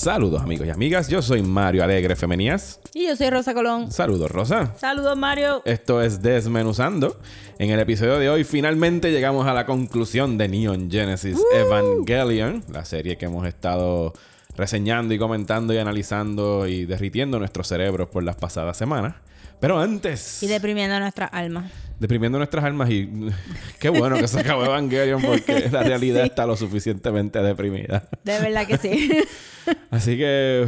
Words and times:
Saludos 0.00 0.40
amigos 0.40 0.66
y 0.66 0.70
amigas, 0.70 1.08
yo 1.08 1.20
soy 1.20 1.42
Mario 1.42 1.84
Alegre 1.84 2.16
Femenías. 2.16 2.80
Y 2.94 3.08
yo 3.08 3.16
soy 3.16 3.28
Rosa 3.28 3.52
Colón. 3.52 3.92
Saludos 3.92 4.30
Rosa. 4.30 4.74
Saludos, 4.78 5.14
Mario. 5.14 5.60
Esto 5.66 6.00
es 6.00 6.22
Desmenuzando. 6.22 7.20
En 7.58 7.68
el 7.68 7.78
episodio 7.78 8.18
de 8.18 8.30
hoy 8.30 8.44
finalmente 8.44 9.12
llegamos 9.12 9.46
a 9.46 9.52
la 9.52 9.66
conclusión 9.66 10.38
de 10.38 10.48
Neon 10.48 10.90
Genesis 10.90 11.36
Evangelion, 11.52 12.64
la 12.72 12.86
serie 12.86 13.18
que 13.18 13.26
hemos 13.26 13.46
estado 13.46 14.14
reseñando 14.56 15.12
y 15.12 15.18
comentando 15.18 15.74
y 15.74 15.76
analizando 15.76 16.66
y 16.66 16.86
derritiendo 16.86 17.38
nuestros 17.38 17.68
cerebros 17.68 18.08
por 18.08 18.24
las 18.24 18.36
pasadas 18.36 18.78
semanas. 18.78 19.16
Pero 19.60 19.78
antes, 19.78 20.42
Y 20.42 20.46
deprimiendo 20.46 20.98
nuestras 20.98 21.30
almas. 21.32 21.70
deprimiendo 21.98 22.38
nuestras 22.38 22.64
almas 22.64 22.88
y 22.90 23.10
qué 23.78 23.90
bueno 23.90 24.16
que 24.16 24.26
se 24.26 24.40
acabó 24.40 24.64
Evangelion 24.64 25.20
porque 25.20 25.68
la 25.72 25.82
realidad 25.82 26.24
está 26.24 26.46
lo 26.46 26.56
suficientemente 26.56 27.40
deprimida. 27.42 28.08
De 28.24 28.40
verdad 28.40 28.66
que 28.66 28.78
sí. 28.78 29.10
Así 29.90 30.16
que 30.16 30.66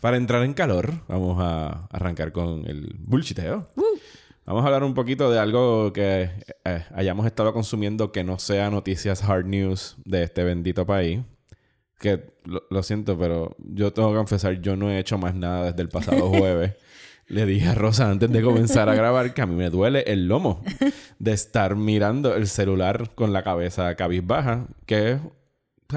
para 0.00 0.16
entrar 0.16 0.44
en 0.44 0.54
calor, 0.54 0.92
vamos 1.08 1.38
a 1.40 1.86
arrancar 1.90 2.30
con 2.32 2.64
el 2.66 2.94
bullshiteo. 3.00 3.66
Vamos 4.46 4.62
a 4.62 4.66
hablar 4.66 4.84
un 4.84 4.94
poquito 4.94 5.30
de 5.30 5.38
algo 5.40 5.92
que 5.92 6.30
eh, 6.64 6.84
hayamos 6.94 7.26
estado 7.26 7.52
consumiendo 7.52 8.12
que 8.12 8.22
no 8.24 8.38
sea 8.38 8.70
noticias 8.70 9.22
hard 9.22 9.44
news 9.46 9.96
de 10.04 10.22
este 10.22 10.44
bendito 10.44 10.86
país. 10.86 11.20
Que 11.98 12.30
lo, 12.44 12.62
lo 12.70 12.82
siento, 12.84 13.18
pero 13.18 13.56
yo 13.58 13.92
tengo 13.92 14.10
que 14.10 14.16
confesar, 14.16 14.60
yo 14.60 14.76
no 14.76 14.88
he 14.90 15.00
hecho 15.00 15.18
más 15.18 15.34
nada 15.34 15.64
desde 15.64 15.82
el 15.82 15.88
pasado 15.88 16.28
jueves. 16.30 16.74
Le 17.28 17.44
dije 17.44 17.68
a 17.68 17.74
Rosa 17.74 18.10
antes 18.10 18.30
de 18.30 18.42
comenzar 18.42 18.88
a 18.88 18.94
grabar 18.94 19.34
que 19.34 19.42
a 19.42 19.46
mí 19.46 19.54
me 19.54 19.68
duele 19.68 20.02
el 20.06 20.28
lomo 20.28 20.62
de 21.18 21.32
estar 21.32 21.76
mirando 21.76 22.34
el 22.34 22.46
celular 22.46 23.10
con 23.14 23.32
la 23.34 23.42
cabeza 23.42 23.94
cabizbaja, 23.96 24.66
que 24.86 25.12
es 25.12 25.18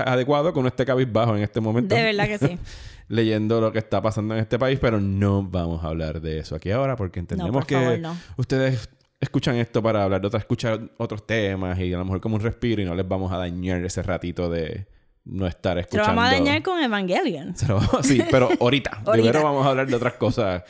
adecuado 0.05 0.51
con 0.53 0.67
este 0.67 0.85
cabizbajo 0.85 1.35
en 1.37 1.43
este 1.43 1.61
momento 1.61 1.95
De 1.95 2.03
verdad 2.03 2.25
que 2.27 2.37
sí. 2.37 2.57
leyendo 3.07 3.61
lo 3.61 3.71
que 3.71 3.79
está 3.79 4.01
pasando 4.01 4.33
en 4.33 4.41
este 4.41 4.59
país, 4.59 4.77
pero 4.81 4.99
no 4.99 5.41
vamos 5.43 5.83
a 5.83 5.87
hablar 5.87 6.19
de 6.21 6.39
eso 6.39 6.55
aquí 6.55 6.71
ahora 6.71 6.95
porque 6.97 7.19
entendemos 7.19 7.51
por 7.53 7.65
que 7.65 7.75
favor, 7.75 7.99
no. 7.99 8.17
ustedes 8.37 8.89
escuchan 9.19 9.55
esto 9.55 9.81
para 9.83 10.03
hablar 10.03 10.19
de 10.21 10.27
otras, 10.27 10.41
escuchar 10.43 10.81
otros 10.97 11.25
temas 11.27 11.77
y 11.79 11.93
a 11.93 11.97
lo 11.97 12.03
mejor 12.05 12.19
como 12.21 12.35
un 12.35 12.41
respiro 12.41 12.81
y 12.81 12.85
no 12.85 12.95
les 12.95 13.07
vamos 13.07 13.31
a 13.31 13.37
dañar 13.37 13.83
ese 13.85 14.01
ratito 14.01 14.49
de 14.49 14.85
no 15.25 15.45
estar 15.47 15.73
Se 15.73 15.75
lo 15.75 15.81
escuchando. 15.81 16.07
vamos 16.15 16.25
a 16.25 16.31
dañar 16.37 16.61
con 16.63 16.81
Evangelion. 16.81 17.55
Se 17.55 17.67
lo 17.67 17.75
vamos- 17.75 18.05
sí, 18.05 18.21
pero 18.31 18.49
ahorita. 18.59 18.91
Ahorita. 19.05 19.11
Primero 19.11 19.43
vamos 19.43 19.65
a 19.65 19.69
hablar 19.69 19.87
de 19.87 19.95
otras 19.95 20.13
cosas. 20.13 20.63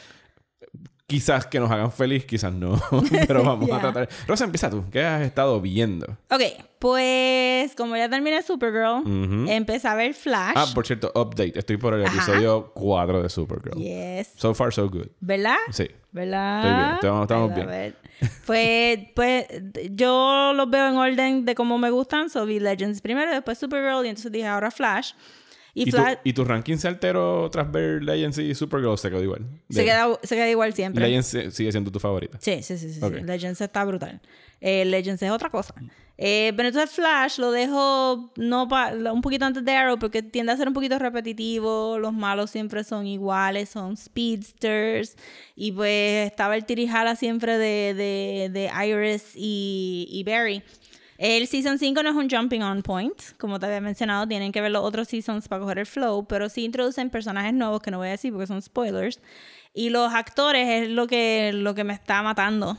Quizás 1.12 1.46
que 1.46 1.60
nos 1.60 1.70
hagan 1.70 1.92
feliz, 1.92 2.24
quizás 2.26 2.54
no. 2.54 2.82
pero 3.28 3.44
vamos 3.46 3.70
a 3.70 3.74
Ya. 3.76 3.80
tratar. 3.82 4.10
Rosa, 4.28 4.46
empieza 4.46 4.70
tú. 4.70 4.86
¿Qué 4.90 5.04
has 5.04 5.22
estado 5.24 5.60
viendo? 5.60 6.06
Ok, 6.30 6.42
pues 6.80 7.76
como 7.76 7.98
ya 7.98 8.10
terminé 8.10 8.42
Supergirl, 8.42 9.02
Ujú. 9.02 9.46
empecé 9.52 9.88
a 9.90 9.96
ver 9.96 10.14
Flash. 10.14 10.54
Ah, 10.56 10.66
por 10.74 10.86
cierto, 10.88 11.12
update. 11.14 11.60
Estoy 11.60 11.76
por 11.78 11.94
el 11.96 12.06
Ajá. 12.06 12.16
episodio 12.16 12.72
4 12.74 13.24
de 13.24 13.30
Supergirl. 13.30 13.78
Yes. 13.78 14.32
So 14.38 14.54
far, 14.54 14.72
so 14.74 14.90
good. 14.90 15.08
¿Verdad? 15.20 15.58
Sí. 15.72 15.90
¿Verdad? 16.14 16.94
Estoy 16.96 17.10
bien, 17.10 17.22
estamos- 17.22 17.56
bien. 17.56 17.96
Pues, 18.46 19.00
pues 19.16 19.48
yo 19.92 20.54
los 20.56 20.70
veo 20.70 20.88
en 20.88 20.96
orden 20.98 21.46
de 21.46 21.56
cómo 21.56 21.78
me 21.78 21.90
gustan. 21.90 22.30
So 22.30 22.46
vi 22.46 22.60
Legends 22.60 23.02
primero, 23.02 23.32
después 23.32 23.58
Supergirl 23.58 24.06
y 24.06 24.10
entonces 24.10 24.32
dije 24.32 24.48
ahora 24.48 24.72
Flash. 24.72 25.12
Y, 25.74 25.88
¿Y, 25.88 25.92
tu, 25.92 25.98
¿Y 26.26 26.34
tu 26.34 26.44
ranking 26.44 26.78
se 26.78 26.88
alteró 26.90 27.50
tras 27.50 27.72
ver 27.72 28.04
Legends 28.04 28.38
y 28.40 28.54
Supergirl? 28.56 28.98
Se 28.98 29.10
quedó 29.10 29.24
igual. 29.24 29.46
se, 29.70 29.86
queda, 29.86 30.08
se 30.22 30.36
queda 30.36 30.50
igual 30.50 30.74
siempre. 30.74 31.06
Legends 31.08 31.54
sigue 31.56 31.72
siendo 31.72 31.92
tu 31.92 32.00
favorita. 32.00 32.38
Sí, 32.42 32.62
sí, 32.62 32.78
sí, 32.78 32.90
sí. 32.90 33.00
sí. 33.00 33.06
Ok. 33.06 33.14
Legends 33.24 33.62
está 33.62 33.86
brutal. 33.86 34.20
Eh, 34.60 34.84
Legends 34.86 35.22
es 35.24 35.32
otra 35.32 35.50
cosa. 35.50 35.74
Eh, 36.18 36.54
pero 36.56 36.68
entonces 36.68 36.92
Flash 36.94 37.40
lo 37.40 37.52
dejo 37.52 38.32
no 38.36 38.68
pa- 38.68 38.94
un 39.12 39.22
poquito 39.22 39.46
antes 39.46 39.66
de 39.66 39.72
Arrow 39.72 39.98
porque 39.98 40.22
tiende 40.22 40.52
a 40.52 40.58
ser 40.58 40.68
un 40.68 40.74
poquito 40.76 41.00
repetitivo. 41.00 41.98
Los 41.98 42.14
malos 42.14 42.52
siempre 42.52 42.84
son 42.84 43.08
iguales, 43.08 43.70
son 43.70 43.98
speedsters. 43.98 45.16
Y 45.56 45.72
pues 45.72 46.28
estaba 46.30 46.56
el 46.56 46.66
tirijala 46.66 47.16
siempre 47.16 47.58
de, 47.58 47.94
de, 47.96 48.50
de 48.52 48.70
Iris 48.88 49.32
y, 49.36 50.08
y 50.12 50.24
Barry. 50.24 50.62
El 51.24 51.46
Season 51.46 51.78
5 51.78 52.02
no 52.02 52.10
es 52.10 52.16
un 52.16 52.28
jumping 52.28 52.64
on 52.64 52.82
point, 52.82 53.14
como 53.38 53.60
te 53.60 53.68
había 53.68 53.80
mencionado, 53.80 54.28
tienen 54.28 54.52
que 54.52 54.60
ver 54.60 54.72
los 54.72 54.84
otros 54.84 55.08
seasons 55.08 55.48
para 55.48 55.62
coger 55.62 55.78
el 55.78 55.86
flow, 55.86 56.26
pero 56.26 56.50
sí 56.50 56.66
introducen 56.66 57.12
personajes 57.12 57.54
nuevos 57.54 57.80
que 57.80 57.92
no 57.92 58.00
voy 58.00 58.08
a 58.08 58.12
decir 58.12 58.34
porque 58.34 58.48
son 58.48 58.60
spoilers. 58.60 59.20
Y 59.72 59.92
los 59.92 60.12
actores 60.16 60.68
es 60.68 60.90
lo 60.90 61.06
que, 61.06 61.52
lo 61.54 61.76
que 61.76 61.84
me 61.84 61.94
está 61.94 62.24
matando. 62.24 62.76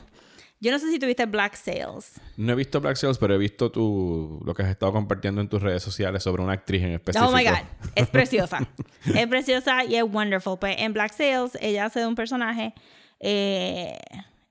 Yo 0.59 0.73
no 0.73 0.79
sé 0.79 0.91
si 0.91 0.99
tuviste 0.99 1.25
Black 1.25 1.55
Sails. 1.55 2.19
No 2.35 2.51
he 2.51 2.55
visto 2.55 2.81
Black 2.81 2.97
Sails, 2.97 3.17
pero 3.17 3.33
he 3.33 3.37
visto 3.37 3.71
tu, 3.71 4.41
lo 4.45 4.53
que 4.53 4.63
has 4.63 4.69
estado 4.69 4.91
compartiendo 4.91 5.39
en 5.39 5.47
tus 5.47 5.61
redes 5.61 5.81
sociales 5.81 6.21
sobre 6.21 6.43
una 6.43 6.51
actriz 6.51 6.83
en 6.83 6.91
específico. 6.91 7.31
Oh 7.31 7.33
my 7.33 7.45
God, 7.45 7.59
es 7.95 8.07
preciosa. 8.11 8.67
es 9.05 9.27
preciosa 9.27 9.85
y 9.85 9.95
es 9.95 10.03
wonderful. 10.03 10.59
Pues 10.59 10.75
en 10.79 10.91
Black 10.91 11.13
Sails 11.13 11.57
ella 11.61 11.85
hace 11.85 12.05
un 12.05 12.15
personaje 12.15 12.73
eh, 13.21 13.97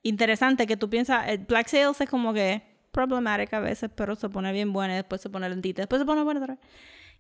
interesante 0.03 0.67
que 0.67 0.79
tú 0.79 0.89
piensas. 0.89 1.29
eh, 1.29 1.37
Black 1.47 1.69
Sails 1.69 2.01
es 2.01 2.09
como 2.09 2.33
que 2.33 2.72
problemática 2.93 3.57
a 3.57 3.61
veces, 3.61 3.91
pero 3.95 4.15
se 4.15 4.29
pone 4.29 4.53
bien 4.53 4.73
buena 4.73 4.95
y 4.95 4.97
después 4.97 5.21
se 5.21 5.31
pone 5.31 5.49
lentita, 5.49 5.83
después 5.83 6.01
se 6.01 6.07
pone 6.07 6.23
buena 6.23 6.41
otra 6.41 6.55
vez. 6.55 6.65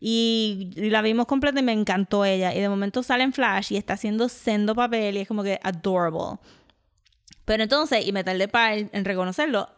Y, 0.04 0.70
la 0.76 1.00
vimos 1.00 1.26
completa 1.26 1.60
y 1.60 1.62
me 1.62 1.72
encantó 1.72 2.24
ella. 2.24 2.54
Y 2.54 2.60
de 2.60 2.68
momento 2.68 3.02
sale 3.02 3.24
en 3.24 3.32
Flash 3.32 3.72
y 3.72 3.76
está 3.76 3.94
haciendo 3.94 4.28
sendo 4.28 4.74
papel 4.74 5.16
y 5.16 5.20
es 5.20 5.28
como 5.28 5.42
que 5.42 5.58
adorable. 5.62 6.38
Pero 7.44 7.62
entonces, 7.62 8.06
y 8.06 8.12
me 8.12 8.24
tardé 8.24 8.48
para 8.48 8.76
en 8.76 9.04
reconocerlo, 9.04 9.68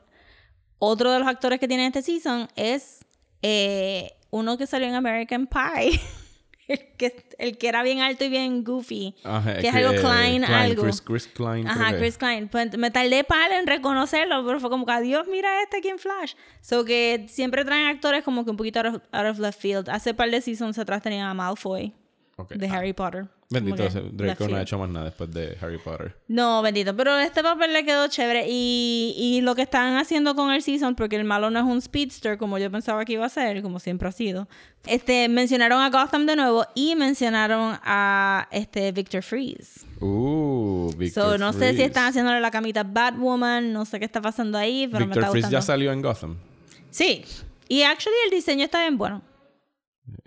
otro 0.78 1.12
de 1.12 1.18
los 1.18 1.28
actores 1.28 1.60
que 1.60 1.68
tiene 1.68 1.86
este 1.86 2.02
season 2.02 2.48
es 2.56 3.04
eh, 3.42 4.12
uno 4.30 4.56
que 4.58 4.66
salió 4.66 4.88
en 4.88 4.94
American 4.94 5.46
Pie. 5.46 6.00
el, 6.68 6.78
que, 6.96 7.24
el 7.38 7.58
que 7.58 7.68
era 7.68 7.82
bien 7.82 8.00
alto 8.00 8.24
y 8.24 8.28
bien 8.28 8.64
goofy. 8.64 9.14
Ajá, 9.24 9.58
que 9.58 9.68
es 9.68 9.74
algo 9.74 9.92
Klein, 10.00 10.44
algo. 10.44 10.82
Chris, 10.84 11.00
Chris 11.02 11.26
Klein. 11.26 11.66
Ajá, 11.68 11.92
que- 11.92 11.98
Chris 11.98 12.16
Klein. 12.18 12.48
Pues 12.48 12.76
me 12.78 12.90
tardé 12.90 13.24
para 13.24 13.58
en 13.58 13.66
reconocerlo, 13.66 14.44
pero 14.46 14.60
fue 14.60 14.70
como 14.70 14.86
que, 14.86 14.92
adiós, 14.92 15.26
mira 15.30 15.62
este 15.62 15.78
aquí 15.78 15.88
en 15.88 15.98
Flash. 15.98 16.34
So 16.60 16.84
que 16.84 17.26
siempre 17.28 17.64
traen 17.64 17.86
actores 17.88 18.24
como 18.24 18.44
que 18.44 18.50
un 18.50 18.56
poquito 18.56 18.80
out 18.80 18.86
of, 18.96 19.02
out 19.12 19.26
of 19.26 19.38
left 19.38 19.60
field. 19.60 19.88
Hace 19.88 20.14
par 20.14 20.30
de 20.30 20.40
seasons 20.40 20.78
atrás 20.78 21.02
tenían 21.02 21.28
a 21.28 21.34
Malfoy 21.34 21.92
Ok. 22.36 22.52
de 22.54 22.66
Ah, 22.66 22.74
Harry 22.76 22.92
Potter. 22.92 23.26
Bendito, 23.54 23.88
que 23.88 24.00
Draco 24.12 24.48
no 24.48 24.56
ha 24.56 24.62
hecho 24.62 24.78
más 24.78 24.88
nada 24.90 25.06
después 25.06 25.30
de 25.30 25.56
Harry 25.60 25.78
Potter. 25.78 26.14
No, 26.28 26.60
bendito. 26.60 26.94
Pero 26.94 27.18
este 27.18 27.42
papel 27.42 27.72
le 27.72 27.84
quedó 27.84 28.06
chévere. 28.08 28.46
Y, 28.48 29.14
y 29.16 29.40
lo 29.40 29.54
que 29.54 29.62
están 29.62 29.96
haciendo 29.96 30.34
con 30.34 30.50
el 30.52 30.60
season, 30.62 30.94
porque 30.94 31.16
el 31.16 31.24
malo 31.24 31.50
no 31.50 31.58
es 31.60 31.64
un 31.64 31.80
speedster 31.80 32.36
como 32.36 32.58
yo 32.58 32.70
pensaba 32.70 33.04
que 33.04 33.14
iba 33.14 33.24
a 33.24 33.28
ser, 33.28 33.62
como 33.62 33.78
siempre 33.80 34.08
ha 34.08 34.12
sido. 34.12 34.48
Este, 34.86 35.28
mencionaron 35.28 35.80
a 35.80 35.88
Gotham 35.88 36.26
de 36.26 36.36
nuevo 36.36 36.66
y 36.74 36.94
mencionaron 36.94 37.78
a 37.82 38.48
este 38.50 38.92
Victor 38.92 39.22
Freeze. 39.22 39.86
Uh, 40.00 40.90
Victor 40.98 41.24
So, 41.32 41.38
no 41.38 41.52
sé 41.54 41.74
si 41.74 41.82
están 41.82 42.06
haciéndole 42.08 42.40
la 42.40 42.50
camita 42.50 42.82
Batwoman, 42.84 43.72
no 43.72 43.86
sé 43.86 43.98
qué 43.98 44.04
está 44.04 44.20
pasando 44.20 44.58
ahí, 44.58 44.86
pero 44.86 45.00
me 45.00 45.06
Victor 45.06 45.22
está 45.22 45.30
Freeze 45.30 45.46
gustando. 45.46 45.58
ya 45.58 45.62
salió 45.62 45.92
en 45.92 46.02
Gotham. 46.02 46.36
Sí. 46.90 47.24
Y 47.68 47.82
actually 47.82 48.16
el 48.26 48.30
diseño 48.30 48.64
está 48.64 48.80
bien 48.80 48.98
bueno. 48.98 49.22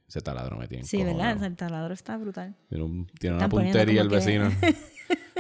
Ese 0.08 0.22
taladro 0.22 0.58
me 0.58 0.68
tiene. 0.68 0.84
Sí. 0.86 1.04
¿verdad? 1.04 1.44
El 1.44 1.56
taladro 1.56 1.94
está 1.94 2.16
brutal. 2.18 2.56
Tiene, 2.70 2.84
un- 2.84 3.08
tiene 3.20 3.36
una 3.36 3.50
puntería 3.50 4.02
el 4.02 4.10
vecino. 4.10 4.50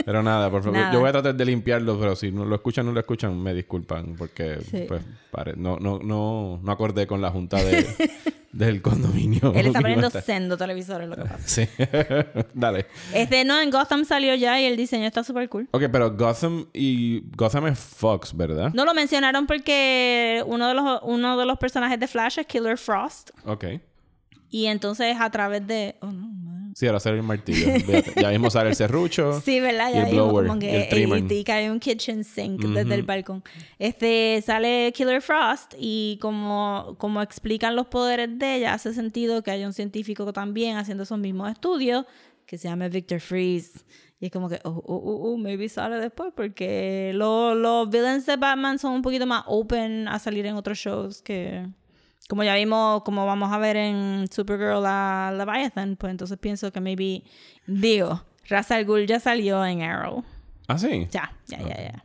Pero 0.05 0.21
nada, 0.21 0.49
por 0.51 0.61
favor. 0.63 0.77
Nada. 0.79 0.93
Yo 0.93 0.99
voy 0.99 1.09
a 1.09 1.11
tratar 1.11 1.35
de 1.35 1.43
limpiarlo, 1.43 1.99
pero 1.99 2.15
si 2.15 2.31
no 2.31 2.45
lo 2.45 2.55
escuchan 2.55 2.85
no 2.85 2.91
lo 2.91 2.99
escuchan, 2.99 3.37
me 3.41 3.53
disculpan. 3.53 4.15
Porque, 4.15 4.59
Sí. 4.61 4.85
pues, 4.87 5.01
pare- 5.31 5.55
no, 5.57 5.77
no, 5.79 5.97
no, 5.99 6.59
no 6.63 6.71
acordé 6.71 7.07
con 7.07 7.19
la 7.19 7.31
junta 7.31 7.57
de, 7.57 7.83
del 8.51 8.81
condominio. 8.83 9.51
Él 9.55 9.65
está 9.67 9.79
poniendo 9.81 10.09
sendo 10.11 10.55
televisores, 10.55 11.09
lo 11.09 11.15
que 11.15 11.23
pasa. 11.23 11.39
Sí. 11.39 11.67
Dale. 12.53 12.85
Este, 13.11 13.43
no, 13.43 13.59
en 13.59 13.71
Gotham 13.71 14.05
salió 14.05 14.35
ya 14.35 14.61
y 14.61 14.65
el 14.65 14.77
diseño 14.77 15.07
está 15.07 15.23
súper 15.23 15.49
cool. 15.49 15.67
Ok, 15.71 15.83
pero 15.91 16.15
Gotham 16.15 16.67
y... 16.73 17.23
Gotham 17.35 17.65
es 17.67 17.79
Fox, 17.79 18.37
¿verdad? 18.37 18.71
No 18.75 18.85
lo 18.85 18.93
mencionaron 18.93 19.47
porque 19.47 20.43
uno 20.45 20.67
de 20.67 20.73
los, 20.75 20.99
uno 21.03 21.37
de 21.37 21.45
los 21.45 21.57
personajes 21.57 21.99
de 21.99 22.07
Flash 22.07 22.37
es 22.39 22.45
Killer 22.45 22.77
Frost. 22.77 23.31
Ok. 23.45 23.65
Y 24.49 24.65
entonces 24.67 25.15
a 25.19 25.29
través 25.29 25.65
de... 25.67 25.95
Oh, 26.01 26.07
no, 26.11 26.27
man. 26.29 26.73
Sí, 26.75 26.85
ahora 26.85 26.99
sale 26.99 27.17
el 27.17 27.23
martillo. 27.23 27.67
Ya 28.21 28.29
mismo 28.29 28.49
sale 28.51 28.69
el 28.69 28.75
serrucho. 28.75 29.41
Sí, 29.41 29.59
¿verdad? 29.59 29.89
y 29.89 29.93
Ya 29.93 30.03
el 30.03 30.11
vimos 30.11 30.27
blower, 30.29 30.47
como 30.47 30.57
y 30.57 30.59
que 30.59 30.81
el 30.83 30.89
trimmer. 30.89 31.31
y, 31.31 31.35
y 31.35 31.43
cae 31.43 31.71
un 31.71 31.79
kitchen 31.79 32.23
sink 32.23 32.61
desde 32.63 32.93
el 32.93 33.01
balcón. 33.03 33.43
Este 33.79 34.41
sale 34.45 34.91
Killer 34.95 35.21
Frost 35.21 35.73
y 35.77 36.19
como, 36.21 36.95
como 36.99 37.21
explican 37.21 37.75
los 37.75 37.87
poderes 37.87 38.37
de 38.37 38.55
ella, 38.55 38.73
hace 38.73 38.93
sentido 38.93 39.41
que 39.43 39.51
haya 39.51 39.65
un 39.65 39.73
científico 39.73 40.31
también 40.33 40.77
haciendo 40.77 41.03
esos 41.03 41.17
mismos 41.17 41.51
estudios 41.51 42.05
que 42.45 42.57
se 42.57 42.67
llama 42.67 42.87
Victor 42.89 43.19
Freeze. 43.19 43.79
Y 44.19 44.27
es 44.27 44.31
como 44.31 44.47
que, 44.49 44.59
oh, 44.63 44.69
oh, 44.69 44.95
oh, 44.95 45.31
oh, 45.33 45.37
maybe 45.37 45.69
sale 45.69 45.97
después, 45.97 46.31
porque 46.35 47.11
lo- 47.13 47.53
los 47.55 47.89
villains 47.89 48.25
de 48.25 48.35
Batman 48.35 48.79
son 48.79 48.93
un 48.93 49.01
poquito 49.01 49.25
más 49.27 49.43
open 49.47 50.07
a 50.07 50.17
salir 50.19 50.45
en 50.45 50.55
otros 50.55 50.77
shows 50.77 51.21
que, 51.21 51.67
como 52.29 52.43
ya 52.43 52.55
vimos, 52.55 53.03
como 53.03 53.25
vamos 53.25 53.51
a 53.51 53.57
ver 53.57 53.75
en 53.77 54.27
Supergirl 54.31 54.83
a 54.85 55.33
Leviathan, 55.37 55.95
pues 55.95 56.11
entonces 56.11 56.37
pienso 56.37 56.71
que 56.71 56.81
maybe, 56.81 57.23
digo, 57.65 58.23
Ra's 58.49 58.71
al 58.71 58.85
Ghul 58.85 59.07
ya 59.07 59.19
salió 59.19 59.65
en 59.65 59.81
Arrow. 59.81 60.23
Ah, 60.67 60.77
sí. 60.77 61.07
Ya, 61.11 61.31
ya, 61.47 61.59
ya, 61.59 61.67
ya. 61.77 62.03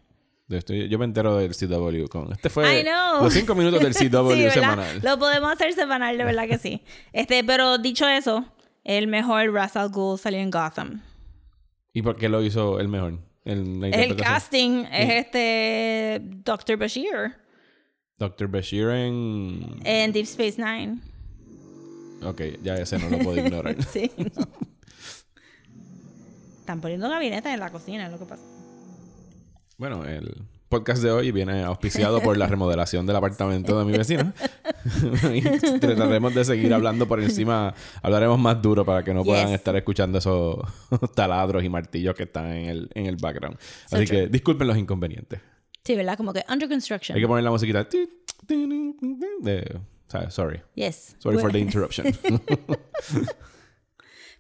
Yo, 0.48 0.58
estoy- 0.58 0.88
yo 0.88 0.98
me 0.98 1.04
entero 1.06 1.36
del 1.36 1.54
CW 1.56 2.06
con. 2.08 2.30
Este 2.32 2.50
fue 2.50 2.80
I 2.80 2.82
know. 2.84 3.24
los 3.24 3.32
cinco 3.32 3.54
minutos 3.54 3.80
del 3.80 3.94
CW 4.10 4.50
semanal. 4.50 5.00
Lo 5.02 5.18
podemos 5.18 5.50
hacer 5.50 5.72
semanal, 5.72 6.18
de 6.18 6.24
verdad 6.24 6.46
que 6.46 6.58
sí. 6.58 6.82
Este, 7.12 7.42
pero 7.42 7.78
dicho 7.78 8.06
eso, 8.08 8.44
el 8.84 9.06
mejor 9.06 9.52
Ra's 9.52 9.76
al 9.76 9.88
Ghul 9.90 10.18
salió 10.18 10.40
en 10.40 10.50
Gotham. 10.50 11.00
¿Y 11.94 12.02
por 12.02 12.16
qué 12.16 12.28
lo 12.28 12.42
hizo 12.42 12.78
el 12.80 12.88
mejor? 12.88 13.18
En 13.44 13.80
la 13.80 13.88
El 13.88 14.14
casting 14.16 14.84
es 14.92 15.10
este 15.24 16.20
Dr. 16.22 16.76
Bashir 16.76 17.34
Dr. 18.18 18.48
Bashir 18.48 18.88
en. 18.90 19.80
en 19.84 20.12
Deep 20.12 20.24
Space 20.24 20.56
Nine. 20.62 20.98
Ok, 22.24 22.40
ya 22.62 22.74
ese 22.76 22.98
no 22.98 23.08
lo 23.10 23.18
puedo 23.18 23.44
ignorar. 23.44 23.76
Sí. 23.92 24.10
no. 24.16 24.46
Están 26.60 26.80
poniendo 26.80 27.08
gabinetes 27.08 27.52
en 27.52 27.58
la 27.60 27.70
cocina, 27.70 28.06
es 28.06 28.12
lo 28.12 28.18
que 28.20 28.24
pasa. 28.26 28.44
Bueno, 29.78 30.04
el 30.04 30.32
podcast 30.68 31.02
de 31.02 31.10
hoy 31.10 31.32
viene 31.32 31.64
auspiciado 31.64 32.20
por 32.22 32.36
la 32.38 32.46
remodelación 32.46 33.04
del 33.04 33.16
apartamento 33.16 33.76
de 33.80 33.84
mi 33.84 33.98
vecino. 33.98 34.32
y 35.34 35.40
trataremos 35.80 36.32
de 36.34 36.44
seguir 36.44 36.72
hablando 36.72 37.08
por 37.08 37.20
encima. 37.20 37.74
Hablaremos 38.00 38.38
más 38.38 38.62
duro 38.62 38.84
para 38.84 39.02
que 39.02 39.12
no 39.12 39.24
puedan 39.24 39.48
Yes. 39.48 39.56
estar 39.56 39.74
escuchando 39.74 40.18
esos 40.18 40.58
taladros 41.16 41.64
y 41.64 41.68
martillos 41.68 42.14
que 42.14 42.22
están 42.22 42.46
en 42.52 42.68
el, 42.68 42.90
en 42.94 43.06
el 43.06 43.16
background. 43.16 43.58
So 43.88 43.96
Así 43.96 44.06
true. 44.06 44.20
que 44.20 44.26
disculpen 44.28 44.68
los 44.68 44.78
inconvenientes. 44.78 45.40
Sí, 45.84 45.96
¿verdad? 45.96 46.16
Como 46.16 46.32
que 46.32 46.44
under 46.48 46.68
construction. 46.68 47.16
Hay 47.16 47.22
que 47.22 47.28
poner 47.28 47.44
la 47.44 47.50
musiquita. 47.50 47.86
De, 49.40 49.80
sorry. 50.30 50.60
Yes. 50.74 51.16
Sorry 51.18 51.38
for 51.38 51.50
the 51.52 51.58
interruption. 51.58 52.06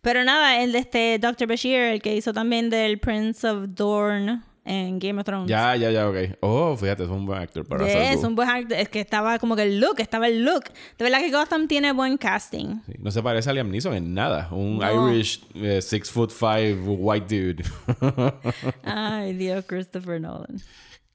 Pero 0.02 0.24
nada, 0.24 0.62
el 0.62 0.72
de 0.72 0.78
este 0.78 1.18
Dr. 1.20 1.46
Bashir, 1.46 1.78
el 1.78 2.02
que 2.02 2.16
hizo 2.16 2.32
también 2.32 2.70
del 2.70 2.98
Prince 2.98 3.46
of 3.46 3.66
Dorne 3.68 4.42
en 4.64 4.98
Game 4.98 5.20
of 5.20 5.24
Thrones. 5.24 5.48
ya, 5.48 5.76
ya, 5.76 5.90
ya, 5.90 6.08
ok. 6.08 6.16
Oh, 6.40 6.76
fíjate, 6.76 7.04
es 7.04 7.08
un 7.08 7.24
buen 7.24 7.40
actor 7.40 7.64
para 7.66 7.84
hacer 7.84 8.12
es 8.12 8.24
un 8.24 8.34
buen 8.34 8.48
actor. 8.48 8.76
Es 8.78 8.88
que 8.88 9.00
estaba 9.00 9.38
como 9.38 9.54
que 9.54 9.62
el 9.62 9.80
look, 9.80 10.00
estaba 10.00 10.26
el 10.26 10.44
look. 10.44 10.64
De 10.98 11.04
verdad 11.04 11.20
que 11.20 11.30
Gotham 11.30 11.68
tiene 11.68 11.92
buen 11.92 12.16
casting. 12.16 12.80
Sí, 12.86 12.94
No 12.98 13.12
se 13.12 13.22
parece 13.22 13.50
a 13.50 13.52
Liam 13.52 13.70
Neeson 13.70 13.94
en 13.94 14.12
nada. 14.14 14.48
Un 14.50 14.78
No. 14.78 15.12
Irish 15.12 15.44
eh, 15.54 15.80
six 15.80 16.10
foot 16.10 16.32
five 16.32 16.80
white 16.84 17.26
dude. 17.32 17.64
Ay, 18.82 19.34
Dios, 19.34 19.64
Christopher 19.66 20.20
Nolan. 20.20 20.60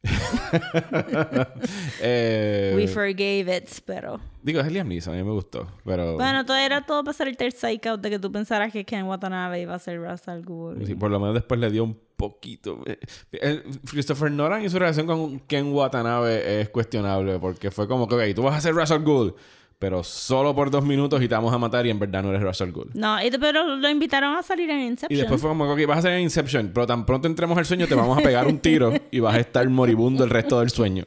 Eh, 2.02 2.74
We 2.76 2.88
forgave 2.88 3.56
it, 3.58 3.70
pero... 3.86 4.20
digo, 4.44 4.60
es 4.62 4.72
Liam 4.72 4.88
Neeson, 4.88 5.14
a 5.14 5.18
mí 5.18 5.24
me 5.24 5.32
gustó. 5.32 5.68
Pero 5.84 6.16
Bueno, 6.16 6.46
todo 6.46 6.58
era 6.58 6.86
todo 6.86 7.04
para 7.04 7.12
hacer 7.12 7.28
el 7.28 7.38
third 7.38 7.54
psych 7.54 7.86
out 7.88 8.02
de 8.02 8.10
que 8.10 8.20
tú 8.20 8.32
pensaras 8.32 8.72
que 8.72 8.86
Ken 8.86 9.04
Watanabe 9.06 9.62
iba 9.62 9.76
a 9.76 9.80
ser 9.80 10.00
Ra's 10.02 10.28
al 10.28 10.44
Ghul. 10.44 10.86
sí, 10.86 10.96
por 10.96 11.10
lo 11.12 11.20
menos 11.20 11.34
después 11.36 11.60
le 11.60 11.70
dio 11.72 11.84
un 11.84 11.98
poquito. 12.16 12.84
eh, 13.32 13.64
Christopher 13.90 14.32
Nolan 14.32 14.64
y 14.64 14.70
su 14.70 14.80
relación 14.80 15.06
con 15.08 15.40
Ken 15.42 15.72
Watanabe 15.74 16.62
es 16.62 16.70
cuestionable 16.70 17.40
porque 17.40 17.72
fue 17.72 17.88
como 17.88 18.08
que, 18.08 18.16
ok, 18.16 18.36
tú 18.36 18.44
vas 18.44 18.56
a 18.56 18.62
ser 18.62 18.74
Russell 18.74 19.04
Gould, 19.04 19.34
pero 19.80 20.04
solo 20.04 20.56
por 20.56 20.72
dos 20.72 20.84
minutos 20.84 21.22
y 21.22 21.28
te 21.28 21.36
vamos 21.36 21.54
a 21.54 21.58
matar 21.58 21.86
y 21.86 21.90
en 21.92 22.00
verdad 22.00 22.24
no 22.24 22.30
eres 22.30 22.42
Russell 22.42 22.72
Gould. 22.72 22.96
No, 22.96 23.22
y- 23.24 23.30
pero 23.40 23.76
lo 23.76 23.90
invitaron 23.90 24.36
a 24.36 24.42
salir 24.42 24.70
en 24.72 24.80
Y 24.80 24.86
Inception. 24.88 25.20
después 25.20 25.40
fue 25.42 25.50
como 25.50 25.66
que 25.76 25.84
ok, 25.84 25.88
vas 25.90 26.00
a 26.00 26.02
ser 26.04 26.14
en 26.14 26.22
Inception, 26.22 26.72
pero 26.74 26.88
tan 26.88 27.06
pronto 27.06 27.28
entremos 27.28 27.58
al 27.58 27.66
sueño 27.66 27.86
te 27.88 27.94
vamos 27.96 28.18
a 28.18 28.22
pegar 28.22 28.48
un 28.48 28.60
tiro 28.60 28.92
y 29.12 29.20
vas 29.20 29.36
a 29.36 29.40
estar 29.40 29.68
moribundo 29.70 30.24
el 30.24 30.30
resto 30.30 30.60
del 30.60 30.70
sueño. 30.72 31.04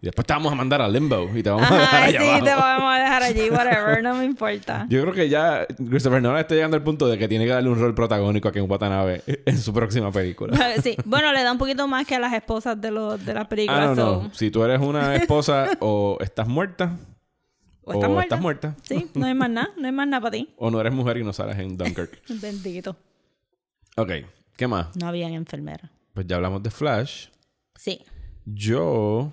y 0.00 0.06
después 0.06 0.26
te 0.26 0.32
vamos 0.32 0.50
a 0.50 0.54
mandar 0.54 0.80
a 0.80 0.88
Limbo 0.88 1.28
y 1.34 1.42
te 1.42 1.50
vamos 1.50 1.70
a 1.70 1.74
dejar 1.78 2.02
allá 2.04 2.20
sí, 2.20 2.26
abajo. 2.28 2.44
te 2.44 2.54
vamos 2.54 2.94
a 2.94 2.98
dejar 2.98 3.22
allí, 3.22 3.50
whatever, 3.50 4.02
no 4.02 4.14
me 4.14 4.24
importa. 4.24 4.86
Yo 4.88 5.02
creo 5.02 5.12
que 5.12 5.28
ya 5.28 5.66
Christopher 5.66 6.22
Nolan 6.22 6.40
está 6.40 6.54
llegando 6.54 6.76
al 6.78 6.82
punto 6.82 7.06
de 7.06 7.18
que 7.18 7.28
tiene 7.28 7.44
que 7.44 7.50
darle 7.50 7.68
un 7.68 7.78
rol 7.78 7.94
protagónico 7.94 8.48
a 8.48 8.52
Ken 8.52 8.64
Watanabe 8.70 9.22
en 9.44 9.58
su 9.58 9.74
próxima 9.74 10.10
película. 10.10 10.56
Sí, 10.82 10.96
bueno, 11.04 11.32
le 11.34 11.42
da 11.42 11.52
un 11.52 11.58
poquito 11.58 11.86
más 11.86 12.06
que 12.06 12.14
a 12.14 12.18
las 12.18 12.32
esposas 12.32 12.80
de, 12.80 12.90
los 12.90 13.22
de 13.26 13.34
las 13.34 13.44
Ah, 13.44 13.48
películas. 13.48 13.88
no, 13.90 13.94
so- 13.96 14.22
no. 14.22 14.34
Si 14.34 14.50
tú 14.50 14.64
eres 14.64 14.80
una 14.80 15.14
esposa 15.16 15.66
o 15.80 16.16
estás 16.20 16.48
muerta 16.48 16.96
O 17.90 17.94
estás 17.94 18.10
muerta. 18.10 18.22
estás 18.22 18.40
muerta 18.40 18.76
Sí, 18.82 19.10
no 19.14 19.26
hay 19.26 19.34
más 19.34 19.50
nada, 19.50 19.70
no 19.76 19.86
hay 19.86 19.92
más 19.92 20.06
nada 20.08 20.20
para 20.20 20.32
ti. 20.32 20.48
o 20.56 20.70
no 20.70 20.80
eres 20.80 20.92
mujer 20.92 21.16
y 21.18 21.24
no 21.24 21.32
sales 21.32 21.58
en 21.58 21.76
Dunkirk. 21.76 22.22
Bendito. 22.40 22.96
ok, 23.96 24.10
¿qué 24.56 24.66
más? 24.66 24.96
No 24.96 25.06
habían 25.08 25.32
enfermera. 25.32 25.90
Pues 26.14 26.26
ya 26.26 26.36
hablamos 26.36 26.62
de 26.62 26.70
Flash. 26.70 27.28
Sí. 27.76 28.00
Yo 28.44 29.32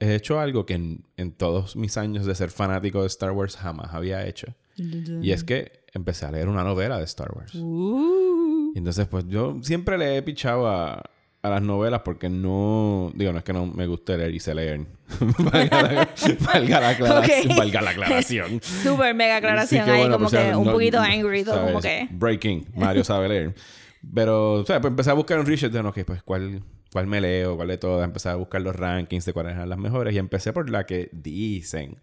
he 0.00 0.14
hecho 0.14 0.40
algo 0.40 0.66
que 0.66 0.74
en, 0.74 1.04
en 1.16 1.32
todos 1.32 1.76
mis 1.76 1.96
años 1.96 2.26
de 2.26 2.34
ser 2.34 2.50
fanático 2.50 3.02
de 3.02 3.06
Star 3.08 3.30
Wars 3.32 3.56
jamás 3.56 3.92
había 3.94 4.26
hecho. 4.26 4.54
Y 4.76 5.30
es 5.32 5.44
que 5.44 5.84
empecé 5.92 6.24
a 6.26 6.32
leer 6.32 6.48
una 6.48 6.64
novela 6.64 6.98
de 6.98 7.04
Star 7.04 7.30
Wars. 7.36 7.54
Uh. 7.54 8.72
Y 8.74 8.78
entonces, 8.78 9.06
pues 9.06 9.26
yo 9.28 9.58
siempre 9.62 9.98
le 9.98 10.16
he 10.16 10.22
pichado 10.22 10.66
a, 10.66 11.02
a 11.42 11.50
las 11.50 11.60
novelas 11.62 12.02
porque 12.04 12.28
no. 12.28 13.10
Digo, 13.14 13.32
no 13.32 13.38
es 13.38 13.44
que 13.44 13.52
no 13.52 13.66
me 13.66 13.86
guste 13.86 14.16
leer 14.16 14.34
y 14.34 14.38
sé 14.40 14.54
leer. 14.54 14.86
valga, 15.38 15.82
la, 15.82 16.08
valga 16.52 16.80
la 16.80 16.88
aclaración. 16.90 17.50
Ok. 17.50 17.58
valga 17.58 17.82
la 17.82 17.90
aclaración. 17.90 18.60
Súper 18.82 19.14
mega 19.14 19.36
aclaración 19.36 19.84
Sí, 19.84 19.84
que 19.84 19.90
ahí, 19.90 20.00
bueno, 20.02 20.14
como 20.18 20.30
que 20.30 20.36
sea, 20.36 20.56
un 20.56 20.66
no- 20.66 20.72
poquito 20.72 21.00
angry, 21.00 21.42
todo 21.44 21.66
como 21.66 21.80
que. 21.80 22.06
Breaking. 22.12 22.66
Mario 22.76 23.02
sabe 23.04 23.28
leer. 23.28 23.54
Pero, 24.14 24.54
o 24.54 24.64
sea, 24.66 24.80
pues 24.80 24.90
empecé 24.90 25.10
a 25.10 25.14
buscar 25.14 25.38
un 25.38 25.46
research 25.46 25.72
de, 25.72 25.80
ok, 25.80 25.98
pues, 26.04 26.22
¿cuál, 26.22 26.62
¿cuál 26.92 27.06
me 27.06 27.20
leo? 27.20 27.56
¿Cuál 27.56 27.68
de 27.68 27.78
todas? 27.78 28.04
Empecé 28.04 28.28
a 28.28 28.34
buscar 28.36 28.60
los 28.62 28.74
rankings 28.74 29.24
de 29.24 29.32
cuáles 29.32 29.54
eran 29.54 29.68
las 29.68 29.78
mejores. 29.78 30.14
Y 30.14 30.18
empecé 30.18 30.52
por 30.52 30.70
la 30.70 30.86
que 30.86 31.08
dicen 31.12 32.00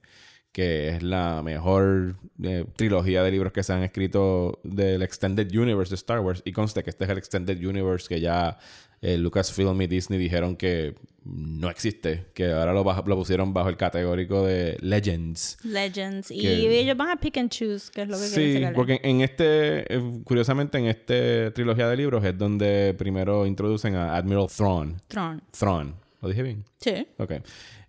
que 0.52 0.90
es 0.90 1.04
la 1.04 1.44
mejor 1.44 2.16
eh, 2.42 2.66
trilogía 2.76 3.22
de 3.22 3.32
libros 3.32 3.54
que 3.54 3.62
se 3.64 3.72
han 3.72 3.84
escrito 3.84 4.60
del 4.64 5.04
Extended 5.04 5.50
Universe 5.56 5.92
de 5.92 5.96
Star 5.96 6.20
Wars. 6.22 6.42
Y 6.44 6.52
conste 6.54 6.84
que 6.84 6.90
este 6.90 7.04
es 7.04 7.10
el 7.10 7.18
Extended 7.18 7.58
Universe 7.66 8.08
que 8.10 8.20
ya 8.20 8.58
eh, 9.02 9.18
Lucasfilm 9.18 9.82
y 9.82 9.88
Disney 9.88 10.20
dijeron 10.20 10.56
que 10.56 10.96
no 11.26 11.70
existe. 11.70 12.26
Que 12.34 12.52
ahora 12.52 12.74
lo, 12.74 12.84
bajo- 12.84 13.04
lo 13.08 13.16
pusieron 13.16 13.54
bajo 13.54 13.70
el 13.70 13.78
categórico 13.78 14.46
de 14.46 14.78
Legends. 14.82 15.58
Legends. 15.64 16.32
Y 16.32 16.40
Que- 16.42 16.80
ellos 16.80 16.98
van 16.98 17.10
a 17.10 17.16
pick 17.18 17.38
and 17.38 17.50
choose, 17.50 17.92
que 17.92 18.02
es 18.04 18.08
lo 18.08 18.18
que 18.20 18.28
quieren 18.30 18.70
Sí, 18.70 18.74
porque 18.76 19.00
en 19.04 19.22
este, 19.22 19.94
eh, 19.94 20.02
curiosamente, 20.24 20.78
en 20.78 20.86
esta 20.88 21.54
trilogía 21.54 21.88
de 21.88 21.98
libros 21.98 22.24
es 22.26 22.38
donde 22.38 22.96
primero 22.98 23.46
introducen 23.46 23.96
a 23.96 24.16
Admiral 24.16 24.48
Thrawn. 24.48 24.96
Tron. 25.08 25.42
Thrawn, 25.58 25.96
¿lo 26.22 26.30
dije 26.30 26.44
bien? 26.44 26.64
Sí. 26.80 27.06
Ok. 27.18 27.34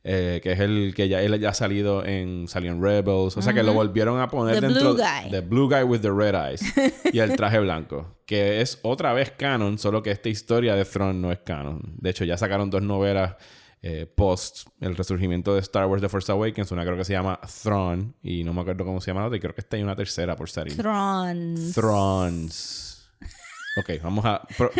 Eh, 0.02 0.40
que 0.42 0.52
es 0.52 0.60
el 0.60 0.94
que 0.96 1.08
ya 1.10 1.20
él 1.20 1.38
ya 1.38 1.50
ha 1.50 1.54
salido 1.54 2.02
en 2.06 2.48
salió 2.48 2.72
en 2.72 2.82
Rebels, 2.82 3.36
o 3.36 3.42
sea 3.42 3.52
que 3.52 3.62
lo 3.62 3.74
volvieron 3.74 4.18
a 4.18 4.28
poner 4.28 4.54
The 4.54 4.68
dentro 4.68 4.94
blue 4.94 5.02
guy. 5.02 5.30
The 5.30 5.40
Blue 5.42 5.68
Guy 5.68 5.82
with 5.82 6.00
the 6.00 6.10
Red 6.10 6.34
Eyes 6.34 6.62
y 7.12 7.18
el 7.18 7.36
traje 7.36 7.58
blanco, 7.58 8.16
que 8.24 8.62
es 8.62 8.78
otra 8.80 9.12
vez 9.12 9.30
canon, 9.32 9.78
solo 9.78 10.02
que 10.02 10.10
esta 10.10 10.30
historia 10.30 10.74
de 10.74 10.86
Thrawn 10.86 11.20
no 11.20 11.30
es 11.30 11.40
canon. 11.40 11.96
De 11.98 12.10
hecho, 12.10 12.24
ya 12.24 12.38
sacaron 12.38 12.70
dos 12.70 12.82
novelas 12.82 13.36
eh, 13.82 14.06
post 14.06 14.68
el 14.80 14.96
resurgimiento 14.96 15.54
de 15.54 15.60
Star 15.60 15.86
Wars 15.86 16.00
The 16.00 16.08
Force 16.08 16.32
Awakens, 16.32 16.72
una 16.72 16.84
creo 16.84 16.96
que 16.96 17.04
se 17.04 17.12
llama 17.12 17.38
Thrawn 17.62 18.14
y 18.22 18.42
no 18.42 18.54
me 18.54 18.62
acuerdo 18.62 18.86
cómo 18.86 19.02
se 19.02 19.10
llama 19.10 19.20
la 19.20 19.26
otra, 19.26 19.36
y 19.36 19.40
creo 19.40 19.54
que 19.54 19.60
esta 19.60 19.76
hay 19.76 19.82
una 19.82 19.96
tercera 19.96 20.34
por 20.34 20.48
salir. 20.48 20.78
Trons. 20.78 21.74
Thrones. 21.74 22.89
Ok, 23.80 23.90
vamos 24.02 24.24
a... 24.24 24.42
pro- 24.56 24.70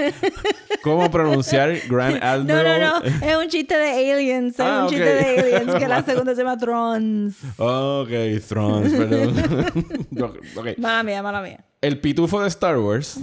¿Cómo 0.83 1.11
pronunciar 1.11 1.75
Grand 1.88 2.16
No, 2.21 2.26
Admiral? 2.26 2.80
no, 2.80 3.00
no. 3.00 3.26
Es 3.26 3.37
un 3.37 3.49
chiste 3.49 3.76
de 3.76 4.12
aliens. 4.12 4.54
Es 4.54 4.61
Ah, 4.61 4.85
un 4.85 4.88
chiste 4.90 5.04
de 5.04 5.40
aliens. 5.40 5.75
Que 5.75 5.88
la 5.88 6.02
segunda 6.04 6.35
se 6.35 6.42
llama 6.42 6.57
Trons. 6.59 7.37
Ok, 7.59 8.09
Thrones, 8.49 8.92
perdón. 8.92 9.37
ok. 10.57 10.78
Mala 10.78 11.02
mía, 11.02 11.23
mala 11.23 11.42
mía. 11.42 11.64
El 11.80 12.00
pitufo 12.00 12.40
de 12.42 12.49
Star 12.49 12.78
Wars 12.78 13.19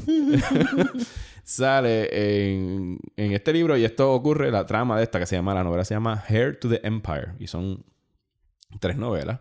sale 1.43 2.09
en, 2.51 2.99
en 3.15 3.31
este 3.33 3.53
libro 3.53 3.77
y 3.77 3.85
esto 3.85 4.11
ocurre, 4.13 4.51
la 4.51 4.65
trama 4.65 4.97
de 4.97 5.03
esta 5.03 5.19
que 5.19 5.25
se 5.25 5.35
llama, 5.35 5.53
la 5.53 5.63
novela 5.63 5.85
se 5.85 5.93
llama 5.93 6.23
Hair 6.27 6.59
to 6.59 6.69
the 6.69 6.81
Empire 6.83 7.33
y 7.39 7.47
son 7.47 7.85
tres 8.79 8.97
novelas 8.97 9.39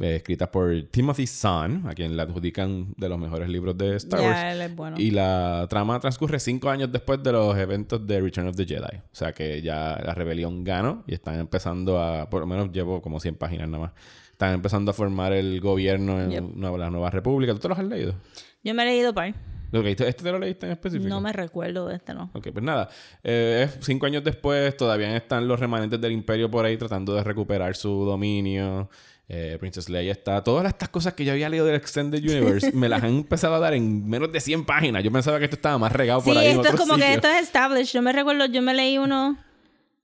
eh, 0.00 0.16
escritas 0.16 0.48
por 0.48 0.72
Timothy 0.90 1.26
Zahn, 1.26 1.84
a 1.88 1.94
quien 1.94 2.16
le 2.16 2.22
adjudican 2.22 2.94
de 2.96 3.08
los 3.08 3.18
mejores 3.18 3.48
libros 3.48 3.76
de 3.76 3.96
Star 3.96 4.20
Wars. 4.20 4.36
Ya, 4.36 4.52
él 4.52 4.60
es 4.62 4.76
bueno. 4.76 4.96
Y 4.98 5.10
la 5.10 5.66
trama 5.68 5.98
transcurre 6.00 6.38
cinco 6.40 6.70
años 6.70 6.90
después 6.92 7.22
de 7.22 7.32
los 7.32 7.56
eventos 7.56 8.06
de 8.06 8.20
Return 8.20 8.48
of 8.48 8.56
the 8.56 8.64
Jedi. 8.64 8.96
O 8.96 9.02
sea 9.14 9.32
que 9.32 9.60
ya 9.62 10.00
la 10.04 10.14
rebelión 10.14 10.62
ganó 10.64 11.04
y 11.06 11.14
están 11.14 11.38
empezando 11.40 11.98
a, 12.00 12.30
por 12.30 12.40
lo 12.40 12.46
menos 12.46 12.70
llevo 12.72 13.02
como 13.02 13.18
100 13.20 13.34
páginas 13.36 13.68
nada 13.68 13.84
más, 13.84 13.92
están 14.30 14.54
empezando 14.54 14.90
a 14.92 14.94
formar 14.94 15.32
el 15.32 15.60
gobierno 15.60 16.20
en 16.20 16.30
Yep. 16.30 16.56
una- 16.56 16.70
la 16.76 16.90
nueva 16.90 17.10
república. 17.10 17.52
¿Tú 17.54 17.58
te 17.60 17.68
los 17.68 17.78
has 17.78 17.84
leído? 17.84 18.14
Yo 18.62 18.74
me 18.74 18.82
he 18.84 18.86
leído 18.86 19.12
par. 19.12 19.34
Ok, 19.70 19.84
¿este 19.84 20.12
te 20.14 20.32
lo 20.32 20.38
leíste 20.38 20.64
en 20.64 20.72
específico? 20.72 21.08
No 21.10 21.20
me 21.20 21.30
recuerdo 21.30 21.86
de 21.88 21.96
este, 21.96 22.14
¿no? 22.14 22.30
Ok, 22.32 22.48
pues 22.52 22.64
nada. 22.64 22.88
Eh, 23.22 23.68
cinco 23.80 24.06
años 24.06 24.24
después, 24.24 24.74
todavía 24.78 25.14
están 25.14 25.46
los 25.46 25.60
remanentes 25.60 26.00
del 26.00 26.12
imperio 26.12 26.50
por 26.50 26.64
ahí 26.64 26.78
tratando 26.78 27.14
de 27.14 27.22
recuperar 27.22 27.76
su 27.76 27.90
dominio. 28.06 28.88
Eh, 29.30 29.56
Princess 29.60 29.88
Leia 29.90 30.12
está. 30.12 30.42
Todas 30.42 30.66
estas 30.66 30.88
cosas 30.88 31.12
que 31.12 31.24
yo 31.24 31.32
había 31.32 31.48
leído 31.50 31.66
del 31.66 31.74
Extended 31.76 32.22
Universe 32.22 32.72
me 32.72 32.88
las 32.88 33.02
han 33.02 33.10
empezado 33.18 33.54
a 33.54 33.58
dar 33.58 33.74
en 33.74 34.08
menos 34.08 34.32
de 34.32 34.40
100 34.40 34.64
páginas. 34.64 35.04
Yo 35.04 35.12
pensaba 35.12 35.38
que 35.38 35.44
esto 35.44 35.56
estaba 35.56 35.76
más 35.78 35.92
regado 35.92 36.20
Sí, 36.22 36.30
por 36.30 36.38
ahí. 36.38 36.46
en 36.46 36.50
esto 36.52 36.62
es 36.62 36.74
otros 36.74 36.88
como 36.88 36.98
que 36.98 37.12
esto 37.12 37.28
es 37.28 37.42
established. 37.42 37.92
Yo 37.92 38.00
me 38.02 38.12
recuerdo, 38.12 38.46
yo 38.46 38.62
me 38.62 38.72
leí 38.72 38.96
uno. 38.96 39.36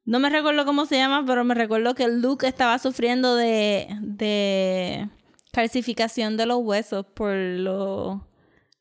No 0.04 0.18
me 0.20 0.28
recuerdo 0.28 0.66
cómo 0.66 0.84
se 0.84 0.96
llama, 0.98 1.24
pero 1.26 1.42
me 1.44 1.54
recuerdo 1.54 1.94
que 1.94 2.06
Luke 2.08 2.46
estaba 2.46 2.78
sufriendo 2.78 3.34
de, 3.36 3.88
de 4.02 5.08
calcificación 5.52 6.36
de 6.36 6.44
los 6.44 6.58
huesos 6.58 7.06
por 7.14 7.32
los 7.32 8.18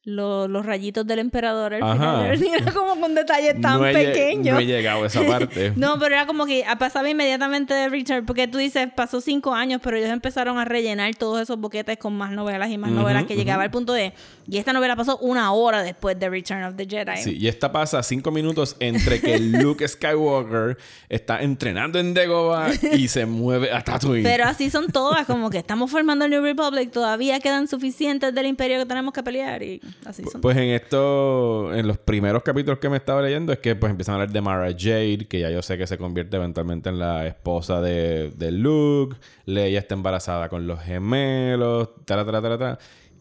lo- 0.05 0.47
los 0.49 0.65
rayitos 0.65 1.07
del 1.07 1.19
emperador 1.19 1.75
al 1.75 1.83
Ajá. 1.83 1.95
final. 2.33 2.43
Era 2.61 2.71
como 2.73 2.99
con 2.99 3.15
detalles 3.15 3.59
tan 3.61 3.79
no 3.79 3.87
he, 3.87 3.93
pequeños. 3.93 4.53
No 4.55 4.59
he 4.59 4.65
llegado 4.65 5.03
a 5.03 5.07
esa 5.07 5.25
parte. 5.25 5.71
No, 5.83 5.97
pero 5.99 6.15
era 6.15 6.25
como 6.25 6.45
que 6.45 6.63
pasaba 6.77 7.09
inmediatamente 7.09 7.73
de 7.73 7.89
Return, 7.89 8.25
porque 8.25 8.47
tú 8.47 8.57
dices, 8.57 8.87
pasó 8.95 9.21
cinco 9.21 9.53
años, 9.53 9.79
pero 9.83 9.97
ellos 9.97 10.09
empezaron 10.09 10.57
a 10.57 10.65
rellenar 10.65 11.13
todos 11.15 11.41
esos 11.41 11.57
boquetes 11.59 11.97
con 11.97 12.13
más 12.15 12.31
novelas 12.31 12.69
y 12.69 12.77
más 12.77 12.91
novelas 12.91 13.25
que 13.25 13.35
llegaba 13.35 13.63
al 13.63 13.71
punto 13.71 13.93
de, 13.93 14.13
y 14.47 14.57
esta 14.57 14.73
novela 14.73 14.95
pasó 14.95 15.17
una 15.17 15.51
hora 15.53 15.83
después 15.83 16.19
de 16.19 16.29
Return 16.29 16.63
of 16.63 16.75
the 16.75 16.85
Jedi. 16.85 17.17
Sí, 17.17 17.37
y 17.39 17.47
esta 17.47 17.71
pasa 17.71 18.01
cinco 18.03 18.31
minutos 18.31 18.75
entre 18.79 19.19
que 19.21 19.39
Luke 19.39 19.87
Skywalker 19.87 20.77
está 21.09 21.41
entrenando 21.41 21.99
en 21.99 22.13
Dagobah 22.13 22.69
y 22.93 23.07
se 23.07 23.25
mueve 23.25 23.71
a 23.71 23.83
Tatooine. 23.83 24.23
Pero 24.23 24.45
así 24.45 24.69
son 24.69 24.87
todas, 24.91 25.25
como 25.25 25.49
que 25.49 25.57
estamos 25.57 25.89
formando 25.91 26.25
el 26.25 26.31
New 26.31 26.41
Republic, 26.41 26.91
todavía 26.91 27.39
quedan 27.39 27.67
suficientes 27.67 28.33
del 28.33 28.45
imperio 28.47 28.79
que 28.79 28.85
tenemos 28.85 29.13
que 29.13 29.23
pelear 29.23 29.63
y 29.63 29.81
así 30.05 30.23
son. 30.23 30.41
Pues 30.41 30.57
en 30.57 30.69
esto, 30.69 31.73
en 31.73 31.87
los 31.87 31.97
primeros 31.97 32.43
capítulos 32.43 32.79
que 32.79 32.89
me 32.89 32.97
estaba 32.97 33.21
leyendo, 33.21 33.53
es 33.53 33.59
que 33.59 33.75
pues 33.75 33.91
empiezan 33.91 34.13
a 34.13 34.15
hablar 34.15 34.31
de 34.31 34.41
Mara 34.41 34.71
Jade, 34.77 35.25
que 35.27 35.39
ya 35.39 35.49
yo 35.49 35.61
sé 35.61 35.77
que 35.77 35.87
se 35.87 35.97
convierte 35.97 36.37
eventualmente 36.37 36.89
en 36.89 36.99
la 36.99 37.25
esposa 37.27 37.81
de, 37.81 38.31
de 38.35 38.51
Luke. 38.51 39.17
Leia 39.45 39.79
está 39.79 39.95
embarazada 39.95 40.49
con 40.49 40.67
los 40.67 40.79
gemelos. 40.81 41.89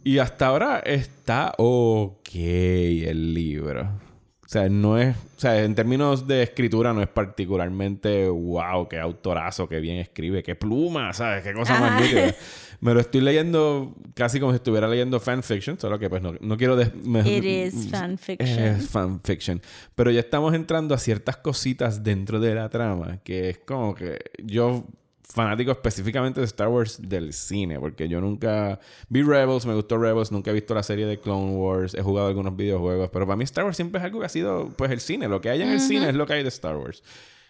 Y 0.04 0.18
hasta 0.18 0.46
ahora 0.46 0.80
está 0.80 1.54
ok 1.58 2.34
el 2.34 3.34
libro. 3.34 4.11
O 4.52 4.58
sea, 4.60 4.68
no 4.68 4.98
es... 4.98 5.16
O 5.16 5.40
sea, 5.40 5.64
en 5.64 5.74
términos 5.74 6.26
de 6.28 6.42
escritura 6.42 6.92
no 6.92 7.00
es 7.00 7.08
particularmente 7.08 8.28
wow, 8.28 8.86
qué 8.86 8.98
autorazo, 8.98 9.66
qué 9.66 9.80
bien 9.80 9.96
escribe, 9.96 10.42
qué 10.42 10.54
pluma, 10.54 11.14
¿sabes? 11.14 11.42
Qué 11.42 11.54
cosa 11.54 11.72
Ajá. 11.74 11.86
más 11.90 12.02
nítida. 12.02 12.34
Me 12.82 12.92
lo 12.92 13.00
estoy 13.00 13.22
leyendo 13.22 13.94
casi 14.12 14.40
como 14.40 14.52
si 14.52 14.56
estuviera 14.56 14.86
leyendo 14.88 15.18
fanfiction, 15.20 15.80
solo 15.80 15.98
que 15.98 16.10
pues 16.10 16.20
no, 16.20 16.34
no 16.38 16.58
quiero... 16.58 16.76
me- 17.02 17.20
It 17.20 17.44
is 17.44 17.88
fanfiction. 17.90 18.58
Es 18.58 18.90
fanfiction. 18.90 19.62
Pero 19.94 20.10
ya 20.10 20.20
estamos 20.20 20.52
entrando 20.52 20.94
a 20.94 20.98
ciertas 20.98 21.38
cositas 21.38 22.04
dentro 22.04 22.38
de 22.38 22.54
la 22.54 22.68
trama 22.68 23.20
que 23.24 23.48
es 23.48 23.58
como 23.60 23.94
que 23.94 24.18
yo 24.44 24.84
fanático 25.32 25.70
específicamente 25.72 26.40
de 26.40 26.46
Star 26.46 26.68
Wars 26.68 26.98
del 27.00 27.32
cine, 27.32 27.78
porque 27.80 28.06
yo 28.08 28.20
nunca 28.20 28.78
vi 29.08 29.22
Rebels, 29.22 29.64
me 29.66 29.74
gustó 29.74 29.96
Rebels, 29.98 30.30
nunca 30.30 30.50
he 30.50 30.54
visto 30.54 30.74
la 30.74 30.82
serie 30.82 31.06
de 31.06 31.18
Clone 31.18 31.52
Wars, 31.56 31.94
he 31.94 32.02
jugado 32.02 32.28
algunos 32.28 32.54
videojuegos, 32.54 33.08
pero 33.12 33.26
para 33.26 33.36
mí 33.36 33.44
Star 33.44 33.64
Wars 33.64 33.76
siempre 33.76 33.98
es 33.98 34.04
algo 34.04 34.20
que 34.20 34.26
ha 34.26 34.28
sido 34.28 34.68
pues 34.76 34.90
el 34.90 35.00
cine, 35.00 35.28
lo 35.28 35.40
que 35.40 35.50
hay 35.50 35.62
en 35.62 35.68
el 35.70 35.80
cine 35.80 36.08
es 36.10 36.14
lo 36.14 36.26
que 36.26 36.34
hay 36.34 36.42
de 36.42 36.48
Star 36.50 36.76
Wars. 36.76 37.02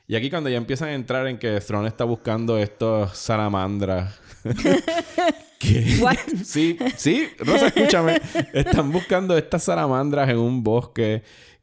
Y 0.07 0.17
aquí 0.17 0.31
cuando 0.31 0.51
ya 0.51 0.57
empiezan 0.57 0.89
a 0.91 0.95
entrar 0.95 1.27
en 1.27 1.39
que 1.39 1.61
Thrawn 1.61 1.87
está 1.87 2.05
buscando 2.05 2.59
estos 2.59 3.17
salamandras 3.17 4.19
que- 5.59 5.99
What? 6.01 6.17
Sí, 6.45 6.77
sí, 6.97 7.29
Rosa, 7.39 7.69
escúchame. 7.69 8.21
Están 8.53 8.91
buscando 8.93 9.37
estas 9.37 9.62
salamandras 9.65 10.29
en 10.29 10.39
un 10.39 10.62
bosque 10.62 11.23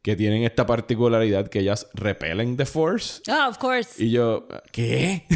que 0.09 0.15
tienen 0.15 0.43
esta 0.43 0.65
particularidad 0.65 1.47
que 1.49 1.59
ellas 1.59 1.87
repelen 1.93 2.57
The 2.57 2.65
Force. 2.65 3.21
Oh, 3.27 3.49
of 3.49 3.59
course. 3.59 4.03
Y 4.03 4.09
yo, 4.09 4.47
¿qué? 4.71 5.27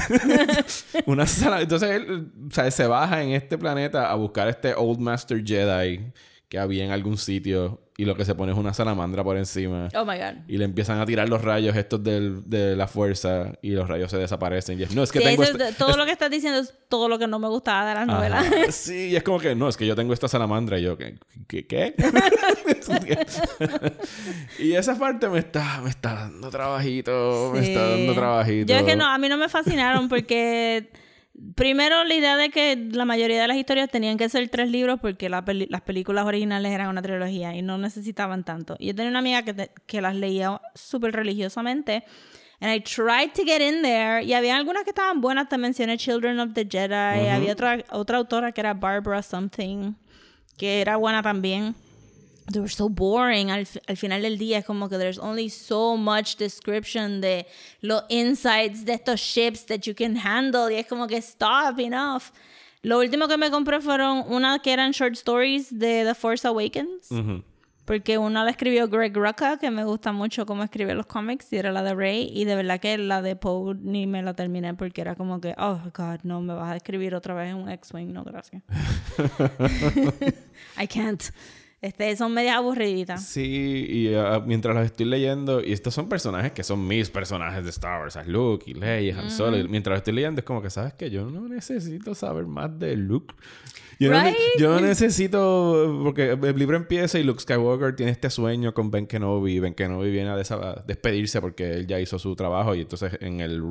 Una 1.05 1.27
sala... 1.27 1.61
Entonces 1.61 1.91
él 1.91 2.31
o 2.49 2.51
sea, 2.51 2.71
se 2.71 2.87
baja 2.87 3.21
en 3.21 3.33
este 3.33 3.59
planeta 3.59 4.09
a 4.09 4.15
buscar 4.15 4.47
este 4.47 4.73
Old 4.73 4.99
Master 4.99 5.43
Jedi 5.45 6.11
que 6.49 6.57
había 6.57 6.85
en 6.85 6.91
algún 6.91 7.19
sitio 7.19 7.82
y 7.95 8.05
lo 8.05 8.15
que 8.15 8.25
se 8.25 8.33
pone 8.33 8.51
es 8.51 8.57
una 8.57 8.73
salamandra 8.73 9.23
por 9.23 9.37
encima. 9.37 9.87
Oh 9.95 10.03
my 10.03 10.17
god. 10.17 10.33
Y 10.47 10.57
le 10.57 10.65
empiezan 10.65 10.99
a 10.99 11.05
tirar 11.05 11.29
los 11.29 11.41
rayos 11.43 11.75
estos 11.75 12.03
del- 12.03 12.41
de 12.49 12.75
la 12.75 12.87
fuerza 12.87 13.53
y 13.61 13.71
los 13.71 13.87
rayos 13.87 14.09
se 14.09 14.17
desaparecen. 14.17 14.79
Y 14.79 14.83
es, 14.83 14.95
no, 14.95 15.03
es 15.03 15.11
que 15.11 15.19
Sí, 15.19 15.25
tengo 15.25 15.43
eso 15.43 15.57
es- 15.57 15.77
todo 15.77 15.95
lo 15.95 16.05
que 16.05 16.11
estás 16.11 16.31
diciendo 16.31 16.59
es 16.59 16.73
todo 16.89 17.07
lo 17.07 17.19
que 17.19 17.27
no 17.27 17.37
me 17.39 17.47
gustaba 17.47 17.87
de 17.89 17.95
las 17.95 18.07
novelas. 18.07 18.45
Ajá. 18.47 18.55
Sí, 18.71 19.09
y 19.09 19.15
es 19.15 19.23
como 19.23 19.39
que 19.39 19.53
no, 19.55 19.69
es 19.69 19.77
que 19.77 19.85
yo 19.85 19.95
tengo 19.95 20.13
esta 20.13 20.27
salamandra 20.27 20.79
y 20.79 20.83
yo, 20.83 20.97
¿qué? 20.97 21.17
¿Qué? 21.47 21.67
qué? 21.67 21.93
y 24.59 24.73
esa 24.73 24.97
parte 24.97 25.27
me 25.29 25.39
está, 25.39 25.81
me 25.81 25.89
está 25.89 26.13
dando 26.15 26.49
trabajito, 26.49 27.51
me 27.53 27.59
está 27.67 27.89
dando 27.89 28.13
trabajito. 28.13 28.71
Yo 28.73 28.79
es 28.79 28.83
que 28.83 28.95
no, 28.95 29.05
a 29.05 29.17
mí 29.17 29.29
no 29.29 29.37
me 29.37 29.49
fascinaron 29.49 30.09
porque 30.09 30.89
primero 31.55 32.03
la 32.03 32.13
idea 32.13 32.37
de 32.37 32.49
que 32.49 32.75
la 32.75 33.05
mayoría 33.05 33.41
de 33.41 33.47
las 33.47 33.57
historias 33.57 33.89
tenían 33.89 34.17
que 34.17 34.29
ser 34.29 34.47
tres 34.49 34.69
libros 34.69 34.99
porque 34.99 35.29
la 35.29 35.43
las 35.69 35.81
películas 35.81 36.25
originales 36.25 36.71
eran 36.71 36.89
una 36.89 37.01
trilogía 37.01 37.55
y 37.55 37.61
no 37.61 37.77
necesitaban 37.77 38.43
tanto. 38.43 38.75
Yo 38.79 38.95
tenía 38.95 39.09
una 39.09 39.19
amiga 39.19 39.43
que, 39.43 39.71
que 39.85 40.01
las 40.01 40.15
leía 40.15 40.61
súper 40.75 41.13
religiosamente. 41.13 42.03
And 42.59 42.71
I 42.71 42.79
tried 42.79 43.33
to 43.33 43.43
get 43.43 43.61
in 43.61 43.81
there. 43.81 44.23
Y 44.23 44.33
había 44.33 44.55
algunas 44.55 44.83
que 44.83 44.91
estaban 44.91 45.19
buenas. 45.19 45.49
Te 45.49 45.57
mencioné 45.57 45.97
Children 45.97 46.39
of 46.39 46.53
the 46.53 46.65
Jedi. 46.65 47.27
Había 47.27 47.51
otra, 47.51 47.83
otra 47.91 48.17
autora 48.17 48.53
que 48.53 48.61
era 48.61 48.73
Barbara 48.73 49.21
Something. 49.21 49.95
Que 50.57 50.79
era 50.79 50.95
buena 50.95 51.21
también. 51.21 51.75
They 52.51 52.59
were 52.59 52.69
so 52.69 52.89
boring. 52.89 53.51
Al, 53.51 53.65
al 53.87 53.95
final 53.95 54.21
del 54.21 54.37
día 54.37 54.59
es 54.59 54.65
como 54.65 54.89
que 54.89 54.97
there's 54.97 55.17
only 55.17 55.49
so 55.49 55.95
much 55.95 56.35
description 56.37 57.21
de 57.21 57.45
los 57.81 58.03
insights 58.09 58.85
de 58.85 58.93
estos 58.93 59.21
ships 59.21 59.65
that 59.67 59.81
you 59.81 59.93
can 59.95 60.17
handle. 60.17 60.69
Y 60.69 60.79
es 60.79 60.87
como 60.87 61.07
que 61.07 61.17
stop, 61.17 61.79
enough. 61.79 62.31
Lo 62.81 62.99
último 62.99 63.29
que 63.29 63.37
me 63.37 63.49
compré 63.49 63.79
fueron 63.79 64.25
una 64.27 64.59
que 64.59 64.73
eran 64.73 64.91
short 64.91 65.13
stories 65.13 65.69
de 65.71 66.03
The 66.03 66.13
Force 66.15 66.45
Awakens. 66.45 67.09
Porque 67.85 68.17
una 68.17 68.43
la 68.45 68.51
escribió 68.51 68.87
Greg 68.87 69.15
Rucka, 69.15 69.57
que 69.57 69.69
me 69.69 69.83
gusta 69.83 70.11
mucho 70.13 70.45
cómo 70.45 70.63
escribe 70.63 70.93
los 70.93 71.05
cómics, 71.05 71.51
y 71.51 71.57
era 71.57 71.71
la 71.71 71.83
de 71.83 71.93
Rey. 71.93 72.29
Y 72.33 72.45
de 72.45 72.55
verdad 72.55 72.79
que 72.79 72.97
la 72.97 73.21
de 73.21 73.35
Poe 73.35 73.75
ni 73.75 74.05
me 74.07 74.21
la 74.21 74.33
terminé 74.33 74.73
porque 74.73 75.01
era 75.01 75.15
como 75.15 75.39
que, 75.41 75.53
oh, 75.57 75.79
God, 75.93 76.19
no, 76.23 76.41
me 76.41 76.53
vas 76.53 76.71
a 76.71 76.75
escribir 76.77 77.15
otra 77.15 77.33
vez 77.33 77.53
un 77.53 77.69
X-Wing. 77.69 78.11
No, 78.11 78.23
gracias. 78.23 78.63
I 80.77 80.87
can't. 80.87 81.23
Este, 81.83 82.15
son 82.15 82.33
medias 82.33 82.55
aburriditas. 82.55 83.25
Sí, 83.25 83.85
y 83.89 84.15
ah, 84.15 84.41
mientras 84.45 84.73
los 84.73 84.85
estoy 84.85 85.05
leyendo, 85.05 85.61
y 85.61 85.73
estos 85.73 85.93
son 85.93 86.07
personajes 86.07 86.53
que 86.53 86.63
son 86.63 86.87
mis 86.87 87.09
personajes 87.09 87.61
de 87.61 87.69
Star 87.71 87.99
Wars, 87.99 88.15
es 88.15 88.25
Luke 88.25 88.71
y 88.71 88.73
Leia, 88.73 89.19
Han 89.19 89.29
Solo, 89.29 89.57
y 89.57 89.67
mientras 89.67 89.91
los 89.91 89.97
estoy 89.97 90.13
leyendo 90.13 90.39
es 90.39 90.45
como 90.45 90.61
que, 90.61 90.69
¿sabes 90.69 90.93
qué? 90.93 91.09
Yo 91.09 91.29
no 91.29 91.45
necesito 91.49 92.15
saber 92.15 92.45
más 92.45 92.79
de 92.79 92.95
Luke. 92.95 93.35
Yo, 93.99 94.11
no, 94.11 94.23
yo 94.57 94.79
necesito, 94.79 95.99
porque 96.01 96.31
el 96.41 96.57
libro 96.57 96.77
empieza 96.77 97.19
y 97.19 97.23
Luke 97.23 97.41
Skywalker 97.41 97.97
tiene 97.97 98.13
este 98.13 98.29
sueño 98.29 98.73
con 98.73 98.89
Ben 98.89 99.05
Kenobi, 99.05 99.59
Ben 99.59 99.73
Kenobi 99.73 100.09
viene 100.09 100.29
a 100.29 100.35
a 100.35 100.83
despedirse 100.87 101.41
porque 101.41 101.69
él 101.73 101.85
ya 101.85 101.99
hizo 101.99 102.17
su 102.17 102.33
trabajo, 102.37 102.75
y 102.75 102.79
entonces 102.79 103.17
en 103.19 103.41
el 103.41 103.61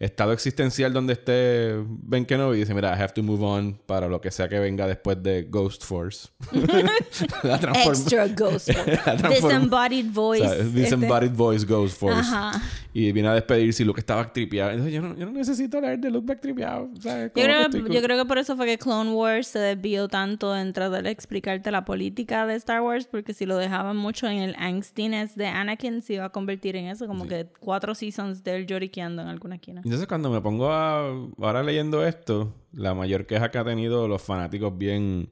estado 0.00 0.32
existencial 0.32 0.92
donde 0.94 1.12
esté 1.12 1.74
Ben 1.86 2.24
Kenobi 2.24 2.58
dice, 2.58 2.72
mira, 2.74 2.96
I 2.96 3.00
have 3.00 3.12
to 3.12 3.22
move 3.22 3.44
on 3.44 3.78
para 3.86 4.08
lo 4.08 4.20
que 4.20 4.30
sea 4.30 4.48
que 4.48 4.58
venga 4.58 4.86
después 4.86 5.22
de 5.22 5.42
Ghost 5.42 5.84
Force. 5.84 6.28
La 7.42 7.56
Extra 7.84 8.26
Ghost. 8.28 8.68
La 9.06 9.16
transforma- 9.16 9.28
Disembodied 9.28 10.06
voice. 10.10 10.46
o 10.46 10.48
sea, 10.48 10.64
Disembodied 10.64 11.30
este. 11.30 11.36
Voice 11.36 11.66
Ghost 11.66 11.98
Force. 11.98 12.18
Ajá. 12.18 12.62
Y 12.92 13.12
viene 13.12 13.28
a 13.28 13.34
despedirse 13.34 13.82
y 13.82 13.86
Luke 13.86 14.00
estaba 14.00 14.32
tripeado. 14.32 14.72
Entonces 14.72 14.94
yo 14.94 15.00
no, 15.00 15.16
yo 15.16 15.26
no 15.26 15.32
necesito 15.32 15.80
leer 15.80 15.98
de 16.00 16.10
Luke 16.10 16.26
back 16.26 16.40
tripeado. 16.40 16.90
¿sabes? 16.98 17.30
Yo 17.36 17.42
creo, 17.44 17.70
que 17.70 17.94
yo 17.94 18.02
creo 18.02 18.18
que 18.18 18.24
por 18.26 18.38
eso 18.38 18.56
fue 18.56 18.66
que 18.66 18.78
Clone 18.78 19.12
Wars 19.12 19.46
se 19.46 19.58
desvió 19.60 20.08
tanto 20.08 20.56
en 20.56 20.72
tratar 20.72 21.04
de 21.04 21.10
explicarte 21.10 21.70
la 21.70 21.84
política 21.84 22.46
de 22.46 22.56
Star 22.56 22.82
Wars, 22.82 23.06
porque 23.06 23.32
si 23.32 23.46
lo 23.46 23.56
dejaban 23.56 23.96
mucho 23.96 24.26
en 24.26 24.38
el 24.38 24.56
angstiness 24.58 25.36
de 25.36 25.46
Anakin, 25.46 26.02
se 26.02 26.14
iba 26.14 26.24
a 26.24 26.30
convertir 26.30 26.76
en 26.76 26.86
eso, 26.86 27.06
como 27.06 27.26
que 27.26 27.46
cuatro 27.60 27.94
seasons 27.94 28.42
de 28.42 28.56
él 28.56 28.66
lloriqueando 28.66 29.22
en 29.22 29.28
alguna 29.28 29.56
esquina. 29.56 29.82
Entonces 29.84 30.08
cuando 30.08 30.30
me 30.30 30.40
pongo 30.40 30.72
a... 30.72 31.10
Ahora 31.38 31.62
leyendo 31.62 32.04
esto, 32.04 32.54
la 32.72 32.94
mayor 32.94 33.26
queja 33.26 33.50
que 33.50 33.58
ha 33.58 33.64
tenido 33.64 34.08
los 34.08 34.20
fanáticos 34.22 34.76
bien... 34.76 35.28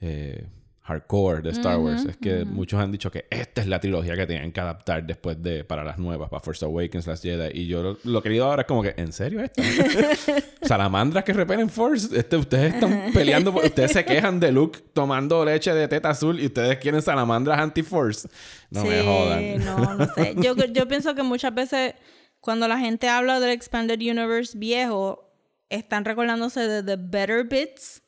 eh, 0.00 0.46
hardcore 0.88 1.42
de 1.42 1.50
Star 1.50 1.78
Wars 1.78 2.04
es 2.06 2.16
que 2.16 2.44
muchos 2.44 2.80
han 2.80 2.90
dicho 2.90 3.10
que 3.10 3.26
esta 3.30 3.60
es 3.60 3.66
la 3.68 3.78
trilogía 3.78 4.16
que 4.16 4.26
tenían 4.26 4.50
que 4.50 4.60
adaptar 4.60 5.06
después 5.06 5.40
de 5.42 5.62
para 5.64 5.84
las 5.84 5.98
nuevas 5.98 6.28
para 6.30 6.40
Force 6.40 6.64
Awakens 6.64 7.06
Last 7.06 7.22
Jedi 7.22 7.50
y 7.60 7.66
yo 7.66 7.82
lo, 7.82 7.98
lo 8.04 8.22
querido 8.22 8.46
ahora 8.46 8.62
es 8.62 8.66
como 8.68 8.82
que 8.82 8.94
¿en 8.96 9.12
serio 9.12 9.40
esto? 9.42 9.62
salamandras 10.62 11.24
que 11.24 11.32
repelen 11.32 11.68
Force 11.70 12.08
este, 12.18 12.36
ustedes 12.36 12.74
están 12.74 13.10
peleando 13.12 13.52
por- 13.52 13.64
ustedes 13.64 13.92
se 13.92 14.04
quejan 14.04 14.40
de 14.40 14.52
Luke 14.52 14.78
tomando 14.92 15.44
leche 15.44 15.72
de 15.72 15.88
teta 15.88 16.10
azul 16.10 16.40
y 16.40 16.46
ustedes 16.46 16.78
quieren 16.78 17.02
salamandras 17.02 17.58
anti-Force 17.58 18.28
no 18.70 18.84
me 18.84 19.02
jodan 19.02 19.64
no, 19.64 19.94
no 19.94 20.06
sé. 20.14 20.34
Yo, 20.36 20.54
yo 20.56 20.88
pienso 20.88 21.14
que 21.14 21.22
muchas 21.22 21.54
veces 21.54 21.94
cuando 22.40 22.68
la 22.68 22.78
gente 22.78 23.08
habla 23.08 23.40
del 23.40 23.50
Expanded 23.50 23.98
Universe 24.00 24.56
viejo, 24.56 25.28
están 25.70 26.04
recordándose 26.04 26.60
de 26.60 26.82
the 26.84 26.96
better 26.96 27.44
bits. 27.44 28.00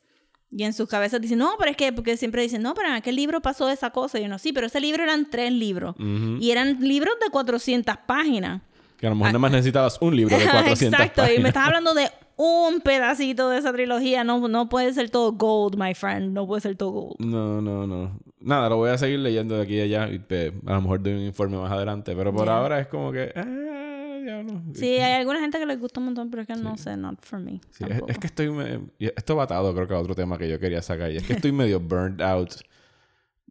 Y 0.51 0.63
en 0.63 0.73
sus 0.73 0.89
cabezas 0.89 1.21
dicen, 1.21 1.37
no, 1.39 1.51
pero 1.57 1.71
es 1.71 1.77
que, 1.77 1.93
porque 1.93 2.17
siempre 2.17 2.41
dicen, 2.41 2.61
no, 2.61 2.73
pero 2.73 2.89
en 2.89 2.95
aquel 2.95 3.15
libro 3.15 3.41
pasó 3.41 3.69
esa 3.69 3.89
cosa. 3.91 4.19
Y 4.19 4.25
uno, 4.25 4.37
sí, 4.37 4.51
pero 4.51 4.67
ese 4.67 4.81
libro 4.81 5.01
eran 5.03 5.29
tres 5.29 5.51
libros. 5.53 5.95
Y 5.97 6.51
eran 6.51 6.79
libros 6.81 7.13
de 7.23 7.29
400 7.31 7.95
páginas. 8.05 8.61
que 8.97 9.07
a 9.07 9.09
lo 9.11 9.15
mejor 9.15 9.29
nada 9.29 9.39
más 9.39 9.51
necesitabas 9.51 9.97
un 10.01 10.15
libro 10.15 10.37
de 10.37 10.43
400 10.43 10.81
Exacto, 10.99 11.21
páginas 11.21 11.39
y 11.39 11.41
me 11.41 11.49
estás 11.49 11.67
hablando 11.67 11.93
de 11.93 12.09
un 12.35 12.81
pedacito 12.81 13.49
de 13.49 13.59
esa 13.59 13.71
trilogía. 13.71 14.23
No, 14.25 14.47
no 14.49 14.67
puede 14.67 14.93
ser 14.93 15.09
todo 15.09 15.31
gold, 15.31 15.75
my 15.77 15.93
friend. 15.93 16.33
No 16.33 16.45
puede 16.45 16.61
ser 16.61 16.75
todo 16.75 16.89
gold. 16.91 17.15
No, 17.19 17.61
no, 17.61 17.87
no. 17.87 18.19
Nada, 18.41 18.67
lo 18.69 18.75
voy 18.77 18.89
a 18.89 18.97
seguir 18.97 19.19
leyendo 19.19 19.55
de 19.55 19.61
aquí 19.63 19.75
y 19.75 19.81
allá 19.81 20.09
y 20.09 20.19
te- 20.19 20.51
a 20.65 20.73
lo 20.73 20.81
mejor 20.81 21.01
doy 21.01 21.13
un 21.13 21.21
informe 21.21 21.57
más 21.57 21.71
adelante. 21.71 22.13
Pero 22.15 22.33
por 22.33 22.47
Ya. 22.47 22.57
ahora 22.57 22.79
es 22.79 22.87
como 22.87 23.11
que... 23.11 23.31
ah, 23.35 23.90
diablo. 24.23 24.61
Sí, 24.73 24.85
hay 24.97 25.13
alguna 25.13 25.39
gente 25.39 25.57
que 25.59 25.65
les 25.65 25.79
gusta 25.79 25.99
un 25.99 26.07
montón, 26.07 26.29
pero 26.29 26.41
es 26.43 26.47
que 26.47 26.55
no 26.55 26.77
sé, 26.77 26.95
not 26.97 27.23
for 27.25 27.39
me. 27.39 27.61
Sí, 27.71 27.85
es, 28.07 28.17
que 28.17 28.27
estoy... 28.27 28.49
me- 28.51 28.81
esto 28.99 29.35
va 29.35 29.43
atado 29.43 29.73
creo 29.73 29.87
que 29.87 29.93
a 29.93 29.99
otro 29.99 30.15
tema 30.15 30.37
que 30.37 30.49
yo 30.49 30.59
quería 30.59 30.81
sacar. 30.81 31.11
Y 31.11 31.17
es 31.17 31.23
que 31.23 31.33
estoy 31.33 31.51
medio 31.51 31.79
burned 31.79 32.21
out 32.21 32.51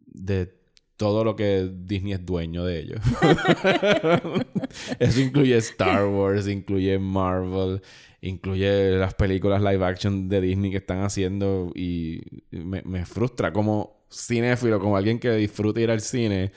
de 0.05 0.53
todo 0.97 1.23
lo 1.23 1.35
que 1.35 1.67
Disney 1.85 2.13
es 2.13 2.23
dueño 2.25 2.63
de 2.63 2.79
ellos. 2.79 2.99
Eso 4.99 5.19
incluye 5.19 5.57
Star 5.57 6.05
Wars, 6.05 6.47
incluye 6.47 6.99
Marvel, 6.99 7.81
incluye 8.21 8.91
las 8.97 9.15
películas 9.15 9.61
live 9.61 9.83
action 9.83 10.29
de 10.29 10.41
Disney 10.41 10.69
que 10.71 10.77
están 10.77 11.01
haciendo 11.01 11.71
y 11.73 12.21
me, 12.51 12.83
me 12.83 13.05
frustra 13.05 13.51
como 13.51 14.05
cinéfilo, 14.11 14.79
como 14.79 14.95
alguien 14.95 15.17
que 15.19 15.31
disfruta 15.31 15.81
ir 15.81 15.89
al 15.89 16.01
cine. 16.01 16.51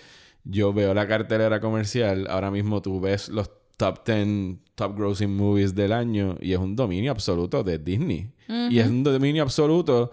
Yo 0.45 0.75
veo 0.75 0.93
la 0.93 1.09
cartelera 1.09 1.59
comercial, 1.61 2.27
ahora 2.29 2.51
mismo 2.51 2.83
tú 2.83 3.01
ves 3.01 3.31
los 3.31 3.51
top 3.77 4.05
10 4.07 4.59
top 4.75 4.97
grossing 4.97 5.37
movies 5.37 5.75
del 5.75 5.93
año 5.93 6.37
y 6.41 6.53
es 6.53 6.59
un 6.59 6.75
dominio 6.77 7.11
absoluto 7.13 7.63
de 7.63 7.79
Disney. 7.79 8.31
Y 8.71 8.79
es 8.79 8.89
un 8.89 9.03
dominio 9.05 9.43
absoluto 9.43 10.11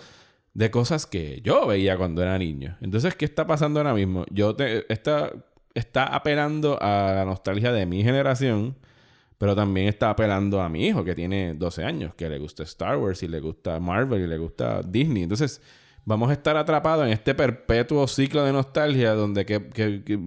de 0.53 0.69
cosas 0.69 1.05
que 1.05 1.41
yo 1.43 1.65
veía 1.67 1.97
cuando 1.97 2.21
era 2.21 2.37
niño. 2.37 2.77
Entonces, 2.81 3.15
¿qué 3.15 3.25
está 3.25 3.47
pasando 3.47 3.79
ahora 3.79 3.93
mismo? 3.93 4.25
Yo 4.31 4.55
te, 4.55 4.91
está, 4.91 5.31
está 5.73 6.05
apelando 6.05 6.77
a 6.81 7.13
la 7.15 7.25
nostalgia 7.25 7.71
de 7.71 7.85
mi 7.85 8.03
generación, 8.03 8.75
pero 9.37 9.55
también 9.55 9.87
está 9.87 10.09
apelando 10.11 10.61
a 10.61 10.69
mi 10.69 10.85
hijo 10.85 11.03
que 11.03 11.15
tiene 11.15 11.53
12 11.55 11.83
años, 11.83 12.13
que 12.15 12.29
le 12.29 12.37
gusta 12.37 12.63
Star 12.63 12.97
Wars 12.97 13.23
y 13.23 13.27
le 13.27 13.39
gusta 13.39 13.79
Marvel 13.79 14.21
y 14.21 14.27
le 14.27 14.37
gusta 14.37 14.81
Disney. 14.83 15.23
Entonces, 15.23 15.61
vamos 16.05 16.29
a 16.29 16.33
estar 16.33 16.55
atrapados 16.57 17.05
en 17.07 17.13
este 17.13 17.33
perpetuo 17.33 18.05
ciclo 18.07 18.43
de 18.43 18.51
nostalgia 18.53 19.13
donde 19.13 19.45
que, 19.45 19.69
que- 19.69 20.19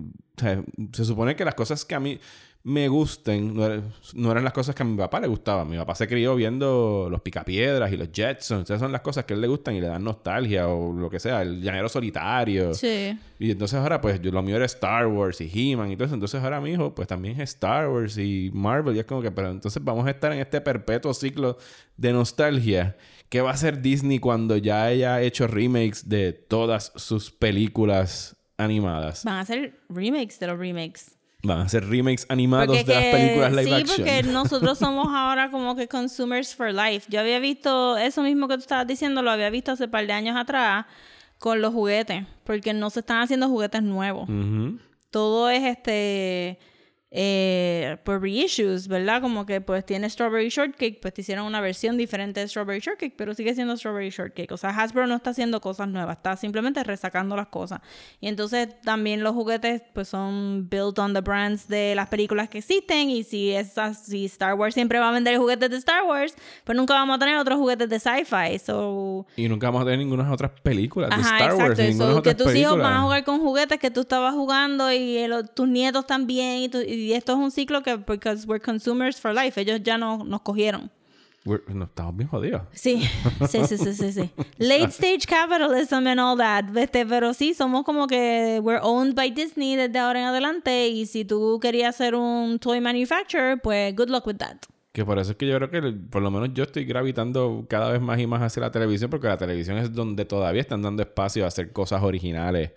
se 0.93 1.05
supone 1.05 1.37
que 1.37 1.45
las 1.45 1.55
cosas 1.55 1.85
que 1.85 1.95
a 1.95 2.01
mí 2.01 2.19
me 2.67 2.89
gusten 2.89 3.55
no, 3.55 3.67
eran- 3.67 3.93
no 4.15 4.31
eran 4.33 4.43
las 4.43 4.55
cosas 4.55 4.75
que 4.75 4.83
a 4.83 4.87
mi 4.87 4.97
papá 4.97 5.21
le 5.21 5.27
gustaban. 5.27 5.69
Mi 5.69 5.77
papá 5.77 5.95
se 5.95 6.09
crió 6.09 6.35
viendo 6.35 7.09
los 7.11 7.21
Picapiedras 7.21 7.93
y 7.93 7.97
los 7.99 8.09
Jetsons. 8.11 8.63
Esas 8.65 8.81
son 8.81 8.91
las 8.91 9.03
cosas 9.03 9.27
que 9.27 9.35
a 9.35 9.37
él 9.37 9.43
le 9.43 9.49
gustan 9.49 9.75
y 9.75 9.83
le 9.83 9.87
dan 9.89 10.03
nostalgia 10.03 10.67
o 10.69 10.91
lo 10.95 11.11
que 11.11 11.21
sea. 11.21 11.43
El 11.43 11.61
llanero 11.61 11.91
solitario. 11.91 12.73
Sí. 12.73 13.19
Y 13.39 13.51
entonces 13.51 13.79
ahora, 13.79 14.01
pues, 14.01 14.19
yo, 14.23 14.31
lo 14.33 14.43
mío 14.43 14.57
era 14.57 14.65
Star 14.65 15.07
Wars 15.09 15.43
y 15.43 15.51
He-Man 15.73 15.93
y 15.93 15.97
todo 15.97 16.07
eso. 16.07 16.15
Entonces 16.15 16.43
ahora 16.43 16.59
mi 16.61 16.71
hijo, 16.71 16.95
pues, 16.95 17.07
también 17.07 17.39
es 17.39 17.51
Star 17.51 17.89
Wars 17.91 18.17
y 18.17 18.51
Marvel. 18.55 18.97
Y 18.97 19.01
es 19.01 19.05
como 19.05 19.21
que, 19.21 19.31
pero 19.31 19.51
entonces 19.51 19.85
vamos 19.85 20.07
a 20.07 20.11
estar 20.11 20.33
en 20.33 20.39
este 20.39 20.63
perpetuo 20.63 21.13
ciclo 21.13 21.59
de 21.99 22.13
nostalgia. 22.15 22.97
¿Qué 23.29 23.43
va 23.43 23.51
a 23.51 23.55
hacer 23.55 23.83
Disney 23.83 24.21
cuando 24.21 24.57
ya 24.57 24.85
haya 24.85 25.21
hecho 25.21 25.47
remakes 25.47 26.09
de 26.09 26.33
todas 26.33 26.93
sus 26.97 27.31
películas 27.31 28.37
animadas? 28.57 29.23
Van 29.25 29.35
a 29.35 29.41
hacer 29.41 29.81
remakes 29.91 30.39
de 30.41 30.47
los 30.47 30.59
remakes. 30.59 31.17
Van 31.45 31.59
a 31.59 31.63
hacer 31.63 31.87
remakes 31.89 32.27
animados 32.29 32.67
Porque 32.69 32.85
de 32.85 32.95
las 32.95 33.05
películas 33.15 33.53
live 33.53 33.65
sí, 33.65 33.73
action. 33.73 33.97
porque 33.99 34.23
nosotros 34.33 34.79
somos 34.79 35.09
ahora 35.11 35.51
como 35.51 35.77
que 35.77 35.87
consumers 35.89 36.55
for 36.55 36.73
life. 36.73 37.07
Yo 37.11 37.21
había 37.21 37.39
visto 37.39 37.97
eso 37.97 38.23
mismo 38.23 38.49
que 38.49 38.55
tú 38.55 38.61
estabas 38.61 38.87
diciendo, 38.87 39.23
lo 39.23 39.31
había 39.31 39.51
visto 39.51 39.73
hace 39.73 39.85
un 39.85 39.91
par 39.91 40.07
de 40.07 40.13
años 40.13 40.37
atrás 40.37 40.87
con 41.39 41.61
los 41.61 41.73
juguetes, 41.75 42.25
porque 42.45 42.73
no 42.73 42.89
se 42.91 43.01
están 43.01 43.21
haciendo 43.21 43.49
juguetes 43.49 43.83
nuevos. 43.83 44.29
Todo 45.11 45.51
es 45.51 45.63
este 45.63 46.59
eh, 47.17 47.97
por 48.03 48.21
reissues, 48.21 48.89
¿verdad? 48.89 49.23
Como 49.23 49.47
que 49.47 49.61
pues 49.61 49.87
tiene 49.87 50.11
Strawberry 50.11 50.49
Shortcake, 50.49 50.99
pues 51.01 51.15
te 51.15 51.21
hicieron 51.21 51.47
una 51.47 51.61
versión 51.61 51.97
diferente 51.97 52.41
de 52.41 52.49
Strawberry 52.49 52.81
Shortcake, 52.81 53.15
pero 53.17 53.35
sigue 53.35 53.55
siendo 53.55 53.77
Strawberry 53.77 54.11
Shortcake. 54.11 54.51
O 54.51 54.57
sea, 54.57 54.71
Hasbro 54.71 55.07
no 55.07 55.15
está 55.15 55.31
haciendo 55.31 55.61
cosas 55.61 55.87
nuevas, 55.87 56.17
está 56.17 56.37
simplemente 56.37 56.83
resacando 56.83 57.37
las 57.37 57.47
cosas. 57.47 57.81
Y 58.21 58.27
entonces 58.27 58.69
también 58.83 59.23
los 59.23 59.33
juguetes 59.33 59.83
pues 59.93 60.09
son 60.09 60.69
built 60.69 60.99
on 60.99 61.15
the 61.15 61.21
brands 61.21 61.69
de 61.69 61.95
las 61.95 62.09
películas 62.09 62.49
que 62.49 62.59
existen 62.59 63.11
y 63.11 63.23
si, 63.23 63.53
esas, 63.53 64.05
si 64.07 64.25
Star 64.25 64.55
Wars 64.55 64.75
siempre 64.75 64.99
va 64.99 65.11
a 65.11 65.13
vender 65.13 65.39
juguetes 65.39 65.71
de 65.71 65.77
Star 65.77 66.03
Wars, 66.05 66.35
pues 66.65 66.77
nunca 66.77 66.95
vamos 66.95 67.15
a 67.15 67.19
tener 67.21 67.37
otros 67.37 67.59
juguetes 67.59 67.89
de 67.89 68.01
sci-fi. 68.01 68.59
So, 68.59 69.25
Y 69.37 69.49
nunca 69.49 69.69
vamos 69.69 69.83
a 69.83 69.85
tener 69.85 70.01
ninguna 70.01 70.33
otras 70.33 70.51
películas 70.63 71.11
de 71.11 71.17
Ajá, 71.17 71.37
Star 71.39 71.51
Wars. 71.55 71.61
exacto. 71.79 71.83
ni 71.83 71.89
ninguna 71.91 72.11
So, 72.13 72.19
otra 72.19 72.33
que 72.33 72.35
tus 72.37 72.47
hijos 72.57 72.73
película. 72.73 72.83
van 72.83 72.93
a 72.95 73.03
jugar 73.03 73.25
con 73.25 73.39
juguetes 73.41 73.79
que 73.79 73.91
tú 73.93 74.01
estabas 74.01 74.35
jugando 74.35 74.91
y 74.93 75.19
el- 75.19 75.49
tus 75.55 75.69
nietos 75.69 76.07
también. 76.09 76.59
Y, 76.63 76.69
tu- 76.69 76.81
y 76.81 77.04
esto 77.13 77.33
es 77.33 77.39
un 77.39 77.51
ciclo 77.51 77.83
que, 77.83 77.97
because 77.97 78.47
we're 78.47 78.61
consumers 78.61 79.21
for 79.21 79.35
life, 79.35 79.61
ellos 79.61 79.81
ya 79.83 79.99
no, 79.99 80.25
nos 80.25 80.41
cogieron. 80.43 80.91
We're- 81.45 81.63
no, 81.75 81.85
estamos 81.85 82.17
bien 82.17 82.29
jodidos. 82.29 82.63
Sí, 82.73 83.03
sí, 83.51 83.67
sí, 83.67 83.77
sí, 83.77 83.93
sí, 83.93 84.13
sí. 84.13 84.31
Late 84.59 84.89
stage 84.89 85.27
capitalism 85.27 86.07
and 86.07 86.19
all 86.19 86.39
that. 86.39 86.75
Este, 86.75 87.05
pero 87.05 87.35
sí, 87.35 87.53
somos 87.53 87.85
como 87.85 88.07
que 88.07 88.61
we're 88.63 88.81
owned 88.83 89.15
by 89.15 89.31
Disney 89.31 89.77
desde 89.77 89.99
ahora 89.99 90.21
en 90.21 90.27
adelante. 90.27 90.89
Y 90.89 91.05
si 91.05 91.27
tú 91.27 91.59
querías 91.61 91.97
ser 91.97 92.15
un 92.15 92.59
toy 92.59 92.81
manufacturer, 92.81 93.61
pues 93.61 93.95
good 93.95 94.09
luck 94.09 94.27
with 94.27 94.37
that. 94.37 94.57
Que 94.93 95.05
por 95.05 95.19
eso 95.19 95.33
es 95.33 95.37
que 95.37 95.47
yo 95.47 95.57
creo 95.57 95.71
que 95.71 95.83
por 96.09 96.23
lo 96.23 96.31
menos 96.31 96.51
yo 96.55 96.63
estoy 96.63 96.85
gravitando 96.87 97.67
cada 97.69 97.91
vez 97.91 98.01
más 98.01 98.19
y 98.21 98.27
más 98.27 98.41
hacia 98.41 98.63
la 98.63 98.71
televisión 98.71 99.11
porque 99.11 99.27
la 99.27 99.37
televisión 99.37 99.77
es 99.77 99.93
donde 99.93 100.25
todavía 100.25 100.63
están 100.63 100.81
dando 100.81 101.03
espacio 101.03 101.45
a 101.45 101.49
hacer 101.49 101.73
cosas 101.73 102.03
originales 102.03 102.71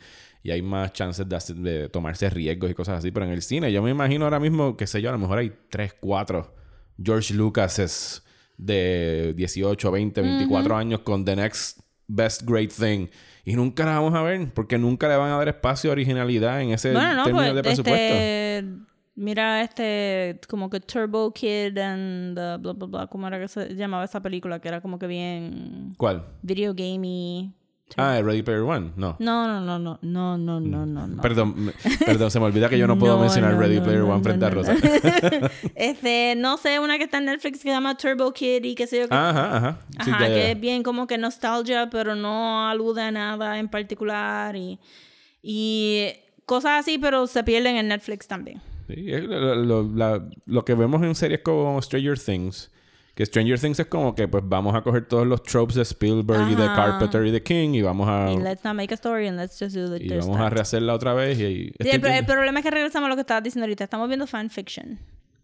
y 0.47 0.51
hay 0.51 0.61
más 0.61 0.93
chances 0.93 1.27
de, 1.27 1.35
hacer- 1.35 1.57
de 1.57 1.89
tomarse 1.89 2.29
riesgos 2.29 2.71
y 2.71 2.73
cosas 2.73 2.99
así. 2.99 3.11
Pero 3.11 3.25
en 3.25 3.33
el 3.33 3.41
cine 3.41 3.69
yo 3.73 3.81
me 3.83 3.91
imagino 3.91 4.23
ahora 4.23 4.39
mismo, 4.39 4.77
qué 4.77 4.87
sé 4.87 5.01
yo, 5.01 5.09
a 5.09 5.11
lo 5.11 5.17
mejor 5.17 5.39
hay 5.39 5.51
3, 5.69 5.95
4 5.99 6.55
George 7.03 7.33
Lucases 7.33 8.23
de 8.57 9.33
18, 9.35 9.91
20, 9.91 10.21
24 10.21 10.77
años 10.77 11.01
con 11.01 11.25
The 11.25 11.35
Next 11.35 11.79
Best 12.07 12.43
Great 12.49 12.71
Thing. 12.71 13.07
Y 13.43 13.55
nunca 13.55 13.83
la 13.85 13.99
vamos 13.99 14.13
a 14.15 14.21
ver 14.21 14.53
porque 14.53 14.77
nunca 14.77 15.09
le 15.09 15.17
van 15.17 15.31
a 15.31 15.37
dar 15.37 15.49
espacio 15.49 15.89
a 15.89 15.93
originalidad 15.93 16.61
en 16.61 16.71
ese 16.71 16.93
Bueno, 16.93 17.13
no, 17.15 17.23
término 17.25 17.43
pues 17.43 17.55
de 17.55 17.63
presupuesto. 17.63 18.15
este, 18.15 18.65
mira 19.15 19.61
este 19.63 20.39
como 20.47 20.69
que 20.69 20.79
Turbo 20.79 21.33
Kid 21.33 21.77
and 21.77 22.35
bla 22.35 22.57
bla 22.57 22.73
bla, 22.87 23.07
¿cómo 23.07 23.27
era 23.27 23.37
que 23.37 23.49
se 23.49 23.75
llamaba 23.75 24.05
esa 24.05 24.21
película? 24.21 24.59
Que 24.59 24.69
era 24.69 24.79
como 24.79 24.97
que 24.97 25.07
bien 25.07 25.93
¿Cuál? 25.97 26.25
video 26.41 26.73
gamey. 26.73 27.51
Ah, 27.95 28.19
Ready 28.21 28.43
Player 28.43 28.61
One, 28.61 28.91
no. 28.95 29.15
No, 29.19 29.47
no, 29.47 29.61
no, 29.61 29.79
no, 30.01 30.37
no, 30.37 30.59
no, 30.59 30.85
no, 30.85 31.21
Perdón, 31.21 31.73
perdón, 32.05 32.29
se 32.29 32.39
me 32.39 32.45
olvida 32.45 32.67
que 32.69 32.77
yo 32.77 32.85
no 32.85 32.99
puedo 32.99 33.17
mencionar 33.17 33.57
Ready 33.57 33.79
Player 33.79 34.01
One 34.01 34.21
frente 34.21 34.45
a 34.45 34.49
Rosa. 34.49 34.75
este, 35.75 36.35
no 36.35 36.57
sé, 36.57 36.79
una 36.79 36.97
que 36.97 37.05
está 37.05 37.19
en 37.19 37.25
Netflix 37.25 37.59
que 37.59 37.63
se 37.63 37.69
llama 37.69 37.95
Turbo 37.95 38.33
Kid 38.33 38.63
y 38.65 38.75
qué 38.75 38.87
sé 38.87 38.99
yo. 38.99 39.07
Que... 39.07 39.15
Ajá, 39.15 39.57
ajá. 39.57 39.79
Ajá, 39.97 40.27
que 40.27 40.51
es 40.51 40.59
bien 40.59 40.83
como 40.83 41.07
que 41.07 41.17
nostalgia, 41.17 41.89
pero 41.89 42.15
no 42.15 42.67
alude 42.67 43.01
a 43.01 43.11
nada 43.11 43.57
en 43.57 43.69
particular 43.69 44.55
y, 44.55 46.09
cosas 46.45 46.81
así, 46.81 46.97
pero 46.97 47.25
se 47.25 47.43
pierden 47.43 47.77
en 47.77 47.87
Netflix 47.87 48.27
también. 48.27 48.61
Sí, 48.87 49.11
lo, 49.11 49.83
lo 50.45 50.65
que 50.65 50.75
vemos 50.75 51.01
en 51.03 51.15
series 51.15 51.41
como 51.41 51.81
Stranger 51.81 52.19
Things 52.19 52.69
que 53.17 53.25
Stranger 53.25 53.59
Things 53.59 53.79
es 53.79 53.87
como 53.87 54.13
que 54.13 54.27
pues 54.27 54.43
vamos 54.45 54.75
a 54.75 54.83
coger 54.83 55.07
todos 55.07 55.25
los 55.25 55.41
tropes 55.41 55.73
de 55.75 55.81
Spielberg 55.81 56.51
y 56.51 56.53
de. 56.55 56.67
Carpenter 56.67 57.25
y 57.25 57.31
de 57.31 57.41
King 57.41 57.69
y 57.73 57.81
vamos 57.81 58.07
a, 58.07 58.31
Y 58.31 58.37
let's 58.37 58.63
not 58.63 58.75
make 58.75 58.93
a 58.93 58.95
story 58.95 59.25
and 59.27 59.39
let's 59.39 59.57
just 59.59 59.75
do 59.75 59.89
the 59.89 59.95
Ah. 59.95 60.15
y 60.15 60.19
vamos 60.19 60.39
a 60.39 60.51
rehacerla 60.51 60.93
otra 60.93 61.15
vez. 61.15 61.39
Y, 61.39 61.43
y- 61.43 61.73
Sí, 61.81 61.89
el, 61.89 61.99
problema 61.99 62.59
es 62.59 62.63
que 62.63 62.69
regresamos 62.69 63.07
a 63.07 63.09
lo 63.09 63.15
que 63.15 63.21
estabas 63.21 63.43
diciendo 63.43 63.63
ahorita. 63.65 63.85
Estamos 63.85 64.07
viendo 64.07 64.27
fanfiction. 64.27 64.99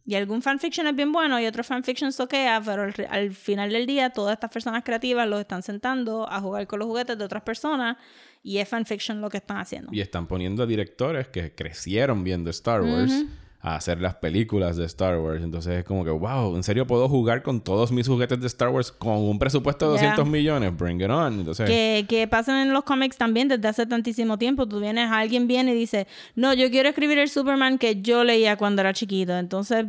Y 0.05 0.13
algún 0.13 0.43
fanfiction 0.43 0.85
es 0.85 0.95
bien 0.95 1.11
bueno 1.11 1.39
y 1.39 1.47
otro 1.47 1.63
fanfiction 1.63 2.11
soquea, 2.11 2.61
pero 2.63 2.83
al, 2.83 2.93
al 3.09 3.31
final 3.31 3.71
del 3.71 3.87
día 3.87 4.11
todas 4.11 4.33
estas 4.33 4.51
personas 4.51 4.83
creativas 4.83 5.27
los 5.27 5.39
están 5.39 5.63
sentando 5.63 6.29
a 6.29 6.39
jugar 6.41 6.67
con 6.67 6.77
los 6.77 6.87
juguetes 6.87 7.17
de 7.17 7.23
otras 7.25 7.41
personas 7.41 7.97
y 8.43 8.59
es 8.59 8.69
fanfiction 8.69 9.19
lo 9.19 9.29
que 9.31 9.37
están 9.37 9.57
haciendo. 9.57 9.89
Y 9.91 10.01
están 10.01 10.27
poniendo 10.27 10.61
a 10.61 10.65
directores 10.67 11.29
que 11.29 11.55
crecieron 11.55 12.23
viendo 12.23 12.51
Star 12.51 12.81
Wars 12.83 13.25
a 13.65 13.77
hacer 13.77 14.01
las 14.01 14.15
películas 14.15 14.75
de 14.75 14.83
Star 14.85 15.17
Wars. 15.17 15.41
Entonces 15.41 15.79
es 15.79 15.83
como 15.85 16.03
que, 16.03 16.11
wow, 16.11 16.53
¿en 16.57 16.63
serio 16.63 16.85
puedo 16.85 17.07
jugar 17.07 17.41
con 17.43 17.61
todos 17.61 17.93
mis 17.93 18.05
juguetes 18.09 18.39
de 18.41 18.47
Star 18.47 18.67
Wars 18.67 18.91
con 18.91 19.15
un 19.15 19.39
presupuesto 19.39 19.93
de 19.93 19.99
Yeah. 19.99 20.09
200 20.15 20.29
millones? 20.29 20.77
Bring 20.77 20.99
it 21.01 21.09
on. 21.09 21.39
Entonces, 21.39 21.65
Que, 21.69 22.05
que 22.09 22.27
pasan 22.27 22.67
en 22.67 22.73
los 22.73 22.83
cómics 22.83 23.17
también 23.17 23.47
desde 23.47 23.65
hace 23.69 23.85
tantísimo 23.85 24.37
tiempo. 24.37 24.67
Tú 24.67 24.81
vienes, 24.81 25.09
alguien 25.09 25.47
viene 25.47 25.71
y 25.71 25.75
dice, 25.75 26.07
no, 26.35 26.53
yo 26.53 26.69
quiero 26.69 26.89
escribir 26.89 27.17
el 27.19 27.29
Superman 27.29 27.77
que 27.77 28.01
yo 28.01 28.25
leía 28.25 28.57
cuando 28.57 28.81
era 28.81 28.91
chiquito. 28.91 29.37
Entonces, 29.37 29.85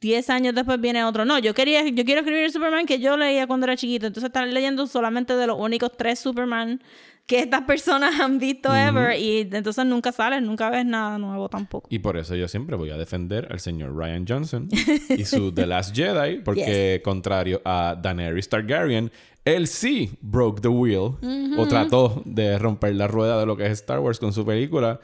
10 0.00 0.30
años 0.30 0.54
después 0.54 0.80
viene 0.80 1.02
otro, 1.02 1.24
no, 1.24 1.38
yo 1.38 1.54
quería, 1.54 1.82
yo 1.88 2.04
quiero 2.04 2.20
escribir 2.20 2.44
el 2.44 2.52
Superman 2.52 2.86
que 2.86 3.00
yo 3.00 3.16
leía 3.16 3.46
cuando 3.46 3.64
era 3.64 3.76
chiquito. 3.76 4.06
Entonces 4.06 4.28
están 4.28 4.52
leyendo 4.52 4.86
solamente 4.86 5.34
de 5.34 5.46
los 5.46 5.58
únicos 5.58 5.92
tres 5.96 6.18
Superman 6.20 6.82
que 7.28 7.40
estas 7.40 7.62
personas 7.62 8.18
han 8.18 8.38
visto 8.38 8.74
ever. 8.74 9.16
Y 9.16 9.42
entonces 9.52 9.84
nunca 9.84 10.10
sales, 10.10 10.42
nunca 10.42 10.70
ves 10.70 10.86
nada 10.86 11.18
nuevo 11.18 11.48
tampoco. 11.48 11.86
Y 11.92 12.00
por 12.00 12.16
eso 12.16 12.34
yo 12.34 12.48
siempre 12.48 12.74
voy 12.74 12.90
a 12.90 12.96
defender 12.96 13.46
al 13.50 13.60
señor 13.60 13.94
Ryan 13.94 14.24
Johnson 14.26 14.68
y 15.10 15.24
su 15.24 15.52
The 15.54 15.66
Last 15.66 15.94
Jedi, 15.94 16.40
porque 16.40 17.00
contrario 17.04 17.60
a 17.64 17.94
Daenerys 18.00 18.48
Targaryen, 18.48 19.12
él 19.44 19.68
sí 19.68 20.10
broke 20.22 20.62
the 20.62 20.68
wheel 20.68 21.16
o 21.58 21.68
trató 21.68 22.22
de 22.24 22.58
romper 22.58 22.94
la 22.94 23.06
rueda 23.06 23.38
de 23.38 23.46
lo 23.46 23.56
que 23.56 23.66
es 23.66 23.72
Star 23.72 24.00
Wars 24.00 24.18
con 24.18 24.32
su 24.32 24.44
película, 24.44 24.98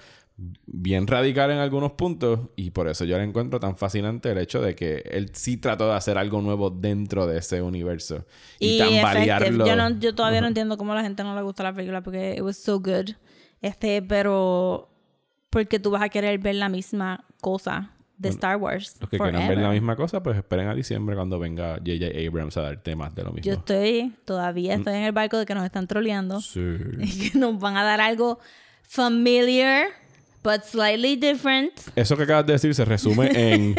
bien 0.67 1.07
radical 1.07 1.51
en 1.53 1.59
algunos 1.59 1.93
puntos 1.93 2.41
y 2.57 2.71
por 2.71 2.89
eso 2.89 3.05
yo 3.05 3.17
le 3.19 3.25
encuentro 3.25 3.61
tan 3.61 3.77
fascinante 3.77 4.33
el 4.33 4.39
hecho 4.39 4.61
de 4.61 4.75
que 4.75 5.05
él 5.11 5.31
sí 5.33 5.57
trató 5.57 5.87
de 5.87 5.95
hacer 5.95 6.19
algo 6.19 6.43
nuevo 6.43 6.71
dentro 6.71 7.27
de 7.27 7.39
ese 7.39 7.63
universo 7.63 8.25
y, 8.59 8.77
Y 8.77 8.79
tambalearlo. 8.79 9.47
effective. 9.47 9.69
Yo, 9.69 9.77
no, 9.77 10.01
yo 10.01 10.15
todavía 10.15 10.41
no 10.41 10.49
entiendo 10.49 10.77
cómo 10.77 10.93
a 10.93 10.97
la 10.97 11.03
gente 11.03 11.23
no 11.23 11.37
le 11.37 11.43
gusta 11.43 11.63
la 11.63 11.73
película 11.73 12.03
porque 12.03 12.35
it 12.35 12.41
was 12.43 12.57
so 12.57 12.81
good. 12.81 13.11
Este, 13.63 14.03
pero 14.03 14.91
porque 15.51 15.79
tú 15.79 15.91
vas 15.91 16.03
a 16.03 16.09
querer 16.09 16.39
ver 16.41 16.57
la 16.57 16.69
misma 16.69 17.25
cosa 17.41 17.93
de 18.19 18.29
Star 18.31 18.57
Wars. 18.57 18.97
Los 19.01 19.11
que 19.11 19.19
quieran 19.19 19.49
ver 19.49 19.59
la 19.59 19.71
misma 19.71 19.95
cosa, 19.97 20.23
pues 20.23 20.37
esperen 20.37 20.69
a 20.69 20.75
diciembre 20.75 21.15
cuando 21.15 21.39
venga 21.39 21.77
J.J. 21.77 22.07
Abrams 22.27 22.57
a 22.57 22.63
darte 22.63 22.97
más 22.97 23.15
de 23.15 23.23
lo 23.23 23.31
mismo. 23.33 23.45
Yo 23.45 23.53
estoy, 23.59 24.15
todavía 24.25 24.75
estoy 24.75 24.95
en 24.95 25.05
el 25.05 25.13
barco 25.13 25.39
de 25.39 25.47
que 25.47 25.55
nos 25.55 25.65
están 25.65 25.87
troleando. 25.87 26.41
Sí. 26.41 26.61
Y 27.01 27.31
que 27.31 27.39
nos 27.39 27.59
van 27.59 27.77
a 27.77 27.85
dar 27.85 28.01
algo 28.01 28.41
familiar, 28.83 29.87
but 30.45 30.63
slightly 30.65 31.17
different. 31.17 31.73
Eso 31.97 32.17
que 32.17 32.23
acabas 32.25 32.47
de 32.47 32.53
decir 32.53 32.75
se 32.75 32.85
resume 32.85 33.31
en... 33.35 33.75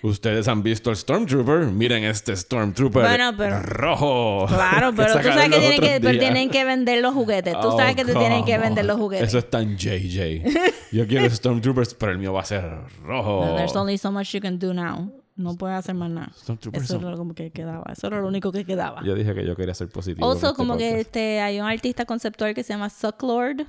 Ustedes 0.00 0.46
han 0.46 0.62
visto 0.62 0.90
el 0.90 0.96
Stormtrooper. 0.96 1.66
Miren 1.72 2.04
este 2.04 2.36
Stormtrooper 2.36 3.02
Bueno, 3.02 3.32
pero- 3.36 3.60
rojo. 3.64 4.46
Claro, 4.46 4.92
pero 4.96 5.12
tú 5.14 5.22
sabes 5.24 5.48
que 5.50 5.58
tienen 5.58 5.80
que, 5.80 6.00
pero 6.00 6.18
tienen 6.20 6.50
que 6.50 6.64
vender 6.64 7.02
los 7.02 7.14
juguetes. 7.14 7.52
Tú 7.60 7.66
Oh, 7.68 7.76
sabes 7.76 7.96
que 7.96 8.04
te 8.04 8.14
tienen 8.14 8.44
que 8.44 8.56
vender 8.58 8.84
los 8.84 8.96
juguetes. 8.96 9.26
Eso 9.28 9.38
es 9.38 9.50
tan 9.50 9.76
JJ. 9.76 10.44
Yo 10.92 11.04
quiero 11.08 11.28
Stormtroopers, 11.28 11.94
pero 11.94 12.12
el 12.12 12.18
mío 12.18 12.32
va 12.32 12.42
a 12.42 12.44
ser 12.44 12.64
rojo. 13.02 13.44
No, 13.44 13.56
There's 13.56 13.74
only 13.74 13.98
so 13.98 14.12
much 14.12 14.32
you 14.32 14.40
can 14.40 14.60
do 14.60 14.72
now. 14.72 15.10
No 15.34 15.56
puedes 15.56 15.76
hacer 15.76 15.96
más 15.96 16.10
nada. 16.10 16.30
Stormtroopers 16.36 16.84
Eso 16.84 16.98
era 17.00 17.16
como 17.16 17.34
que 17.34 17.50
quedaba. 17.50 17.84
Eso 17.92 18.06
era 18.06 18.20
lo 18.20 18.28
único 18.28 18.52
que 18.52 18.64
quedaba. 18.64 19.02
Yo 19.04 19.16
dije 19.16 19.34
que 19.34 19.44
yo 19.44 19.56
quería 19.56 19.74
ser 19.74 19.88
positivo. 19.88 20.24
Also, 20.30 20.46
este 20.46 20.56
como 20.56 20.76
que 20.76 20.84
podcast. 20.90 21.00
este, 21.06 21.40
hay 21.40 21.60
un 21.60 21.66
artista 21.66 22.04
conceptual 22.06 22.54
que 22.54 22.62
se 22.62 22.72
llama 22.72 22.88
Sucklord. 22.88 23.62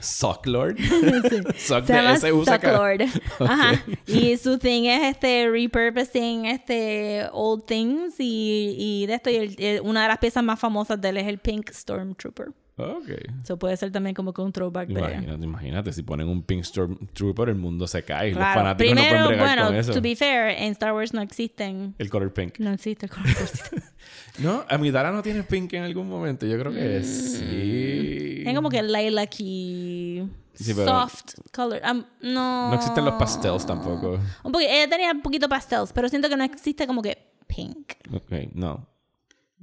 Sucklord. 0.00 0.78
Suck 1.56 1.84
Se 1.86 1.92
de 1.92 2.02
llama. 2.02 2.16
Sucklord. 2.18 3.02
Ajá. 3.40 3.82
Y 4.06 4.36
su 4.36 4.58
thing 4.58 4.84
es 4.84 5.02
este 5.16 5.48
repurposing 5.50 6.46
este 6.46 7.26
old 7.32 7.64
things 7.66 8.14
y, 8.18 8.74
y 8.78 9.06
de 9.06 9.14
esto. 9.14 9.30
Y 9.30 9.36
el- 9.36 9.56
el- 9.58 9.80
una 9.82 10.02
de 10.02 10.08
las 10.08 10.18
piezas 10.18 10.42
más 10.44 10.58
famosas 10.58 11.00
de 11.00 11.08
él 11.10 11.16
es 11.18 11.26
el 11.26 11.38
Pink 11.38 11.70
Stormtrooper. 11.70 12.48
Ok. 12.76 13.10
Eso 13.42 13.58
puede 13.58 13.76
ser 13.76 13.92
también 13.92 14.14
como 14.14 14.32
que 14.32 14.40
un 14.40 14.52
throwback 14.52 14.88
de 14.88 14.98
Imagínate, 15.00 15.44
imagínate, 15.44 15.92
si 15.92 16.02
ponen 16.02 16.28
un 16.28 16.42
Pink 16.42 16.64
Stormtrooper, 16.64 17.50
el 17.50 17.56
mundo 17.56 17.86
se 17.86 18.02
cae. 18.04 18.28
Los 18.30 18.38
Claro. 18.38 18.60
fanáticos 18.60 18.92
Primero, 18.94 19.18
no 19.18 19.24
pueden 19.26 19.38
bregar 19.40 19.58
con 19.58 19.66
bueno, 19.66 19.80
eso. 19.80 19.92
to 19.92 20.00
be 20.00 20.16
fair, 20.16 20.48
en 20.56 20.72
Star 20.72 20.94
Wars 20.94 21.12
no 21.12 21.20
existen. 21.20 21.94
El 21.98 22.08
color 22.08 22.32
pink. 22.32 22.58
No 22.58 22.72
existe 22.72 23.04
el 23.04 23.12
color 23.12 23.28
rosita. 23.38 23.70
No, 24.38 24.64
Amidala 24.68 25.10
no 25.10 25.22
tiene 25.22 25.42
pink 25.42 25.72
en 25.74 25.84
algún 25.84 26.08
momento. 26.08 26.46
Yo 26.46 26.58
creo 26.58 26.72
que 26.72 27.02
sí. 27.04 28.42
Es 28.46 28.54
como 28.54 28.70
que 28.70 28.82
lilac 28.82 29.34
y 29.40 30.22
Sí, 30.54 30.74
soft 30.74 31.34
color. 31.52 31.80
Um, 31.90 32.04
no. 32.20 32.68
No 32.68 32.74
existen 32.74 33.04
los 33.04 33.14
pastels 33.14 33.64
tampoco. 33.64 34.18
Un 34.44 34.52
poquito, 34.52 34.70
ella 34.70 34.88
tenía 34.88 35.10
un 35.10 35.22
poquito 35.22 35.48
pastels, 35.48 35.92
pero 35.92 36.08
siento 36.08 36.28
que 36.28 36.36
no 36.36 36.44
existe 36.44 36.86
como 36.86 37.00
que 37.00 37.16
pink. 37.46 37.92
Ok, 38.12 38.52
no. 38.54 38.86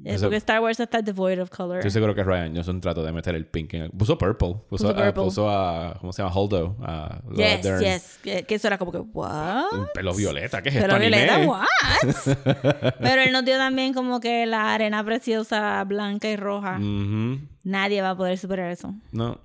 Es 0.06 0.16
Eso- 0.16 0.26
porque 0.26 0.38
Star 0.38 0.62
Wars 0.62 0.80
está 0.80 1.02
devoid 1.02 1.42
of 1.42 1.50
color. 1.50 1.78
Estoy 1.78 1.90
seguro 1.92 2.14
que 2.14 2.24
Ryan 2.24 2.54
Johnson 2.56 2.80
trató 2.80 3.04
de 3.04 3.12
meter 3.12 3.34
el 3.34 3.46
pink 3.48 3.74
en 3.74 3.82
el... 3.84 3.90
Puso 3.90 4.16
purple. 4.18 4.56
Puso, 4.70 4.86
Puso 4.86 4.90
a, 4.90 4.94
purple. 4.96 5.24
puso 5.24 5.50
a... 5.50 5.98
¿Cómo 6.00 6.14
se 6.14 6.22
llama? 6.22 6.36
Holdo. 6.36 6.76
A 6.84 7.20
Laura 7.26 7.36
Yes, 7.56 7.64
Dern. 7.64 7.80
yes. 7.84 8.20
Que, 8.22 8.44
que 8.44 8.56
eso 8.56 8.68
era 8.68 8.78
como 8.78 8.92
que, 8.92 9.00
what? 9.00 9.74
Un 9.74 9.88
pelo 9.94 10.14
violeta. 10.14 10.62
¿Qué 10.62 10.70
es 10.70 10.76
esto? 10.76 10.88
Pero 10.88 11.00
Violeta, 11.00 11.36
anime? 11.36 11.48
what? 11.52 11.66
Pero 13.02 13.22
él 13.24 13.32
nos 13.32 13.44
dio 13.44 13.58
también 13.58 13.94
como 13.94 14.20
que 14.20 14.46
la 14.46 14.74
arena 14.74 15.04
preciosa 15.04 15.84
blanca 15.84 16.30
y 16.30 16.36
roja. 16.36 16.78
Ujú. 16.78 17.40
Nadie 17.64 18.02
va 18.02 18.12
a 18.12 18.18
poder 18.18 18.38
superar 18.38 18.72
eso. 18.72 18.94
No. 19.12 19.40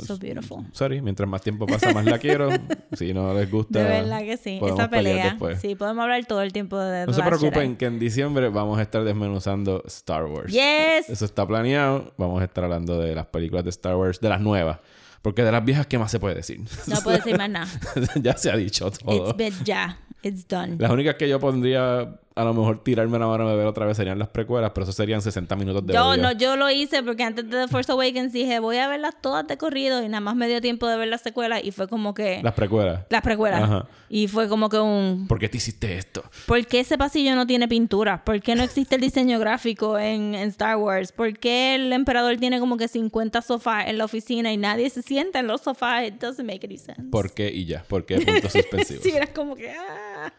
So 0.00 0.16
beautiful. 0.16 0.64
Sorry, 0.72 1.02
mientras 1.02 1.28
más 1.28 1.42
tiempo 1.42 1.66
pasa, 1.66 1.92
más 1.92 2.04
la 2.06 2.18
quiero. 2.18 2.48
si 2.92 3.12
no 3.12 3.34
les 3.34 3.50
gusta. 3.50 3.80
De 3.80 3.84
verdad 3.84 4.20
que 4.20 4.36
sí. 4.38 4.58
Esa 4.64 4.88
pelea. 4.88 5.36
Sí, 5.60 5.74
podemos 5.74 6.02
hablar 6.02 6.24
todo 6.24 6.40
el 6.40 6.52
tiempo 6.52 6.78
de 6.78 7.06
No 7.06 7.12
se 7.12 7.22
preocupen 7.22 7.62
Jedi. 7.62 7.76
que 7.76 7.86
en 7.86 7.98
diciembre 7.98 8.48
vamos 8.48 8.78
a 8.78 8.82
estar 8.82 9.04
desmenuzando 9.04 9.82
Star 9.86 10.24
Wars. 10.24 10.52
Yes. 10.52 11.10
Eso 11.10 11.24
está 11.24 11.46
planeado. 11.46 12.14
Vamos 12.16 12.40
a 12.40 12.44
estar 12.44 12.64
hablando 12.64 12.98
de 12.98 13.14
las 13.14 13.26
películas 13.26 13.64
de 13.64 13.70
Star 13.70 13.96
Wars, 13.96 14.18
de 14.20 14.28
las 14.30 14.40
nuevas. 14.40 14.78
Porque 15.20 15.44
de 15.44 15.52
las 15.52 15.64
viejas, 15.64 15.86
¿qué 15.86 15.98
más 15.98 16.10
se 16.10 16.18
puede 16.18 16.36
decir? 16.36 16.60
No 16.86 16.96
puedo 17.02 17.16
decir 17.16 17.36
más 17.36 17.50
nada. 17.50 17.68
ya 18.16 18.36
se 18.36 18.50
ha 18.50 18.56
dicho 18.56 18.90
todo. 18.90 19.28
It's 19.28 19.36
been 19.36 19.54
ya. 19.64 19.98
It's 20.22 20.46
done. 20.48 20.76
Las 20.78 20.90
únicas 20.90 21.16
que 21.16 21.28
yo 21.28 21.38
pondría 21.38 22.18
a 22.34 22.44
lo 22.44 22.54
mejor 22.54 22.82
tirarme 22.82 23.18
la 23.18 23.26
mano 23.26 23.48
de 23.48 23.56
ver 23.56 23.66
otra 23.66 23.86
vez 23.86 23.96
serían 23.96 24.18
las 24.18 24.28
precuelas, 24.28 24.70
pero 24.74 24.84
eso 24.84 24.92
serían 24.92 25.20
60 25.22 25.54
minutos 25.56 25.86
de 25.86 25.94
Yo 25.94 26.06
odio. 26.08 26.22
no, 26.22 26.32
yo 26.32 26.56
lo 26.56 26.70
hice 26.70 27.02
porque 27.02 27.22
antes 27.22 27.48
de 27.48 27.56
The 27.62 27.68
Force 27.68 27.90
Awakens 27.92 28.32
dije, 28.32 28.58
voy 28.58 28.78
a 28.78 28.88
verlas 28.88 29.14
todas 29.20 29.46
de 29.46 29.56
corrido 29.58 30.02
y 30.02 30.08
nada 30.08 30.20
más 30.20 30.34
me 30.36 30.48
dio 30.48 30.60
tiempo 30.60 30.86
de 30.86 30.96
ver 30.96 31.08
las 31.08 31.20
secuelas 31.22 31.62
y 31.64 31.70
fue 31.72 31.88
como 31.88 32.14
que 32.14 32.40
Las 32.42 32.54
precuelas. 32.54 33.02
las 33.10 33.22
precuelas. 33.22 33.62
Ajá. 33.62 33.86
Y 34.08 34.28
fue 34.28 34.48
como 34.48 34.68
que 34.68 34.78
un 34.78 35.26
¿Por 35.28 35.38
qué 35.38 35.48
te 35.48 35.56
hiciste 35.56 35.96
esto? 35.96 36.22
¿Por 36.46 36.66
qué 36.66 36.80
ese 36.80 36.98
pasillo 36.98 37.34
no 37.34 37.46
tiene 37.46 37.68
pintura? 37.68 38.24
¿Por 38.24 38.40
qué 38.42 38.54
no 38.54 38.62
existe 38.62 38.94
el 38.96 39.00
diseño 39.00 39.38
gráfico 39.38 39.98
en, 39.98 40.34
en 40.34 40.48
Star 40.50 40.76
Wars? 40.76 41.12
¿Por 41.12 41.38
qué 41.38 41.74
el 41.76 41.92
emperador 41.92 42.36
tiene 42.36 42.60
como 42.60 42.76
que 42.76 42.88
50 42.88 43.40
sofás 43.42 43.88
en 43.88 43.98
la 43.98 44.04
oficina 44.04 44.52
y 44.52 44.56
nadie 44.56 44.90
se 44.90 45.02
sienta 45.02 45.38
en 45.38 45.46
los 45.46 45.62
sofás? 45.62 46.06
It 46.08 46.14
doesn't 46.20 46.46
make 46.46 46.66
any 46.66 46.76
sense. 46.78 47.02
¿Por 47.10 47.32
qué 47.32 47.50
y 47.50 47.64
ya? 47.64 47.82
¿Por 47.84 48.04
qué 48.04 48.20
puntos 48.20 48.52
suspensivos? 48.52 49.02
sí, 49.02 49.10
era 49.10 49.26
como 49.32 49.56
que 49.56 49.70
ah. 49.70 50.32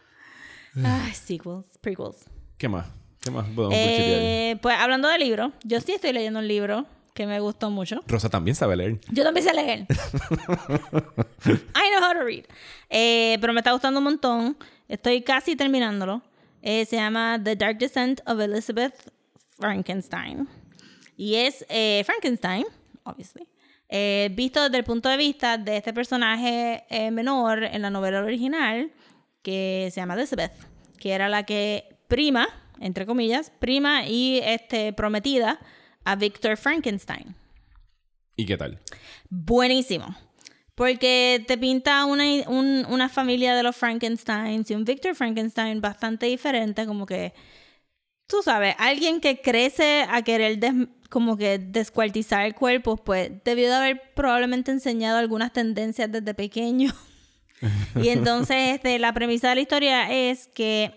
Ay, 0.76 1.14
sequels, 1.14 1.66
prequels. 1.82 2.26
¿Qué 2.58 2.68
más? 2.68 2.88
¿Qué 3.22 3.32
más 3.32 3.46
podemos? 3.50 3.76
Eh, 3.78 4.58
pues 4.62 4.76
hablando 4.78 5.08
de 5.08 5.18
libros, 5.20 5.52
yo 5.64 5.80
sí 5.82 5.94
estoy 5.94 6.14
leyendo 6.14 6.40
un 6.40 6.48
libro 6.48 6.86
que 7.14 7.28
me 7.28 7.40
gustó 7.40 7.70
mucho. 7.70 8.02
Rosa 8.08 8.30
también 8.30 8.56
sabe 8.56 8.76
leer. 8.76 9.00
Yo 9.12 9.24
también 9.24 9.46
sé 9.46 9.54
leer. 9.54 9.86
I 11.46 11.90
know 11.92 12.02
how 12.02 12.14
to 12.14 12.24
read. 12.24 12.46
Eh, 12.90 13.38
pero 13.40 13.54
me 13.54 13.60
está 13.60 13.72
gustando 13.72 14.00
un 14.00 14.06
montón. 14.06 14.58
Estoy 14.88 15.22
casi 15.22 15.56
terminándolo. 15.56 16.22
Eh, 16.62 16.86
se 16.86 16.96
llama 16.96 17.40
The 17.44 17.56
Dark 17.56 17.78
Descent 17.78 18.22
of 18.26 18.40
Elizabeth 18.40 18.96
Frankenstein. 19.60 20.48
Y 21.18 21.36
es 21.36 21.66
eh, 21.70 22.04
Frankenstein, 22.06 22.66
obviously. 23.04 23.48
eh, 23.90 24.30
visto 24.34 24.64
desde 24.64 24.78
el 24.78 24.84
punto 24.84 25.10
de 25.10 25.18
vista 25.18 25.58
de 25.58 25.78
este 25.78 25.94
personaje 25.94 26.84
eh, 26.90 27.12
menor 27.12 27.64
en 27.64 27.82
la 27.84 27.90
novela 27.92 28.22
original, 28.24 28.92
que 29.44 29.90
se 29.94 30.02
llama 30.02 30.16
Elizabeth, 30.16 30.54
que 30.98 31.12
era 31.12 31.30
la 31.30 31.44
que 31.44 31.96
prima, 32.08 32.48
entre 32.80 33.06
comillas, 33.06 33.52
prima 33.60 34.08
y 34.08 34.40
este, 34.44 34.94
prometida 34.94 35.60
a 36.06 36.16
Victor 36.16 36.58
Frankenstein. 36.58 37.36
¿Y 38.36 38.46
qué 38.46 38.58
tal? 38.58 38.80
Buenísimo. 39.30 40.16
Porque 40.76 41.44
te 41.48 41.56
pinta 41.58 42.04
una, 42.06 42.24
un- 42.48 42.86
una 42.90 43.08
familia 43.10 43.56
de 43.56 43.62
los 43.62 43.76
Frankensteins 43.76 44.72
y 44.72 44.74
un 44.76 44.86
Victor 44.86 45.14
Frankenstein 45.14 45.82
bastante 45.82 46.26
diferente, 46.26 46.88
como 46.88 47.06
que, 47.06 47.34
tú 48.26 48.42
sabes, 48.42 48.74
alguien 48.80 49.22
que 49.22 49.40
crece 49.40 50.04
a 50.10 50.24
querer 50.24 50.58
des- 50.58 50.88
como 51.12 51.38
que 51.38 51.60
descuartizar 51.60 52.44
el 52.46 52.56
cuerpo, 52.56 52.98
pues 52.98 53.32
debió 53.46 53.68
de 53.70 53.76
haber 53.76 54.02
probablemente 54.16 54.72
enseñado 54.72 55.20
algunas 55.20 55.54
tendencias 55.54 56.12
desde 56.12 56.34
pequeño. 56.34 56.92
y 58.02 58.10
entonces 58.10 58.76
este, 58.76 59.00
la 59.00 59.14
premisa 59.14 59.50
de 59.50 59.56
la 59.56 59.62
historia 59.62 60.12
es 60.12 60.48
que 60.48 60.94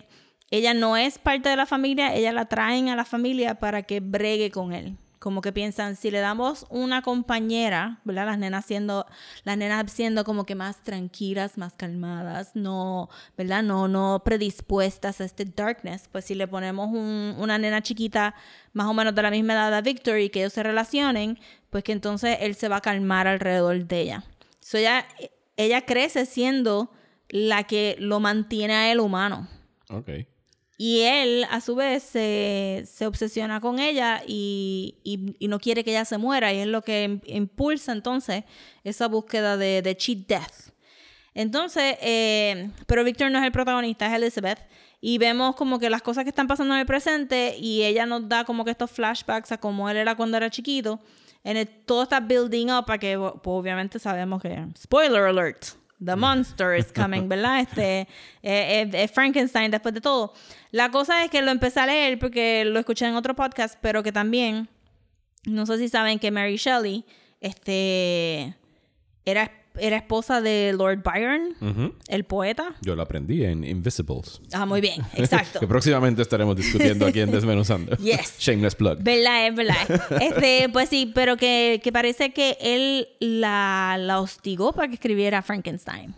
ella 0.50 0.74
no 0.74 0.96
es 0.96 1.18
parte 1.18 1.48
de 1.48 1.56
la 1.56 1.66
familia, 1.66 2.14
ella 2.14 2.32
la 2.32 2.46
traen 2.46 2.88
a 2.88 2.96
la 2.96 3.04
familia 3.04 3.56
para 3.56 3.82
que 3.82 4.00
bregue 4.00 4.50
con 4.50 4.72
él. 4.72 4.96
Como 5.18 5.40
que 5.40 5.50
piensan, 5.50 5.96
si 5.96 6.12
le 6.12 6.20
damos 6.20 6.66
una 6.70 7.02
compañera, 7.02 7.98
¿verdad? 8.04 8.26
Las 8.26 8.38
nenas 8.38 8.64
siendo, 8.64 9.06
las 9.42 9.56
nenas 9.56 9.90
siendo 9.90 10.24
como 10.24 10.44
que 10.46 10.54
más 10.54 10.84
tranquilas, 10.84 11.58
más 11.58 11.72
calmadas, 11.72 12.52
no, 12.54 13.08
¿verdad? 13.36 13.64
No, 13.64 13.88
no 13.88 14.22
predispuestas 14.24 15.20
a 15.20 15.24
este 15.24 15.44
darkness. 15.44 16.08
Pues 16.12 16.26
si 16.26 16.36
le 16.36 16.46
ponemos 16.46 16.90
un- 16.90 17.34
una 17.38 17.58
nena 17.58 17.82
chiquita, 17.82 18.34
más 18.72 18.86
o 18.86 18.94
menos 18.94 19.14
de 19.16 19.22
la 19.22 19.30
misma 19.32 19.54
edad 19.54 19.74
a 19.74 19.80
Victor 19.80 20.18
y 20.20 20.28
que 20.30 20.40
ellos 20.40 20.52
se 20.52 20.62
relacionen, 20.62 21.40
pues 21.70 21.82
que 21.82 21.92
entonces 21.92 22.36
él 22.40 22.54
se 22.54 22.68
va 22.68 22.76
a 22.76 22.80
calmar 22.82 23.26
alrededor 23.26 23.84
de 23.84 24.00
ella. 24.02 24.24
So 24.60 24.78
ella, 24.78 25.06
ella 25.56 25.82
crece 25.86 26.26
siendo 26.26 26.90
la 27.28 27.64
que 27.64 27.96
lo 27.98 28.20
mantiene 28.20 28.74
a 28.74 28.92
él 28.92 29.00
humano. 29.00 29.48
Ok. 29.90 30.10
Y 30.78 31.00
él, 31.00 31.46
a 31.50 31.60
su 31.62 31.74
vez, 31.74 32.02
se, 32.02 32.84
se 32.86 33.06
obsesiona 33.06 33.60
con 33.60 33.78
ella 33.78 34.22
y, 34.26 34.96
y- 35.04 35.34
y 35.38 35.48
no 35.48 35.58
quiere 35.58 35.82
que 35.84 35.90
ella 35.90 36.04
se 36.04 36.18
muera. 36.18 36.52
Y 36.52 36.58
es 36.58 36.66
lo 36.66 36.82
que 36.82 37.08
im- 37.08 37.22
impulsa 37.24 37.92
entonces 37.92 38.44
esa 38.84 39.08
búsqueda 39.08 39.56
de, 39.56 39.80
de 39.80 39.96
cheat 39.96 40.26
death. 40.28 40.70
Entonces, 41.34 41.96
eh, 42.00 42.70
pero 42.86 43.04
Victor 43.04 43.30
no 43.30 43.38
es 43.38 43.44
el 43.44 43.52
protagonista, 43.52 44.06
es 44.06 44.12
Elizabeth. 44.22 44.58
Y 45.00 45.18
vemos 45.18 45.54
como 45.56 45.78
que 45.78 45.90
las 45.90 46.02
cosas 46.02 46.24
que 46.24 46.30
están 46.30 46.46
pasando 46.46 46.74
en 46.74 46.80
el 46.80 46.86
presente 46.86 47.56
y 47.58 47.82
ella 47.84 48.06
nos 48.06 48.28
da 48.28 48.44
como 48.44 48.64
que 48.64 48.70
estos 48.70 48.90
flashbacks 48.90 49.52
a 49.52 49.58
cómo 49.58 49.88
él 49.90 49.96
era 49.98 50.14
cuando 50.14 50.36
era 50.36 50.50
chiquito. 50.50 51.00
En 51.46 51.56
el- 51.56 51.68
todo 51.68 52.02
está 52.02 52.18
building 52.18 52.70
up 52.72 52.90
a 52.90 52.98
que, 52.98 53.16
pues, 53.16 53.32
obviamente 53.44 53.98
sabemos 54.00 54.42
que, 54.42 54.66
spoiler 54.76 55.22
alert, 55.22 55.64
the 56.04 56.16
monster 56.16 56.76
is 56.76 56.92
coming, 56.92 57.28
¿verdad? 57.28 57.60
Este, 57.60 58.00
eh, 58.00 58.08
eh, 58.42 58.90
eh, 58.92 59.08
Frankenstein 59.08 59.70
después 59.70 59.94
de 59.94 60.00
todo. 60.00 60.32
La 60.72 60.90
cosa 60.90 61.22
es 61.24 61.30
que 61.30 61.40
lo 61.42 61.50
empecé 61.52 61.78
a 61.80 61.86
leer 61.86 62.18
porque 62.18 62.64
lo 62.64 62.78
escuché 62.80 63.06
en 63.06 63.14
otro 63.14 63.34
podcast, 63.36 63.76
pero 63.80 64.02
que 64.02 64.10
también, 64.12 64.68
no 65.44 65.64
sé 65.66 65.78
si 65.78 65.88
saben 65.88 66.18
que 66.18 66.30
Mary 66.32 66.56
Shelley, 66.56 67.04
este, 67.40 68.54
era 69.24 69.50
era 69.78 69.96
esposa 69.96 70.40
de 70.40 70.74
Lord 70.76 71.02
Byron, 71.02 71.94
el 72.08 72.24
poeta. 72.24 72.74
Yo 72.82 72.94
lo 72.96 73.02
aprendí 73.02 73.44
en 73.44 73.64
Invisibles. 73.64 74.40
Ah, 74.52 74.66
muy 74.66 74.80
bien, 74.80 75.02
exacto. 75.14 75.60
Que 75.60 75.66
próximamente 75.66 76.22
estaremos 76.22 76.56
discutiendo 76.56 77.06
aquí 77.06 77.20
en 77.20 77.30
Desmenuzando. 77.30 77.96
Yes. 78.06 78.36
Shameless 78.38 78.74
plug. 78.74 78.98
¿Verdad? 79.02 79.46
Es 79.48 79.54
verdad. 79.54 80.22
Este, 80.22 80.68
pues 80.72 80.88
sí, 80.88 81.10
pero 81.14 81.36
que, 81.36 81.80
que 81.82 81.92
parece 81.92 82.32
que 82.32 82.56
él 82.60 83.08
la, 83.20 83.96
la 83.98 84.20
hostigó 84.20 84.72
para 84.72 84.88
que 84.88 84.94
escribiera 84.94 85.42
Frankenstein. 85.42 86.14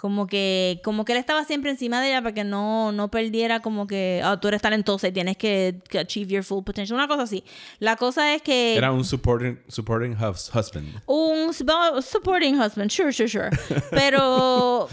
Como 0.00 0.26
que, 0.26 0.80
como 0.82 1.04
que 1.04 1.12
él 1.12 1.18
estaba 1.18 1.44
siempre 1.44 1.70
encima 1.70 2.00
de 2.00 2.08
ella 2.08 2.22
para 2.22 2.32
que 2.32 2.42
no, 2.42 2.90
no 2.90 3.10
perdiera 3.10 3.60
como 3.60 3.86
que, 3.86 4.22
ah, 4.24 4.40
tú 4.40 4.48
eres 4.48 4.62
talentosa 4.62 5.08
y 5.08 5.12
tienes 5.12 5.36
que, 5.36 5.82
que 5.90 5.98
achieve 5.98 6.32
your 6.32 6.42
full 6.42 6.64
potential. 6.64 6.94
Una 6.96 7.06
cosa 7.06 7.24
así. 7.24 7.44
La 7.80 7.96
cosa 7.96 8.34
es 8.34 8.40
que... 8.40 8.76
Era 8.76 8.92
un 8.92 9.04
supporting, 9.04 9.58
supporting 9.68 10.16
hus- 10.16 10.50
husband. 10.54 11.02
Un 11.04 11.52
su- 11.52 11.66
supporting 12.00 12.58
husband, 12.58 12.90
sure, 12.90 13.12
sure, 13.12 13.28
sure. 13.28 13.50
Pero 13.90 14.88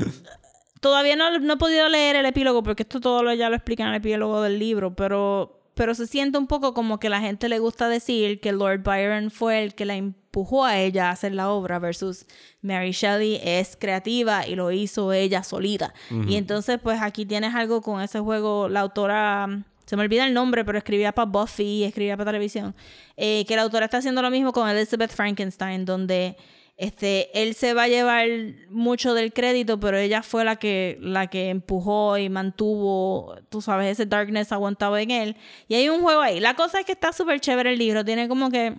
todavía 0.81 1.15
no, 1.15 1.39
no 1.39 1.53
he 1.53 1.57
podido 1.57 1.87
leer 1.87 2.17
el 2.17 2.25
epílogo 2.25 2.61
porque 2.61 2.83
esto 2.83 2.99
todo 2.99 3.23
lo, 3.23 3.33
ya 3.33 3.49
lo 3.49 3.55
explica 3.55 3.83
en 3.83 3.89
el 3.91 3.95
epílogo 3.95 4.41
del 4.41 4.59
libro, 4.59 4.93
pero, 4.93 5.56
pero 5.77 5.93
se 5.93 6.07
siente 6.07 6.39
un 6.39 6.47
poco 6.47 6.73
como 6.73 6.99
que 6.99 7.07
la 7.07 7.21
gente 7.21 7.47
le 7.47 7.59
gusta 7.59 7.87
decir 7.87 8.41
que 8.41 8.51
Lord 8.51 8.81
Byron 8.81 9.29
fue 9.29 9.63
el 9.63 9.75
que 9.75 9.85
la 9.85 9.95
empujó 9.95 10.65
a 10.65 10.79
ella 10.79 11.07
a 11.07 11.11
hacer 11.11 11.33
la 11.33 11.49
obra 11.51 11.77
versus 11.77 12.25
Mary 12.61 12.91
Shelley 12.91 13.39
es 13.43 13.77
creativa 13.77 14.47
y 14.47 14.55
lo 14.55 14.71
hizo 14.71 15.13
ella 15.13 15.43
solita. 15.43 15.93
Y 16.27 16.35
entonces 16.35 16.79
pues 16.81 16.99
aquí 17.01 17.27
tienes 17.27 17.53
algo 17.53 17.81
con 17.81 18.01
ese 18.01 18.19
juego, 18.19 18.67
la 18.67 18.81
autora... 18.81 19.63
Se 19.85 19.95
me 19.95 20.03
olvida 20.03 20.25
el 20.25 20.33
nombre, 20.33 20.65
pero 20.65 20.77
escribía 20.77 21.13
para 21.13 21.27
Buffy, 21.31 21.85
escribía 21.85 22.17
para 22.17 22.31
televisión. 22.31 22.75
eh, 23.15 23.45
que 23.47 23.55
la 23.55 23.61
autora 23.61 23.85
está 23.85 23.99
haciendo 23.99 24.21
lo 24.21 24.29
mismo 24.29 24.51
con 24.51 24.67
Elizabeth 24.67 25.11
Frankenstein, 25.11 25.85
donde 25.85 26.35
este, 26.77 27.41
él 27.41 27.55
se 27.55 27.73
va 27.73 27.83
a 27.83 27.87
llevar 27.87 28.27
mucho 28.69 29.15
del 29.15 29.33
crédito, 29.33 29.79
pero 29.79 29.97
ella 29.97 30.21
fue 30.21 30.45
la 30.45 30.57
que, 30.57 30.99
la 31.01 31.25
que 31.25 31.49
empujó 31.49 32.19
y 32.19 32.29
mantuvo, 32.29 33.35
tú 33.49 33.61
sabes, 33.61 33.91
ese 33.91 34.05
darkness 34.05 34.51
aguantado 34.51 34.95
en 34.97 35.09
él. 35.09 35.37
Y 35.67 35.73
hay 35.73 35.89
un 35.89 36.01
juego 36.01 36.21
ahí. 36.21 36.39
La 36.39 36.53
cosa 36.53 36.79
es 36.79 36.85
que 36.85 36.91
está 36.91 37.11
súper 37.13 37.39
chévere 37.39 37.73
el 37.73 37.79
libro. 37.79 38.05
Tiene 38.05 38.27
como 38.27 38.51
que 38.51 38.75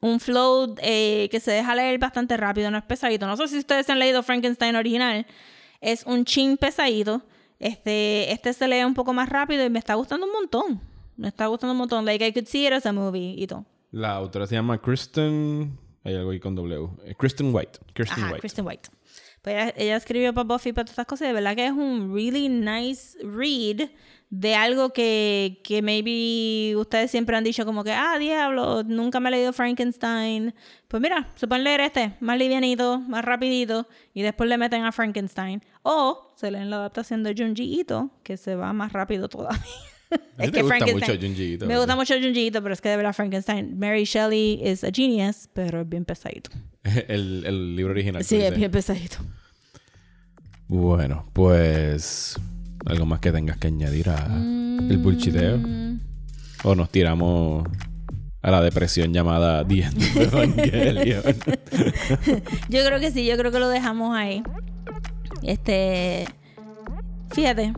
un 0.00 0.18
flow 0.18 0.76
eh, 0.78 1.28
que 1.30 1.40
se 1.40 1.50
deja 1.50 1.74
leer 1.74 1.98
bastante 1.98 2.38
rápido, 2.38 2.70
no 2.70 2.78
es 2.78 2.84
pesadito. 2.84 3.26
No 3.26 3.36
sé 3.36 3.48
si 3.48 3.58
ustedes 3.58 3.90
han 3.90 3.98
leído 3.98 4.22
Frankenstein 4.22 4.74
original. 4.74 5.26
Es 5.82 6.04
un 6.06 6.24
chin 6.24 6.56
pesadito. 6.56 7.20
Este, 7.58 8.32
este 8.32 8.54
se 8.54 8.66
lee 8.66 8.82
un 8.82 8.94
poco 8.94 9.12
más 9.12 9.28
rápido 9.28 9.62
y 9.62 9.68
me 9.68 9.78
está 9.78 9.92
gustando 9.94 10.24
un 10.24 10.32
montón. 10.32 10.80
Me 11.18 11.28
está 11.28 11.48
gustando 11.48 11.72
un 11.72 11.78
montón. 11.78 12.06
Like 12.06 12.26
I 12.26 12.32
could 12.32 12.46
see 12.46 12.66
it 12.66 12.72
as 12.72 12.86
a 12.86 12.92
movie 12.92 13.34
y 13.36 13.46
todo. 13.46 13.66
La 13.90 14.12
autora 14.12 14.46
se 14.46 14.54
llama 14.54 14.80
Kristen. 14.80 15.83
Hay 16.04 16.14
algo 16.14 16.30
ahí 16.30 16.40
con 16.40 16.54
W. 16.54 16.88
Eh, 17.04 17.14
Kristen 17.16 17.54
White. 17.54 17.78
Kristen 17.92 18.24
Ajá, 18.24 18.32
White. 18.32 18.40
Kristen 18.40 18.66
White. 18.66 18.88
Pues 19.42 19.56
ella, 19.56 19.74
ella 19.76 19.96
escribió 19.96 20.32
para 20.32 20.44
Buffy 20.46 20.72
para 20.72 20.84
todas 20.84 20.92
estas 20.92 21.06
cosas. 21.06 21.26
y 21.26 21.28
De 21.28 21.34
verdad 21.34 21.56
que 21.56 21.66
es 21.66 21.72
un 21.72 22.14
really 22.14 22.48
nice 22.48 23.18
read 23.22 23.88
de 24.30 24.54
algo 24.54 24.90
que, 24.90 25.60
que 25.62 25.80
maybe 25.80 26.74
ustedes 26.76 27.10
siempre 27.10 27.36
han 27.36 27.44
dicho 27.44 27.64
como 27.64 27.84
que, 27.84 27.92
ah, 27.92 28.18
diablo, 28.18 28.82
nunca 28.82 29.20
me 29.20 29.28
he 29.28 29.32
leído 29.32 29.52
Frankenstein. 29.52 30.54
Pues 30.88 31.00
mira, 31.00 31.32
se 31.36 31.46
pueden 31.46 31.64
leer 31.64 31.80
este, 31.80 32.16
más 32.20 32.36
livianito, 32.36 32.98
más 33.00 33.24
rapidito, 33.24 33.86
y 34.12 34.22
después 34.22 34.48
le 34.48 34.58
meten 34.58 34.84
a 34.84 34.92
Frankenstein. 34.92 35.62
O 35.82 36.32
se 36.36 36.50
leen 36.50 36.68
la 36.68 36.76
adaptación 36.76 37.22
de 37.22 37.34
Junji 37.36 37.80
Ito, 37.80 38.10
que 38.22 38.36
se 38.36 38.56
va 38.56 38.72
más 38.72 38.92
rápido 38.92 39.28
todavía. 39.28 39.60
Mucho 40.36 41.14
Junji 41.20 41.54
Ito, 41.54 41.66
Me 41.66 41.76
gusta 41.76 41.96
mucho 41.96 42.14
Junji 42.14 42.46
Ito, 42.46 42.62
pero 42.62 42.74
es 42.74 42.80
que 42.80 42.88
de 42.88 42.96
verdad 42.96 43.12
Frankenstein. 43.12 43.78
Mary 43.78 44.04
Shelley 44.04 44.60
is 44.62 44.84
a 44.84 44.90
genius, 44.90 45.48
pero 45.52 45.82
es 45.82 45.88
bien 45.88 46.04
pesadito. 46.04 46.50
el, 47.08 47.44
el 47.46 47.76
libro 47.76 47.92
original. 47.92 48.24
Sí, 48.24 48.36
es 48.36 48.54
bien 48.56 48.70
pesadito. 48.70 49.18
Bueno, 50.68 51.26
pues. 51.32 52.36
Algo 52.86 53.06
más 53.06 53.20
que 53.20 53.32
tengas 53.32 53.56
que 53.56 53.68
añadir 53.68 54.10
a 54.10 54.26
el 54.26 54.98
bullshiteo. 54.98 55.60
O 56.64 56.74
nos 56.74 56.90
tiramos 56.90 57.66
a 58.42 58.50
la 58.50 58.60
depresión 58.60 59.12
llamada 59.12 59.66
The 59.66 59.80
End 59.84 59.96
of 59.96 60.16
Evangelion. 60.16 61.22
Yo 62.68 62.84
creo 62.84 63.00
que 63.00 63.10
sí, 63.10 63.24
yo 63.24 63.38
creo 63.38 63.50
que 63.50 63.58
lo 63.58 63.68
dejamos 63.68 64.14
ahí. 64.14 64.42
Este. 65.42 66.26
Fíjate. 67.32 67.72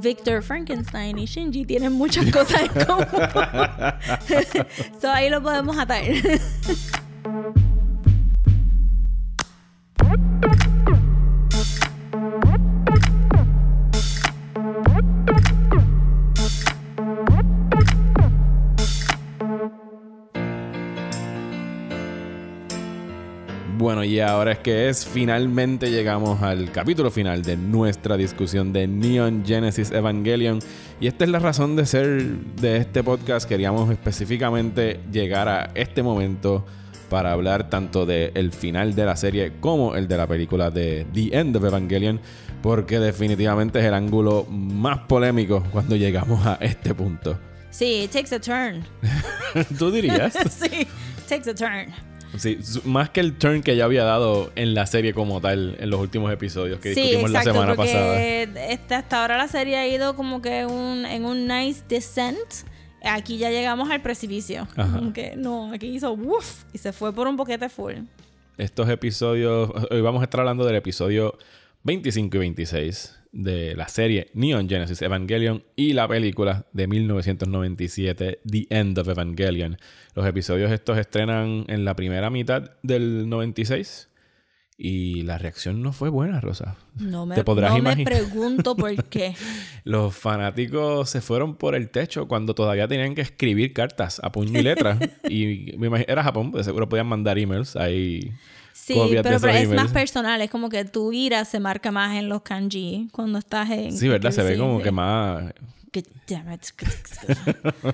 Victor 0.00 0.42
Frankenstein 0.42 1.18
y 1.18 1.26
Shinji 1.26 1.66
tienen 1.66 1.92
muchas 1.92 2.30
cosas 2.32 2.62
en 2.62 2.84
común. 2.84 3.06
so 5.00 5.10
ahí 5.10 5.28
lo 5.28 5.42
podemos 5.42 5.76
atar. 5.76 6.02
y 24.12 24.20
ahora 24.20 24.52
es 24.52 24.58
que 24.58 24.90
es, 24.90 25.06
finalmente 25.06 25.90
llegamos 25.90 26.42
al 26.42 26.70
capítulo 26.70 27.10
final 27.10 27.40
de 27.40 27.56
nuestra 27.56 28.18
discusión 28.18 28.70
de 28.70 28.86
Neon 28.86 29.42
Genesis 29.42 29.90
Evangelion. 29.90 30.58
Y 31.00 31.06
esta 31.06 31.24
es 31.24 31.30
la 31.30 31.38
razón 31.38 31.76
de 31.76 31.86
ser 31.86 32.22
de 32.60 32.76
este 32.76 33.02
podcast. 33.02 33.48
Queríamos 33.48 33.90
específicamente 33.90 35.00
llegar 35.10 35.48
a 35.48 35.70
este 35.74 36.02
momento 36.02 36.66
para 37.08 37.32
hablar 37.32 37.70
tanto 37.70 38.04
del 38.04 38.52
final 38.52 38.94
de 38.94 39.06
la 39.06 39.16
serie 39.16 39.54
como 39.60 39.96
el 39.96 40.08
de 40.08 40.16
la 40.18 40.26
película 40.26 40.70
de 40.70 41.06
The 41.14 41.30
End 41.38 41.56
of 41.56 41.64
Evangelion. 41.64 42.20
Porque 42.60 42.98
definitivamente 42.98 43.78
es 43.78 43.86
el 43.86 43.94
ángulo 43.94 44.44
más 44.44 44.98
polémico 45.08 45.62
cuando 45.72 45.96
llegamos 45.96 46.44
a 46.44 46.56
este 46.56 46.94
punto. 46.94 47.38
Sí, 47.70 48.02
it 48.02 48.10
takes 48.10 48.34
a 48.34 48.38
turn. 48.38 48.84
¿Tú 49.78 49.90
dirías? 49.90 50.34
sí, 50.50 50.86
takes 51.26 51.48
a 51.48 51.54
turn. 51.54 52.11
Sí, 52.38 52.58
más 52.84 53.10
que 53.10 53.20
el 53.20 53.36
turn 53.36 53.62
que 53.62 53.76
ya 53.76 53.84
había 53.84 54.04
dado 54.04 54.52
en 54.56 54.74
la 54.74 54.86
serie 54.86 55.12
como 55.12 55.40
tal 55.40 55.76
en 55.78 55.90
los 55.90 56.00
últimos 56.00 56.32
episodios 56.32 56.80
que 56.80 56.94
Sí, 56.94 57.00
discutimos 57.02 57.30
la 57.30 57.42
semana 57.42 57.74
porque 57.74 57.92
pasada. 57.92 58.22
este, 58.24 58.94
hasta 58.94 59.20
ahora 59.20 59.36
la 59.36 59.48
serie 59.48 59.76
ha 59.76 59.86
ido 59.86 60.16
como 60.16 60.40
que 60.40 60.64
un, 60.64 61.04
en 61.04 61.24
un 61.24 61.46
nice 61.46 61.82
descent. 61.88 62.38
Aquí 63.04 63.36
ya 63.36 63.50
llegamos 63.50 63.90
al 63.90 64.00
precipicio. 64.00 64.66
Ajá. 64.76 64.98
Como 64.98 65.12
que 65.12 65.34
no, 65.36 65.72
aquí 65.72 65.88
hizo 65.88 66.12
woof 66.12 66.64
y 66.72 66.78
se 66.78 66.92
fue 66.92 67.12
por 67.12 67.26
un 67.26 67.36
boquete 67.36 67.68
full. 67.68 67.94
Estos 68.56 68.88
episodios, 68.88 69.70
hoy 69.90 70.00
vamos 70.00 70.20
a 70.20 70.24
estar 70.24 70.40
hablando 70.40 70.64
del 70.64 70.76
episodio 70.76 71.36
25 71.84 72.36
y 72.36 72.40
26 72.40 73.18
de 73.32 73.74
la 73.74 73.88
serie 73.88 74.30
Neon 74.34 74.68
Genesis 74.68 75.00
Evangelion 75.02 75.64
y 75.74 75.94
la 75.94 76.06
película 76.06 76.66
de 76.72 76.86
1997 76.86 78.40
The 78.46 78.66
End 78.70 78.98
of 78.98 79.08
Evangelion. 79.08 79.78
Los 80.14 80.26
episodios 80.26 80.70
estos 80.70 80.98
estrenan 80.98 81.64
en 81.68 81.84
la 81.84 81.96
primera 81.96 82.30
mitad 82.30 82.72
del 82.82 83.28
96 83.28 84.10
y 84.76 85.22
la 85.22 85.38
reacción 85.38 85.80
no 85.82 85.92
fue 85.92 86.08
buena, 86.08 86.40
Rosa. 86.40 86.76
No 86.96 87.24
me, 87.24 87.36
Te 87.36 87.44
podrás 87.44 87.70
no 87.70 87.74
me 87.76 87.80
imaginar. 87.80 88.12
pregunto 88.12 88.74
por 88.76 89.04
qué. 89.04 89.34
Los 89.84 90.14
fanáticos 90.16 91.08
se 91.08 91.20
fueron 91.20 91.56
por 91.56 91.74
el 91.74 91.88
techo 91.90 92.26
cuando 92.26 92.54
todavía 92.54 92.88
tenían 92.88 93.14
que 93.14 93.20
escribir 93.20 93.72
cartas 93.72 94.20
a 94.22 94.32
puño 94.32 94.58
y 94.58 94.62
letra. 94.62 94.98
y 95.28 95.74
me 95.78 95.86
imagino, 95.86 96.12
era 96.12 96.22
Japón, 96.22 96.52
de 96.52 96.64
seguro 96.64 96.88
podían 96.88 97.06
mandar 97.06 97.38
emails 97.38 97.76
ahí. 97.76 98.32
Sí, 98.82 98.94
copias 98.94 99.22
pero, 99.22 99.38
pero 99.38 99.52
es 99.52 99.62
emails. 99.62 99.80
más 99.80 99.92
personal. 99.92 100.40
Es 100.42 100.50
como 100.50 100.68
que 100.68 100.84
tu 100.84 101.12
ira 101.12 101.44
se 101.44 101.60
marca 101.60 101.92
más 101.92 102.16
en 102.16 102.28
los 102.28 102.42
kanji 102.42 103.08
cuando 103.12 103.38
estás 103.38 103.70
en... 103.70 103.96
Sí, 103.96 104.08
¿verdad? 104.08 104.32
Se 104.32 104.42
ve 104.42 104.58
como 104.58 104.82
que 104.82 104.90
más. 104.90 105.52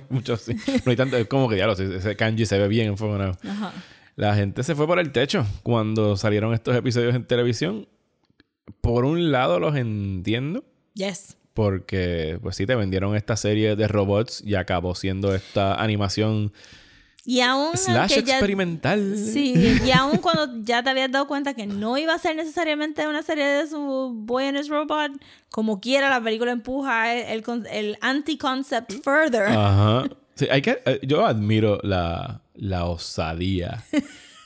Mucho 0.08 0.38
sí. 0.38 0.56
No 0.86 0.90
hay 0.90 0.96
tanto. 0.96 1.18
Es 1.18 1.26
como 1.26 1.46
que 1.46 1.58
ya 1.58 1.66
ese 1.66 2.16
kanji 2.16 2.46
se 2.46 2.56
ve 2.58 2.68
bien 2.68 2.86
enfogonado. 2.86 3.36
Ajá. 3.46 3.74
La 4.16 4.34
gente 4.34 4.62
se 4.62 4.74
fue 4.74 4.86
por 4.86 4.98
el 4.98 5.12
techo 5.12 5.46
cuando 5.62 6.16
salieron 6.16 6.54
estos 6.54 6.74
episodios 6.74 7.14
en 7.14 7.24
televisión. 7.24 7.86
Por 8.80 9.04
un 9.04 9.30
lado 9.30 9.60
los 9.60 9.76
entiendo. 9.76 10.64
Yes. 10.94 11.36
Porque, 11.52 12.38
pues 12.40 12.56
sí, 12.56 12.64
te 12.64 12.74
vendieron 12.76 13.14
esta 13.14 13.36
serie 13.36 13.76
de 13.76 13.88
robots 13.88 14.42
y 14.42 14.54
acabó 14.54 14.94
siendo 14.94 15.34
esta 15.34 15.74
animación 15.74 16.54
Y 17.30 17.40
aún 17.42 17.76
slash 17.76 18.08
ya- 18.10 18.20
experimental. 18.20 19.14
Sí, 19.18 19.52
y 19.84 19.90
aún 19.90 20.16
cuando 20.16 20.62
ya 20.62 20.82
te 20.82 20.88
habías 20.88 21.12
dado 21.12 21.26
cuenta 21.26 21.52
que 21.52 21.66
no 21.66 21.98
iba 21.98 22.14
a 22.14 22.18
ser 22.18 22.34
necesariamente 22.34 23.06
una 23.06 23.22
serie 23.22 23.44
de 23.44 23.66
su 23.66 24.12
Boy 24.14 24.46
and 24.46 24.56
His 24.56 24.68
Robot, 24.70 25.12
como 25.50 25.78
quiera 25.78 26.08
la 26.08 26.22
película 26.22 26.52
empuja 26.52 27.12
el, 27.14 27.26
el, 27.26 27.42
con- 27.42 27.66
el 27.70 27.98
anti-concept 28.00 28.92
further. 29.04 29.42
Ajá. 29.42 30.04
Sí, 30.36 30.46
hay 30.50 30.62
que, 30.62 30.80
eh, 30.86 31.00
yo 31.02 31.26
admiro 31.26 31.78
la, 31.82 32.40
la 32.54 32.86
osadía 32.86 33.84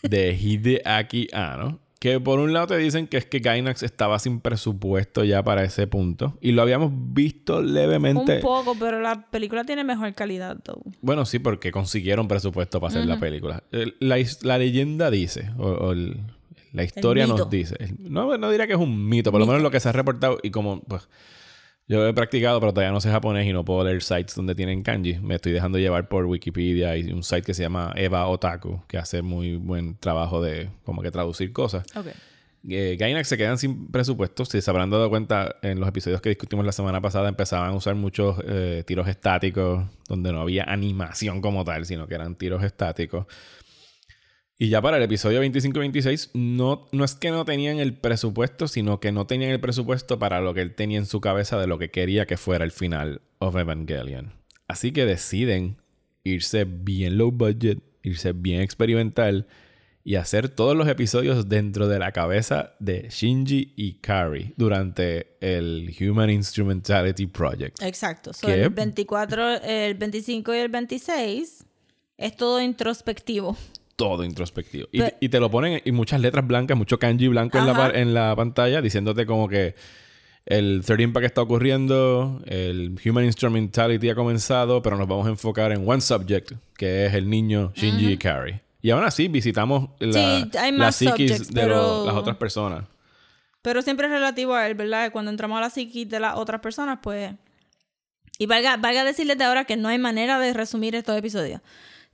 de 0.03 0.33
Hideaki 0.35 1.29
Anno. 1.33 1.79
Que 2.03 2.19
por 2.19 2.41
un 2.41 2.53
lado 2.53 2.67
te 2.67 2.79
dicen 2.79 3.07
que 3.07 3.17
es 3.17 3.27
que 3.27 3.39
Gainax 3.39 3.85
estaba 3.85 4.19
sin 4.19 4.41
presupuesto 4.41 5.23
ya 5.23 5.45
para 5.45 5.63
ese 5.63 5.87
punto. 5.87 6.37
Y 6.41 6.51
lo 6.51 6.63
habíamos 6.63 6.91
visto 6.93 7.63
levemente. 7.63 8.35
Un 8.39 8.41
poco, 8.43 8.75
pero 8.77 9.01
la 9.01 9.31
película 9.31 9.63
tiene 9.63 9.85
mejor 9.85 10.13
calidad, 10.13 10.57
though. 10.65 10.83
Bueno, 11.01 11.25
sí, 11.25 11.39
porque 11.39 11.71
consiguieron 11.71 12.27
presupuesto 12.27 12.81
para 12.81 12.91
hacer 12.91 13.07
la 13.07 13.21
película. 13.21 13.63
El- 13.71 13.95
La, 14.01 14.17
la 14.43 14.59
leyenda 14.59 15.13
dice, 15.13 15.53
o, 15.59 15.69
o 15.69 15.93
el- 15.93 16.17
la 16.73 16.83
historia 16.83 17.29
nos 17.29 17.49
dice. 17.49 17.77
No, 18.01 18.37
no 18.37 18.51
diría 18.51 18.67
que 18.67 18.73
es 18.73 18.81
un 18.81 19.09
mito, 19.09 19.31
por 19.31 19.39
lo 19.41 19.47
menos 19.47 19.63
lo 19.63 19.71
que 19.71 19.79
se 19.79 19.89
ha 19.89 19.93
reportado 19.93 20.39
y 20.43 20.51
como 20.51 20.81
pues 20.81 21.09
yo 21.89 22.07
he 22.07 22.15
practicado, 22.15 22.61
pero 22.61 22.73
todavía 22.73 22.93
no 22.93 23.01
sé 23.01 23.11
japonés 23.11 23.47
y 23.47 23.53
no 23.53 23.65
puedo 23.65 23.85
leer 23.85 24.03
sites 24.03 24.35
donde 24.35 24.55
tienen 24.55 24.83
kanji. 24.83 25.19
Me 25.19 25.35
estoy 25.35 25.53
dejando 25.53 25.79
llevar 25.79 26.09
por 26.09 26.25
Wikipedia 26.27 26.97
y 26.97 27.13
un 27.13 27.23
site 27.23 27.43
que 27.43 27.55
se 27.55 27.63
llama 27.63 27.93
Eva 27.97 28.27
Otaku, 28.29 28.83
que 28.87 28.99
hace 28.99 29.23
muy 29.23 29.57
buen 29.57 29.97
trabajo 29.97 30.43
de 30.43 30.71
como 30.85 31.03
que 31.03 31.11
traducir 31.11 31.53
cosas. 31.53 31.85
Ok. 31.97 32.07
Eh, 32.69 32.97
Gainax 32.99 33.29
se 33.29 33.37
quedan 33.37 33.59
sin 33.59 33.89
presupuesto. 33.89 34.45
Si 34.45 34.61
se 34.61 34.71
habrán 34.71 34.91
dado 34.91 35.11
cuenta, 35.11 35.57
en 35.63 35.81
los 35.81 35.89
episodios 35.89 36.21
que 36.21 36.29
discutimos 36.29 36.65
la 36.65 36.73
semana 36.73 37.01
pasada 37.01 37.29
empezaban 37.29 37.71
a 37.71 37.75
usar 37.75 37.97
muchos 37.97 38.37
eh, 38.47 38.85
tiros 38.87 39.09
estáticos, 39.09 39.85
donde 40.09 40.33
no 40.33 40.41
había 40.41 40.65
animación 40.65 41.41
como 41.41 41.65
tal, 41.65 41.85
sino 41.87 42.07
que 42.07 42.15
eran 42.15 42.37
tiros 42.37 42.63
estáticos. 42.63 43.27
Y 44.63 44.69
ya 44.69 44.81
para 44.81 44.99
el 44.99 45.03
episodio 45.03 45.41
25 45.41 45.77
y 45.77 45.81
26, 45.81 46.31
no, 46.35 46.87
no 46.93 47.05
es 47.05 47.17
que 47.17 47.33
no 47.33 47.45
tenían 47.45 47.81
el 47.81 47.95
presupuesto, 47.95 48.69
sino 48.69 49.01
que 49.01 49.11
no 49.11 49.27
tenían 49.27 49.51
el 49.51 49.59
presupuesto 49.59 50.21
para 50.21 50.41
lo 50.41 50.55
que 50.55 50.61
él 50.61 50.73
tenía 50.77 50.99
en 50.99 51.07
su 51.07 51.21
cabeza 51.21 51.59
de 51.59 51.67
lo 51.67 51.81
que 51.81 51.91
quería 51.91 52.27
que 52.27 52.37
fuera 52.37 52.65
el 52.65 52.71
final 52.71 53.23
of 53.41 53.57
Evangelion. 53.57 54.35
Así 54.69 54.93
que 54.93 55.05
deciden 55.05 55.79
irse 56.23 56.63
bien 56.65 57.19
low 57.19 57.33
budget, 57.33 57.81
irse 58.05 58.35
bien 58.35 58.61
experimental 58.61 59.49
y 60.05 60.15
hacer 60.15 60.49
todos 60.49 60.77
los 60.77 60.87
episodios 60.87 61.49
dentro 61.49 61.89
de 61.89 61.99
la 61.99 62.13
cabeza 62.13 62.75
de 62.79 63.09
Shinji 63.11 63.73
y 63.75 63.95
Kari 63.95 64.55
durante 64.57 65.39
el 65.41 65.93
Human 66.01 66.31
Instrumentality 66.31 67.27
Project. 67.27 67.83
Exacto. 67.83 68.33
So, 68.33 68.47
el 68.47 68.71
24, 68.71 69.61
el 69.65 69.95
25 69.95 70.55
y 70.55 70.59
el 70.59 70.69
26 70.69 71.65
es 72.17 72.37
todo 72.37 72.61
introspectivo. 72.61 73.57
Todo 73.97 74.25
introspectivo. 74.25 74.89
Y, 74.93 75.03
y 75.21 75.29
te 75.29 75.39
lo 75.41 75.51
ponen 75.51 75.83
en 75.85 75.95
muchas 75.95 76.21
letras 76.21 76.47
blancas, 76.47 76.77
mucho 76.77 76.99
kanji 76.99 77.29
blanco 77.29 77.59
en 77.59 77.67
la, 78.15 78.31
en 78.31 78.37
pantalla, 78.37 78.81
diciéndote 78.81 79.27
como 79.27 79.49
que 79.49 79.75
el 80.47 80.83
Third 80.85 81.01
Impact 81.01 81.27
está 81.27 81.43
ocurriendo, 81.43 82.41
el 82.47 82.99
Human 83.05 83.25
Instrumentality 83.25 84.09
ha 84.11 84.15
comenzado, 84.15 84.83
pero 84.83 84.97
nos 84.97 85.07
vamos 85.07 85.27
a 85.27 85.31
enfocar 85.31 85.71
en 85.73 85.89
one 85.89 86.01
subject, 86.01 86.53
que 86.77 87.07
es 87.07 87.15
el 87.15 87.29
niño 87.31 87.73
Shinji 87.77 88.13
y 88.13 88.17
Kari. 88.17 88.61
Y 88.81 88.91
aún 88.91 89.05
así 89.05 89.29
visitamos 89.29 89.91
la, 90.01 90.13
Sí, 90.13 90.51
hay 90.59 90.73
las 90.73 90.79
más 90.79 90.97
psiquis 90.97 91.31
subjects, 91.31 91.55
de 91.55 91.61
pero- 91.61 91.77
lo- 91.77 92.07
las 92.07 92.15
otras 92.17 92.37
personas. 92.37 92.85
Pero 93.63 93.81
siempre 93.83 94.07
es 94.07 94.13
relativo 94.13 94.55
a 94.55 94.67
él, 94.67 94.75
¿verdad? 94.75 95.13
Cuando 95.13 95.31
entramos 95.31 95.57
a 95.59 95.61
la 95.61 95.71
psiquis 95.71 96.09
de 96.09 96.19
las 96.19 96.35
otras 96.37 96.61
personas, 96.61 96.99
pues... 97.01 97.33
Y 98.39 98.47
valga, 98.47 98.77
valga 98.79 99.05
decirles 99.05 99.39
de 99.39 99.45
ahora 99.45 99.65
que 99.67 99.77
no 99.77 99.89
hay 99.89 99.99
manera 99.99 100.41
de 100.41 100.53
resumir 100.53 100.97
estos 100.97 101.17
episodios. 101.17 101.61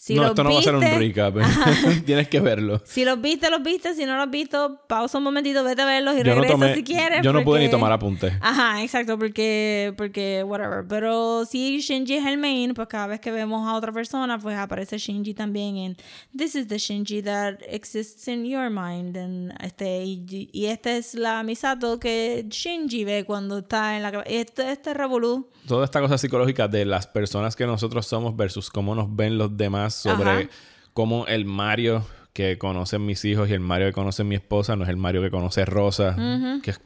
Si 0.01 0.15
no, 0.15 0.23
los 0.23 0.31
esto 0.31 0.45
no 0.45 0.53
va 0.55 0.61
a 0.61 0.63
ser 0.63 0.75
un 0.77 0.81
viste- 0.81 0.99
recap. 0.99 1.35
Tienes 2.07 2.29
que 2.29 2.39
verlo. 2.39 2.81
Si 2.85 3.05
los 3.05 3.21
viste, 3.21 3.51
los 3.51 3.61
viste. 3.65 3.95
Si 3.95 4.05
no 4.05 4.15
los 4.15 4.27
has 4.27 4.31
visto, 4.31 4.81
pausa 4.87 5.19
un 5.19 5.25
momentito, 5.25 5.65
vete 5.65 5.83
a 5.83 5.87
verlos 5.87 6.15
y 6.15 6.19
Yo 6.19 6.25
no, 6.25 6.35
regresa 6.41 6.55
tomé- 6.55 6.75
si 6.77 6.85
quieres. 6.85 7.21
yo 7.23 7.33
no 7.33 7.43
pude 7.43 7.59
ni 7.59 7.65
porque- 7.67 7.71
tomar 7.77 7.91
apuntes. 7.91 8.33
Ajá, 8.41 8.81
exacto, 8.85 9.19
porque, 9.19 9.93
porque, 9.97 10.45
whatever. 10.45 10.85
Pero 10.89 11.45
si 11.47 11.81
Shinji 11.81 12.15
es 12.15 12.27
el 12.27 12.39
main, 12.39 12.75
pues 12.75 12.87
cada 12.87 13.09
vez 13.09 13.19
que 13.19 13.33
vemos 13.33 13.67
a 13.67 13.75
otra 13.75 13.91
persona, 13.91 14.39
pues 14.39 14.57
aparece 14.57 14.99
Shinji 14.99 15.35
también 15.35 15.77
en 15.77 15.97
This 16.37 16.55
is 16.55 16.69
the 16.69 16.79
Shinji 16.79 17.21
that 17.25 17.55
exists 17.69 18.29
in 18.29 18.45
your 18.45 18.71
mind. 18.71 19.17
And 19.17 19.53
este, 19.65 20.05
y, 20.05 20.49
y 20.53 20.67
esta 20.67 20.97
es 20.97 21.15
la 21.15 21.43
Misato 21.43 21.99
que 21.99 22.47
Shinji 22.49 23.05
ve 23.05 23.25
cuando 23.25 23.59
está 23.59 23.97
en 23.97 24.05
la. 24.05 24.11
Este, 24.27 24.71
este 24.71 24.95
revolú. 24.95 25.49
toda 25.67 25.85
esta 25.85 26.01
cosa 26.01 26.17
psicológica 26.19 26.69
de 26.69 26.85
las 26.85 27.07
personas 27.09 27.57
que 27.57 27.67
nosotros 27.67 28.07
somos 28.07 28.37
versus 28.37 28.71
cómo 28.71 28.95
nos 28.95 29.15
ven 29.15 29.37
los 29.39 29.57
demás 29.57 29.88
sobre 29.91 30.31
Ajá. 30.31 30.49
cómo 30.93 31.27
el 31.27 31.45
Mario 31.45 32.07
que 32.33 32.57
conocen 32.59 33.05
mis 33.05 33.25
hijos 33.25 33.49
y 33.49 33.53
el 33.53 33.61
Mario 33.61 33.89
que 33.89 33.93
conoce 33.93 34.23
mi 34.25 34.35
esposa 34.37 34.77
no 34.77 34.85
es 34.85 34.91
el 34.91 34.97
Mario 34.97 35.23
que 35.23 35.31
conoce 35.31 35.65
Rosa, 35.65 36.15
que 36.63 36.71
es 36.71 36.81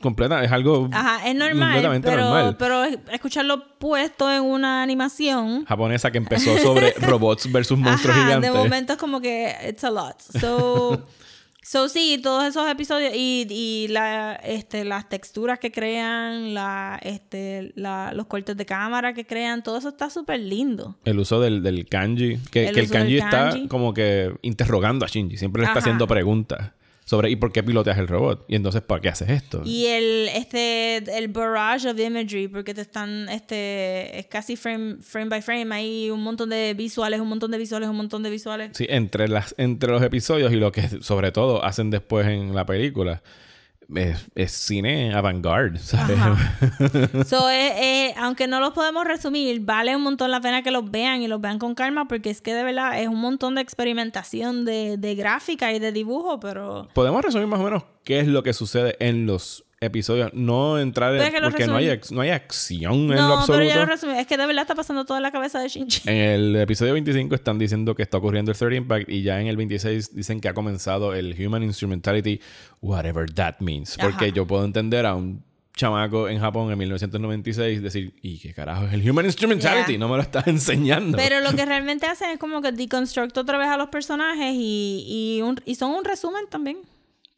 completa, 0.00 0.42
es 0.44 0.50
algo 0.52 0.88
Ajá, 0.92 1.28
es 1.28 1.34
normal, 1.34 1.68
completamente 1.68 2.08
pero, 2.08 2.22
normal. 2.24 2.56
pero 2.58 2.84
escucharlo 3.12 3.78
puesto 3.78 4.30
en 4.32 4.42
una 4.42 4.82
animación. 4.82 5.64
japonesa 5.64 6.10
que 6.10 6.18
empezó 6.18 6.56
sobre 6.58 6.92
robots 7.00 7.50
versus 7.50 7.78
monstruos 7.78 8.16
Ajá, 8.16 8.26
gigantes. 8.26 8.52
de 8.52 8.56
momento 8.58 8.92
es 8.94 8.98
como 8.98 9.20
que 9.20 9.54
it's 9.68 9.84
a 9.84 9.90
lot. 9.90 10.20
So, 10.20 11.04
so 11.62 11.88
sí, 11.88 12.20
todos 12.22 12.44
esos 12.44 12.68
episodios 12.68 13.12
y, 13.14 13.46
y 13.48 13.88
la, 13.88 14.34
este, 14.34 14.84
las 14.84 15.08
texturas 15.08 15.58
que 15.58 15.70
crean, 15.70 16.54
la, 16.54 16.98
este, 17.02 17.72
la, 17.76 18.12
los 18.12 18.26
cortes 18.26 18.56
de 18.56 18.66
cámara 18.66 19.14
que 19.14 19.24
crean, 19.24 19.62
todo 19.62 19.78
eso 19.78 19.90
está 19.90 20.10
súper 20.10 20.40
lindo. 20.40 20.98
El 21.04 21.18
uso 21.18 21.40
del, 21.40 21.62
del 21.62 21.86
kanji, 21.88 22.38
que 22.50 22.68
El 22.68 22.74
que 22.74 22.88
kanji 22.88 23.18
está 23.18 23.54
como 23.68 23.94
que 23.94 24.34
interrogando 24.42 25.04
a 25.04 25.08
Shinji, 25.08 25.36
siempre 25.36 25.60
le 25.60 25.66
está 25.66 25.78
Ajá. 25.78 25.80
haciendo 25.80 26.06
preguntas 26.06 26.72
sobre 27.12 27.28
¿y 27.28 27.36
por 27.36 27.52
qué 27.52 27.62
piloteas 27.62 27.98
el 27.98 28.08
robot? 28.08 28.46
Y 28.48 28.56
entonces 28.56 28.80
¿para 28.80 29.02
qué 29.02 29.10
haces 29.10 29.28
esto? 29.28 29.60
Y 29.66 29.84
el, 29.84 30.30
este, 30.34 30.96
el 30.96 31.28
barrage 31.28 31.86
of 31.86 32.00
imagery, 32.00 32.48
porque 32.48 32.72
te 32.72 32.80
están, 32.80 33.28
este, 33.28 34.18
es 34.18 34.28
casi 34.28 34.56
frame, 34.56 34.96
frame 35.02 35.28
by 35.28 35.42
frame, 35.42 35.74
hay 35.74 36.08
un 36.08 36.22
montón 36.22 36.48
de 36.48 36.72
visuales, 36.72 37.20
un 37.20 37.28
montón 37.28 37.50
de 37.50 37.58
visuales, 37.58 37.90
un 37.90 37.96
montón 37.96 38.22
de 38.22 38.30
visuales. 38.30 38.70
Sí, 38.72 38.86
entre, 38.88 39.28
las, 39.28 39.54
entre 39.58 39.90
los 39.90 40.02
episodios 40.02 40.54
y 40.54 40.56
lo 40.56 40.72
que 40.72 40.88
sobre 41.02 41.32
todo 41.32 41.62
hacen 41.62 41.90
después 41.90 42.26
en 42.26 42.54
la 42.54 42.64
película, 42.64 43.22
es, 43.96 44.26
es 44.34 44.52
cine 44.52 45.14
avant-garde, 45.14 45.78
¿sabes? 45.82 46.18
So, 47.26 47.50
eh, 47.50 48.08
eh, 48.08 48.14
aunque 48.16 48.46
no 48.46 48.60
los 48.60 48.72
podemos 48.72 49.04
resumir, 49.04 49.60
vale 49.60 49.94
un 49.96 50.02
montón 50.02 50.30
la 50.30 50.40
pena 50.40 50.62
que 50.62 50.70
los 50.70 50.90
vean 50.90 51.22
y 51.22 51.28
los 51.28 51.40
vean 51.40 51.58
con 51.58 51.74
calma 51.74 52.06
porque 52.06 52.30
es 52.30 52.40
que 52.40 52.54
de 52.54 52.64
verdad 52.64 53.00
es 53.00 53.08
un 53.08 53.20
montón 53.20 53.54
de 53.54 53.60
experimentación 53.60 54.64
de, 54.64 54.96
de 54.96 55.14
gráfica 55.14 55.72
y 55.72 55.78
de 55.78 55.92
dibujo, 55.92 56.40
pero... 56.40 56.88
Podemos 56.94 57.22
resumir 57.22 57.46
más 57.46 57.60
o 57.60 57.64
menos 57.64 57.84
qué 58.04 58.20
es 58.20 58.28
lo 58.28 58.42
que 58.42 58.52
sucede 58.52 58.96
en 58.98 59.26
los 59.26 59.64
episodios. 59.82 60.30
No 60.32 60.78
entrar 60.78 61.14
en... 61.14 61.42
Porque 61.42 61.66
no 61.66 61.76
hay, 61.76 62.00
no 62.10 62.20
hay 62.20 62.30
acción 62.30 62.94
en 62.94 63.08
lo 63.10 63.14
No, 63.16 63.32
absoluto. 63.38 63.52
pero 63.58 63.64
ya 63.64 63.76
lo 63.76 63.86
resumí. 63.86 64.18
Es 64.18 64.26
que 64.26 64.36
de 64.36 64.46
verdad 64.46 64.62
está 64.62 64.74
pasando 64.74 65.04
todo 65.04 65.16
en 65.18 65.22
la 65.22 65.30
cabeza 65.32 65.60
de 65.60 65.68
Shinji. 65.68 66.08
En 66.08 66.16
el 66.16 66.56
episodio 66.56 66.92
25 66.94 67.34
están 67.34 67.58
diciendo 67.58 67.94
que 67.94 68.02
está 68.02 68.16
ocurriendo 68.18 68.50
el 68.52 68.56
Third 68.58 68.72
Impact 68.72 69.08
y 69.10 69.22
ya 69.22 69.40
en 69.40 69.46
el 69.48 69.56
26 69.56 70.14
dicen 70.14 70.40
que 70.40 70.48
ha 70.48 70.54
comenzado 70.54 71.14
el 71.14 71.34
Human 71.38 71.62
Instrumentality, 71.62 72.40
whatever 72.80 73.30
that 73.32 73.56
means. 73.60 73.96
Porque 74.00 74.32
yo 74.32 74.46
puedo 74.46 74.64
entender 74.64 75.04
a 75.06 75.14
un 75.14 75.44
chamaco 75.74 76.28
en 76.28 76.38
Japón 76.38 76.70
en 76.70 76.76
1996 76.78 77.82
decir, 77.82 78.12
¿y 78.20 78.38
qué 78.38 78.52
carajo 78.52 78.84
es 78.84 78.92
el 78.92 79.08
Human 79.10 79.24
Instrumentality? 79.24 79.92
Yeah. 79.92 79.98
No 80.00 80.08
me 80.08 80.16
lo 80.16 80.22
estás 80.22 80.46
enseñando. 80.46 81.16
Pero 81.16 81.40
lo 81.40 81.52
que 81.56 81.64
realmente 81.66 82.06
hacen 82.06 82.30
es 82.30 82.38
como 82.38 82.60
que 82.60 82.72
deconstruct 82.72 83.36
otra 83.38 83.56
vez 83.58 83.68
a 83.68 83.76
los 83.78 83.88
personajes 83.88 84.52
y, 84.54 85.38
y, 85.38 85.42
un- 85.42 85.60
y 85.64 85.74
son 85.76 85.92
un 85.92 86.04
resumen 86.04 86.44
también. 86.50 86.76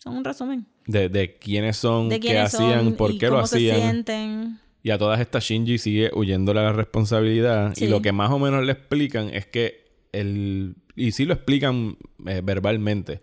Son 0.05 0.17
un 0.19 0.25
resumen. 0.25 0.67
de, 0.87 1.09
de 1.09 1.39
quiénes 1.39 1.79
son, 1.79 2.11
De 2.11 2.21
qué 2.21 2.39
hacían, 2.39 2.85
son 2.85 2.95
por 2.95 3.11
y 3.13 3.19
qué 3.19 3.29
lo 3.29 3.45
se 3.47 3.57
hacían. 3.57 3.81
sienten. 3.81 4.59
Y 4.83 4.91
a 4.91 4.99
todas 4.99 5.19
estas 5.19 5.43
Shinji 5.45 5.79
sigue 5.79 6.11
huyéndole 6.15 6.61
a 6.61 6.65
la 6.65 6.73
responsabilidad. 6.75 7.73
Sí. 7.75 7.87
Y 7.87 7.89
lo 7.89 8.03
que 8.03 8.13
más 8.13 8.31
o 8.31 8.39
menos 8.39 8.63
le 8.67 8.73
explican 8.73 9.31
es 9.31 9.47
que 9.47 9.87
el... 10.13 10.77
Y 10.95 11.13
sí 11.13 11.25
lo 11.25 11.33
explican 11.33 11.97
eh, 12.27 12.43
verbalmente. 12.45 13.23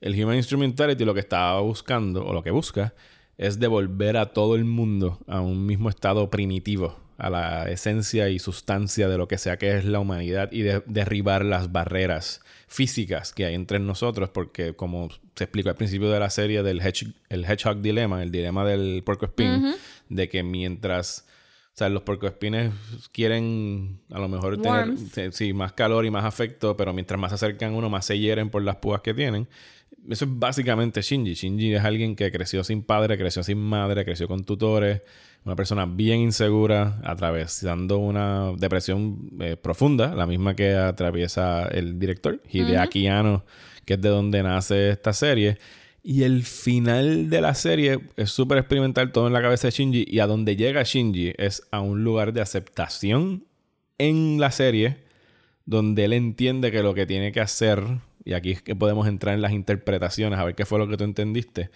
El 0.00 0.14
Human 0.22 0.36
Instrumentality 0.36 1.04
lo 1.04 1.12
que 1.14 1.20
estaba 1.20 1.60
buscando, 1.60 2.24
o 2.24 2.32
lo 2.32 2.44
que 2.44 2.52
busca, 2.52 2.94
es 3.36 3.58
devolver 3.58 4.16
a 4.16 4.26
todo 4.32 4.54
el 4.54 4.64
mundo 4.64 5.18
a 5.26 5.40
un 5.40 5.66
mismo 5.66 5.88
estado 5.88 6.30
primitivo, 6.30 6.96
a 7.20 7.30
la 7.30 7.70
esencia 7.70 8.28
y 8.28 8.38
sustancia 8.38 9.08
de 9.08 9.18
lo 9.18 9.28
que 9.28 9.38
sea 9.38 9.56
que 9.58 9.76
es 9.76 9.84
la 9.84 9.98
humanidad 10.00 10.50
y 10.52 10.62
de- 10.62 10.82
derribar 10.86 11.44
las 11.44 11.70
barreras 11.72 12.40
físicas 12.66 13.32
que 13.32 13.44
hay 13.46 13.54
entre 13.54 13.78
nosotros, 13.78 14.30
porque 14.30 14.74
como 14.74 15.08
se 15.34 15.44
explicó 15.44 15.68
al 15.70 15.76
principio 15.76 16.10
de 16.10 16.20
la 16.20 16.30
serie 16.30 16.62
del 16.62 16.80
hedge- 16.80 17.14
el 17.28 17.44
Hedgehog 17.44 17.80
Dilemma, 17.82 18.22
el 18.22 18.30
dilema 18.30 18.64
del 18.64 19.02
puercoespín, 19.04 19.74
de 20.08 20.28
que 20.28 20.42
mientras... 20.42 21.26
O 21.72 21.78
sea, 21.80 21.88
los 21.88 22.02
puercoespines 22.02 22.72
quieren 23.12 24.00
a 24.10 24.18
lo 24.18 24.28
mejor 24.28 24.56
tener 24.60 24.88
Warmth. 24.88 25.14
sí, 25.14 25.22
sí, 25.32 25.52
más 25.52 25.72
calor 25.72 26.04
y 26.04 26.10
más 26.10 26.24
afecto, 26.24 26.76
pero 26.76 26.92
mientras 26.92 27.18
más 27.18 27.30
se 27.30 27.36
acercan 27.36 27.74
uno, 27.74 27.88
más 27.88 28.04
se 28.06 28.18
hieren 28.18 28.50
por 28.50 28.62
las 28.62 28.76
púas 28.76 29.00
que 29.00 29.14
tienen. 29.14 29.48
Eso 30.08 30.24
es 30.24 30.30
básicamente 30.38 31.00
Shinji. 31.00 31.34
Shinji 31.34 31.74
es 31.74 31.84
alguien 31.84 32.16
que 32.16 32.30
creció 32.30 32.64
sin 32.64 32.82
padre, 32.82 33.16
creció 33.16 33.42
sin 33.42 33.58
madre, 33.58 34.04
creció 34.04 34.28
con 34.28 34.44
tutores, 34.44 35.00
una 35.44 35.56
persona 35.56 35.86
bien 35.86 36.20
insegura, 36.20 37.00
atravesando 37.02 37.98
una 37.98 38.52
depresión 38.56 39.30
eh, 39.40 39.56
profunda, 39.56 40.14
la 40.14 40.26
misma 40.26 40.54
que 40.54 40.74
atraviesa 40.74 41.66
el 41.68 41.98
director, 41.98 42.42
Hideaki 42.50 43.06
Anno, 43.06 43.44
que 43.84 43.94
es 43.94 44.00
de 44.00 44.10
donde 44.10 44.42
nace 44.42 44.90
esta 44.90 45.12
serie. 45.12 45.58
Y 46.02 46.22
el 46.22 46.44
final 46.44 47.28
de 47.28 47.40
la 47.40 47.54
serie 47.54 48.00
es 48.16 48.30
súper 48.30 48.58
experimental, 48.58 49.12
todo 49.12 49.26
en 49.26 49.32
la 49.32 49.42
cabeza 49.42 49.68
de 49.68 49.72
Shinji. 49.72 50.06
Y 50.08 50.20
a 50.20 50.26
donde 50.26 50.56
llega 50.56 50.82
Shinji 50.82 51.34
es 51.36 51.62
a 51.70 51.80
un 51.80 52.04
lugar 52.04 52.32
de 52.32 52.40
aceptación 52.40 53.44
en 53.98 54.40
la 54.40 54.50
serie, 54.50 54.98
donde 55.66 56.04
él 56.04 56.14
entiende 56.14 56.70
que 56.70 56.82
lo 56.82 56.94
que 56.94 57.06
tiene 57.06 57.32
que 57.32 57.40
hacer, 57.40 57.82
y 58.24 58.32
aquí 58.32 58.52
es 58.52 58.62
que 58.62 58.74
podemos 58.74 59.06
entrar 59.08 59.34
en 59.34 59.42
las 59.42 59.52
interpretaciones, 59.52 60.38
a 60.38 60.44
ver 60.44 60.54
qué 60.54 60.64
fue 60.64 60.78
lo 60.78 60.88
que 60.88 60.96
tú 60.96 61.04
entendiste. 61.04 61.70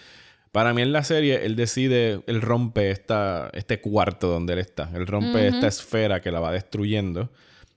Para 0.55 0.73
mí 0.73 0.83
en 0.83 0.93
la 0.93 1.03
serie, 1.03 1.45
él 1.47 1.57
decide, 1.57 2.21
él 2.29 2.41
rompe 2.41 2.93
esta, 2.93 3.51
este 3.55 3.81
cuarto 3.81 4.29
donde 4.29 4.53
él 4.53 4.61
está, 4.61 4.89
él 4.95 5.05
rompe 5.05 5.49
esta 5.49 5.67
esfera 5.67 6.21
que 6.21 6.31
la 6.31 6.39
va 6.39 6.53
destruyendo, 6.53 7.29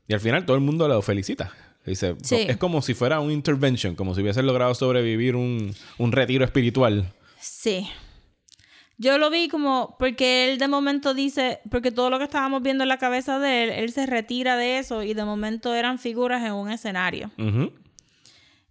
y 0.07 0.13
al 0.13 0.19
final 0.19 0.45
todo 0.45 0.55
el 0.55 0.61
mundo 0.61 0.88
lo 0.88 1.01
felicita. 1.01 1.51
Dice, 1.88 2.13
Sí. 2.21 2.36
es 2.47 2.57
como 2.57 2.84
si 2.84 2.93
fuera 2.93 3.19
un 3.19 3.32
intervention, 3.32 3.95
como 3.95 4.13
si 4.13 4.21
hubiese 4.21 4.43
logrado 4.43 4.75
sobrevivir 4.75 5.36
un, 5.36 5.73
un 5.97 6.11
retiro 6.11 6.45
espiritual. 6.45 7.11
Sí. 7.39 7.88
Yo 8.99 9.17
lo 9.17 9.32
vi 9.32 9.47
como 9.47 9.95
porque 9.97 10.51
él 10.51 10.59
de 10.59 10.67
momento 10.67 11.15
dice, 11.15 11.61
porque 11.71 11.91
todo 11.91 12.11
lo 12.11 12.19
que 12.19 12.25
estábamos 12.25 12.61
viendo 12.61 12.84
en 12.84 12.89
la 12.89 12.99
cabeza 12.99 13.39
de 13.39 13.63
él, 13.63 13.69
él 13.71 13.91
se 13.91 14.05
retira 14.05 14.55
de 14.55 14.78
eso 14.78 15.01
y 15.01 15.15
de 15.15 15.25
momento 15.25 15.73
eran 15.73 15.97
figuras 15.97 16.43
en 16.45 16.53
un 16.53 16.69
escenario. 16.69 17.32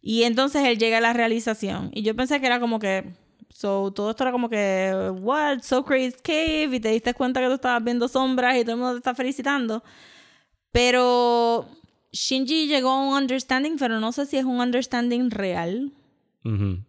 Y 0.00 0.22
entonces 0.22 0.62
él 0.64 0.78
llega 0.78 0.98
a 0.98 1.00
la 1.00 1.12
realización. 1.12 1.90
Y 1.92 2.02
yo 2.02 2.14
pensé 2.14 2.38
que 2.40 2.46
era 2.46 2.60
como 2.60 2.78
que, 2.78 3.04
so, 3.56 3.90
todo 3.90 4.10
esto 4.10 4.22
era 4.24 4.32
como 4.32 4.50
que, 4.50 4.92
what, 5.22 5.60
so 5.62 5.82
crazy 5.82 6.16
cave, 6.22 6.76
y 6.76 6.80
te 6.80 6.90
diste 6.90 7.14
cuenta 7.14 7.40
que 7.40 7.46
tú 7.46 7.54
estabas 7.54 7.82
viendo 7.82 8.06
sombras 8.06 8.54
y 8.56 8.62
todo 8.62 8.72
el 8.72 8.78
mundo 8.78 8.92
te 8.92 8.98
está 8.98 9.14
felicitando. 9.14 9.82
Pero 10.72 11.66
Shinji 12.12 12.66
llegó 12.66 12.90
a 12.90 13.00
un 13.00 13.14
understanding, 13.14 13.78
pero 13.78 13.98
no 13.98 14.12
sé 14.12 14.26
si 14.26 14.36
es 14.36 14.44
un 14.44 14.60
understanding 14.60 15.30
real. 15.30 15.90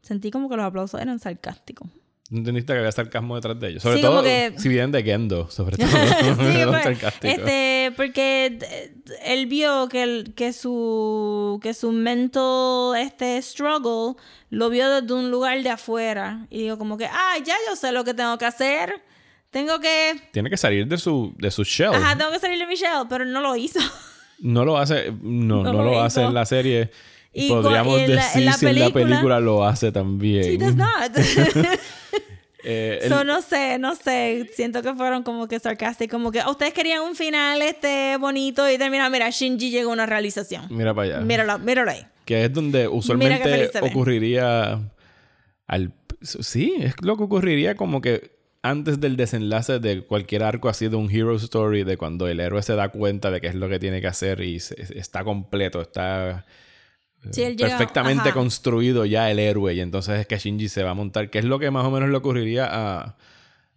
Sentí 0.02 0.30
como 0.30 0.50
que 0.50 0.58
los 0.58 0.66
aplausos 0.66 1.02
eran 1.02 1.20
sarcásticos. 1.20 1.88
¿No 2.30 2.40
entendiste 2.40 2.74
que 2.74 2.80
había 2.80 2.92
sarcasmo 2.92 3.36
detrás 3.36 3.58
de 3.60 3.70
ellos? 3.70 3.84
Sobre 3.84 3.96
Sí, 3.98 4.02
todo 4.02 4.22
que- 4.22 4.54
si 4.58 4.68
vienen 4.68 4.92
de 4.92 5.02
Gendo, 5.04 5.50
sobre 5.50 5.78
todo. 5.78 5.88
sí, 5.88 5.96
pues, 6.84 7.04
este, 7.24 7.94
porque 7.96 8.58
eh, 8.62 8.94
él 9.26 9.46
vio 9.46 9.88
que, 9.88 10.04
el- 10.04 10.34
que 10.36 10.52
su 10.54 11.60
que 11.64 11.74
su 11.74 11.92
mental 11.94 12.96
este 12.98 13.42
struggle 13.42 14.16
lo 14.50 14.70
vio 14.70 14.90
desde 14.90 15.14
un 15.14 15.32
lugar 15.32 15.62
de 15.64 15.70
afuera 15.70 16.46
y 16.50 16.64
digo 16.64 16.78
como 16.78 16.98
que, 16.98 17.06
ah, 17.06 17.36
ya 17.46 17.56
yo 17.70 17.76
sé 17.78 17.92
lo 17.94 18.04
que 18.04 18.14
tengo 18.14 18.38
que 18.38 18.46
hacer. 18.46 19.02
Tengo 19.50 19.80
que, 19.80 20.20
Tiene 20.34 20.50
que 20.50 20.58
salir 20.58 20.86
de 20.88 20.98
su, 20.98 21.34
de 21.38 21.50
su 21.50 21.64
shell. 21.64 21.94
ajá, 21.94 22.18
tengo 22.18 22.32
que 22.32 22.40
salir 22.40 22.60
de 22.60 22.68
Michelle, 22.68 23.06
pero 23.10 23.24
no 23.24 23.40
lo 23.42 23.56
hizo. 23.56 23.80
No 24.40 24.66
lo 24.66 24.78
hace, 24.78 25.12
no, 25.24 25.64
No 25.64 25.72
no, 25.74 25.74
lo 25.84 25.84
lo 25.94 26.02
hace 26.04 26.22
en 26.22 26.32
la 26.34 26.46
serie. 26.46 26.92
Y 27.34 27.50
Podríamos 27.50 27.94
con- 27.94 28.02
en 28.04 28.16
la- 28.16 28.22
decir 28.24 28.40
en 28.42 28.46
la 28.46 28.54
si 28.54 28.66
en 28.68 28.76
la 28.76 28.80
película- 28.86 29.06
película 29.08 29.40
lo 29.40 29.66
hace 29.66 29.92
también. 29.92 30.44
She 30.44 30.58
does 30.60 30.76
not. 30.76 31.12
Eh, 32.70 33.00
el- 33.04 33.10
so, 33.10 33.24
no 33.24 33.42
sé, 33.42 33.80
no 33.80 33.96
sé. 33.96 34.50
Siento 34.54 34.82
que 34.82 34.94
fueron 34.94 35.24
como 35.24 35.48
que 35.48 35.58
sarcásticos. 35.60 36.12
Como 36.12 36.32
que 36.32 36.42
"Oh, 36.46 36.52
ustedes 36.52 36.74
querían 36.74 37.02
un 37.02 37.16
final 37.16 37.62
este 37.62 38.18
bonito 38.18 38.70
y 38.70 38.78
termina, 38.78 39.10
mira, 39.10 39.30
Shinji 39.30 39.70
llegó 39.72 39.92
a 39.92 39.94
una 39.94 40.06
realización. 40.06 40.66
Mira 40.70 40.94
para 40.94 41.16
allá. 41.16 41.26
Míralo, 41.26 41.60
míralo 41.60 41.92
ahí. 41.92 42.06
Que 42.26 42.44
es 42.44 42.54
donde 42.54 42.88
usualmente 42.90 43.72
ocurriría 43.82 44.82
al 45.66 45.94
sí, 46.22 46.74
es 46.80 46.94
lo 47.02 47.16
que 47.16 47.24
ocurriría 47.24 47.76
como 47.76 48.02
que 48.02 48.36
antes 48.64 49.00
del 49.00 49.16
desenlace 49.16 49.80
de 49.80 50.02
cualquier 50.02 50.44
arco 50.44 50.68
así 50.68 50.90
de 50.90 50.96
un 50.98 51.10
hero 51.10 51.36
story 51.36 51.84
de 51.86 51.96
cuando 51.96 52.28
el 52.28 52.40
héroe 52.42 52.62
se 52.64 52.76
da 52.76 52.90
cuenta 52.90 53.32
de 53.32 53.40
qué 53.40 53.48
es 53.48 53.56
lo 53.56 53.70
que 53.70 53.80
tiene 53.80 54.02
que 54.02 54.08
hacer 54.08 54.42
y 54.42 54.60
se- 54.60 54.98
está 55.00 55.24
completo, 55.24 55.80
está 55.82 56.46
Sí, 57.32 57.44
él 57.44 57.58
llega- 57.58 57.70
perfectamente 57.70 58.30
ajá. 58.30 58.34
construido 58.34 59.06
ya 59.06 59.30
el 59.32 59.40
héroe 59.40 59.74
y 59.74 59.80
entonces 59.82 60.20
es 60.22 60.28
que 60.28 60.38
Shinji 60.38 60.70
se 60.70 60.84
va 60.84 60.92
a 60.92 60.94
montar, 60.94 61.30
que 61.30 61.40
es 61.40 61.46
lo 61.46 61.60
que 61.60 61.72
más 61.72 61.86
o 61.86 61.92
menos 61.92 62.10
le 62.10 62.16
ocurriría 62.18 62.68
a, 62.70 63.16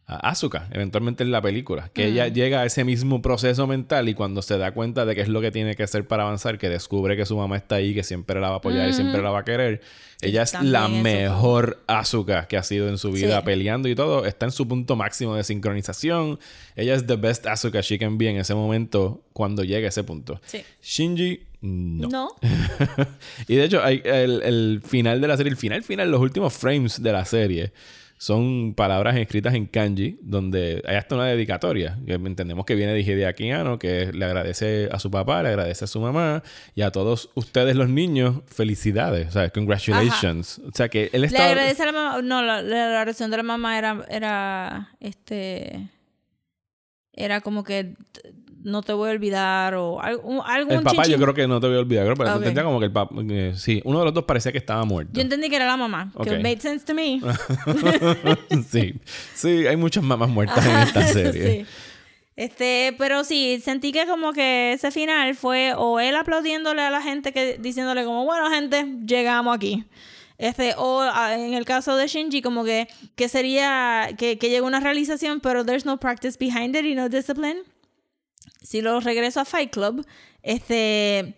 a 0.07 0.29
Asuka 0.31 0.69
eventualmente 0.73 1.23
en 1.25 1.31
la 1.33 1.41
película, 1.41 1.91
que 1.93 2.07
ella 2.07 2.29
llega 2.29 2.61
a 2.61 2.67
ese 2.67 2.85
mismo 2.85 3.23
proceso 3.23 3.67
mental 3.67 4.09
y 4.09 4.15
cuando 4.15 4.43
se 4.43 4.59
da 4.59 4.73
cuenta 4.73 5.05
de 5.05 5.15
qué 5.15 5.21
es 5.23 5.29
lo 5.29 5.41
que 5.41 5.51
tiene 5.51 5.75
que 5.77 5.83
hacer 5.85 6.07
para 6.07 6.25
avanzar, 6.25 6.59
que 6.59 6.69
descubre 6.69 7.17
que 7.17 7.27
su 7.27 7.37
mamá 7.37 7.57
está 7.57 7.77
ahí, 7.77 7.95
que 7.95 8.03
siempre 8.05 8.41
la 8.41 8.49
va 8.49 8.55
a 8.55 8.59
apoyar 8.59 8.89
y 8.89 8.93
siempre 8.93 9.23
la 9.23 9.31
va 9.31 9.41
a 9.41 9.45
querer, 9.45 9.81
ella 10.21 10.43
es 10.43 10.53
También 10.53 10.73
la 10.73 10.85
eso 10.87 10.91
mejor 11.03 11.83
Asuka 11.87 12.47
que 12.47 12.57
ha 12.57 12.63
sido 12.63 12.89
en 12.89 12.99
su 12.99 13.11
vida 13.13 13.39
Sí. 13.39 13.45
peleando 13.47 13.89
y 13.89 13.95
todo, 13.95 14.27
está 14.27 14.47
en 14.47 14.53
su 14.53 14.69
punto 14.69 14.95
máximo 14.97 15.35
de 15.35 15.45
sincronización, 15.45 16.39
ella 16.77 16.95
es 16.95 17.07
the 17.07 17.17
best 17.17 17.47
Asuka 17.47 17.81
she 17.81 17.99
can 17.99 18.19
be 18.19 18.29
en 18.29 18.37
ese 18.37 18.55
momento 18.55 19.23
cuando 19.33 19.65
llega 19.65 19.87
a 19.87 19.89
ese 19.91 20.05
punto. 20.05 20.41
Sí. 20.45 20.63
Shinji 20.83 21.47
no. 21.61 22.09
No. 22.09 22.37
y 23.49 23.57
de 23.57 23.65
hecho, 23.65 23.83
hay 23.83 24.03
el, 24.05 24.43
el 24.43 24.83
final 24.85 25.21
de 25.21 25.29
la 25.29 25.37
serie, 25.37 25.51
el 25.51 25.57
final, 25.57 25.83
final, 25.83 26.11
los 26.11 26.21
últimos 26.21 26.53
frames 26.53 27.03
de 27.03 27.13
la 27.13 27.25
serie 27.25 27.73
son 28.21 28.75
palabras 28.75 29.17
escritas 29.17 29.55
en 29.55 29.65
kanji, 29.65 30.19
donde 30.21 30.83
hay 30.87 30.97
hasta 30.97 31.15
una 31.15 31.25
dedicatoria, 31.25 31.99
que 32.05 32.13
entendemos 32.13 32.67
que 32.67 32.75
viene 32.75 32.93
de 32.93 33.01
Hideaki 33.01 33.51
Anno, 33.51 33.79
que 33.79 34.13
le 34.13 34.27
agradece 34.27 34.91
a 34.93 34.99
su 34.99 35.11
papá, 35.11 35.43
le 35.43 35.49
agradece 35.49 35.87
a 35.87 35.89
su 35.89 36.01
mamá 36.03 36.43
y 36.75 36.83
a 36.83 36.91
todos 36.91 37.31
ustedes 37.35 37.77
los 37.77 37.89
niños, 37.89 38.43
felicidades, 38.45 39.29
o 39.29 39.33
sea, 39.33 39.49
congratulations. 39.49 40.59
O 40.59 40.71
sea, 40.75 40.91
que 40.91 41.09
él 41.15 41.23
Le 41.23 41.29
está... 41.29 41.49
agradece 41.49 41.83
a 41.83 41.87
la 41.87 41.93
mamá. 41.93 42.21
No, 42.21 42.43
la, 42.43 43.01
oración 43.01 43.31
de 43.31 43.39
la 43.39 43.43
mamá 43.43 43.79
era, 43.79 44.05
era, 44.11 44.91
este, 45.01 45.89
era 47.15 47.41
como 47.41 47.65
que 47.65 47.95
no 48.63 48.83
te 48.83 48.93
voy 48.93 49.09
a 49.09 49.13
olvidar 49.13 49.75
o 49.75 50.01
algo, 50.01 50.45
algún 50.45 50.75
El 50.75 50.83
papá 50.83 51.03
chin, 51.05 51.13
yo 51.15 51.21
creo 51.21 51.35
que 51.35 51.47
no 51.49 51.61
te 51.61 51.67
voy 51.67 51.77
a 51.77 51.81
olvidar, 51.81 52.05
creo, 52.05 52.17
pero 52.17 52.31
Ok. 52.31 52.37
entendía 52.39 52.63
como 52.65 52.79
que 52.79 52.87
el 52.87 52.93
papá... 52.93 53.15
eh, 53.31 53.53
sí, 53.57 53.81
uno 53.85 53.99
de 54.01 54.05
los 54.05 54.15
dos 54.15 54.25
parecía 54.25 54.53
que 54.53 54.59
estaba 54.59 54.85
muerto. 54.85 55.13
Yo 55.15 55.23
entendí 55.23 55.49
que 55.49 55.57
era 55.57 55.67
la 55.67 55.77
mamá. 55.77 56.13
Que 56.23 56.31
Ok. 56.31 56.43
made 56.43 56.61
sense 56.61 56.85
to 56.85 56.95
me. 56.95 57.21
sí, 58.71 58.95
sí, 59.35 59.67
hay 59.67 59.77
muchas 59.77 60.03
mamás 60.03 60.29
muertas 60.29 60.65
en 60.65 60.77
esta 60.79 61.07
serie. 61.13 61.61
Sí. 61.61 61.67
Este, 62.37 62.95
pero 62.97 63.23
sí, 63.25 63.61
sentí 63.63 63.93
que 63.93 64.07
como 64.07 64.33
que 64.33 64.73
ese 64.73 64.91
final 64.91 65.35
fue 65.35 65.75
o 65.77 66.01
él 66.01 66.17
aplaudiéndole 66.17 66.81
a 66.81 66.91
la 66.91 67.03
gente 67.03 67.33
que 67.33 67.59
diciéndole 67.59 68.05
como, 68.05 68.25
bueno, 68.25 68.49
gente, 68.51 68.87
llegamos 69.07 69.55
aquí. 69.55 69.85
Este, 70.39 70.73
o 70.79 71.01
ah, 71.03 71.35
en 71.35 71.53
el 71.53 71.67
caso 71.67 71.97
de 71.97 72.07
Shinji, 72.07 72.41
como 72.41 72.65
que, 72.65 72.89
que 73.15 73.29
sería 73.29 74.09
que, 74.17 74.39
que 74.39 74.49
llegó 74.49 74.67
una 74.67 74.81
realización, 74.81 75.41
pero 75.41 75.67
there's 75.67 75.85
no 75.85 76.01
practice 76.01 76.39
behind 76.41 76.75
it 76.75 76.87
y 76.87 76.95
no 76.95 77.11
discipline. 77.11 77.59
Si 78.63 78.81
lo 78.83 79.01
regreso 79.01 79.41
a 79.41 79.45
Fight 79.45 79.73
Club, 79.73 80.07
este, 80.43 81.35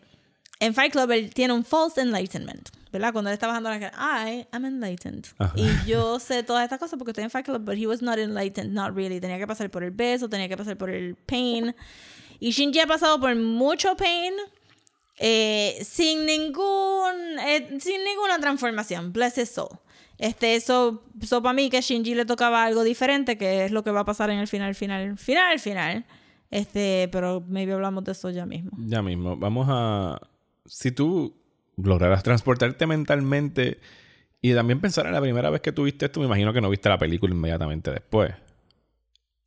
en 0.61 0.75
Fight 0.75 0.93
Club 0.93 1.11
él 1.13 1.33
tiene 1.33 1.53
un 1.55 1.65
false 1.65 2.01
enlightenment, 2.01 2.71
¿verdad? 2.93 3.13
Cuando 3.13 3.31
él 3.31 3.35
está 3.35 3.47
bajando 3.47 3.71
la 3.71 3.81
cara, 3.81 4.31
I 4.31 4.47
am 4.53 4.65
enlightened. 4.65 5.27
Ajá. 5.39 5.53
Y 5.57 5.89
yo 5.89 6.19
sé 6.19 6.43
todas 6.43 6.65
estas 6.65 6.79
cosas 6.79 6.99
porque 6.99 7.11
estoy 7.13 7.25
en 7.25 7.31
Fight 7.31 7.47
Club, 7.47 7.65
but 7.65 7.77
he 7.77 7.87
was 7.87 8.03
not 8.03 8.19
enlightened, 8.19 8.73
not 8.73 8.95
really. 8.95 9.21
Tenía 9.21 9.39
que 9.39 9.47
pasar 9.47 9.71
por 9.71 9.85
el 9.85 9.91
beso, 9.91 10.29
tenía 10.29 10.49
que 10.49 10.57
pasar 10.57 10.77
por 10.77 10.91
el 10.91 11.15
pain. 11.15 11.75
Y 12.41 12.51
Shinji 12.51 12.81
ha 12.81 12.87
pasado 12.87 13.21
por 13.21 13.35
mucho 13.37 13.97
pain 13.97 14.35
eh, 15.17 15.81
sin 15.85 16.27
ningún 16.27 17.39
eh, 17.47 17.79
sin 17.79 18.03
ninguna 18.05 18.41
transformación. 18.41 19.13
Bless 19.13 19.39
his 19.39 19.51
soul. 19.51 19.79
Este, 20.19 20.55
eso, 20.55 21.03
eso 21.21 21.43
para 21.43 21.53
mí 21.53 21.71
que 21.71 21.81
Shinji 21.81 22.15
le 22.15 22.25
tocaba 22.25 22.65
algo 22.65 22.85
diferente, 22.85 23.39
que 23.39 23.65
es 23.65 23.73
lo 23.73 23.83
que 23.83 23.91
va 23.91 24.01
a 24.01 24.05
pasar 24.05 24.31
en 24.31 24.39
el 24.39 24.49
final, 24.49 24.75
final, 24.75 25.19
final, 25.19 25.59
final. 25.59 26.05
Este, 26.53 27.09
pero 27.11 27.43
maybe 27.49 27.73
hablamos 27.73 28.05
de 28.05 28.13
eso 28.13 28.29
ya 28.29 28.45
mismo. 28.45 28.73
Ya 28.77 29.03
mismo, 29.03 29.39
vamos 29.39 29.67
a... 29.71 30.21
Si 30.67 30.93
tú 30.93 31.35
lograras 31.79 32.23
transportarte 32.23 32.87
mentalmente 32.87 33.81
y 34.43 34.53
también 34.55 34.79
pensar 34.79 35.07
en 35.07 35.13
la 35.13 35.21
primera 35.23 35.49
vez 35.49 35.63
que 35.63 35.73
tuviste 35.73 36.05
esto, 36.07 36.21
me 36.21 36.27
imagino 36.27 36.53
que 36.53 36.61
no 36.61 36.69
viste 36.69 36.91
la 36.91 36.99
película 36.99 37.35
inmediatamente 37.35 37.91
después. 37.91 38.35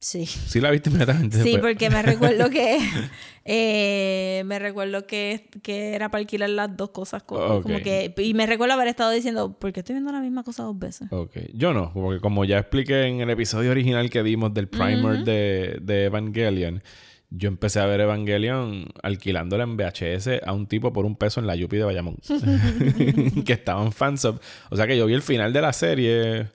Sí. 0.06 0.28
Sí 0.28 0.62
la 0.62 0.70
viste 0.70 0.91
inmediatamente 0.91 1.38
Sí, 1.38 1.53
después. 1.53 1.74
porque 1.74 1.89
me 1.89 2.03
recuerdo 2.03 2.51
que 2.51 2.78
eh, 3.43 4.43
me 4.45 4.60
recuerdo 4.60 5.08
que, 5.08 5.49
que 5.64 5.95
era 5.95 6.12
para 6.12 6.20
alquilar 6.20 6.51
las 6.51 6.78
dos 6.78 6.91
cosas 6.91 7.24
como 7.24 7.64
que 7.64 8.14
y 8.16 8.36
me 8.36 8.45
recuerdo 8.45 8.76
haber 8.76 8.88
estado 8.88 9.10
diciendo 9.10 9.58
¿por 9.58 9.74
qué 9.74 9.80
estoy 9.80 9.95
viendo 9.95 10.12
la 10.12 10.20
misma 10.20 10.43
cosa 10.43 10.62
dos 10.62 10.78
veces? 10.78 11.08
Ok. 11.12 11.36
Yo 11.56 11.74
no, 11.74 11.91
porque 11.91 12.20
como 12.20 12.45
ya 12.45 12.60
expliqué 12.60 13.06
en 13.08 13.22
el 13.22 13.32
episodio 13.32 13.72
original 13.72 14.12
que 14.12 14.22
dimos 14.22 14.53
del 14.53 14.68
primer 14.68 15.24
de, 15.24 15.80
de 15.82 16.03
Evangelion, 16.06 16.84
yo 17.32 17.47
empecé 17.47 17.80
a 17.80 17.88
ver 17.88 18.01
Evangelion 18.01 18.86
alquilándola 19.01 19.64
en 19.64 19.76
VHS 19.76 20.43
a 20.45 20.53
un 20.53 20.68
tipo 20.68 20.93
por 20.93 21.06
un 21.06 21.16
peso 21.16 21.39
en 21.39 21.47
la 21.47 21.56
Yupi 21.56 21.78
de 21.78 21.84
Bayamón. 21.84 22.18
que 23.43 23.53
estaban 23.53 23.91
fansub. 23.91 24.39
O 24.70 24.76
sea 24.76 24.86
que 24.86 24.99
yo 24.99 25.08
vi 25.08 25.16
el 25.16 25.24
final 25.24 25.51
de 25.51 25.62
la 25.62 25.74
serie. 25.74 26.47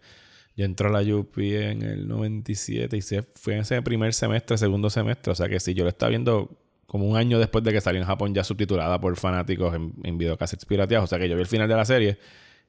Yo 0.60 0.66
entró 0.66 0.90
a 0.90 0.92
la 0.92 1.02
Yupi 1.02 1.54
en 1.54 1.80
el 1.80 2.06
97 2.06 2.94
y 2.94 3.00
se 3.00 3.22
fue 3.22 3.54
en 3.54 3.60
ese 3.60 3.80
primer 3.80 4.12
semestre, 4.12 4.58
segundo 4.58 4.90
semestre. 4.90 5.32
O 5.32 5.34
sea 5.34 5.48
que 5.48 5.58
sí, 5.58 5.72
yo 5.72 5.84
lo 5.84 5.88
estaba 5.88 6.10
viendo 6.10 6.50
como 6.86 7.06
un 7.06 7.16
año 7.16 7.38
después 7.38 7.64
de 7.64 7.72
que 7.72 7.80
salió 7.80 7.98
en 7.98 8.06
Japón 8.06 8.34
ya 8.34 8.44
subtitulada 8.44 9.00
por 9.00 9.16
fanáticos 9.16 9.74
en, 9.74 9.94
en 10.04 10.18
videocassettes 10.18 10.66
pirateados. 10.66 11.04
O 11.04 11.06
sea 11.06 11.18
que 11.18 11.30
yo 11.30 11.34
vi 11.34 11.40
el 11.40 11.46
final 11.48 11.66
de 11.66 11.76
la 11.76 11.86
serie 11.86 12.18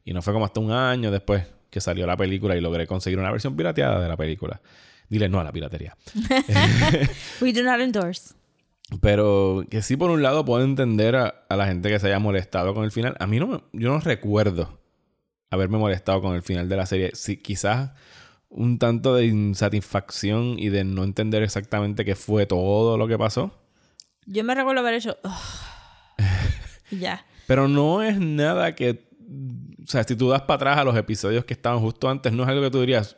y 0.06 0.14
no 0.14 0.22
fue 0.22 0.32
como 0.32 0.46
hasta 0.46 0.62
un 0.62 0.72
año 0.72 1.12
después 1.12 1.44
que 1.70 1.82
salió 1.82 2.08
la 2.08 2.16
película 2.16 2.56
y 2.56 2.62
logré 2.62 2.88
conseguir 2.88 3.20
una 3.20 3.30
versión 3.30 3.58
pirateada 3.58 4.02
de 4.02 4.08
la 4.08 4.16
película. 4.16 4.62
Dile 5.10 5.28
no 5.28 5.42
a 5.42 5.44
la 5.44 5.52
piratería. 5.52 5.98
We 7.42 7.52
do 7.52 7.64
not 7.64 7.82
endorse. 7.82 8.34
Pero 9.02 9.64
que 9.70 9.82
sí, 9.82 9.96
por 9.96 10.12
un 10.12 10.22
lado, 10.22 10.44
puedo 10.44 10.64
entender 10.64 11.16
a, 11.16 11.46
a 11.50 11.56
la 11.56 11.66
gente 11.68 11.90
que 11.90 12.00
se 12.00 12.08
haya 12.08 12.20
molestado 12.20 12.74
con 12.74 12.84
el 12.84 12.92
final. 12.92 13.16
A 13.20 13.28
mí 13.28 13.40
no 13.40 13.48
me- 13.48 13.64
yo 13.74 13.90
no 13.90 14.00
recuerdo 14.00 14.81
haberme 15.52 15.78
molestado 15.78 16.22
con 16.22 16.34
el 16.36 16.42
final 16.42 16.68
de 16.68 16.76
la 16.78 16.86
serie. 16.88 17.12
Sí, 17.14 17.38
quizás 17.38 17.92
un 18.50 18.80
tanto 18.80 19.16
de 19.16 19.26
insatisfacción 19.28 20.58
y 20.58 20.70
de 20.70 20.84
no 20.84 21.04
entender 21.04 21.44
exactamente 21.44 22.04
qué 22.04 22.16
fue 22.16 22.46
todo 22.46 22.98
lo 22.98 23.08
que 23.08 23.18
pasó. 23.18 23.56
Yo 24.26 24.44
me 24.44 24.56
recuerdo 24.56 24.82
haber 24.82 24.96
hecho 24.96 25.18
ya. 26.92 27.26
Pero 27.48 27.68
no 27.68 28.02
es 28.04 28.18
nada 28.20 28.76
que. 28.76 29.10
O 29.84 29.88
sea, 29.88 30.04
si 30.04 30.16
tú 30.16 30.30
das 30.30 30.42
para 30.44 30.56
atrás 30.56 30.78
a 30.78 30.84
los 30.84 30.96
episodios 30.96 31.44
que 31.46 31.54
estaban 31.54 31.80
justo 31.80 32.10
antes, 32.10 32.32
no 32.32 32.44
es 32.44 32.50
algo 32.50 32.62
que 32.62 32.72
tú 32.72 32.80
dirías. 32.80 33.18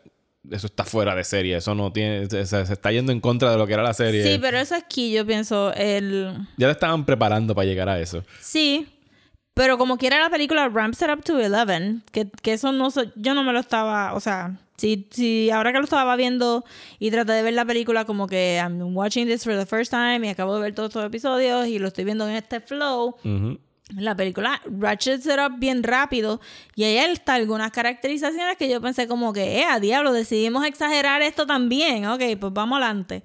Eso 0.50 0.68
está 0.68 0.84
fuera 0.84 1.16
de 1.16 1.24
serie. 1.24 1.56
Eso 1.58 1.74
no 1.76 1.92
tiene. 1.94 2.30
Se, 2.30 2.46
se- 2.46 2.62
está 2.62 2.92
yendo 2.92 3.12
en 3.12 3.20
contra 3.22 3.52
de 3.52 3.58
lo 3.58 3.66
que 3.68 3.74
era 3.74 3.84
la 3.84 3.94
serie. 3.94 4.24
Sí, 4.24 4.40
pero 4.42 4.58
eso 4.58 4.76
aquí 4.76 5.12
yo 5.14 5.26
pienso 5.26 5.74
el 5.74 6.34
Ya 6.58 6.68
te 6.68 6.72
estaban 6.74 7.06
preparando 7.06 7.56
para 7.56 7.66
llegar 7.66 7.90
a 7.90 8.00
eso. 8.00 8.24
sí, 8.42 8.88
Pero 9.54 9.78
como 9.78 9.98
quiera 9.98 10.20
la 10.20 10.30
película 10.30 10.68
ramps 10.70 11.02
it 11.02 11.10
up 11.10 11.24
to 11.24 11.36
11, 11.36 12.02
que, 12.12 12.28
que 12.42 12.54
eso 12.54 12.72
no 12.72 12.90
so- 12.90 13.12
yo 13.16 13.34
no 13.36 13.44
me 13.44 13.54
lo 13.54 13.60
estaba, 13.60 14.14
o 14.16 14.20
sea, 14.20 14.58
si, 14.78 15.08
si 15.12 15.52
ahora 15.52 15.72
que 15.72 15.78
lo 15.78 15.84
estaba 15.84 16.16
viendo 16.16 16.66
y 16.98 17.12
traté 17.12 17.34
de 17.34 17.44
ver 17.44 17.54
la 17.54 17.64
película 17.64 18.06
como 18.06 18.26
que 18.28 18.56
I'm 18.60 18.96
watching 18.96 19.28
this 19.28 19.44
for 19.44 19.54
the 19.56 19.66
first 19.68 19.92
time 19.92 20.26
y 20.26 20.30
acabo 20.30 20.56
de 20.56 20.62
ver 20.62 20.74
todos 20.74 20.90
estos 20.90 21.06
episodios 21.06 21.68
y 21.68 21.78
lo 21.78 21.88
estoy 21.90 22.04
viendo 22.06 22.28
en 22.28 22.36
este 22.36 22.60
flow, 22.62 23.16
la 23.96 24.16
película 24.16 24.60
ratchets 24.66 25.26
it 25.28 25.38
up 25.40 25.60
bien 25.60 25.84
rápido. 25.84 26.42
Y 26.76 26.86
ahí 26.86 26.98
está 26.98 27.36
algunas 27.36 27.70
caracterizaciones 27.72 28.58
que 28.58 28.68
yo 28.70 28.82
pensé 28.82 29.08
como 29.08 29.34
que, 29.34 29.60
eh, 29.60 29.66
a 29.66 29.80
diablo, 29.80 30.14
decidimos 30.14 30.66
exagerar 30.66 31.22
esto 31.22 31.46
también, 31.46 32.08
ok, 32.08 32.22
pues 32.40 32.52
vamos 32.54 32.78
adelante. 32.78 33.24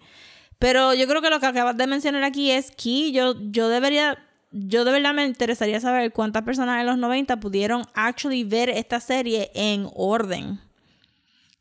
Pero 0.59 0.93
yo 0.93 1.07
creo 1.07 1.23
que 1.23 1.31
lo 1.31 1.41
que 1.41 1.47
acabas 1.47 1.77
de 1.77 1.87
mencionar 1.87 2.25
aquí 2.25 2.51
es 2.51 2.71
que 2.73 3.13
yo, 3.13 3.35
yo 3.51 3.69
debería, 3.69 4.19
yo 4.51 4.85
de 4.85 4.93
verdad 4.93 5.15
me 5.15 5.25
interesaría 5.25 5.81
saber 5.81 6.13
cuántas 6.13 6.43
personas 6.43 6.81
en 6.81 6.87
los 6.87 6.99
90 6.99 7.39
pudieron 7.41 7.85
actually 7.95 8.45
ver 8.45 8.71
esta 8.71 9.01
serie 9.01 9.51
en 9.55 9.89
orden. 9.95 10.61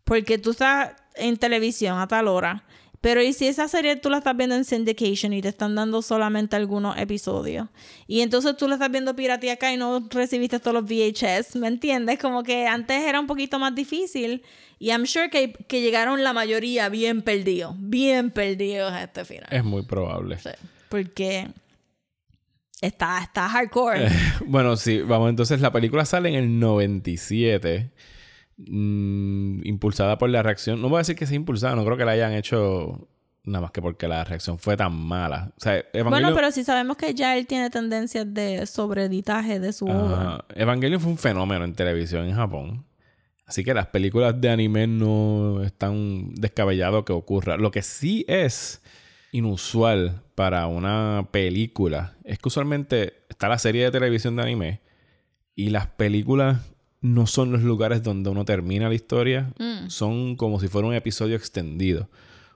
Porque 0.04 0.38
tú 0.38 0.52
estás 0.52 0.92
en 1.16 1.38
televisión 1.38 2.00
a 2.00 2.08
tal 2.08 2.28
hora. 2.28 2.64
Pero 3.02 3.22
¿y 3.22 3.32
si 3.34 3.48
esa 3.48 3.68
serie 3.68 3.96
tú 3.96 4.10
la 4.10 4.18
estás 4.18 4.36
viendo 4.36 4.56
en 4.56 4.66
syndication 4.66 5.32
y 5.32 5.42
te 5.42 5.50
están 5.50 5.76
dando 5.76 6.02
solamente 6.02 6.56
algunos 6.56 6.98
episodios? 6.98 7.68
Y 8.08 8.22
entonces 8.22 8.58
tú 8.58 8.68
la 8.68 8.76
estás 8.76 8.90
viendo 8.90 9.16
pirateada 9.16 9.54
acá 9.54 9.72
y 9.72 9.78
no 9.78 10.08
recibiste 10.10 10.60
todos 10.60 10.74
los 10.74 10.86
VHS, 10.86 11.58
¿me 11.58 11.68
entiendes? 11.68 12.18
Como 12.18 12.42
que 12.42 12.66
antes 12.66 13.04
era 13.04 13.20
un 13.20 13.28
poquito 13.28 13.60
más 13.60 13.76
difícil 13.76 14.44
y 14.80 14.90
I'm 14.90 15.06
sure 15.06 15.30
que, 15.30 15.54
que 15.54 15.82
llegaron 15.82 16.24
la 16.24 16.34
mayoría 16.34 16.90
bien 16.90 17.22
perdidos, 17.22 17.76
bien 17.78 18.32
perdidos 18.32 18.92
a 18.92 19.04
este 19.04 19.26
final. 19.26 19.48
Es 19.52 19.64
muy 19.64 19.84
probable. 19.84 20.40
Sí, 20.40 20.50
porque 20.90 21.50
está, 22.82 23.22
está 23.22 23.48
hardcore. 23.50 24.08
Bueno, 24.46 24.76
sí, 24.76 25.02
vamos, 25.02 25.30
entonces 25.30 25.62
la 25.62 25.72
película 25.72 26.06
sale 26.06 26.30
en 26.30 26.36
el 26.36 26.60
97. 26.60 27.92
mm, 28.58 29.66
impulsada 29.66 30.18
por 30.18 30.30
la 30.30 30.44
reacción. 30.44 30.82
No 30.82 30.90
voy 30.90 30.98
a 30.98 31.00
decir 31.00 31.16
que 31.16 31.26
sea 31.26 31.36
impulsada, 31.36 31.76
no 31.76 31.86
creo 31.86 31.98
que 31.98 32.06
la 32.06 32.12
hayan 32.12 32.34
hecho 32.34 33.08
nada 33.48 33.62
más 33.62 33.72
que 33.72 33.82
porque 33.82 34.08
la 34.08 34.24
reacción 34.24 34.60
fue 34.60 34.78
tan 34.78 34.94
mala. 34.94 35.54
O 35.58 35.60
sea, 35.60 35.78
Evangelion, 35.94 36.10
Bueno, 36.10 36.36
pero 36.36 36.52
si 36.52 36.64
sabemos 36.64 36.98
que 36.98 37.14
ya 37.14 37.38
él 37.38 37.48
tiene 37.48 37.70
tendencias 37.70 38.32
de 38.34 38.66
sobreeditaje 38.66 39.60
de 39.60 39.74
su 39.74 39.86
obra. 39.86 40.46
Evangelion 40.54 41.00
fue 41.00 41.12
un 41.12 41.18
fenómeno 41.18 41.64
en 41.64 41.74
televisión 41.74 42.28
en 42.28 42.36
Japón. 42.36 42.86
Así 43.46 43.64
que 43.64 43.74
las 43.74 43.88
películas 43.88 44.40
de 44.40 44.50
anime 44.50 44.88
no 44.88 45.64
es 45.64 45.72
tan 45.74 46.34
descabellado 46.36 47.06
que 47.06 47.14
ocurra. 47.14 47.56
Lo 47.56 47.72
que 47.72 47.82
sí 47.82 48.26
es 48.28 48.82
inusual 49.38 50.22
para 50.36 50.68
una 50.68 51.28
película 51.32 52.16
es 52.24 52.40
que 52.40 52.48
usualmente 52.48 53.14
está 53.30 53.48
la 53.48 53.58
serie 53.58 53.84
de 53.86 53.92
televisión 53.92 54.36
de 54.36 54.44
anime 54.44 54.82
y 55.56 55.70
las 55.70 55.88
películas 55.88 56.62
no 57.02 57.28
son 57.28 57.52
los 57.52 57.62
lugares 57.64 58.04
donde 58.04 58.30
uno 58.30 58.44
termina 58.46 58.90
la 58.90 58.96
historia, 58.96 59.54
Mm. 59.60 59.90
son 59.90 60.36
como 60.36 60.60
si 60.60 60.68
fuera 60.68 60.88
un 60.88 60.94
episodio 60.94 61.36
extendido. 61.36 62.10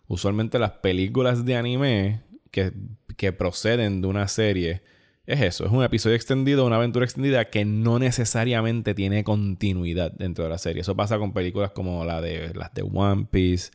Usualmente 0.07 0.59
las 0.59 0.71
películas 0.71 1.45
de 1.45 1.55
anime 1.55 2.21
que, 2.51 2.73
que 3.17 3.31
proceden 3.31 4.01
de 4.01 4.07
una 4.07 4.27
serie 4.27 4.81
es 5.25 5.39
eso, 5.41 5.65
es 5.65 5.71
un 5.71 5.83
episodio 5.83 6.15
extendido, 6.15 6.65
una 6.65 6.75
aventura 6.77 7.05
extendida 7.05 7.45
que 7.49 7.63
no 7.63 7.99
necesariamente 7.99 8.93
tiene 8.93 9.23
continuidad 9.23 10.11
dentro 10.11 10.43
de 10.43 10.49
la 10.49 10.57
serie. 10.57 10.81
Eso 10.81 10.95
pasa 10.95 11.17
con 11.19 11.31
películas 11.31 11.71
como 11.71 12.03
la 12.03 12.19
de 12.19 12.53
las 12.55 12.73
de 12.73 12.81
One 12.81 13.27
Piece, 13.31 13.71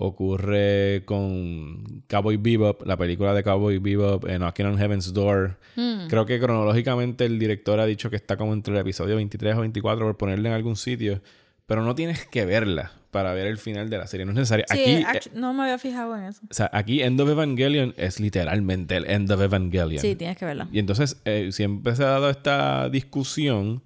ocurre 0.00 1.02
con 1.04 2.02
Cowboy 2.08 2.38
Bebop, 2.38 2.86
la 2.86 2.96
película 2.96 3.34
de 3.34 3.42
Cowboy 3.42 3.78
Bebop, 3.78 4.26
en 4.26 4.38
Knocking 4.38 4.66
on 4.66 4.78
Heaven's 4.78 5.12
Door. 5.12 5.58
Mm. 5.76 6.06
Creo 6.08 6.24
que 6.24 6.40
cronológicamente 6.40 7.26
el 7.26 7.38
director 7.38 7.78
ha 7.80 7.86
dicho 7.86 8.08
que 8.08 8.16
está 8.16 8.38
como 8.38 8.54
entre 8.54 8.72
el 8.72 8.80
episodio 8.80 9.16
23 9.16 9.56
o 9.56 9.60
24 9.60 10.06
por 10.06 10.16
ponerle 10.16 10.48
en 10.48 10.54
algún 10.54 10.76
sitio, 10.76 11.20
pero 11.66 11.84
no 11.84 11.94
tienes 11.94 12.24
que 12.26 12.46
verla 12.46 12.92
para 13.10 13.34
ver 13.34 13.46
el 13.46 13.58
final 13.58 13.90
de 13.90 13.98
la 13.98 14.06
serie, 14.06 14.24
no 14.24 14.32
es 14.32 14.36
necesario. 14.38 14.64
Sí, 14.70 15.04
Aquí, 15.06 15.18
eh, 15.18 15.30
no 15.34 15.52
me 15.52 15.64
había 15.64 15.78
fijado 15.78 16.16
en 16.16 16.24
eso. 16.24 16.40
o 16.48 16.54
sea, 16.54 16.70
aquí 16.72 17.02
End 17.02 17.20
of 17.20 17.28
Evangelion 17.28 17.92
es 17.98 18.20
literalmente 18.20 18.96
el 18.96 19.04
End 19.04 19.30
of 19.30 19.40
Evangelion. 19.42 20.00
Sí, 20.00 20.16
tienes 20.16 20.38
que 20.38 20.46
verla. 20.46 20.66
Y 20.72 20.78
entonces 20.78 21.20
eh, 21.26 21.50
siempre 21.52 21.94
se 21.94 22.04
ha 22.04 22.08
dado 22.08 22.30
esta 22.30 22.88
discusión 22.88 23.82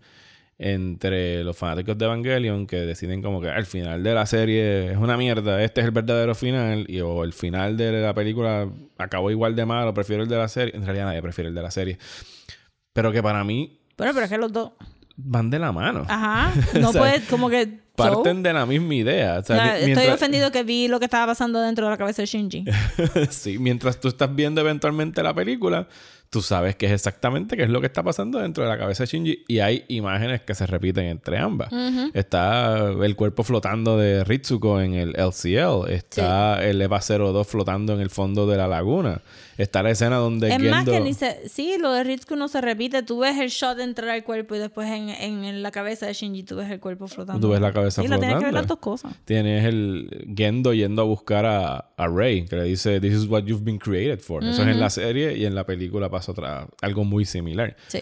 entre 0.66 1.44
los 1.44 1.58
fanáticos 1.58 1.98
de 1.98 2.06
Evangelion 2.06 2.66
que 2.66 2.76
deciden 2.76 3.20
como 3.20 3.38
que 3.38 3.48
el 3.48 3.66
final 3.66 4.02
de 4.02 4.14
la 4.14 4.24
serie 4.24 4.92
es 4.92 4.96
una 4.96 5.18
mierda, 5.18 5.62
este 5.62 5.82
es 5.82 5.84
el 5.84 5.90
verdadero 5.90 6.34
final, 6.34 6.86
y 6.88 7.00
o 7.00 7.22
el 7.22 7.34
final 7.34 7.76
de 7.76 7.92
la 8.00 8.14
película 8.14 8.66
acabó 8.96 9.30
igual 9.30 9.54
de 9.54 9.66
malo, 9.66 9.92
prefiero 9.92 10.22
el 10.22 10.28
de 10.30 10.38
la 10.38 10.48
serie. 10.48 10.74
En 10.74 10.86
realidad 10.86 11.04
nadie 11.04 11.20
prefiere 11.20 11.48
el 11.50 11.54
de 11.54 11.60
la 11.60 11.70
serie. 11.70 11.98
Pero 12.94 13.12
que 13.12 13.22
para 13.22 13.44
mí 13.44 13.78
Bueno, 13.98 14.14
pero 14.14 14.24
es 14.24 14.32
que 14.32 14.38
los 14.38 14.50
dos. 14.54 14.70
van 15.16 15.50
de 15.50 15.58
la 15.58 15.70
mano. 15.70 16.06
Ajá. 16.08 16.54
No 16.80 16.88
O 16.88 16.92
sea, 16.92 17.00
puedes, 17.02 17.28
como 17.28 17.50
que. 17.50 17.66
so, 17.66 17.70
Parten 17.96 18.42
de 18.42 18.54
la 18.54 18.64
misma 18.64 18.94
idea. 18.94 19.40
O 19.40 19.42
sea, 19.42 19.78
Estoy 19.78 20.06
ofendido 20.06 20.50
que 20.50 20.62
vi 20.62 20.88
lo 20.88 20.98
que 20.98 21.04
estaba 21.04 21.26
pasando 21.26 21.60
dentro 21.60 21.84
de 21.84 21.90
la 21.90 21.98
cabeza 21.98 22.22
de 22.22 22.26
Shinji. 22.26 22.64
sí, 23.28 23.58
mientras 23.58 24.00
tú 24.00 24.08
estás 24.08 24.34
viendo 24.34 24.62
eventualmente 24.62 25.22
la 25.22 25.34
película, 25.34 25.88
tú 26.34 26.42
sabes 26.42 26.74
que 26.74 26.86
es 26.86 26.92
exactamente 26.92 27.56
qué 27.56 27.62
es 27.62 27.70
lo 27.70 27.80
que 27.80 27.86
está 27.86 28.02
pasando 28.02 28.40
dentro 28.40 28.64
de 28.64 28.68
la 28.68 28.76
cabeza 28.76 29.04
de 29.04 29.06
Shinji 29.06 29.44
y 29.46 29.60
hay 29.60 29.84
imágenes 29.86 30.40
que 30.40 30.52
se 30.56 30.66
repiten 30.66 31.04
entre 31.04 31.38
ambas. 31.38 31.72
Está 32.12 32.88
el 32.88 33.14
cuerpo 33.14 33.44
flotando 33.44 33.96
de 33.96 34.24
Ritsuko 34.24 34.80
en 34.80 34.94
el 34.94 35.10
LCL, 35.10 35.92
está 35.92 36.64
el 36.64 36.82
EVA 36.82 36.98
02 36.98 37.46
flotando 37.46 37.94
en 37.94 38.00
el 38.00 38.10
fondo 38.10 38.48
de 38.48 38.56
la 38.56 38.66
laguna, 38.66 39.22
está 39.56 39.82
la 39.82 39.90
escena 39.90 40.16
donde 40.16 40.50
es 40.52 40.58
más 40.70 40.84
que 40.84 41.00
ni 41.00 41.14
se. 41.14 41.48
Sí, 41.48 41.76
lo 41.80 41.92
de 41.92 42.04
Ritsuko 42.04 42.36
no 42.36 42.48
se 42.48 42.60
repite. 42.60 43.02
Tú 43.02 43.18
ves 43.20 43.38
el 43.38 43.48
shot 43.48 43.78
entrar 43.80 44.10
al 44.10 44.24
cuerpo 44.24 44.54
y 44.54 44.58
después 44.58 44.88
en, 44.90 45.08
en, 45.10 45.44
en 45.44 45.62
la 45.62 45.70
cabeza 45.70 46.06
de 46.06 46.12
Shinji 46.14 46.42
tú 46.42 46.56
ves 46.56 46.70
el 46.70 46.80
cuerpo 46.80 47.06
flotando. 47.08 47.40
Tú 47.40 47.52
ves 47.52 47.60
la 47.60 47.72
cabeza 47.72 48.02
Sí, 48.02 48.08
la 48.08 48.18
tienes 48.18 48.38
que 48.38 48.44
ver 48.44 48.52
flotando. 48.52 48.58
las 48.60 48.66
dos 48.68 48.78
cosas. 48.78 49.14
Tienes 49.24 49.64
el 49.64 50.26
Gendo 50.36 50.72
yendo 50.74 51.02
a 51.02 51.04
buscar 51.04 51.46
a, 51.46 51.76
a 51.96 52.08
Rey, 52.08 52.46
que 52.46 52.56
le 52.56 52.64
dice, 52.64 53.00
This 53.00 53.12
is 53.14 53.26
what 53.28 53.44
you've 53.44 53.64
been 53.64 53.78
created 53.78 54.20
for. 54.20 54.42
Eso 54.44 54.62
es 54.62 54.68
en 54.68 54.80
la 54.80 54.90
serie 54.90 55.36
y 55.36 55.44
en 55.44 55.54
la 55.54 55.64
película 55.66 56.10
pasa 56.10 56.32
otra, 56.32 56.68
algo 56.80 57.04
muy 57.04 57.24
similar. 57.24 57.76
Sí. 57.88 58.00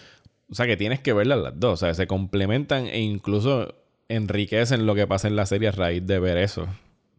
O 0.49 0.55
sea 0.55 0.67
que 0.67 0.77
tienes 0.77 0.99
que 0.99 1.13
verlas 1.13 1.39
las 1.39 1.59
dos. 1.59 1.81
O 1.81 1.85
sea, 1.85 1.93
se 1.93 2.05
complementan 2.07 2.85
e 2.87 2.99
incluso 3.01 3.75
enriquecen 4.09 4.85
lo 4.85 4.93
que 4.95 5.07
pasa 5.07 5.27
en 5.27 5.35
la 5.35 5.45
serie 5.45 5.69
a 5.69 5.71
raíz 5.71 6.05
de 6.05 6.19
ver 6.19 6.37
eso. 6.37 6.67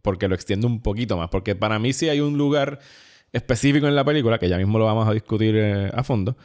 Porque 0.02 0.28
lo 0.28 0.34
extiende 0.34 0.66
un 0.66 0.82
poquito 0.82 1.16
más. 1.16 1.30
Porque 1.30 1.54
para 1.56 1.78
mí 1.78 1.92
sí 1.92 2.08
hay 2.08 2.20
un 2.20 2.36
lugar 2.38 2.78
específico 3.34 3.86
en 3.86 3.94
la 3.94 4.04
película, 4.04 4.38
que 4.38 4.48
ya 4.48 4.56
mismo 4.56 4.78
lo 4.78 4.86
vamos 4.86 5.06
a 5.06 5.12
discutir 5.12 5.54
eh, 5.56 5.90
a 5.92 6.02
fondo, 6.02 6.36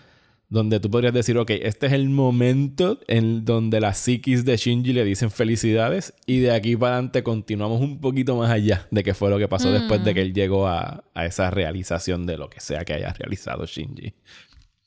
donde 0.49 0.79
tú 0.79 0.89
podrías 0.89 1.13
decir, 1.13 1.37
ok, 1.37 1.51
este 1.61 1.85
es 1.85 1.93
el 1.93 2.09
momento 2.09 2.99
en 3.07 3.45
donde 3.45 3.79
las 3.79 3.99
psiquis 3.99 4.43
de 4.43 4.57
Shinji 4.57 4.93
le 4.93 5.05
dicen 5.05 5.29
felicidades 5.29 6.13
y 6.25 6.39
de 6.39 6.51
aquí 6.51 6.75
para 6.75 6.95
adelante 6.95 7.21
continuamos 7.21 7.79
un 7.79 8.01
poquito 8.01 8.35
más 8.35 8.49
allá 8.49 8.87
de 8.89 9.03
qué 9.03 9.13
fue 9.13 9.29
lo 9.29 9.37
que 9.37 9.47
pasó 9.47 9.71
después 9.71 10.03
de 10.03 10.13
que 10.15 10.21
él 10.21 10.33
llegó 10.33 10.67
a, 10.67 11.03
a 11.13 11.25
esa 11.25 11.51
realización 11.51 12.25
de 12.25 12.37
lo 12.37 12.49
que 12.49 12.59
sea 12.59 12.83
que 12.83 12.93
haya 12.93 13.13
realizado 13.13 13.65
Shinji. 13.65 14.13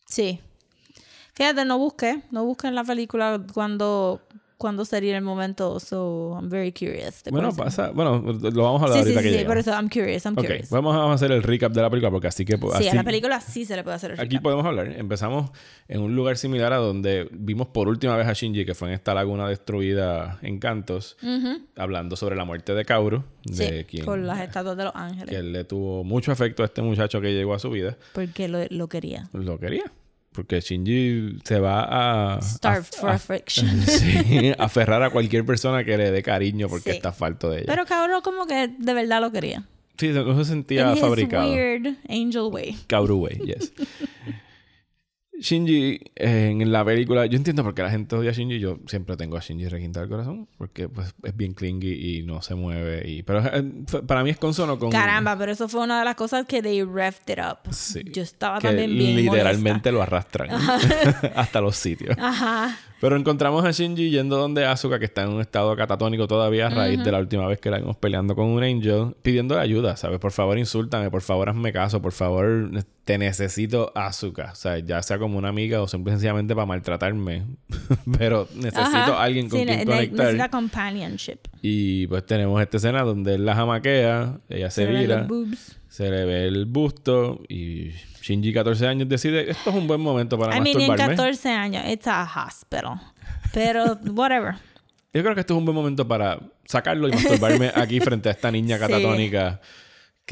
Sí. 0.06 0.40
Fíjate, 1.34 1.64
no 1.64 1.78
busqué. 1.78 2.22
No 2.30 2.44
busqué 2.44 2.66
en 2.66 2.74
la 2.74 2.84
película 2.84 3.40
cuando, 3.54 4.20
cuando 4.62 4.84
sería 4.84 5.16
el 5.18 5.24
momento. 5.24 5.80
So, 5.80 6.36
I'm 6.38 6.48
very 6.48 6.72
curious. 6.72 7.22
Bueno, 7.30 7.52
pasa, 7.54 7.90
bueno, 7.90 8.22
lo 8.24 8.62
vamos 8.62 8.80
a 8.80 8.84
hablar 8.84 8.98
Sí, 9.04 9.10
sí, 9.10 9.14
ahorita 9.16 9.20
sí, 9.22 9.28
que 9.34 9.38
sí, 9.40 9.44
por 9.44 9.58
eso 9.58 9.70
I'm 9.72 9.88
curious, 9.88 10.24
I'm 10.24 10.34
Ok, 10.38 10.44
curious. 10.46 10.70
vamos 10.70 10.96
a 10.96 11.12
hacer 11.12 11.32
el 11.32 11.42
recap 11.42 11.72
de 11.72 11.82
la 11.82 11.90
película 11.90 12.10
porque 12.12 12.28
así 12.28 12.44
que 12.44 12.56
sí, 12.56 12.62
así- 12.72 12.88
a 12.88 12.94
la 12.94 13.02
película 13.02 13.40
sí 13.40 13.64
se 13.64 13.74
le 13.74 13.82
puede 13.82 13.96
hacer 13.96 14.12
el 14.12 14.20
aquí 14.20 14.28
recap. 14.36 14.42
podemos 14.44 14.64
hablar. 14.64 14.86
Empezamos 14.96 15.50
en 15.88 16.00
un 16.00 16.14
lugar 16.14 16.36
similar 16.36 16.72
a 16.72 16.76
donde 16.76 17.28
vimos 17.32 17.66
por 17.66 17.88
última 17.88 18.16
vez 18.16 18.26
a 18.28 18.32
Shinji, 18.32 18.64
que 18.64 18.74
fue 18.74 18.88
en 18.88 18.94
esta 18.94 19.12
laguna 19.14 19.48
destruida 19.48 20.38
en 20.42 20.58
Cantos, 20.60 21.16
hablando 21.76 22.14
sobre 22.16 22.36
la 22.36 22.44
muerte 22.44 22.72
de 22.74 22.84
Kaoru, 22.84 23.24
de 23.44 23.80
Sí, 23.80 23.84
quien 23.84 24.04
con 24.04 24.26
las 24.26 24.40
estatuas 24.40 24.76
de 24.76 24.84
los 24.84 24.94
ángeles. 24.94 25.28
que 25.34 25.42
le 25.42 25.64
tuvo 25.64 26.04
mucho 26.04 26.30
afecto 26.32 26.62
a 26.62 26.66
este 26.66 26.82
muchacho 26.82 27.20
que 27.20 27.32
llegó 27.34 27.54
a 27.54 27.58
su 27.58 27.70
vida. 27.70 27.96
Porque 28.12 28.46
lo, 28.48 28.58
lo 28.70 28.88
quería. 28.88 29.28
Lo 29.32 29.58
quería. 29.58 29.84
Porque 30.32 30.60
Shinji 30.60 31.40
se 31.44 31.60
va 31.60 32.36
a... 32.36 32.40
Starved 32.40 32.86
a- 32.94 32.98
for 33.00 33.10
a- 33.10 33.14
affection. 33.14 33.68
sí, 33.86 34.52
aferrar 34.58 35.02
a 35.02 35.10
cualquier 35.10 35.44
persona 35.44 35.84
que 35.84 35.96
le 35.98 36.10
dé 36.10 36.22
cariño 36.22 36.68
porque 36.68 36.90
Sí. 36.90 36.96
está 36.96 37.12
falto 37.12 37.50
de 37.50 37.58
ella. 37.58 37.66
Pero 37.66 37.84
cabrón 37.86 38.22
como 38.22 38.46
que 38.46 38.68
de 38.68 38.94
verdad 38.94 39.20
lo 39.20 39.30
quería. 39.30 39.64
sí, 39.98 40.08
no 40.08 40.36
se 40.42 40.50
sentía 40.50 40.88
In 40.90 40.94
his 40.94 41.00
fabricado. 41.00 41.50
weird 41.52 41.96
angel 42.08 42.48
way. 42.50 42.76
Kaoru 42.86 43.18
Way, 43.18 43.40
yes. 43.44 43.72
Shinji 45.40 46.00
eh, 46.14 46.48
en 46.50 46.72
la 46.72 46.84
película, 46.84 47.26
yo 47.26 47.36
entiendo 47.36 47.64
por 47.64 47.74
qué 47.74 47.82
la 47.82 47.90
gente 47.90 48.14
odia 48.14 48.30
a 48.30 48.32
Shinji. 48.32 48.58
Yo 48.60 48.78
siempre 48.86 49.16
tengo 49.16 49.36
a 49.36 49.40
Shinji 49.40 49.68
requintado 49.68 50.04
el 50.04 50.10
corazón 50.10 50.48
porque 50.58 50.88
pues, 50.88 51.14
es 51.22 51.36
bien 51.36 51.54
clingy 51.54 52.18
y 52.18 52.22
no 52.22 52.42
se 52.42 52.54
mueve. 52.54 53.08
Y, 53.08 53.22
pero 53.22 53.40
eh, 53.44 53.64
para 54.06 54.22
mí 54.22 54.30
es 54.30 54.38
consono 54.38 54.78
con. 54.78 54.90
Caramba, 54.90 55.36
pero 55.36 55.52
eso 55.52 55.68
fue 55.68 55.82
una 55.82 55.98
de 55.98 56.04
las 56.04 56.14
cosas 56.14 56.46
que 56.46 56.62
they 56.62 56.82
revved 56.82 57.28
it 57.28 57.38
up. 57.38 57.72
Sí. 57.72 58.02
Yo 58.12 58.22
estaba 58.22 58.58
que 58.58 58.68
también 58.68 58.96
bien 58.96 59.16
literalmente 59.16 59.90
lo 59.90 60.02
arrastran 60.02 60.50
hasta 61.34 61.60
los 61.60 61.76
sitios. 61.76 62.16
molesta. 62.16 62.28
Ajá. 62.28 62.78
Pero 63.02 63.16
encontramos 63.16 63.64
a 63.64 63.72
Shinji 63.72 64.10
yendo 64.10 64.36
donde 64.36 64.64
Asuka, 64.64 65.00
que 65.00 65.06
está 65.06 65.24
en 65.24 65.30
un 65.30 65.40
estado 65.40 65.74
catatónico 65.74 66.28
todavía 66.28 66.68
a 66.68 66.70
raíz 66.70 67.02
de 67.02 67.10
la 67.10 67.18
última 67.18 67.48
vez 67.48 67.58
que 67.58 67.68
la 67.68 67.78
vimos 67.78 67.96
peleando 67.96 68.36
con 68.36 68.46
un 68.46 68.62
Angel, 68.62 69.16
pidiendo 69.22 69.58
ayuda, 69.58 69.96
¿sabes? 69.96 70.20
Por 70.20 70.30
favor, 70.30 70.56
insúltame, 70.56 71.10
por 71.10 71.20
favor, 71.22 71.48
hazme 71.48 71.72
caso, 71.72 72.00
por 72.00 72.12
favor, 72.12 72.70
te 73.04 73.18
necesito 73.18 73.90
Asuka. 73.96 74.52
O 74.52 74.54
sea, 74.54 74.78
ya 74.78 75.02
sea 75.02 75.18
como 75.18 75.36
una 75.36 75.48
amiga 75.48 75.82
o 75.82 75.88
simple 75.88 76.12
y 76.12 76.14
sencillamente 76.14 76.54
para 76.54 76.64
maltratarme. 76.66 77.42
Pero 78.18 78.46
necesito 78.54 78.80
Ajá. 78.80 79.20
alguien 79.20 79.48
con 79.48 79.58
Sí, 79.58 79.66
quien 79.66 79.78
ne- 79.80 79.84
ne- 79.84 79.90
conectar. 79.92 80.18
necesita 80.26 80.48
companionship. 80.48 81.38
Y 81.60 82.06
pues 82.06 82.24
tenemos 82.24 82.62
esta 82.62 82.76
escena 82.76 83.02
donde 83.02 83.34
él 83.34 83.44
la 83.44 83.56
jamaquea, 83.56 84.38
ella 84.48 84.70
se, 84.70 84.86
ven 84.86 85.00
vira, 85.00 85.26
se 85.88 86.08
le 86.08 86.24
ve 86.24 86.46
el 86.46 86.66
busto 86.66 87.40
y 87.48 87.90
Shinji, 88.22 88.52
14 88.52 88.86
años, 88.86 89.08
decide, 89.08 89.50
esto 89.50 89.70
es 89.70 89.76
un 89.76 89.86
buen 89.88 90.00
momento 90.00 90.38
para 90.38 90.56
I 90.56 90.60
mean, 90.60 90.80
en 90.80 90.86
masturbarme. 90.86 91.16
14 91.16 91.48
años, 91.50 91.84
it's 91.88 92.06
a 92.06 92.22
hospital. 92.22 93.00
Pero, 93.52 93.98
whatever. 94.14 94.54
Yo 95.12 95.22
creo 95.22 95.34
que 95.34 95.40
esto 95.40 95.54
es 95.54 95.58
un 95.58 95.64
buen 95.64 95.74
momento 95.74 96.06
para 96.06 96.38
sacarlo 96.64 97.08
y 97.08 97.12
masturbarme 97.12 97.72
aquí 97.74 98.00
frente 98.00 98.28
a 98.28 98.32
esta 98.32 98.50
niña 98.50 98.78
Sí. 98.78 98.82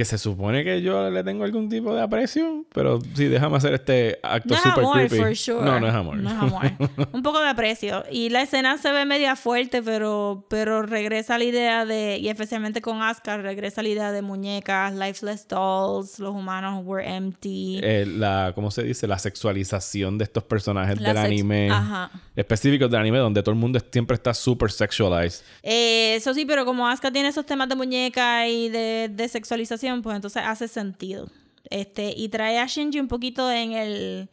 Que 0.01 0.07
se 0.07 0.17
supone 0.17 0.65
que 0.65 0.81
yo 0.81 1.11
le 1.11 1.23
tengo 1.23 1.45
algún 1.45 1.69
tipo 1.69 1.95
de 1.95 2.01
aprecio, 2.01 2.65
pero 2.73 3.01
sí, 3.13 3.27
déjame 3.27 3.59
hacer 3.59 3.75
este 3.75 4.19
acto 4.23 4.49
No 4.49 4.55
es 4.55 4.63
super 4.63 4.79
amor, 4.79 4.95
creepy. 4.97 5.17
for 5.19 5.37
sure. 5.37 5.63
No, 5.63 5.79
no 5.79 5.89
es 5.89 5.93
amor. 5.95 6.17
No 6.17 6.31
es 6.31 6.37
amor. 6.37 6.63
Un 7.13 7.23
poco 7.23 7.39
de 7.39 7.49
aprecio. 7.51 8.03
Y 8.11 8.31
la 8.31 8.41
escena 8.41 8.79
se 8.79 8.91
ve 8.93 9.05
media 9.05 9.37
fuerte, 9.37 9.83
pero, 9.83 10.47
pero 10.49 10.81
regresa 10.81 11.37
la 11.37 11.45
idea 11.45 11.85
de, 11.85 12.17
y 12.17 12.31
especialmente 12.31 12.81
con 12.81 13.03
Oscar, 13.03 13.43
regresa 13.43 13.83
la 13.83 13.91
idea 13.91 14.11
de 14.11 14.23
muñecas, 14.23 14.95
lifeless 14.95 15.47
dolls, 15.47 16.19
los 16.19 16.35
humanos 16.35 16.81
were 16.87 17.07
empty. 17.07 17.81
Eh, 17.83 18.07
la, 18.07 18.53
¿cómo 18.55 18.71
se 18.71 18.83
dice? 18.85 19.07
La 19.07 19.19
sexualización 19.19 20.17
de 20.17 20.25
estos 20.25 20.45
personajes 20.45 20.99
La 20.99 21.09
del 21.09 21.19
anime. 21.19 21.69
Ajá. 21.71 22.11
Específicos 22.35 22.91
del 22.91 23.01
anime, 23.01 23.19
donde 23.19 23.43
todo 23.43 23.53
el 23.53 23.61
mundo 23.61 23.79
siempre 23.93 24.15
está 24.15 24.33
super 24.33 24.71
sexualized. 24.73 25.45
Eh, 25.63 26.15
eso 26.15 26.33
sí, 26.33 26.47
pero 26.47 26.65
como 26.65 26.89
Asuka 26.89 27.11
tiene 27.11 27.29
esos 27.29 27.45
temas 27.45 27.69
de 27.69 27.75
muñeca 27.75 28.49
y 28.49 28.71
de, 28.71 29.11
de 29.13 29.29
sexualización, 29.29 29.90
pues 30.03 30.17
entonces 30.17 30.43
hace 30.45 30.69
sentido. 30.69 31.29
Este, 31.69 32.15
y 32.17 32.29
trae 32.29 32.59
a 32.59 32.67
Shinji 32.67 33.01
un 33.01 33.09
poquito 33.09 33.51
en 33.51 33.73
el. 33.73 34.29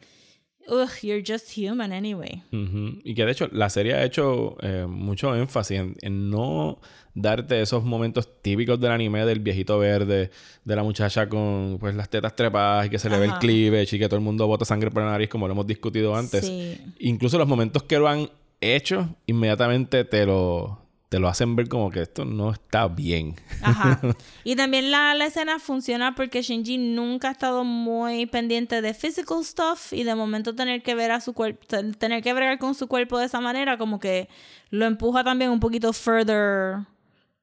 Ugh, 0.68 0.90
you're 1.02 1.24
just 1.26 1.56
human 1.56 1.92
anyway. 1.92 2.42
Y 2.50 3.14
que 3.14 3.24
de 3.24 3.32
hecho 3.32 3.48
la 3.52 3.70
serie 3.70 3.94
ha 3.94 4.04
hecho 4.04 4.56
eh, 4.60 4.86
mucho 4.86 5.34
énfasis 5.34 5.78
en, 5.78 5.96
en 6.02 6.28
no 6.28 6.78
darte 7.14 7.60
esos 7.60 7.84
momentos 7.84 8.42
típicos 8.42 8.78
del 8.78 8.92
anime 8.92 9.24
del 9.24 9.40
viejito 9.40 9.78
verde, 9.78 10.30
de 10.64 10.76
la 10.76 10.82
muchacha 10.82 11.28
con 11.28 11.78
pues 11.80 11.94
las 11.94 12.10
tetas 12.10 12.36
trepadas 12.36 12.86
y 12.86 12.90
que 12.90 12.98
se 12.98 13.08
le 13.08 13.18
ve 13.18 13.26
el 13.26 13.34
cleavage 13.38 13.96
y 13.96 13.98
que 13.98 14.08
todo 14.08 14.16
el 14.16 14.24
mundo 14.24 14.46
bota 14.46 14.64
sangre 14.64 14.90
por 14.90 15.02
la 15.02 15.10
nariz 15.10 15.28
como 15.28 15.46
lo 15.48 15.52
hemos 15.52 15.66
discutido 15.66 16.14
antes. 16.14 16.46
Sí. 16.46 16.78
Incluso 16.98 17.38
los 17.38 17.48
momentos 17.48 17.82
que 17.84 17.98
lo 17.98 18.06
han 18.06 18.28
hecho, 18.60 19.16
inmediatamente 19.26 20.04
te 20.04 20.26
lo, 20.26 20.87
te 21.08 21.18
lo 21.18 21.28
hacen 21.28 21.56
ver 21.56 21.68
como 21.68 21.90
que 21.90 22.02
esto 22.02 22.24
no 22.24 22.52
está 22.52 22.86
bien. 22.88 23.36
Ajá. 23.62 24.00
Y 24.44 24.56
también 24.56 24.90
la, 24.90 25.14
la 25.14 25.26
escena 25.26 25.58
funciona 25.58 26.14
porque 26.14 26.42
Shinji 26.42 26.78
nunca 26.78 27.28
ha 27.28 27.32
estado 27.32 27.64
muy 27.64 28.26
pendiente 28.26 28.80
de 28.80 28.94
physical 28.94 29.44
stuff 29.44 29.92
y 29.92 30.04
de 30.04 30.14
momento 30.14 30.54
tener 30.54 30.82
que 30.82 30.94
ver 30.94 31.10
a 31.10 31.20
su 31.20 31.34
cuerpo, 31.34 31.66
tener 31.98 32.22
que 32.22 32.32
bregar 32.32 32.58
con 32.58 32.74
su 32.74 32.88
cuerpo 32.88 33.18
de 33.18 33.26
esa 33.26 33.40
manera, 33.40 33.76
como 33.76 34.00
que 34.00 34.28
lo 34.70 34.86
empuja 34.86 35.24
también 35.24 35.50
un 35.50 35.60
poquito 35.60 35.92
further, 35.92 36.86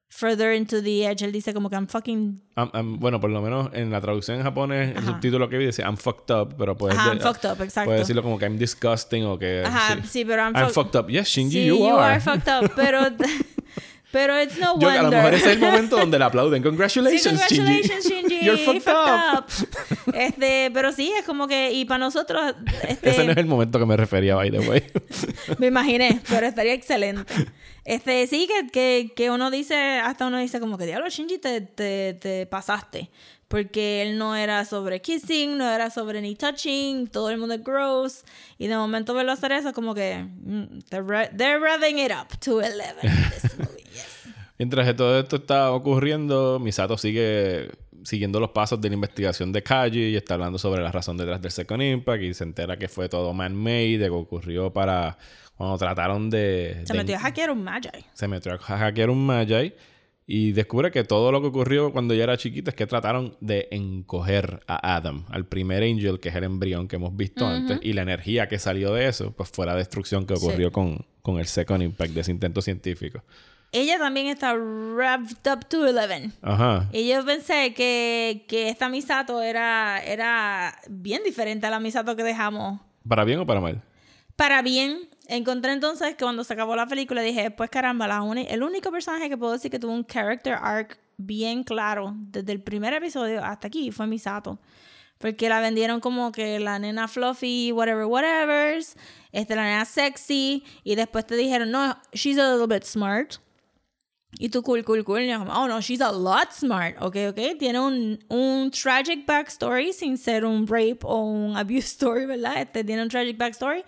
further 0.08 0.52
into 0.54 0.80
the 0.82 1.06
edge. 1.06 1.22
Él 1.22 1.32
dice 1.32 1.52
como 1.52 1.68
que 1.68 1.76
I'm 1.76 1.86
fucking, 1.88 2.40
I'm- 2.56 2.70
I'm- 2.72 2.98
bueno, 2.98 3.20
por 3.20 3.30
lo 3.30 3.42
menos 3.42 3.70
en 3.74 3.90
la 3.90 4.00
traducción 4.00 4.38
en 4.38 4.44
japonés, 4.44 4.92
el 4.92 4.98
Ajá. 4.98 5.06
subtítulo 5.08 5.48
que 5.48 5.58
vi 5.58 5.66
dice 5.66 5.82
I'm 5.82 5.96
fucked 5.96 6.34
up, 6.34 6.54
pero 6.56 6.76
puedes, 6.76 6.96
Ajá, 6.96 7.10
de- 7.10 7.16
I'm 7.16 7.22
fucked 7.22 7.50
up, 7.50 7.60
exacto. 7.62 7.86
puedes 7.88 8.00
decirlo 8.02 8.22
como 8.22 8.38
que 8.38 8.46
I'm 8.46 8.56
disgusting 8.58 9.24
o 9.24 9.38
que... 9.38 9.62
ajá, 9.66 9.96
sí. 10.02 10.08
sí, 10.08 10.24
pero 10.24 10.42
I'm, 10.42 10.54
I'm 10.56 10.66
fuck- 10.68 10.72
fucked 10.90 11.00
up. 11.00 11.08
Yes, 11.10 11.28
Shinji, 11.28 11.50
Sí, 11.62 11.66
you, 11.66 11.96
are. 11.98 12.20
fucked 12.20 12.48
up, 12.48 12.72
pero, 12.76 13.00
pero 14.12 14.40
it's 14.40 14.56
no 14.58 14.78
Yo, 14.78 14.86
wonder. 14.88 14.98
a 14.98 15.02
lo 15.02 15.10
mejor 15.10 15.34
ese 15.34 15.46
es 15.46 15.52
el 15.52 15.58
momento 15.58 15.96
donde 16.00 16.18
le 16.18 16.24
aplauden. 16.24 16.62
Sí, 16.62 16.68
Congratulations, 16.68 17.24
congratulations, 17.40 18.04
Shinji. 18.08 18.28
Shinji. 18.38 18.44
You're 18.44 18.80
fucked, 18.80 19.38
up. 19.38 19.44
Este, 20.14 20.70
pero 20.72 20.92
sí, 20.92 21.12
es 21.18 21.24
como 21.24 21.46
que, 21.48 21.72
y 21.72 21.84
para 21.84 21.98
nosotros, 21.98 22.54
este, 22.88 23.10
Ese 23.10 23.24
no 23.24 23.32
es 23.32 23.38
el 23.38 23.46
momento 23.46 23.78
que 23.78 23.86
me 23.86 23.96
refería, 23.96 24.34
by 24.36 24.50
the 24.50 24.60
way. 24.60 24.82
Me 25.58 25.66
imaginé, 25.66 26.20
pero 26.28 26.46
estaría 26.46 26.72
excelente. 26.72 27.34
Este, 27.84 28.26
sí, 28.26 28.46
que, 28.48 28.68
que, 28.68 29.12
que 29.14 29.30
uno 29.30 29.50
dice, 29.50 29.74
hasta 30.02 30.26
uno 30.26 30.38
dice 30.38 30.60
como 30.60 30.78
que 30.78 30.86
diablo, 30.86 31.08
Shinji, 31.08 31.38
te, 31.38 31.60
te, 31.60 32.14
te 32.14 32.46
pasaste. 32.46 33.10
Porque 33.48 34.02
él 34.02 34.18
no 34.18 34.34
era 34.34 34.64
sobre 34.64 35.00
kissing, 35.00 35.56
no 35.56 35.70
era 35.70 35.88
sobre 35.90 36.20
ni 36.20 36.34
touching, 36.34 37.06
todo 37.06 37.30
el 37.30 37.38
mundo 37.38 37.54
es 37.54 37.62
gross. 37.62 38.24
Y 38.58 38.66
de 38.66 38.76
momento 38.76 39.14
verlo 39.14 39.30
hacer 39.32 39.52
eso, 39.52 39.72
como 39.72 39.94
que 39.94 40.16
mm, 40.24 40.80
they're, 40.90 41.06
re- 41.06 41.30
they're 41.36 41.60
revving 41.60 42.04
it 42.04 42.10
up 42.10 42.36
to 42.40 42.60
11 42.60 42.96
in 43.04 43.10
this 43.30 43.56
movie, 43.56 43.84
yes. 43.94 44.06
Mientras 44.58 44.86
que 44.86 44.94
todo 44.94 45.18
esto 45.20 45.36
está 45.36 45.70
ocurriendo, 45.72 46.58
Misato 46.58 46.96
sigue 46.96 47.70
siguiendo 48.04 48.40
los 48.40 48.50
pasos 48.50 48.80
de 48.80 48.88
la 48.88 48.94
investigación 48.94 49.52
de 49.52 49.62
Kaji 49.62 49.98
y 50.10 50.16
está 50.16 50.34
hablando 50.34 50.58
sobre 50.58 50.82
la 50.82 50.92
razón 50.92 51.16
detrás 51.16 51.42
del 51.42 51.50
Second 51.50 51.82
Impact 51.82 52.22
y 52.22 52.34
se 52.34 52.44
entera 52.44 52.78
que 52.78 52.88
fue 52.88 53.08
todo 53.08 53.32
man-made, 53.34 53.98
de 53.98 54.06
que 54.06 54.10
ocurrió 54.10 54.72
para 54.72 55.18
cuando 55.56 55.76
trataron 55.78 56.30
de... 56.30 56.82
Se 56.84 56.92
de- 56.92 56.98
metió 56.98 57.16
a 57.16 57.18
hackear 57.18 57.50
un 57.50 57.64
Magi. 57.64 57.88
se 58.14 58.28
metió 58.28 58.52
a 58.52 58.58
hackear 58.58 59.10
un 59.10 59.26
Magi 59.26 59.72
y 60.26 60.52
descubre 60.52 60.90
que 60.90 61.04
todo 61.04 61.32
lo 61.32 61.40
que 61.40 61.48
ocurrió 61.48 61.92
cuando 61.92 62.12
ella 62.14 62.24
era 62.24 62.36
chiquita 62.36 62.70
es 62.70 62.76
que 62.76 62.86
trataron 62.86 63.36
de 63.40 63.68
encoger 63.70 64.60
a 64.66 64.96
Adam, 64.96 65.24
al 65.30 65.46
primer 65.46 65.82
Angel, 65.82 66.18
que 66.20 66.28
es 66.30 66.34
el 66.34 66.44
embrión 66.44 66.88
que 66.88 66.96
hemos 66.96 67.16
visto 67.16 67.46
antes, 67.46 67.78
y 67.82 67.92
la 67.92 68.02
energía 68.02 68.48
que 68.48 68.58
salió 68.58 68.92
de 68.92 69.06
eso, 69.08 69.32
pues 69.36 69.50
fue 69.50 69.66
la 69.66 69.74
destrucción 69.74 70.26
que 70.26 70.34
ocurrió 70.34 70.68
Sí. 70.68 70.72
con, 70.72 71.04
con 71.22 71.38
el 71.38 71.46
Second 71.46 71.82
Impact 71.82 72.12
de 72.12 72.20
ese 72.22 72.32
intento 72.32 72.60
científico. 72.60 73.22
Ella 73.78 73.98
también 73.98 74.26
está 74.28 74.54
revved 74.54 75.46
up 75.52 75.66
to 75.68 75.80
11. 75.80 76.30
Ajá. 76.42 76.88
Y 76.92 77.08
yo 77.08 77.24
pensé 77.24 77.74
que, 77.74 78.44
que 78.48 78.68
esta 78.68 78.88
Misato 78.88 79.42
era, 79.42 80.02
era 80.02 80.78
bien 80.88 81.22
diferente 81.24 81.66
a 81.66 81.70
la 81.70 81.80
Misato 81.80 82.16
que 82.16 82.22
dejamos. 82.22 82.80
¿Para 83.06 83.24
bien 83.24 83.38
o 83.40 83.46
para 83.46 83.60
mal? 83.60 83.82
Para 84.36 84.62
bien, 84.62 85.08
encontré 85.28 85.72
entonces 85.72 86.10
que 86.16 86.24
cuando 86.24 86.42
se 86.44 86.52
acabó 86.54 86.74
la 86.76 86.86
película 86.86 87.22
dije, 87.22 87.50
pues 87.50 87.70
caramba, 87.70 88.06
la 88.06 88.22
uni- 88.22 88.46
el 88.50 88.62
único 88.62 88.90
personaje 88.90 89.28
que 89.28 89.36
puedo 89.36 89.52
decir 89.52 89.70
que 89.70 89.78
tuvo 89.78 89.92
un 89.92 90.04
character 90.06 90.54
arc 90.54 90.98
bien 91.18 91.64
claro 91.64 92.12
desde 92.16 92.52
el 92.52 92.60
primer 92.62 92.92
episodio 92.92 93.42
hasta 93.44 93.68
aquí 93.68 93.90
fue 93.90 94.06
Misato. 94.06 94.58
Porque 95.18 95.48
la 95.48 95.60
vendieron 95.60 96.00
como 96.00 96.30
que 96.32 96.60
la 96.60 96.78
nena 96.78 97.08
fluffy, 97.08 97.72
whatever, 97.72 98.04
whatever, 98.04 98.78
este, 99.32 99.56
la 99.56 99.64
nena 99.64 99.84
sexy, 99.86 100.62
y 100.84 100.94
después 100.94 101.26
te 101.26 101.36
dijeron, 101.36 101.70
no, 101.70 101.96
she's 102.12 102.38
a 102.38 102.52
little 102.52 102.66
bit 102.66 102.84
smart. 102.84 103.36
Y 104.38 104.50
tú, 104.50 104.62
cool, 104.62 104.84
cool, 104.84 105.02
cool. 105.02 105.30
Oh, 105.48 105.66
no, 105.66 105.80
she's 105.80 106.00
a 106.00 106.12
lot 106.12 106.52
smart. 106.52 106.96
Ok, 107.00 107.16
ok. 107.30 107.58
Tiene 107.58 107.80
un, 107.80 108.18
un 108.28 108.70
tragic 108.70 109.24
backstory 109.24 109.92
sin 109.92 110.18
ser 110.18 110.44
un 110.44 110.66
rape 110.66 110.98
o 111.04 111.22
un 111.22 111.56
abuse 111.56 111.86
story, 111.86 112.26
¿verdad? 112.26 112.60
Este 112.60 112.84
tiene 112.84 113.02
un 113.02 113.08
tragic 113.08 113.38
backstory. 113.38 113.82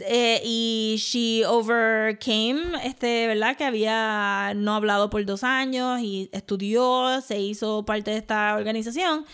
Eh, 0.00 0.40
y 0.44 0.96
she 0.98 1.44
overcame, 1.44 2.78
este, 2.84 3.26
¿verdad? 3.26 3.56
Que 3.56 3.64
había 3.64 4.54
no 4.54 4.74
hablado 4.74 5.10
por 5.10 5.24
dos 5.26 5.44
años 5.44 6.00
y 6.00 6.30
estudió, 6.32 7.20
se 7.20 7.38
hizo 7.38 7.84
parte 7.84 8.12
de 8.12 8.18
esta 8.18 8.56
organización. 8.56 9.26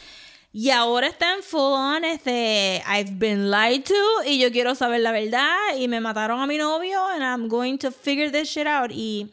Y 0.53 0.71
ahora 0.71 1.07
está 1.07 1.35
en 1.35 1.43
full 1.43 1.73
on, 1.73 2.05
este, 2.05 2.83
I've 2.87 3.13
been 3.19 3.51
lied 3.51 3.85
to 3.85 3.95
y 4.27 4.39
yo 4.39 4.51
quiero 4.51 4.75
saber 4.75 5.01
la 5.01 5.13
verdad 5.13 5.57
y 5.79 5.89
me 5.89 6.01
mataron 6.01 6.41
a 6.41 6.47
mi 6.47 6.59
novio 6.59 7.07
and 7.09 7.23
I'm 7.23 7.49
going 7.49 7.79
to 7.79 7.91
figure 7.91 8.31
this 8.31 8.49
shit 8.49 8.67
out. 8.67 8.91
Y, 8.93 9.31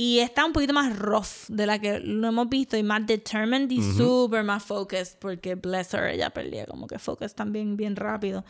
y 0.00 0.20
está 0.20 0.44
un 0.44 0.52
poquito 0.52 0.72
más 0.72 0.96
rough 0.96 1.48
de 1.48 1.66
la 1.66 1.80
que 1.80 1.98
lo 1.98 2.28
hemos 2.28 2.48
visto 2.48 2.76
y 2.76 2.84
más 2.84 3.04
determined 3.04 3.68
y 3.68 3.82
super 3.82 4.44
más 4.44 4.62
focused 4.62 5.18
porque 5.18 5.56
bless 5.56 5.92
her, 5.92 6.04
ella 6.04 6.30
perdía 6.30 6.66
como 6.66 6.86
que 6.86 7.00
focus 7.00 7.34
también 7.34 7.76
bien 7.76 7.96
rápido. 7.96 8.44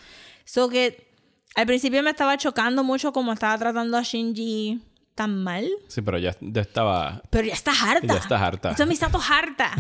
So 0.44 0.68
que 0.68 1.09
al 1.55 1.64
principio 1.64 2.03
me 2.03 2.11
estaba 2.11 2.36
chocando 2.36 2.84
mucho 2.84 3.14
como 3.14 3.32
estaba 3.32 3.57
tratando 3.57 3.96
a 3.96 4.03
Shinji 4.03 4.82
tan 5.18 5.42
mal. 5.42 5.68
Sí, 5.88 6.00
pero 6.00 6.16
ya, 6.16 6.32
ya 6.40 6.60
estaba... 6.60 7.20
Pero 7.28 7.48
ya 7.48 7.52
está 7.54 7.72
harta. 7.72 8.06
Ya 8.06 8.14
está 8.20 8.46
harta. 8.46 8.70
Esto 8.70 8.84
es 8.84 8.88
Misato 8.94 9.18
harta. 9.20 9.72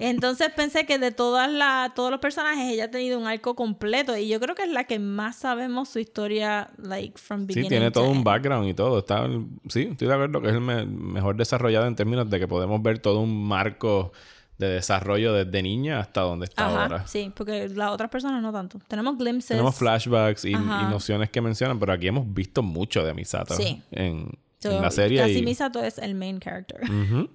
Entonces 0.00 0.48
pensé 0.56 0.86
que 0.86 0.98
de 0.98 1.12
todas 1.12 1.50
las 1.52 1.92
todos 1.94 2.10
los 2.10 2.18
personajes 2.18 2.72
ella 2.72 2.86
ha 2.86 2.90
tenido 2.90 3.18
un 3.18 3.26
arco 3.26 3.54
completo 3.54 4.16
y 4.16 4.26
yo 4.26 4.40
creo 4.40 4.54
que 4.54 4.62
es 4.62 4.70
la 4.70 4.84
que 4.84 4.98
más 4.98 5.36
sabemos 5.36 5.90
su 5.90 5.98
historia 5.98 6.70
like 6.78 7.18
from 7.18 7.40
Sí, 7.42 7.46
beginning 7.48 7.68
tiene 7.68 7.90
to 7.90 8.00
todo 8.00 8.10
un 8.10 8.24
background 8.24 8.66
y 8.68 8.72
todo. 8.72 8.98
Está, 9.00 9.28
sí, 9.68 9.88
estoy 9.92 10.08
de 10.08 10.14
acuerdo 10.14 10.40
que 10.40 10.48
es 10.48 10.54
el 10.54 10.60
me- 10.62 10.86
mejor 10.86 11.36
desarrollado 11.36 11.86
en 11.86 11.94
términos 11.94 12.30
de 12.30 12.38
que 12.40 12.48
podemos 12.48 12.82
ver 12.82 12.98
todo 12.98 13.20
un 13.20 13.46
marco 13.46 14.12
de 14.56 14.68
desarrollo 14.70 15.34
desde 15.34 15.62
niña 15.62 16.00
hasta 16.00 16.22
donde 16.22 16.46
está 16.46 16.68
Ajá, 16.68 16.82
ahora. 16.84 17.06
sí, 17.06 17.30
porque 17.36 17.68
las 17.68 17.90
otras 17.90 18.08
personas 18.08 18.40
no 18.42 18.50
tanto. 18.50 18.78
Tenemos 18.88 19.18
glimpses. 19.18 19.48
Tenemos 19.48 19.74
flashbacks 19.76 20.46
y, 20.46 20.52
y 20.52 20.54
nociones 20.54 21.28
que 21.28 21.42
mencionan, 21.42 21.78
pero 21.78 21.92
aquí 21.92 22.06
hemos 22.08 22.32
visto 22.32 22.62
mucho 22.62 23.04
de 23.04 23.12
Misato 23.12 23.54
Sí. 23.54 23.82
en, 23.90 24.30
En 24.64 24.82
la 24.82 24.90
serie. 24.90 25.20
Casi 25.20 25.38
y, 25.38 25.42
Misato 25.42 25.82
es 25.82 25.98
el 25.98 26.14
main 26.14 26.40
character. 26.40 26.80
Ujú. 26.90 27.28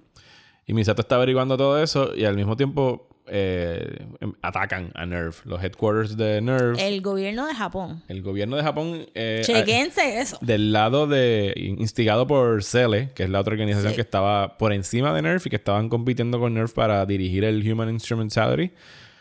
y 0.66 0.74
Misato 0.74 1.02
está 1.02 1.16
averiguando 1.16 1.56
todo 1.56 1.82
eso 1.82 2.14
y 2.14 2.24
al 2.24 2.36
mismo 2.36 2.56
tiempo 2.56 3.08
eh, 3.28 4.04
atacan 4.42 4.90
a 4.94 5.06
NERV. 5.06 5.34
Los 5.44 5.62
headquarters 5.62 6.16
de 6.16 6.40
NERV. 6.40 6.78
El, 6.80 6.94
El 6.94 7.00
gobierno 7.02 7.46
de 7.46 7.54
Japón. 7.54 8.02
gobierno 8.22 8.56
de 8.56 8.62
Japón. 8.62 9.06
eh, 9.14 9.42
Chequense 9.44 10.18
eso. 10.20 10.38
del 10.40 10.72
lado 10.72 11.06
de 11.06 11.54
instigado 11.56 12.26
por 12.26 12.62
CELE, 12.64 13.10
que 13.14 13.22
es 13.22 13.30
la 13.30 13.40
otra 13.40 13.52
organización 13.52 13.90
Sí. 13.92 13.96
que 13.96 14.02
estaba 14.02 14.58
por 14.58 14.72
encima 14.72 15.14
de 15.14 15.22
NERF 15.22 15.46
y 15.46 15.50
que 15.50 15.56
estaban 15.56 15.88
compitiendo 15.88 16.40
con 16.40 16.52
NERF 16.54 16.72
para 16.74 17.06
dirigir 17.06 17.44
el 17.44 17.66
Human 17.70 17.90
Instrumentality, 17.90 18.72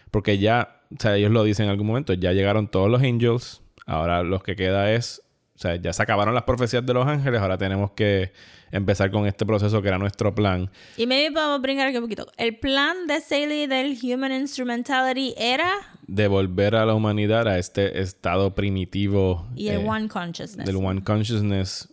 porque 0.09 0.39
ya, 0.39 0.81
o 0.91 0.99
sea, 0.99 1.15
ellos 1.15 1.31
lo 1.31 1.43
dicen 1.43 1.65
en 1.65 1.71
algún 1.71 1.87
momento, 1.87 2.13
ya 2.13 2.33
llegaron 2.33 2.67
todos 2.67 2.89
los 2.89 3.01
Angels, 3.03 3.61
ahora 3.85 4.23
lo 4.23 4.39
que 4.41 4.55
queda 4.55 4.91
es, 4.91 5.21
sea, 5.62 5.76
ya 5.76 5.93
se 5.93 6.01
acabaron 6.01 6.34
las 6.34 6.43
profecías 6.43 6.86
de 6.86 6.93
los 6.93 7.07
ángeles, 7.07 7.39
ahora 7.41 7.57
tenemos 7.57 7.91
que 7.91 8.32
empezar 8.72 9.12
con 9.12 9.28
este 9.28 9.45
proceso 9.45 9.82
que 9.82 9.88
era 9.89 9.97
nuestro 9.97 10.34
plan. 10.34 10.70
Y 10.97 11.05
maybe 11.05 11.34
podemos 11.34 11.62
brincar 11.62 11.88
aquí 11.88 11.97
un 11.97 12.03
poquito. 12.03 12.28
El 12.38 12.57
plan 12.57 13.07
de 13.07 13.20
Saley 13.22 13.68
del 13.68 13.97
Human 14.01 14.32
Instrumentality 14.32 15.34
era 15.38 15.72
Devolver 16.07 16.76
a 16.76 16.86
la 16.86 16.93
humanidad 16.93 17.47
a 17.47 17.57
este 17.57 18.01
estado 18.01 18.55
primitivo 18.55 19.47
y 19.55 19.68
el 19.70 19.82
eh, 19.82 19.88
One 19.88 20.07
Consciousness. 20.07 20.66
del 20.66 20.78
One 20.78 21.03
Consciousness. 21.03 21.88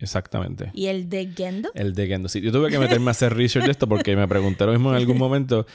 Exactamente. 0.00 0.70
Y 0.74 0.86
el 0.86 1.08
de 1.08 1.32
Gendo. 1.34 1.70
El 1.74 1.92
de 1.94 2.06
Gendo. 2.06 2.28
Sí, 2.28 2.40
yo 2.40 2.52
tuve 2.52 2.70
que 2.70 2.78
meterme 2.78 3.08
a 3.08 3.10
hacer 3.10 3.34
research 3.34 3.64
de 3.64 3.72
esto 3.72 3.88
porque 3.88 4.14
me 4.14 4.28
pregunté 4.28 4.64
lo 4.64 4.72
mismo 4.72 4.90
en 4.90 4.96
algún 4.96 5.18
momento. 5.18 5.66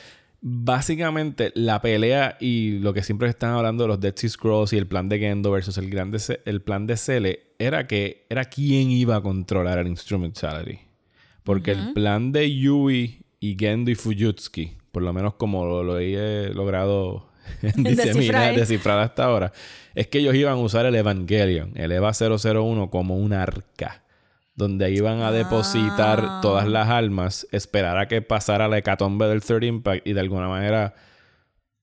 Básicamente, 0.45 1.53
la 1.55 1.81
pelea 1.81 2.35
y 2.37 2.79
lo 2.79 2.93
que 2.93 3.01
siempre 3.01 3.29
están 3.29 3.51
hablando 3.51 3.85
de 3.85 3.87
los 3.87 4.01
Dead 4.01 4.13
Sea 4.13 4.29
Scrolls 4.29 4.73
y 4.73 4.77
el 4.77 4.87
plan 4.87 5.07
de 5.07 5.17
Gendo 5.17 5.51
versus 5.51 5.77
el, 5.77 5.89
grande 5.89 6.19
el 6.43 6.61
plan 6.61 6.85
de 6.85 6.97
Cele 6.97 7.53
era 7.59 7.87
que 7.87 8.25
era 8.29 8.43
quién 8.43 8.91
iba 8.91 9.15
a 9.15 9.21
controlar 9.21 9.77
el 9.77 9.87
Instrumentality. 9.87 10.79
Porque 11.43 11.71
el 11.71 11.93
plan 11.93 12.33
de 12.33 12.53
Yui 12.53 13.23
y 13.39 13.55
Gendo 13.57 13.89
y 13.89 13.95
Fujitsuki, 13.95 14.75
por 14.91 15.03
lo 15.03 15.13
menos 15.13 15.35
como 15.35 15.65
lo, 15.65 15.81
lo 15.81 15.97
he 15.97 16.53
logrado 16.53 17.29
diseminar, 17.77 18.53
descifrar 18.53 18.99
hasta 18.99 19.23
ahora, 19.23 19.53
es 19.95 20.07
que 20.07 20.19
ellos 20.19 20.35
iban 20.35 20.55
a 20.55 20.57
usar 20.57 20.85
el 20.85 20.95
Evangelion, 20.95 21.71
el 21.75 21.93
EVA 21.93 22.11
001, 22.11 22.89
como 22.89 23.15
un 23.15 23.31
arca 23.31 24.03
donde 24.55 24.91
iban 24.91 25.21
a 25.21 25.31
depositar 25.31 26.19
Ah. 26.23 26.39
todas 26.41 26.67
las 26.67 26.89
almas, 26.89 27.47
esperar 27.51 27.97
a 27.97 28.07
que 28.07 28.21
pasara 28.21 28.67
la 28.67 28.77
hecatombe 28.77 29.27
del 29.27 29.41
Third 29.41 29.63
Impact 29.63 30.07
y 30.07 30.13
de 30.13 30.19
alguna 30.19 30.47
manera 30.47 30.93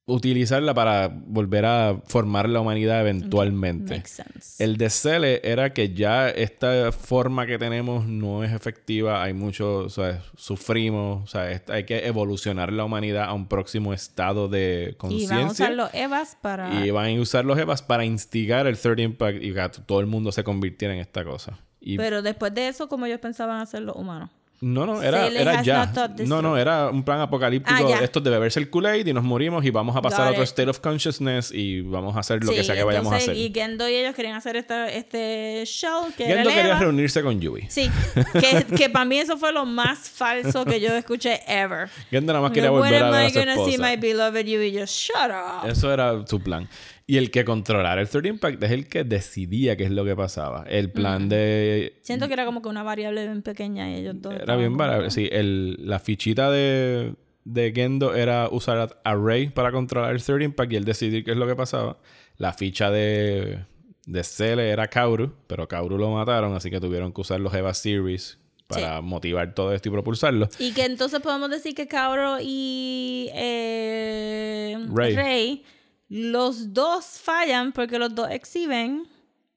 utilizarla 0.06 0.74
para 0.74 1.08
volver 1.08 1.64
a 1.64 2.02
formar 2.06 2.48
la 2.48 2.60
humanidad 2.60 3.00
eventualmente. 3.00 3.96
Makes 3.96 4.08
sense. 4.08 4.64
El 4.64 4.76
de 4.76 4.90
Cele 4.90 5.40
era 5.44 5.72
que 5.72 5.94
ya 5.94 6.28
esta 6.28 6.90
forma 6.90 7.46
que 7.46 7.58
tenemos 7.58 8.06
no 8.06 8.42
es 8.42 8.52
efectiva, 8.52 9.22
hay 9.22 9.34
mucho, 9.34 9.78
o 9.78 9.88
sea, 9.88 10.20
sufrimos, 10.36 11.24
o 11.24 11.26
sea, 11.28 11.62
hay 11.68 11.84
que 11.84 12.06
evolucionar 12.06 12.72
la 12.72 12.84
humanidad 12.84 13.24
a 13.24 13.34
un 13.34 13.46
próximo 13.46 13.92
estado 13.92 14.48
de 14.48 14.96
y 14.98 15.02
van 15.02 15.12
a 15.12 15.14
usar 15.14 15.28
conciencia. 15.38 15.70
los 15.70 15.94
Evas 15.94 16.36
para... 16.40 16.84
Y 16.84 16.90
van 16.90 17.16
a 17.16 17.20
usar 17.20 17.44
los 17.44 17.58
EVAs 17.58 17.82
para 17.82 18.04
instigar 18.04 18.66
el 18.66 18.76
Third 18.76 18.98
Impact 18.98 19.42
y 19.42 19.54
que 19.54 19.70
todo 19.86 20.00
el 20.00 20.06
mundo 20.06 20.32
se 20.32 20.42
convirtiera 20.42 20.92
en 20.94 21.00
esta 21.00 21.24
cosa. 21.24 21.58
Y 21.80 21.96
Pero 21.96 22.22
después 22.22 22.52
de 22.54 22.68
eso, 22.68 22.88
como 22.88 23.06
ellos 23.06 23.20
pensaban 23.20 23.60
hacer 23.60 23.82
los 23.82 23.96
humanos. 23.96 24.28
no, 24.62 24.84
no, 24.84 25.02
era, 25.02 25.26
era 25.28 25.62
ya. 25.62 25.90
No, 26.26 26.42
no, 26.42 26.58
era 26.58 26.90
un 26.90 27.02
plan 27.02 27.20
apocalíptico. 27.20 27.94
Ah. 27.94 28.00
Esto 28.04 28.20
de 28.20 28.28
beberse 28.28 28.60
el 28.60 28.68
Kool-Aid 28.68 29.06
y 29.06 29.14
nos 29.14 29.24
morimos 29.24 29.64
y 29.64 29.70
vamos 29.70 29.96
a 29.96 30.02
pasar 30.02 30.28
a 30.28 30.30
otro 30.32 30.42
state 30.42 30.68
of 30.68 30.80
consciousness 30.80 31.50
y 31.50 31.80
vamos 31.80 32.14
a 32.14 32.20
hacer 32.20 32.44
lo 32.44 32.50
que 32.52 32.58
Sí, 32.58 32.64
sea 32.64 32.74
que 32.74 32.82
vayamos 32.82 33.10
a 33.10 33.16
entonces, 33.16 33.30
hacer. 33.30 33.42
Y 33.42 33.50
Gendo 33.54 33.88
y 33.88 33.94
ellos 33.94 34.14
querían 34.14 34.34
hacer 34.36 34.56
esta, 34.56 34.90
este 34.90 35.62
show 35.64 36.12
que 36.14 36.26
Gendo 36.26 36.50
quería 36.50 36.78
reunirse 36.78 37.22
con 37.22 37.40
Yui. 37.40 37.62
Sí, 37.70 37.90
que, 38.38 38.66
que 38.76 38.90
para 38.90 39.06
mí 39.06 39.18
eso 39.18 39.38
fue 39.38 39.50
lo 39.52 39.64
más 39.64 40.10
falso 40.10 40.66
que 40.66 40.78
yo 40.78 40.92
escuché 40.94 41.40
ever. 41.46 41.88
Gendo 42.10 42.34
nada 42.34 42.42
más 42.42 42.52
quería 42.52 42.68
volver 42.68 43.02
a 43.02 43.10
ver 43.10 43.24
a 43.26 43.30
su 43.30 43.64
see 43.64 43.74
esposa. 43.76 43.90
my 43.90 43.96
beloved 43.96 44.44
you? 44.44 44.60
Y 44.60 44.72
yo, 44.72 44.84
shut 44.84 45.30
up. 45.30 45.66
Eso 45.70 45.90
era 45.90 46.26
su 46.26 46.38
plan. 46.38 46.68
Y 47.10 47.16
el 47.18 47.32
que 47.32 47.44
controlara 47.44 48.00
el 48.00 48.08
Third 48.08 48.26
Impact 48.26 48.62
es 48.62 48.70
el 48.70 48.86
que 48.86 49.02
decidía 49.02 49.76
qué 49.76 49.82
es 49.82 49.90
lo 49.90 50.04
que 50.04 50.14
pasaba. 50.14 50.64
El 50.68 50.92
plan 50.92 51.28
de 51.28 51.98
Siento 52.02 52.28
que 52.28 52.34
era 52.34 52.44
como 52.44 52.62
que 52.62 52.68
una 52.68 52.84
variable 52.84 53.24
bien 53.26 53.42
pequeña 53.42 53.90
y 53.90 53.96
ellos 53.96 54.14
dos. 54.22 54.32
Era 54.32 54.54
bien 54.54 54.78
que- 54.78 55.10
Sí, 55.10 55.28
el, 55.32 55.76
la 55.80 55.98
fichita 55.98 56.52
de, 56.52 57.16
de 57.42 57.72
Gendo 57.74 58.14
era 58.14 58.48
usar 58.48 58.96
a, 59.02 59.14
Rey 59.16 59.48
para 59.48 59.72
controlar 59.72 60.12
el 60.14 60.22
Third 60.22 60.42
Impact 60.42 60.72
y 60.72 60.76
él 60.76 60.84
decidir 60.84 61.24
qué 61.24 61.32
es 61.32 61.36
lo 61.36 61.48
que 61.48 61.56
pasaba. 61.56 61.98
La 62.36 62.52
ficha 62.52 62.92
de, 62.92 63.64
de 64.06 64.22
Cele 64.22 64.70
era 64.70 64.86
Kauru, 64.86 65.34
pero 65.48 65.66
Kauru 65.66 65.98
lo 65.98 66.12
mataron, 66.12 66.54
así 66.54 66.70
que 66.70 66.78
tuvieron 66.78 67.12
que 67.12 67.22
usar 67.22 67.40
los 67.40 67.52
Eva 67.52 67.74
Series 67.74 68.38
para 68.68 69.00
motivar 69.00 69.52
todo 69.52 69.74
esto 69.74 69.88
y 69.88 69.90
propulsarlo. 69.90 70.48
Y 70.60 70.70
que 70.74 70.84
entonces 70.84 71.18
podemos 71.18 71.50
decir 71.50 71.74
que 71.74 71.88
Cabro 71.88 72.36
y 72.40 73.30
eh, 73.34 74.78
Rey. 74.94 75.16
Rey, 75.16 75.64
los 76.10 76.74
dos 76.74 77.20
fallan 77.22 77.72
porque 77.72 77.98
los 77.98 78.14
dos 78.14 78.28
exhiben 78.30 79.06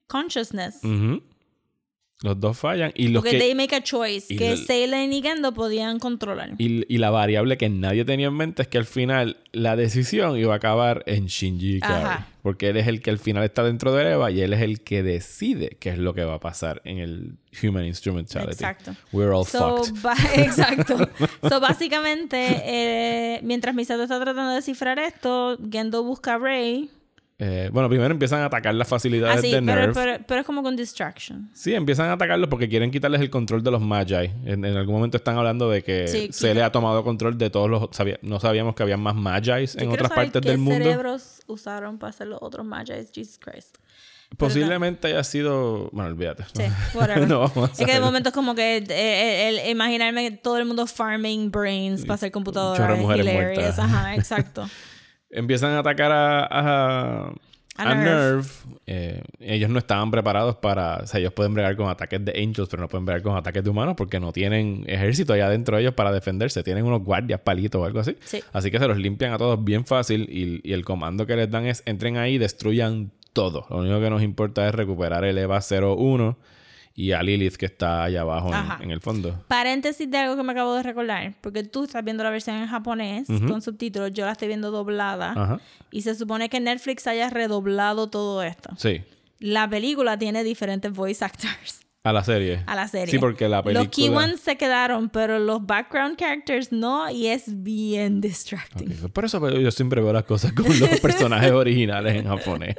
consciousness. 0.06 0.80
Los 2.24 2.40
dos 2.40 2.56
fallan 2.56 2.90
y 2.94 3.08
los 3.08 3.22
porque 3.22 3.36
que... 3.36 3.38
they 3.38 3.54
make 3.54 3.76
a 3.76 3.82
choice 3.82 4.34
que 4.34 4.56
Seilen 4.56 5.12
y 5.12 5.20
Gendo 5.20 5.52
podían 5.52 5.98
controlar. 5.98 6.54
Y, 6.56 6.82
y 6.88 6.96
la 6.96 7.10
variable 7.10 7.58
que 7.58 7.68
nadie 7.68 8.06
tenía 8.06 8.28
en 8.28 8.34
mente 8.34 8.62
es 8.62 8.68
que 8.68 8.78
al 8.78 8.86
final 8.86 9.36
la 9.52 9.76
decisión 9.76 10.38
iba 10.38 10.54
a 10.54 10.56
acabar 10.56 11.02
en 11.04 11.26
Shinji 11.26 11.76
Ikari. 11.76 12.24
Porque 12.40 12.70
él 12.70 12.78
es 12.78 12.86
el 12.86 13.02
que 13.02 13.10
al 13.10 13.18
final 13.18 13.44
está 13.44 13.62
dentro 13.62 13.92
de 13.92 14.10
Eva 14.12 14.30
y 14.30 14.40
él 14.40 14.54
es 14.54 14.62
el 14.62 14.80
que 14.80 15.02
decide 15.02 15.76
qué 15.78 15.90
es 15.90 15.98
lo 15.98 16.14
que 16.14 16.24
va 16.24 16.36
a 16.36 16.40
pasar 16.40 16.80
en 16.86 16.96
el 16.96 17.36
Human 17.62 17.84
Instrumentality. 17.84 18.52
Exacto. 18.52 18.94
We're 19.12 19.30
all 19.30 19.44
So, 19.44 19.84
fucked. 19.84 20.24
exacto. 20.38 20.96
so, 21.46 21.60
básicamente, 21.60 22.38
eh, 22.64 23.40
mientras 23.42 23.74
Misato 23.74 24.02
está 24.02 24.18
tratando 24.18 24.48
de 24.48 24.56
descifrar 24.56 24.98
esto, 24.98 25.58
Gendo 25.70 26.02
busca 26.02 26.36
a 26.36 26.38
Rey. 26.38 26.88
Eh, 27.36 27.68
bueno, 27.72 27.88
primero 27.88 28.12
empiezan 28.12 28.42
a 28.42 28.44
atacar 28.44 28.72
las 28.76 28.86
facilidades 28.86 29.38
Así, 29.38 29.50
de 29.50 29.56
Ah, 29.56 29.62
pero, 29.66 29.80
Nerf. 29.80 29.94
pero, 29.94 30.24
pero 30.26 30.40
es 30.40 30.46
como 30.46 30.62
con 30.62 30.76
distraction. 30.76 31.50
Sí, 31.52 31.74
empiezan 31.74 32.06
a 32.08 32.12
atacarlos 32.12 32.48
porque 32.48 32.68
quieren 32.68 32.92
quitarles 32.92 33.20
el 33.20 33.28
control 33.28 33.62
de 33.64 33.72
los 33.72 33.80
Magi. 33.80 34.14
En, 34.44 34.64
en 34.64 34.76
algún 34.76 34.94
momento 34.94 35.16
están 35.16 35.36
hablando 35.36 35.68
de 35.68 35.82
que 35.82 36.06
Sí, 36.06 36.28
se 36.30 36.54
le 36.54 36.62
ha 36.62 36.70
tomado 36.70 37.02
control 37.02 37.36
de 37.36 37.50
todos 37.50 37.68
los... 37.68 37.88
sabía- 37.90 38.20
no 38.22 38.38
sabíamos 38.38 38.76
que 38.76 38.84
había 38.84 38.96
más 38.96 39.16
Magi 39.16 39.50
en 39.50 39.88
otras 39.90 40.08
saber 40.10 40.26
partes 40.26 40.42
qué 40.42 40.48
del 40.50 40.58
mundo. 40.58 40.84
cerebros 40.84 41.40
usaron 41.48 41.98
para 41.98 42.10
hacer 42.10 42.28
los 42.28 42.38
otros 42.40 42.64
Magi's? 42.64 43.10
Jesus 43.12 43.38
Christ. 43.40 43.78
Posiblemente 44.38 45.08
haya 45.08 45.24
sido... 45.24 45.90
Bueno, 45.92 46.10
olvídate. 46.10 46.44
Sí, 46.54 46.62
whatever. 46.96 47.28
No 47.28 47.40
vamos 47.40 47.70
a 47.70 47.72
es 47.72 47.86
que 47.86 47.92
de 47.94 48.00
momento 48.00 48.28
es 48.30 48.34
como 48.34 48.54
que 48.54 48.76
eh, 48.78 48.84
eh, 48.88 49.48
el, 49.64 49.70
imaginarme 49.70 50.30
todo 50.32 50.58
el 50.58 50.64
mundo 50.66 50.86
farming 50.86 51.50
brains 51.50 52.02
para 52.02 52.14
hacer 52.14 52.30
computadoras. 52.32 52.98
mujeres 52.98 53.24
hilarious. 53.26 53.54
muertas. 53.56 53.78
Ajá, 53.80 54.14
exacto. 54.14 54.68
empiezan 55.34 55.72
a 55.72 55.80
atacar 55.80 56.12
a, 56.12 56.46
a, 56.50 57.32
A. 57.76 58.40
Eh, 58.86 59.22
ellos 59.40 59.68
no 59.68 59.78
estaban 59.78 60.10
preparados 60.10 60.56
para... 60.56 60.98
O 60.98 61.06
sea, 61.06 61.18
ellos 61.18 61.32
pueden 61.32 61.54
bregar 61.54 61.76
con 61.76 61.88
ataques 61.88 62.24
de 62.24 62.32
Angels, 62.40 62.68
pero 62.68 62.82
no 62.82 62.88
pueden 62.88 63.04
bregar 63.04 63.22
con 63.22 63.36
ataques 63.36 63.64
de 63.64 63.70
humanos 63.70 63.94
porque 63.96 64.20
no 64.20 64.32
tienen 64.32 64.84
ejército 64.86 65.32
allá 65.32 65.48
dentro 65.48 65.76
de 65.76 65.82
ellos 65.82 65.94
para 65.94 66.12
defenderse. 66.12 66.62
Tienen 66.62 66.84
unos 66.84 67.02
guardias, 67.02 67.40
palitos 67.40 67.80
o 67.80 67.84
algo 67.84 68.00
así. 68.00 68.16
Sí. 68.24 68.42
Así 68.52 68.70
que 68.70 68.78
se 68.78 68.86
los 68.86 68.96
limpian 68.96 69.32
a 69.32 69.38
todos 69.38 69.62
bien 69.64 69.84
fácil 69.84 70.28
y, 70.30 70.60
y 70.62 70.72
el 70.72 70.84
comando 70.84 71.26
que 71.26 71.34
les 71.34 71.50
dan 71.50 71.66
es 71.66 71.82
entren 71.84 72.16
ahí 72.16 72.34
y 72.34 72.38
destruyan 72.38 73.10
todo. 73.32 73.66
Lo 73.68 73.78
único 73.78 74.00
que 74.00 74.10
nos 74.10 74.22
importa 74.22 74.68
es 74.68 74.74
recuperar 74.74 75.24
el 75.24 75.36
EVA 75.36 75.60
01 75.60 76.36
y 76.94 77.12
a 77.12 77.22
Lilith 77.22 77.56
que 77.56 77.66
está 77.66 78.04
allá 78.04 78.20
abajo 78.20 78.50
en- 78.80 78.90
el 78.90 79.00
fondo. 79.00 79.44
Paréntesis 79.48 80.08
de 80.10 80.16
algo 80.18 80.36
que 80.36 80.42
me 80.42 80.52
acabo 80.52 80.74
de 80.74 80.82
recordar. 80.82 81.34
Porque 81.40 81.64
tú 81.64 81.84
estás 81.84 82.04
viendo 82.04 82.22
la 82.22 82.30
versión 82.30 82.56
en 82.56 82.66
japonés 82.68 83.26
con 83.26 83.60
subtítulos. 83.62 84.12
Yo 84.12 84.24
la 84.26 84.32
estoy 84.32 84.48
viendo 84.48 84.70
doblada. 84.70 85.32
Ajá. 85.32 85.60
Y 85.90 86.02
se 86.02 86.14
supone 86.14 86.48
que 86.48 86.60
Netflix 86.60 87.06
haya 87.06 87.30
redoblado 87.30 88.08
todo 88.10 88.42
esto. 88.42 88.70
Sí. 88.76 89.02
La 89.40 89.68
película 89.68 90.16
tiene 90.18 90.44
diferentes 90.44 90.92
voice 90.92 91.24
actors 91.24 91.80
A 92.06 92.12
la 92.12 92.22
serie. 92.22 92.62
a 92.66 92.74
la 92.76 92.86
serie. 92.86 93.10
Sí, 93.10 93.18
porque 93.18 93.48
la 93.48 93.62
película... 93.62 93.84
Los 93.84 93.88
key 93.94 94.10
ones 94.10 94.38
se 94.40 94.56
quedaron, 94.58 95.08
pero 95.08 95.38
los 95.38 95.64
background 95.66 96.18
characters 96.18 96.70
no. 96.70 97.10
Y 97.10 97.28
es 97.28 97.44
bien 97.62 98.20
distracting. 98.20 98.92
Ok, 99.04 99.10
Por 99.10 99.24
eso 99.24 99.48
yo 99.58 99.70
siempre 99.70 100.02
veo 100.02 100.12
las 100.12 100.24
cosas 100.24 100.52
con 100.52 100.66
los 100.78 100.88
personajes 101.00 101.50
originales 101.52 102.14
en 102.16 102.26
japonés. 102.28 102.76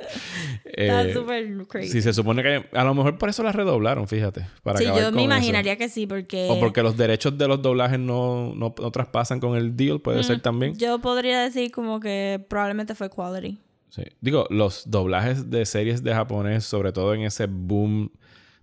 Está 0.63 1.01
Eh, 1.07 1.13
súper 1.13 1.65
crazy. 1.67 1.89
Sí, 1.89 2.01
se 2.03 2.13
supone 2.13 2.43
que 2.43 2.65
a 2.71 2.83
lo 2.83 2.93
mejor 2.93 3.17
por 3.17 3.29
eso 3.29 3.41
las 3.41 3.55
redoblaron, 3.55 4.07
fíjate. 4.07 4.45
Para 4.61 4.77
Sí, 4.77 4.85
yo 4.85 4.93
me 4.93 5.01
eso. 5.01 5.19
imaginaría 5.21 5.75
que 5.75 5.89
sí, 5.89 6.05
porque... 6.05 6.47
O 6.51 6.59
porque 6.59 6.83
los 6.83 6.95
derechos 6.95 7.35
de 7.35 7.47
los 7.47 7.59
doblajes 7.63 7.97
no, 7.97 8.53
no, 8.53 8.75
no 8.79 8.91
traspasan 8.91 9.39
con 9.39 9.57
el 9.57 9.75
deal, 9.75 10.01
puede 10.01 10.21
ser 10.23 10.39
también. 10.39 10.77
Yo 10.77 10.99
podría 10.99 11.41
decir 11.41 11.71
como 11.71 11.99
que 11.99 12.45
probablemente 12.47 12.93
fue 12.93 13.09
quality. 13.09 13.57
Sí. 13.89 14.03
Digo, 14.21 14.45
los 14.51 14.83
doblajes 14.91 15.49
de 15.49 15.65
series 15.65 16.03
de 16.03 16.13
japonés, 16.13 16.63
sobre 16.65 16.91
todo 16.91 17.15
en 17.15 17.21
ese 17.21 17.47
boom 17.47 18.11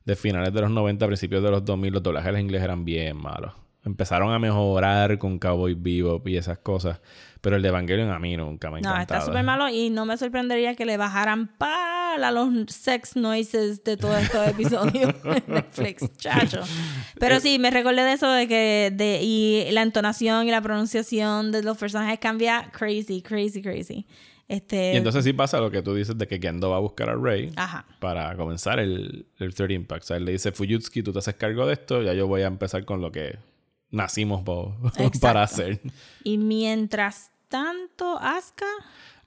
de 0.05 0.17
finales 0.17 0.53
de 0.53 0.61
los 0.61 0.71
90, 0.71 1.07
principios 1.07 1.43
de 1.43 1.51
los 1.51 1.65
2000, 1.65 1.93
los 1.93 2.03
doblajes 2.03 2.35
en 2.35 2.41
inglés 2.41 2.63
eran 2.63 2.85
bien 2.85 3.17
malos. 3.17 3.53
empezaron 3.85 4.33
a 4.33 4.39
mejorar 4.39 5.19
con 5.19 5.39
Cowboy 5.41 5.75
Bebop 5.75 6.27
y 6.29 6.37
esas 6.37 6.59
cosas. 6.59 7.01
Pero 7.41 7.57
el 7.57 7.63
de 7.63 7.69
Evangelion 7.71 8.11
a 8.13 8.21
mí 8.21 8.37
nunca 8.37 8.71
me 8.71 8.79
ha 8.79 8.81
No, 8.83 8.91
encantado. 8.91 9.19
está 9.21 9.27
súper 9.27 9.43
malo 9.45 9.69
y 9.69 9.91
no 9.91 10.07
me 10.07 10.17
sorprendería 10.17 10.77
que 10.77 10.85
le 10.87 10.97
bajaran 10.97 11.49
pala 11.59 12.29
a 12.29 12.31
los 12.31 12.49
sex 12.73 13.17
noises 13.17 13.83
de 13.83 13.97
todos 13.97 14.17
estos 14.23 14.47
episodios 14.47 15.13
en 15.25 15.43
Netflix, 15.55 16.17
chacho. 16.17 16.61
Pero 17.19 17.41
sí, 17.41 17.59
me 17.59 17.73
recordé 17.73 18.03
de 18.03 18.13
eso 18.13 18.31
de 18.31 18.47
que 18.47 18.93
de, 18.95 19.21
y 19.23 19.67
la 19.73 19.83
entonación 19.83 20.47
y 20.47 20.53
la 20.53 20.61
pronunciación 20.61 21.51
de 21.51 21.65
los 21.65 21.77
personajes 21.77 22.21
cambia 22.21 22.71
crazy, 22.73 23.21
crazy, 23.23 23.61
crazy. 23.63 24.07
Este, 24.49 24.93
Y 24.93 24.97
entonces 24.97 25.24
sí 25.24 25.32
pasa 25.32 25.61
lo 25.61 25.70
que 25.70 25.82
tú 25.82 25.95
dices 25.95 26.18
de 26.18 26.26
que 26.26 26.38
Gendo 26.38 26.70
va 26.70 26.76
a 26.76 26.80
buscar 26.80 27.09
a 27.09 27.14
Rey 27.16 27.53
Ajá. 27.57 27.86
para 28.01 28.36
comenzar 28.36 28.78
el, 28.80 29.26
el 29.38 29.55
Third 29.55 29.70
Impact. 29.70 30.03
O 30.03 30.07
sea, 30.07 30.16
él 30.18 30.24
le 30.26 30.32
dice, 30.32 30.53
Fuyutsuki, 30.53 31.03
tú 31.03 31.12
te 31.12 31.20
haces 31.20 31.34
cargo 31.36 31.66
de 31.66 31.72
esto, 31.74 32.03
ya 32.03 32.12
yo 32.12 32.26
voy 32.26 32.43
a 32.43 32.47
empezar 32.49 32.84
con 32.84 33.01
lo 33.01 33.11
que 33.12 33.38
nacimos 33.90 34.43
para 35.20 35.43
hacer. 35.43 35.80
Y 36.24 36.38
mientras 36.38 37.30
tanto, 37.49 38.18
Asuka, 38.18 38.66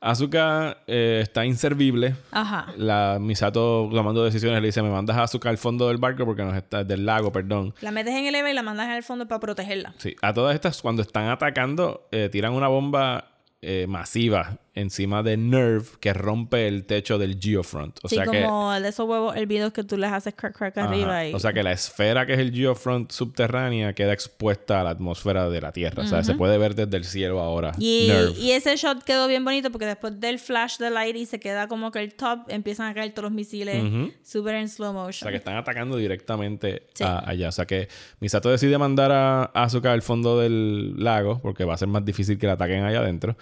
Asuka 0.01 0.77
eh, 0.87 1.19
está 1.23 1.45
inservible. 1.45 2.15
ajá. 2.31 2.67
La 2.77 3.17
Misato 3.19 3.89
tomando 3.91 4.23
decisiones 4.23 4.61
le 4.61 4.67
dice, 4.67 4.81
me 4.83 4.89
mandas 4.89 5.17
a 5.17 5.23
Asuka 5.23 5.49
al 5.49 5.57
fondo 5.57 5.87
del 5.87 5.97
barco 5.97 6.25
porque 6.25 6.43
nos 6.43 6.55
está 6.55 6.83
del 6.83 7.05
lago, 7.05 7.31
perdón. 7.31 7.73
La 7.81 7.91
metes 7.91 8.13
en 8.13 8.25
el 8.25 8.35
EVA 8.35 8.51
y 8.51 8.53
la 8.53 8.63
mandas 8.63 8.89
al 8.89 9.03
fondo 9.03 9.27
para 9.27 9.39
protegerla. 9.39 9.93
Sí, 9.97 10.15
a 10.21 10.33
todas 10.33 10.53
estas, 10.53 10.81
cuando 10.81 11.01
están 11.01 11.29
atacando, 11.29 12.07
eh, 12.11 12.29
tiran 12.31 12.53
una 12.53 12.67
bomba 12.67 13.31
eh, 13.61 13.85
masiva 13.87 14.57
encima 14.75 15.23
de 15.23 15.37
Nerve 15.37 15.85
que 15.99 16.13
rompe 16.13 16.67
el 16.67 16.85
techo 16.85 17.17
del 17.17 17.39
Geofront. 17.39 17.97
O 18.03 18.09
sí, 18.09 18.15
sea 18.15 18.25
que 18.25 18.43
como 18.43 18.73
el 18.73 18.83
de 18.83 18.89
esos 18.89 19.07
huevos 19.07 19.35
hervidos 19.35 19.71
que 19.73 19.83
tú 19.83 19.97
les 19.97 20.11
haces 20.11 20.33
crack 20.35 20.55
crack 20.57 20.77
Ajá. 20.77 20.89
arriba. 20.89 21.25
Y... 21.25 21.33
O 21.33 21.39
sea 21.39 21.53
que 21.53 21.63
la 21.63 21.71
esfera 21.71 22.25
que 22.25 22.33
es 22.33 22.39
el 22.39 22.51
geofront 22.51 23.09
subterránea 23.11 23.93
queda 23.93 24.11
expuesta 24.13 24.81
a 24.81 24.83
la 24.83 24.89
atmósfera 24.91 25.49
de 25.49 25.61
la 25.61 25.71
Tierra. 25.71 26.03
O 26.03 26.07
sea, 26.07 26.23
se 26.23 26.35
puede 26.35 26.57
ver 26.57 26.75
desde 26.75 26.97
el 26.97 27.05
cielo 27.05 27.39
ahora. 27.39 27.71
Y, 27.79 28.07
Nerve. 28.09 28.33
y 28.37 28.51
ese 28.51 28.75
shot 28.75 29.03
quedó 29.03 29.27
bien 29.27 29.43
bonito 29.45 29.71
porque 29.71 29.85
después 29.85 30.19
del 30.19 30.39
flash 30.39 30.77
del 30.77 30.97
aire 30.97 31.19
y 31.19 31.25
se 31.25 31.39
queda 31.39 31.67
como 31.67 31.89
que 31.91 31.99
el 31.99 32.13
top, 32.13 32.41
empiezan 32.49 32.87
a 32.87 32.93
caer 32.93 33.11
todos 33.13 33.23
los 33.23 33.31
misiles 33.31 33.81
súper 34.23 34.55
en 34.55 34.67
slow 34.69 34.89
O 34.89 34.93
motion. 34.93 35.13
sea, 35.13 35.31
que 35.31 35.37
están 35.37 35.55
atacando 35.55 35.95
directamente 35.97 36.83
Sí. 36.93 37.03
a- 37.03 37.23
allá. 37.29 37.49
O 37.49 37.51
sea, 37.51 37.65
que 37.65 37.87
Misato 38.19 38.49
decide 38.51 38.77
mandar 38.77 39.11
a 39.13 39.43
Asuka 39.53 39.93
al 39.93 40.01
fondo 40.01 40.39
del 40.39 41.01
lago 41.01 41.39
porque 41.41 41.63
va 41.63 41.75
a 41.75 41.77
ser 41.77 41.87
más 41.87 42.03
difícil 42.03 42.37
que 42.37 42.47
la 42.47 42.53
ataquen 42.53 42.83
allá 42.83 42.99
adentro. 42.99 43.37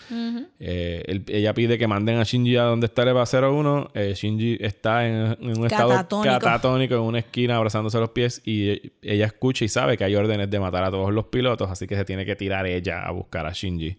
Eh, 0.60 1.04
él- 1.08 1.23
ella 1.28 1.54
pide 1.54 1.78
que 1.78 1.88
manden 1.88 2.18
a 2.20 2.24
Shinji 2.24 2.58
a 2.58 2.64
donde 2.64 2.86
está 2.88 3.04
el 3.04 3.10
EVA 3.10 3.24
01. 3.24 3.92
Eh, 3.94 4.14
Shinji 4.16 4.58
está 4.62 5.08
en, 5.08 5.38
en 5.42 5.58
un 5.60 5.66
estado 5.66 5.90
Catatónico. 5.90 6.34
catatónico 6.40 6.96
en 6.96 7.02
una 7.02 7.20
esquina 7.20 7.58
abrazándose 7.58 8.00
los 8.00 8.10
pies 8.10 8.42
y 8.46 8.70
eh, 8.70 8.92
ella 9.02 9.26
escucha 9.26 9.66
y 9.66 9.68
sabe 9.68 9.98
que 9.98 10.04
hay 10.04 10.16
órdenes 10.16 10.50
de 10.50 10.60
matar 10.60 10.84
a 10.84 10.92
todos 10.92 11.14
los 11.14 11.26
pilotos, 11.26 11.70
así 11.70 11.88
que 11.88 11.96
se 11.96 12.06
tiene 12.06 12.26
que 12.26 12.36
tirar 12.36 12.66
ella 12.66 13.04
a 13.04 13.12
buscar 13.12 13.46
a 13.46 13.52
Shinji. 13.52 13.98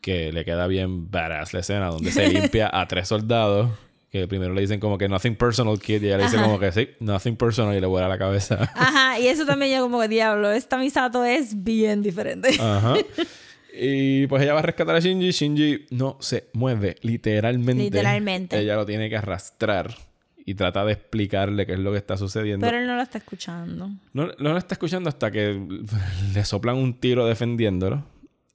Que 0.00 0.32
le 0.32 0.44
queda 0.44 0.66
bien 0.66 1.10
badass 1.10 1.54
la 1.54 1.60
escena 1.60 1.86
donde 1.86 2.10
se 2.12 2.28
limpia 2.28 2.70
a 2.72 2.86
tres 2.86 3.08
soldados. 3.08 3.70
Que 4.10 4.28
primero 4.28 4.54
le 4.54 4.60
dicen 4.60 4.78
como 4.78 4.96
que 4.96 5.08
nothing 5.08 5.34
personal, 5.34 5.76
kid. 5.80 6.00
Y 6.02 6.06
ella 6.06 6.18
le 6.18 6.24
dice 6.24 6.36
como 6.36 6.58
que 6.60 6.70
sí, 6.70 6.88
nothing 7.00 7.34
personal. 7.36 7.74
Y 7.76 7.80
le 7.80 7.86
vuela 7.88 8.06
la 8.06 8.16
cabeza. 8.18 8.70
Ajá, 8.76 9.18
y 9.18 9.26
eso 9.26 9.44
también 9.44 9.72
yo 9.76 9.82
como 9.82 10.00
que 10.00 10.06
diablo, 10.06 10.52
esta 10.52 10.76
Misato 10.76 11.24
es 11.24 11.64
bien 11.64 12.00
diferente. 12.02 12.50
Ajá. 12.60 12.94
Y 13.76 14.26
pues 14.28 14.42
ella 14.42 14.52
va 14.52 14.60
a 14.60 14.62
rescatar 14.62 14.94
a 14.94 15.00
Shinji. 15.00 15.30
Shinji 15.30 15.86
no 15.90 16.16
se 16.20 16.48
mueve, 16.52 16.96
literalmente. 17.02 17.84
Literalmente. 17.84 18.58
Ella 18.58 18.76
lo 18.76 18.86
tiene 18.86 19.08
que 19.08 19.16
arrastrar 19.16 19.94
y 20.46 20.54
trata 20.54 20.84
de 20.84 20.92
explicarle 20.92 21.66
qué 21.66 21.72
es 21.72 21.78
lo 21.78 21.90
que 21.90 21.98
está 21.98 22.16
sucediendo. 22.16 22.66
Pero 22.66 22.78
él 22.78 22.86
no 22.86 22.96
lo 22.96 23.02
está 23.02 23.18
escuchando. 23.18 23.90
No, 24.12 24.26
no 24.26 24.52
lo 24.52 24.58
está 24.58 24.74
escuchando 24.74 25.08
hasta 25.08 25.30
que 25.30 25.60
le 26.34 26.44
soplan 26.44 26.76
un 26.76 27.00
tiro 27.00 27.26
defendiéndolo. 27.26 28.04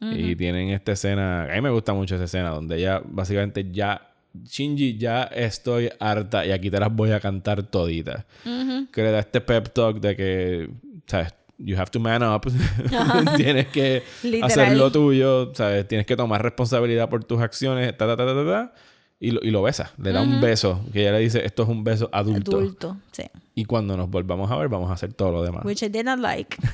Y 0.02 0.38
tienen 0.38 0.70
esta 0.70 0.94
escena. 0.94 1.44
A 1.44 1.56
mí 1.56 1.62
me 1.62 1.70
gusta 1.72 1.94
mucho 1.94 2.16
esa 2.16 2.24
escena 2.24 2.52
donde 2.52 2.78
ella 2.78 3.02
básicamente 3.04 3.70
ya. 3.70 4.06
Shinji, 4.46 4.98
ya 4.98 5.24
estoy 5.24 5.90
harta 6.00 6.46
y 6.46 6.52
aquí 6.52 6.70
te 6.70 6.80
las 6.80 6.94
voy 6.94 7.12
a 7.12 7.20
cantar 7.20 7.64
toditas. 7.64 8.26
Que 8.44 9.04
le 9.04 9.12
da 9.12 9.20
este 9.20 9.42
pep 9.42 9.74
talk 9.74 10.00
de 10.00 10.16
que, 10.16 10.70
¿sabes? 11.06 11.34
You 11.60 11.78
have 11.78 11.92
to 11.92 12.00
man 12.00 12.24
up. 12.24 12.48
Tienes 13.38 13.68
que 13.68 14.04
hacer 14.42 14.78
lo 14.78 14.92
tuyo, 14.92 15.54
¿sabes? 15.54 15.88
Tienes 15.88 16.08
que 16.08 16.16
tomar 16.16 16.42
responsabilidad 16.42 17.10
por 17.10 17.24
tus 17.26 17.42
acciones, 17.42 17.96
ta, 17.98 18.08
ta, 18.08 18.16
ta, 18.16 18.26
ta, 18.26 18.34
ta, 18.34 18.46
ta. 18.46 18.74
Y 19.20 19.32
lo, 19.32 19.42
y 19.44 19.52
lo 19.52 19.62
besa. 19.62 19.92
Le 19.98 20.14
da 20.14 20.22
un 20.22 20.40
beso. 20.40 20.82
Que 20.94 21.02
ella 21.02 21.12
le 21.12 21.20
dice, 21.20 21.46
esto 21.46 21.64
es 21.64 21.70
un 21.70 21.84
beso 21.84 22.10
adulto. 22.14 22.58
Adulto, 22.58 22.98
sí. 23.12 23.24
Y 23.54 23.66
cuando 23.66 23.98
nos 23.98 24.10
volvamos 24.10 24.50
a 24.50 24.56
ver, 24.56 24.70
vamos 24.70 24.90
a 24.90 24.94
hacer 24.94 25.14
todo 25.14 25.32
lo 25.32 25.44
demás. 25.44 25.66
Which 25.66 25.84
I 25.84 25.90
did 25.90 26.06
not 26.06 26.20
like. 26.20 26.56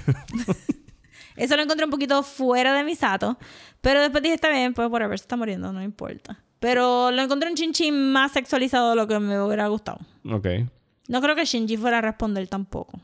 Eso 1.36 1.56
lo 1.56 1.64
encontré 1.64 1.86
un 1.86 1.92
poquito 1.92 2.22
fuera 2.22 2.74
de 2.74 2.84
Misato. 2.84 3.38
Pero 3.82 4.02
después 4.02 4.22
dije, 4.22 4.36
está 4.36 4.50
bien, 4.50 4.74
pues 4.74 4.90
whatever, 4.90 5.18
se 5.18 5.24
está 5.24 5.36
muriendo, 5.36 5.74
no 5.74 5.82
importa. 5.82 6.40
Pero 6.60 7.12
lo 7.12 7.22
encontré 7.22 7.50
un 7.50 7.56
chinchín 7.56 8.12
más 8.12 8.32
sexualizado 8.32 8.92
de 8.92 8.96
lo 8.96 9.08
que 9.08 9.20
me 9.20 9.40
hubiera 9.42 9.68
gustado. 9.68 10.00
Ok. 10.30 10.48
No 11.08 11.22
creo 11.22 11.36
que 11.36 11.46
Shinji 11.46 11.78
fuera 11.78 12.00
a 12.00 12.02
responder 12.02 12.48
tampoco. 12.48 13.00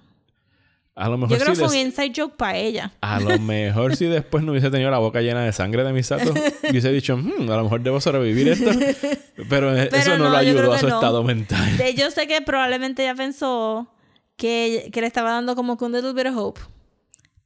A 0.95 1.07
lo 1.07 1.17
mejor 1.17 1.37
Yo 1.37 1.43
creo 1.43 1.55
si 1.55 1.61
que 1.61 1.67
fue 1.67 1.77
un 1.77 1.87
inside 1.87 2.11
joke 2.15 2.35
para 2.35 2.57
ella. 2.57 2.91
A 3.01 3.19
lo 3.19 3.39
mejor 3.39 3.95
si 3.95 4.05
después 4.05 4.43
no 4.43 4.51
hubiese 4.51 4.69
tenido 4.69 4.91
la 4.91 4.97
boca 4.97 5.21
llena 5.21 5.43
de 5.43 5.53
sangre 5.53 5.83
de 5.83 5.93
Misato, 5.93 6.33
hubiese 6.69 6.91
dicho, 6.91 7.15
"Hmm, 7.15 7.49
a 7.49 7.55
lo 7.55 7.63
mejor 7.63 7.81
debo 7.81 8.01
sobrevivir 8.01 8.49
esto. 8.49 8.71
Pero, 9.49 9.73
eso 9.75 10.17
no, 10.17 10.25
no, 10.25 10.29
lo 10.31 10.37
ayudó 10.37 10.73
a 10.73 10.79
su 10.79 10.87
no. 10.89 10.95
estado 10.95 11.23
mental. 11.23 11.77
Yo 11.95 12.11
sé 12.11 12.27
que 12.27 12.41
probablemente 12.41 13.03
ella 13.03 13.15
pensó 13.15 13.87
que, 14.35 14.89
que 14.91 15.01
le 15.01 15.07
estaba 15.07 15.31
dando 15.31 15.55
como 15.55 15.77
que 15.77 15.85
un 15.85 15.93
little 15.93 16.13
bit 16.13 16.27
of 16.27 16.35
hope. 16.35 16.61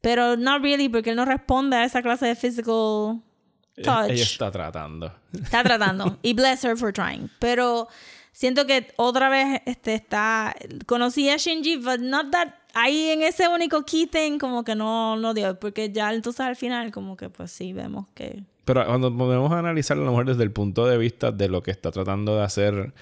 Pero 0.01 0.37
not 0.37 0.61
really, 0.61 0.89
porque 0.89 1.11
él 1.11 1.15
no 1.15 1.25
responde 1.25 1.77
a 1.77 1.83
esa 1.83 2.01
clase 2.01 2.25
de 2.25 2.35
physical 2.35 3.21
touch. 3.83 4.09
Ella 4.09 4.23
está 4.23 4.51
tratando. 4.51 5.13
Está 5.33 5.63
tratando. 5.63 6.17
y 6.21 6.33
bless 6.33 6.63
her 6.63 6.77
for 6.77 6.91
trying. 6.91 7.29
Pero 7.39 7.87
siento 8.31 8.65
que 8.65 8.93
otra 8.97 9.29
vez 9.29 9.61
este, 9.65 9.95
está... 9.95 10.55
Conocí 10.85 11.29
a 11.29 11.37
Shinji, 11.37 11.77
but 11.77 11.99
not 11.99 12.31
that... 12.31 12.49
Ahí 12.73 13.09
en 13.09 13.21
ese 13.21 13.47
único 13.47 13.83
key 13.85 14.05
thing 14.05 14.37
como 14.37 14.63
que 14.63 14.75
no, 14.75 15.15
no 15.15 15.33
dio. 15.33 15.57
Porque 15.59 15.91
ya 15.91 16.13
entonces 16.13 16.41
al 16.41 16.55
final 16.55 16.91
como 16.91 17.15
que 17.15 17.29
pues 17.29 17.51
sí 17.51 17.73
vemos 17.73 18.07
que... 18.13 18.43
Pero 18.65 18.85
cuando 18.85 19.15
podemos 19.15 19.51
analizar 19.51 19.95
a 19.95 20.01
lo 20.01 20.07
mejor 20.07 20.25
desde 20.25 20.43
el 20.43 20.51
punto 20.51 20.87
de 20.87 20.97
vista 20.97 21.31
de 21.31 21.47
lo 21.47 21.61
que 21.61 21.71
está 21.71 21.91
tratando 21.91 22.35
de 22.35 22.43
hacer 22.43 22.93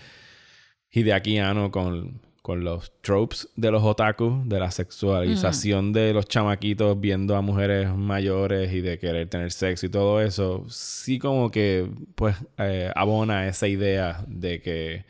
Hideaki 0.91 1.39
Anno 1.39 1.71
con, 1.71 2.21
con 2.43 2.63
los 2.63 2.91
tropes 3.01 3.47
de 3.55 3.71
los 3.71 3.81
otaku, 3.83 4.43
de 4.45 4.59
la 4.59 4.69
sexualización 4.69 5.93
de 5.93 6.13
los 6.13 6.27
chamaquitos 6.27 6.99
viendo 6.99 7.35
a 7.35 7.41
mujeres 7.41 7.89
mayores 7.95 8.71
y 8.73 8.81
de 8.81 8.99
querer 8.99 9.29
tener 9.29 9.51
sexo 9.51 9.85
y 9.85 9.89
todo 9.89 10.21
eso, 10.21 10.65
sí 10.69 11.19
como 11.19 11.49
que 11.49 11.87
pues 12.15 12.35
eh, 12.57 12.91
abona 12.95 13.47
esa 13.47 13.67
idea 13.67 14.23
de 14.27 14.61
que 14.61 15.05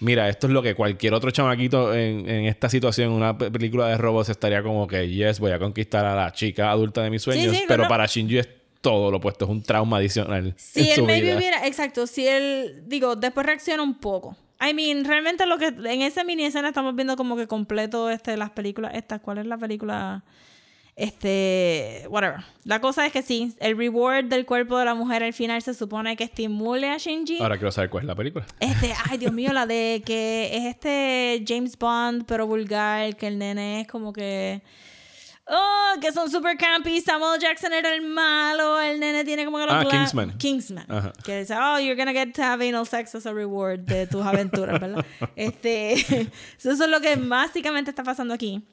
mira, 0.00 0.28
esto 0.28 0.46
es 0.48 0.52
lo 0.52 0.60
que 0.62 0.74
cualquier 0.74 1.14
otro 1.14 1.30
chamaquito 1.30 1.94
en, 1.94 2.28
en 2.28 2.44
esta 2.44 2.68
situación, 2.68 3.10
una 3.12 3.38
pe- 3.38 3.50
película 3.50 3.88
de 3.88 3.96
robots 3.96 4.28
estaría 4.28 4.62
como 4.62 4.86
que, 4.86 5.08
yes, 5.08 5.40
voy 5.40 5.52
a 5.52 5.58
conquistar 5.58 6.04
a 6.04 6.14
la 6.14 6.30
chica 6.32 6.70
adulta 6.70 7.02
de 7.02 7.08
mis 7.08 7.22
sueños, 7.22 7.56
sí, 7.56 7.62
pero 7.66 7.84
no. 7.84 7.88
para 7.88 8.04
Shinji 8.04 8.36
es 8.38 8.48
todo 8.82 9.10
lo 9.10 9.16
opuesto, 9.16 9.46
es 9.46 9.50
un 9.50 9.62
trauma 9.62 9.96
adicional. 9.96 10.52
Si 10.58 10.80
en 10.80 10.86
él 10.88 10.94
su 10.96 11.04
maybe 11.06 11.22
vida. 11.28 11.36
hubiera, 11.38 11.66
exacto, 11.66 12.06
si 12.06 12.28
él, 12.28 12.82
digo, 12.86 13.16
después 13.16 13.46
reacciona 13.46 13.82
un 13.82 13.98
poco. 13.98 14.36
I 14.60 14.74
mean, 14.74 15.04
realmente 15.04 15.46
lo 15.46 15.58
que 15.58 15.66
en 15.66 16.02
esa 16.02 16.24
mini 16.24 16.44
escena 16.44 16.68
estamos 16.68 16.94
viendo 16.94 17.16
como 17.16 17.36
que 17.36 17.46
completo 17.46 18.10
este 18.10 18.36
las 18.36 18.50
películas 18.50 18.92
estas, 18.94 19.20
¿cuál 19.20 19.38
es 19.38 19.46
la 19.46 19.58
película? 19.58 20.24
Este, 20.96 22.06
whatever. 22.08 22.42
La 22.64 22.80
cosa 22.80 23.04
es 23.04 23.12
que 23.12 23.20
sí, 23.20 23.54
el 23.60 23.76
reward 23.76 24.24
del 24.24 24.46
cuerpo 24.46 24.78
de 24.78 24.86
la 24.86 24.94
mujer 24.94 25.22
al 25.22 25.34
final 25.34 25.60
se 25.60 25.74
supone 25.74 26.16
que 26.16 26.24
estimule 26.24 26.88
a 26.88 26.96
Shinji. 26.96 27.38
Ahora 27.42 27.56
quiero 27.58 27.70
saber 27.70 27.90
cuál 27.90 28.04
es 28.04 28.08
la 28.08 28.14
película. 28.14 28.46
Este, 28.60 28.94
ay, 29.10 29.18
Dios 29.18 29.32
mío, 29.32 29.52
la 29.52 29.66
de 29.66 30.02
que 30.06 30.56
es 30.56 30.64
este 30.64 31.44
James 31.46 31.76
Bond, 31.78 32.24
pero 32.26 32.46
vulgar, 32.46 33.14
que 33.16 33.26
el 33.26 33.38
nene 33.38 33.82
es 33.82 33.86
como 33.88 34.14
que. 34.14 34.62
Oh, 35.48 35.94
que 36.00 36.12
son 36.12 36.28
super 36.28 36.56
campy. 36.56 37.00
Samuel 37.00 37.38
Jackson 37.40 37.72
era 37.72 37.94
el 37.94 38.02
malo. 38.02 38.80
El 38.80 38.98
nene 38.98 39.24
tiene 39.24 39.44
como 39.44 39.58
que 39.58 39.66
los 39.66 39.74
Ah, 39.74 39.84
Kingsman. 39.88 40.36
Kingsman. 40.38 40.86
Ajá. 40.90 41.12
Que 41.24 41.38
dice, 41.40 41.54
oh, 41.56 41.78
you're 41.78 41.94
gonna 41.94 42.12
get 42.12 42.34
to 42.34 42.42
have 42.42 42.60
anal 42.66 42.84
sex 42.84 43.14
as 43.14 43.26
a 43.26 43.32
reward 43.32 43.80
de 43.86 44.06
tus 44.06 44.24
aventuras, 44.26 44.80
¿verdad? 44.80 45.04
este, 45.36 45.92
eso 46.58 46.70
es 46.72 46.78
lo 46.80 47.00
que 47.00 47.14
básicamente 47.16 47.90
está 47.90 48.02
pasando 48.02 48.34
aquí. 48.34 48.64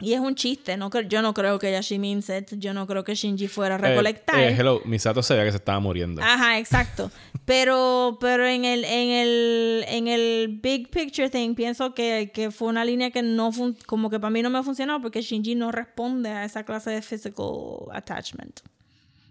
Y 0.00 0.12
es 0.12 0.20
un 0.20 0.34
chiste. 0.36 0.76
No, 0.76 0.90
yo 1.08 1.22
no 1.22 1.34
creo 1.34 1.58
que 1.58 1.72
Yashi 1.72 1.98
means 1.98 2.28
it. 2.28 2.54
Yo 2.58 2.72
no 2.72 2.86
creo 2.86 3.02
que 3.02 3.14
Shinji 3.16 3.48
fuera 3.48 3.74
a 3.74 3.78
recolectar. 3.78 4.38
Eh, 4.38 4.48
eh, 4.50 4.56
hello, 4.58 4.80
Misato 4.84 5.22
sabía 5.22 5.44
que 5.44 5.50
se 5.50 5.56
estaba 5.56 5.80
muriendo. 5.80 6.22
Ajá, 6.22 6.58
exacto. 6.58 7.10
Pero, 7.44 8.18
pero 8.20 8.46
en 8.46 8.66
el, 8.66 8.84
en 8.84 9.08
el, 9.08 9.84
en 9.88 10.06
el 10.06 10.60
big 10.62 10.90
picture 10.90 11.30
thing, 11.30 11.54
pienso 11.54 11.94
que, 11.94 12.30
que 12.34 12.50
fue 12.50 12.68
una 12.68 12.84
línea 12.84 13.10
que 13.10 13.22
no 13.22 13.50
fun- 13.52 13.74
como 13.86 14.10
que 14.10 14.20
para 14.20 14.30
mí 14.30 14.42
no 14.42 14.50
me 14.50 14.58
ha 14.58 14.62
funcionado 14.62 15.00
porque 15.00 15.22
Shinji 15.22 15.54
no 15.54 15.72
responde 15.72 16.28
a 16.28 16.44
esa 16.44 16.64
clase 16.64 16.90
de 16.90 17.00
physical 17.00 17.46
attachment. 17.90 18.60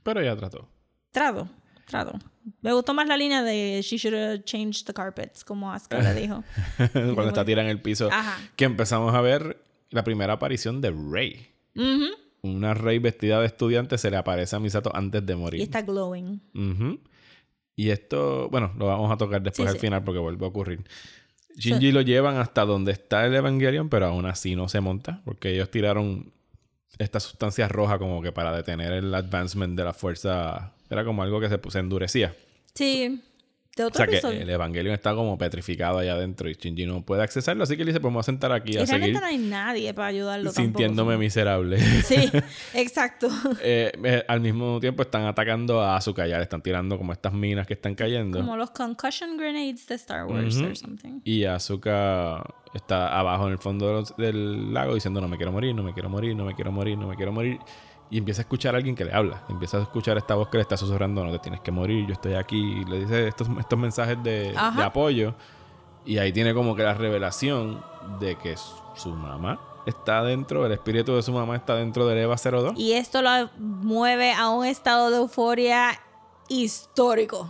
Pero 0.02 0.24
ya 0.24 0.36
trató. 0.36 0.68
Trato, 1.12 1.48
trato. 1.86 2.18
Me 2.62 2.74
gustó 2.74 2.96
más 2.96 3.08
la 3.08 3.18
línea 3.18 3.44
de 3.44 3.82
she 3.84 3.98
should 3.98 4.16
have 4.18 4.44
changed 4.46 4.88
the 4.88 4.94
carpets, 4.96 5.44
como 5.44 5.72
Asuka 5.72 6.00
le 6.00 6.16
dijo. 6.16 6.44
Cuando 6.94 7.28
está 7.28 7.46
tirada 7.46 7.66
en 7.66 7.70
el 7.72 7.82
piso. 7.84 8.10
Ajá. 8.12 8.36
Que 8.56 8.66
empezamos 8.66 9.14
a 9.14 9.22
ver 9.22 9.62
la 9.92 10.04
primera 10.04 10.34
aparición 10.34 10.82
de 10.82 10.92
Rey. 10.92 11.48
Una 12.42 12.74
Rey 12.74 13.00
vestida 13.00 13.40
de 13.40 13.48
estudiante 13.48 13.98
se 13.98 14.10
le 14.12 14.18
aparece 14.18 14.56
a 14.56 14.60
Misato 14.60 14.96
antes 14.96 15.26
de 15.26 15.36
morir. 15.36 15.60
Y 15.60 15.64
está 15.64 15.82
glowing. 15.82 16.42
Y 17.76 17.90
esto, 17.90 18.50
bueno, 18.50 18.74
lo 18.78 18.88
vamos 18.88 19.12
a 19.12 19.18
tocar 19.18 19.42
después 19.42 19.68
Sí, 19.68 19.70
al 19.70 19.80
sí. 19.80 19.80
final 19.88 20.04
porque 20.04 20.20
vuelve 20.20 20.46
a 20.46 20.50
ocurrir. 20.50 20.84
Shinji 21.58 21.92
lo 21.92 22.02
llevan 22.02 22.38
hasta 22.38 22.66
donde 22.66 22.92
está 22.92 23.26
el 23.26 23.34
Evangelion, 23.36 23.90
pero 23.90 24.08
aún 24.08 24.26
así 24.26 24.56
no 24.56 24.68
se 24.70 24.80
monta 24.80 25.22
porque 25.26 25.54
ellos 25.54 25.70
tiraron 25.72 26.32
esta 27.00 27.20
sustancia 27.20 27.68
roja 27.68 28.00
como 28.00 28.22
que 28.22 28.32
para 28.32 28.56
detener 28.56 28.94
el 28.94 29.14
advancement 29.14 29.78
de 29.78 29.84
la 29.84 29.94
fuerza. 29.94 30.74
Era 30.90 31.04
como 31.04 31.22
algo 31.24 31.40
que 31.40 31.50
se, 31.50 31.60
se 31.70 31.80
endurecía. 31.80 32.36
Sí. 32.74 33.22
De 33.78 33.84
O 33.86 33.92
sea 33.94 34.08
que 34.08 34.18
el 34.18 34.50
Evangelion 34.50 34.94
está 34.96 35.14
como 35.14 35.38
petrificado 35.38 36.00
allá 36.00 36.14
adentro 36.14 36.50
y 36.50 36.54
Shinji 36.54 36.88
no 36.88 37.04
puede 37.04 37.22
accesarlo. 37.22 37.64
Así 37.64 37.76
que 37.76 37.84
él 37.84 37.88
dice, 37.88 38.00
pues 38.00 38.12
me 38.12 38.16
voy 38.16 38.22
a 38.22 38.24
sentar 38.24 38.52
aquí 38.52 38.74
y 38.74 38.78
a 38.78 38.88
seguir 38.88 39.14
no 39.14 39.24
hay 39.24 39.38
nadie 39.38 39.94
para 39.94 40.08
ayudarlo 40.08 40.52
sintiéndome 40.52 41.12
tampoco. 41.12 41.20
miserable. 41.20 41.80
Sí, 42.04 42.30
exacto. 42.74 43.30
Eh, 43.62 43.92
eh, 44.04 44.24
al 44.28 44.42
mismo 44.42 44.80
tiempo 44.80 45.04
están 45.04 45.26
atacando 45.26 45.80
a 45.82 45.96
Asuka 45.96 46.26
ya 46.26 46.38
le 46.38 46.44
están 46.44 46.62
tirando 46.62 46.98
como 46.98 47.14
estas 47.14 47.34
minas 47.34 47.68
que 47.68 47.74
están 47.76 47.94
cayendo. 47.94 48.40
Como 48.40 48.58
los 48.58 48.72
concussion 48.72 49.38
grenades 49.38 49.86
de 49.88 49.96
Star 49.96 50.26
Wars 50.26 50.56
Ujú. 50.58 50.66
or 50.66 50.76
something. 50.76 51.20
Y 51.24 51.44
Asuka 51.44 52.44
está 52.74 53.18
abajo 53.18 53.46
en 53.48 53.54
el 53.54 53.60
fondo 53.60 54.04
del 54.18 54.74
lago 54.74 54.96
diciendo 54.96 55.22
no 55.22 55.28
me 55.28 55.38
quiero 55.38 55.52
morir, 55.52 55.76
no 55.76 55.84
me 55.84 55.94
quiero 55.94 56.10
morir, 56.10 56.36
no 56.36 56.46
me 56.46 56.56
quiero 56.56 56.72
morir, 56.72 56.98
no 56.98 57.08
me 57.08 57.16
quiero 57.16 57.32
morir. 57.32 57.60
Y 58.10 58.18
empieza 58.20 58.42
a 58.42 58.44
escuchar 58.44 58.74
a 58.74 58.78
alguien 58.78 58.96
que 58.96 59.04
le 59.06 59.14
habla. 59.14 59.44
Empieza 59.50 59.78
a 59.78 59.82
escuchar 59.82 60.18
esta 60.18 60.36
voz 60.36 60.48
que 60.48 60.58
le 60.58 60.62
está 60.62 60.78
susurrando, 60.78 61.24
no 61.26 61.32
te 61.32 61.40
tienes 61.40 61.60
que 61.62 61.72
morir, 61.72 62.06
yo 62.08 62.14
estoy 62.14 62.36
aquí. 62.36 62.58
Y 62.58 62.86
le 62.86 63.00
dice 63.02 63.28
estos, 63.28 63.48
estos 63.60 63.78
mensajes 63.78 64.22
de, 64.24 64.52
de 64.54 64.84
apoyo. 64.84 65.34
Y 66.06 66.18
ahí 66.20 66.32
tiene 66.32 66.54
como 66.54 66.74
que 66.76 66.84
la 66.84 66.94
revelación 66.94 67.82
de 68.22 68.36
que 68.38 68.56
su, 68.96 69.10
mamá 69.10 69.60
está 69.86 70.24
dentro, 70.24 70.66
el 70.66 70.72
espíritu 70.72 71.16
de 71.16 71.22
su 71.22 71.34
mamá 71.34 71.58
está 71.58 71.76
dentro 71.76 72.08
del 72.08 72.18
EVA 72.20 72.36
02. 72.38 72.74
Y 72.78 72.94
esto 72.94 73.22
lo 73.22 73.30
mueve 73.60 74.32
a 74.32 74.50
un 74.50 74.66
estado 74.66 75.10
de 75.12 75.18
euforia 75.18 76.00
histórico. 76.48 77.50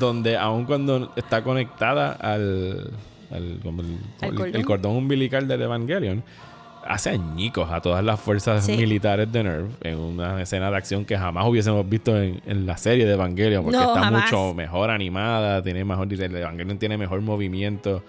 donde 0.00 0.36
aun 0.36 0.64
cuando 0.64 1.12
está 1.16 1.42
conectada 1.44 2.12
al, 2.12 2.92
al- 3.30 3.36
Al 3.38 3.44
el- 3.44 3.60
cordón. 4.34 4.54
el 4.56 4.64
cordón 4.66 4.92
umbilical 4.96 5.46
del 5.48 5.62
Evangelion, 5.62 6.24
hace 6.86 7.10
añicos 7.10 7.70
a 7.70 7.80
todas 7.80 8.04
las 8.04 8.18
fuerzas 8.20 8.64
Sí. 8.66 8.76
militares 8.76 9.30
de 9.32 9.42
NERV 9.44 9.70
en 9.82 9.98
una 9.98 10.40
escena 10.42 10.70
de 10.70 10.76
acción 10.76 11.04
que 11.04 11.16
jamás 11.16 11.46
hubiésemos 11.46 11.88
visto 11.88 12.16
en, 12.20 12.40
en 12.46 12.66
la 12.66 12.76
serie 12.76 13.06
de 13.06 13.12
Evangelion, 13.12 13.62
porque 13.64 13.78
No, 13.78 13.88
está 13.94 14.04
jamás. 14.04 14.24
mucho 14.30 14.54
mejor 14.54 14.90
animada, 14.90 15.62
tiene 15.62 15.84
mejor, 15.84 16.12
el 16.12 16.36
Evangelion 16.36 16.78
tiene 16.78 16.98
mejor 16.98 17.20
movimiento. 17.20 18.02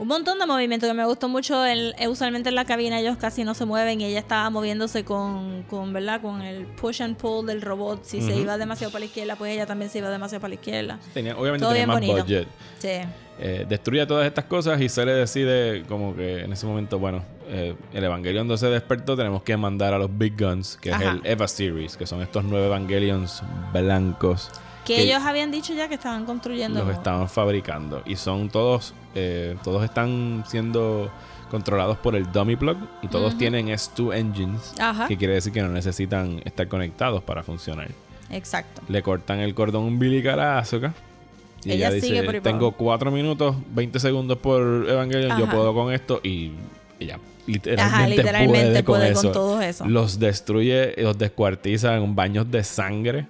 Un 0.00 0.06
montón 0.06 0.38
de 0.38 0.46
movimiento 0.46 0.86
que 0.86 0.94
me 0.94 1.04
gustó 1.04 1.28
mucho. 1.28 1.64
El, 1.64 1.92
eh, 1.98 2.06
usualmente 2.06 2.50
en 2.50 2.54
la 2.54 2.64
cabina 2.64 3.00
ellos 3.00 3.16
casi 3.16 3.42
no 3.42 3.52
se 3.54 3.64
mueven 3.64 4.00
y 4.00 4.04
ella 4.04 4.20
estaba 4.20 4.48
moviéndose 4.48 5.04
con, 5.04 5.64
con, 5.64 5.92
¿verdad? 5.92 6.20
Con 6.22 6.40
el 6.40 6.66
push 6.66 7.02
and 7.02 7.16
pull 7.16 7.44
del 7.46 7.60
robot. 7.62 8.04
Si 8.04 8.22
se 8.22 8.36
iba 8.36 8.56
demasiado 8.58 8.92
para 8.92 9.00
la 9.00 9.06
izquierda, 9.06 9.34
pues 9.34 9.52
ella 9.52 9.66
también 9.66 9.90
se 9.90 9.98
iba 9.98 10.08
demasiado 10.08 10.40
para 10.40 10.50
la 10.50 10.54
izquierda. 10.54 11.00
Tenía, 11.12 11.36
obviamente 11.36 11.64
Todo 11.64 11.72
tenía 11.72 11.86
bien 11.86 11.88
más 11.88 11.96
bonito. 12.06 12.24
budget. 12.24 12.48
Sí. 12.78 13.08
Eh, 13.40 13.66
destruye 13.68 14.06
todas 14.06 14.24
estas 14.26 14.44
cosas 14.44 14.80
y 14.80 14.88
se 14.88 15.04
le 15.04 15.12
decide 15.14 15.82
como 15.88 16.14
que 16.14 16.44
en 16.44 16.52
ese 16.52 16.64
momento, 16.66 17.00
bueno, 17.00 17.24
eh, 17.48 17.74
el 17.92 18.04
Evangelion 18.04 18.46
2 18.46 18.60
se 18.60 18.66
despertó, 18.68 19.16
tenemos 19.16 19.42
que 19.42 19.56
mandar 19.56 19.94
a 19.94 19.98
los 19.98 20.10
Big 20.16 20.38
Guns, 20.38 20.76
que 20.80 20.92
Ajá. 20.92 21.02
es 21.04 21.10
el 21.10 21.20
Eva 21.24 21.48
Series, 21.48 21.96
que 21.96 22.06
son 22.06 22.20
estos 22.22 22.44
nueve 22.44 22.66
Evangelions 22.66 23.42
blancos 23.72 24.50
Que, 24.84 24.96
Que- 24.96 25.02
ellos 25.02 25.22
habían 25.22 25.50
dicho 25.50 25.74
ya 25.74 25.88
que 25.88 25.94
estaban 25.96 26.24
construyendo. 26.24 26.82
los 26.84 26.94
estaban 26.96 27.28
fabricando 27.28 28.02
y 28.06 28.16
son 28.16 28.48
todos, 28.48 28.94
eh, 29.14 29.56
todos 29.62 29.84
están 29.84 30.44
siendo 30.46 31.10
controlados 31.50 31.96
por 31.98 32.14
el 32.16 32.30
Dummy 32.32 32.56
Plug 32.56 32.76
y 33.02 33.08
todos 33.08 33.36
tienen 33.38 33.68
S2 33.68 34.14
engines, 34.14 34.74
Ajá. 34.78 35.06
que 35.08 35.16
quiere 35.16 35.34
decir 35.34 35.52
que 35.52 35.62
no 35.62 35.68
necesitan 35.68 36.40
estar 36.44 36.68
conectados 36.68 37.22
para 37.22 37.42
funcionar. 37.42 37.88
Exacto. 38.30 38.82
Le 38.88 39.02
cortan 39.02 39.40
el 39.40 39.54
cordón 39.54 39.84
umbilical 39.84 40.40
a 40.40 40.58
Asuka. 40.58 40.92
Y 41.64 41.72
ella, 41.72 41.88
Ella 41.88 42.00
sigue 42.00 42.12
dice, 42.14 42.24
por 42.24 42.34
ahí 42.36 42.40
para 42.40 42.52
tengo 42.52 42.66
abajo". 42.68 42.76
4 42.84 43.10
minutos, 43.10 43.56
20 43.74 43.98
segundos 43.98 44.38
por 44.38 44.86
Evangelion, 44.88 45.38
yo 45.38 45.44
Ajá. 45.44 45.54
puedo 45.54 45.74
con 45.74 45.92
esto. 45.92 46.20
Y 46.22 46.52
ella 47.00 47.18
literalmente, 47.48 47.82
Ajá, 47.82 48.06
literalmente 48.06 48.60
puede, 48.60 48.84
con, 48.84 48.84
puede 48.84 49.12
con 49.14 49.24
eso. 49.24 49.32
todo 49.32 49.60
eso. 49.60 49.84
Los 49.86 50.18
destruye, 50.18 50.94
los 50.98 51.16
descuartiza 51.18 51.96
en 51.96 52.14
baños 52.14 52.50
de 52.50 52.62
sangre. 52.62 53.26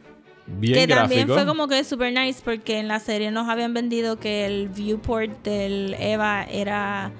Bien 0.46 0.74
que 0.74 0.94
también 0.94 1.28
fue 1.28 1.44
como 1.44 1.68
que 1.68 1.84
super 1.84 2.12
nice 2.12 2.40
porque 2.42 2.78
en 2.78 2.88
la 2.88 3.00
serie 3.00 3.30
nos 3.30 3.48
habían 3.48 3.74
vendido 3.74 4.18
que 4.18 4.46
el 4.46 4.68
viewport 4.68 5.44
del 5.44 5.94
Eva 5.98 6.44
era 6.44 7.12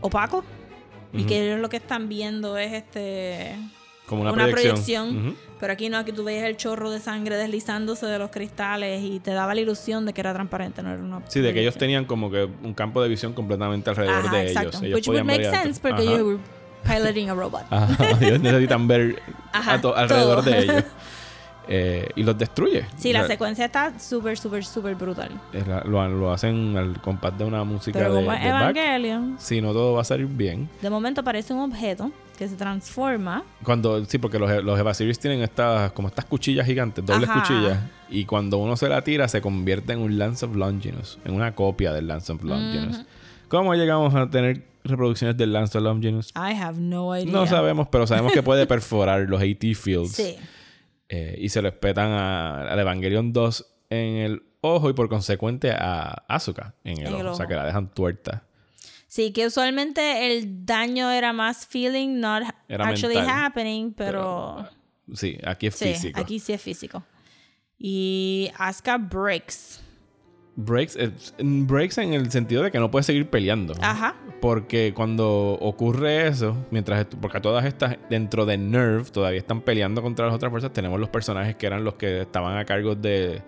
opaco 0.00 0.44
y 1.12 1.24
que 1.24 1.46
ellos 1.46 1.60
lo 1.60 1.68
que 1.68 1.76
están 1.76 2.08
viendo 2.08 2.58
es 2.58 2.72
este 2.72 3.56
Como 4.06 4.22
una, 4.22 4.32
una 4.32 4.48
proyección. 4.48 5.36
Pero 5.58 5.72
aquí 5.72 5.88
no 5.88 5.96
aquí 5.98 6.12
tú 6.12 6.22
veías 6.24 6.44
el 6.44 6.56
chorro 6.56 6.90
de 6.90 7.00
sangre 7.00 7.36
deslizándose 7.36 8.06
de 8.06 8.18
los 8.18 8.30
cristales 8.30 9.02
y 9.02 9.20
te 9.20 9.32
daba 9.32 9.54
la 9.54 9.60
ilusión 9.60 10.04
de 10.06 10.12
que 10.12 10.20
era 10.20 10.34
transparente 10.34 10.82
no 10.82 10.90
era 10.92 11.02
una 11.02 11.22
Sí, 11.28 11.40
de 11.40 11.52
que 11.54 11.60
ellos 11.62 11.76
tenían 11.76 12.04
como 12.04 12.30
que 12.30 12.48
un 12.62 12.74
campo 12.74 13.02
de 13.02 13.08
visión 13.08 13.32
completamente 13.32 13.88
alrededor 13.90 14.26
Ajá, 14.26 14.36
de 14.36 14.42
exacto. 14.48 14.68
ellos. 14.68 14.82
Ellos 14.82 14.94
which 14.96 15.08
would 15.08 15.24
make 15.24 15.44
sense 15.44 15.80
porque 15.80 16.04
you 16.04 16.26
were 16.26 16.38
piloting 16.84 17.30
a 17.30 17.34
robot 17.34 17.62
Ajá, 17.70 17.96
ellos 18.20 18.40
necesitan 18.40 18.86
ver 18.86 19.22
Ajá, 19.52 19.72
alrededor 19.74 20.42
todo. 20.44 20.50
de 20.50 20.58
ellos. 20.58 20.84
Eh, 21.68 22.08
y 22.14 22.22
los 22.22 22.38
destruye. 22.38 22.86
sí 22.96 23.12
la 23.12 23.26
secuencia 23.26 23.64
está 23.64 23.98
súper 23.98 24.38
súper 24.38 24.64
súper 24.64 24.94
brutal 24.94 25.30
la- 25.66 25.82
lo, 25.82 26.06
lo 26.08 26.32
hacen 26.32 26.76
al 26.76 27.00
compás 27.00 27.36
de 27.36 27.44
una 27.44 27.64
música 27.64 27.98
pero 27.98 28.14
de, 28.14 28.24
como. 28.24 28.36
Evangelion 28.36 29.34
Si 29.38 29.60
no, 29.60 29.72
todo 29.72 29.94
va 29.94 30.02
a 30.02 30.04
salir 30.04 30.26
bien. 30.26 30.68
de 30.80 30.90
momento 30.90 31.24
parece 31.24 31.52
un 31.54 31.60
objeto 31.72 32.12
que 32.38 32.46
se 32.46 32.54
transforma 32.54 33.42
Cuando, 33.64 34.04
sí, 34.04 34.18
porque 34.18 34.38
los, 34.38 34.62
los 34.62 34.78
Eva 34.78 34.92
Series 34.94 35.18
tienen 35.18 35.42
estas, 35.42 35.90
como 35.92 36.06
estas 36.08 36.26
cuchillas 36.26 36.66
gigantes, 36.66 37.04
dobles 37.04 37.28
Ajá. 37.30 37.40
cuchillas. 37.40 37.78
Y 38.10 38.26
cuando 38.26 38.58
uno 38.58 38.76
se 38.76 38.88
la 38.90 39.02
tira, 39.02 39.26
se 39.26 39.40
convierte 39.40 39.94
en 39.94 40.00
un 40.00 40.18
Lance 40.18 40.44
of 40.44 40.54
Longinus. 40.54 41.18
En 41.24 41.32
una 41.32 41.54
copia 41.54 41.92
del 41.94 42.06
Lance 42.08 42.30
of 42.32 42.44
Longinus. 42.44 43.04
¿Cómo 43.48 43.74
llegamos 43.74 44.14
a 44.14 44.28
tener 44.28 44.62
reproducciones 44.84 45.36
del 45.38 45.52
Lance 45.54 45.78
of 45.78 45.84
Longinus? 45.84 46.28
I 46.36 46.52
have 46.54 46.78
no 46.78 47.16
idea. 47.16 47.32
No 47.32 47.46
sabemos, 47.46 47.88
pero 47.90 48.06
sabemos 48.06 48.32
que 48.32 48.42
puede 48.42 48.66
perforar 48.68 49.20
los 49.28 49.40
AT 49.40 49.74
fields. 49.74 50.12
Sí. 50.12 50.36
Eh, 51.08 51.36
y 51.38 51.48
se 51.50 51.62
lo 51.62 51.68
espetan 51.68 52.10
a- 52.10 52.62
al 52.72 52.78
Evangelion 52.78 53.32
2 53.32 53.66
en 53.90 54.16
el 54.16 54.42
ojo 54.60 54.90
y 54.90 54.92
por 54.94 55.08
consecuente 55.08 55.70
a 55.70 56.24
Asuka 56.28 56.74
en 56.82 56.98
el, 56.98 57.06
En 57.06 57.14
el 57.20 57.26
ojo. 57.26 57.34
O 57.34 57.36
sea, 57.36 57.46
que 57.46 57.54
la 57.54 57.64
dejan 57.64 57.92
tuerta. 57.94 58.42
Sí, 59.06 59.32
que 59.32 59.46
usualmente 59.46 60.32
el 60.36 60.66
daño 60.66 61.10
era 61.12 61.32
más 61.32 61.64
feeling, 61.66 62.18
not 62.18 62.42
Era 62.68 62.88
actually 62.88 63.14
mental. 63.16 63.44
happening, 63.46 63.92
pero, 63.92 64.68
Sí, 65.14 65.38
aquí 65.44 65.68
es 65.68 65.76
sí, 65.76 65.84
físico. 65.94 66.20
aquí 66.20 66.40
sí 66.40 66.52
es 66.52 66.60
físico. 66.60 67.04
Y 67.78 68.50
Asuka 68.58 68.98
breaks. 68.98 69.80
Breaks, 70.58 70.96
eh, 70.96 71.10
breaks 71.38 71.98
en 71.98 72.14
el 72.14 72.30
sentido 72.30 72.62
de 72.62 72.70
que 72.70 72.78
no 72.78 72.90
puede 72.90 73.02
seguir 73.02 73.28
peleando. 73.28 73.74
Ajá. 73.82 74.16
Porque 74.40 74.92
cuando 74.94 75.58
ocurre 75.60 76.28
eso, 76.28 76.56
mientras 76.70 77.06
porque 77.20 77.40
todas 77.40 77.64
estas 77.66 77.96
dentro 78.08 78.46
de 78.46 78.56
Nerve 78.56 79.04
todavía 79.12 79.38
están 79.38 79.60
peleando 79.60 80.00
contra 80.00 80.24
las 80.26 80.34
otras 80.34 80.50
fuerzas, 80.50 80.72
tenemos 80.72 80.98
los 80.98 81.10
personajes 81.10 81.56
que 81.56 81.66
eran 81.66 81.84
los 81.84 81.94
que 81.94 82.22
estaban 82.22 82.56
a 82.56 82.64
cargo 82.64 82.94
de, 82.94 83.42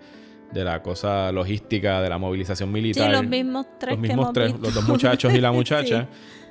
de 0.51 0.63
la 0.63 0.83
cosa 0.83 1.31
logística, 1.31 1.99
de 2.01 2.09
la 2.09 2.19
movilización 2.19 2.69
Sí, 2.69 2.73
militar. 2.73 3.11
los 3.11 3.25
mismos 3.25 3.65
tres 3.79 3.93
los 3.95 4.01
que 4.03 4.07
mismos 4.07 4.23
hemos 4.25 4.33
tres, 4.33 4.47
visto. 4.53 4.61
los 4.67 4.73
dos 4.75 4.87
muchachos 4.87 5.33
y 5.33 5.41
la 5.41 5.51
muchacha, 5.51 6.01
Sí. 6.03 6.07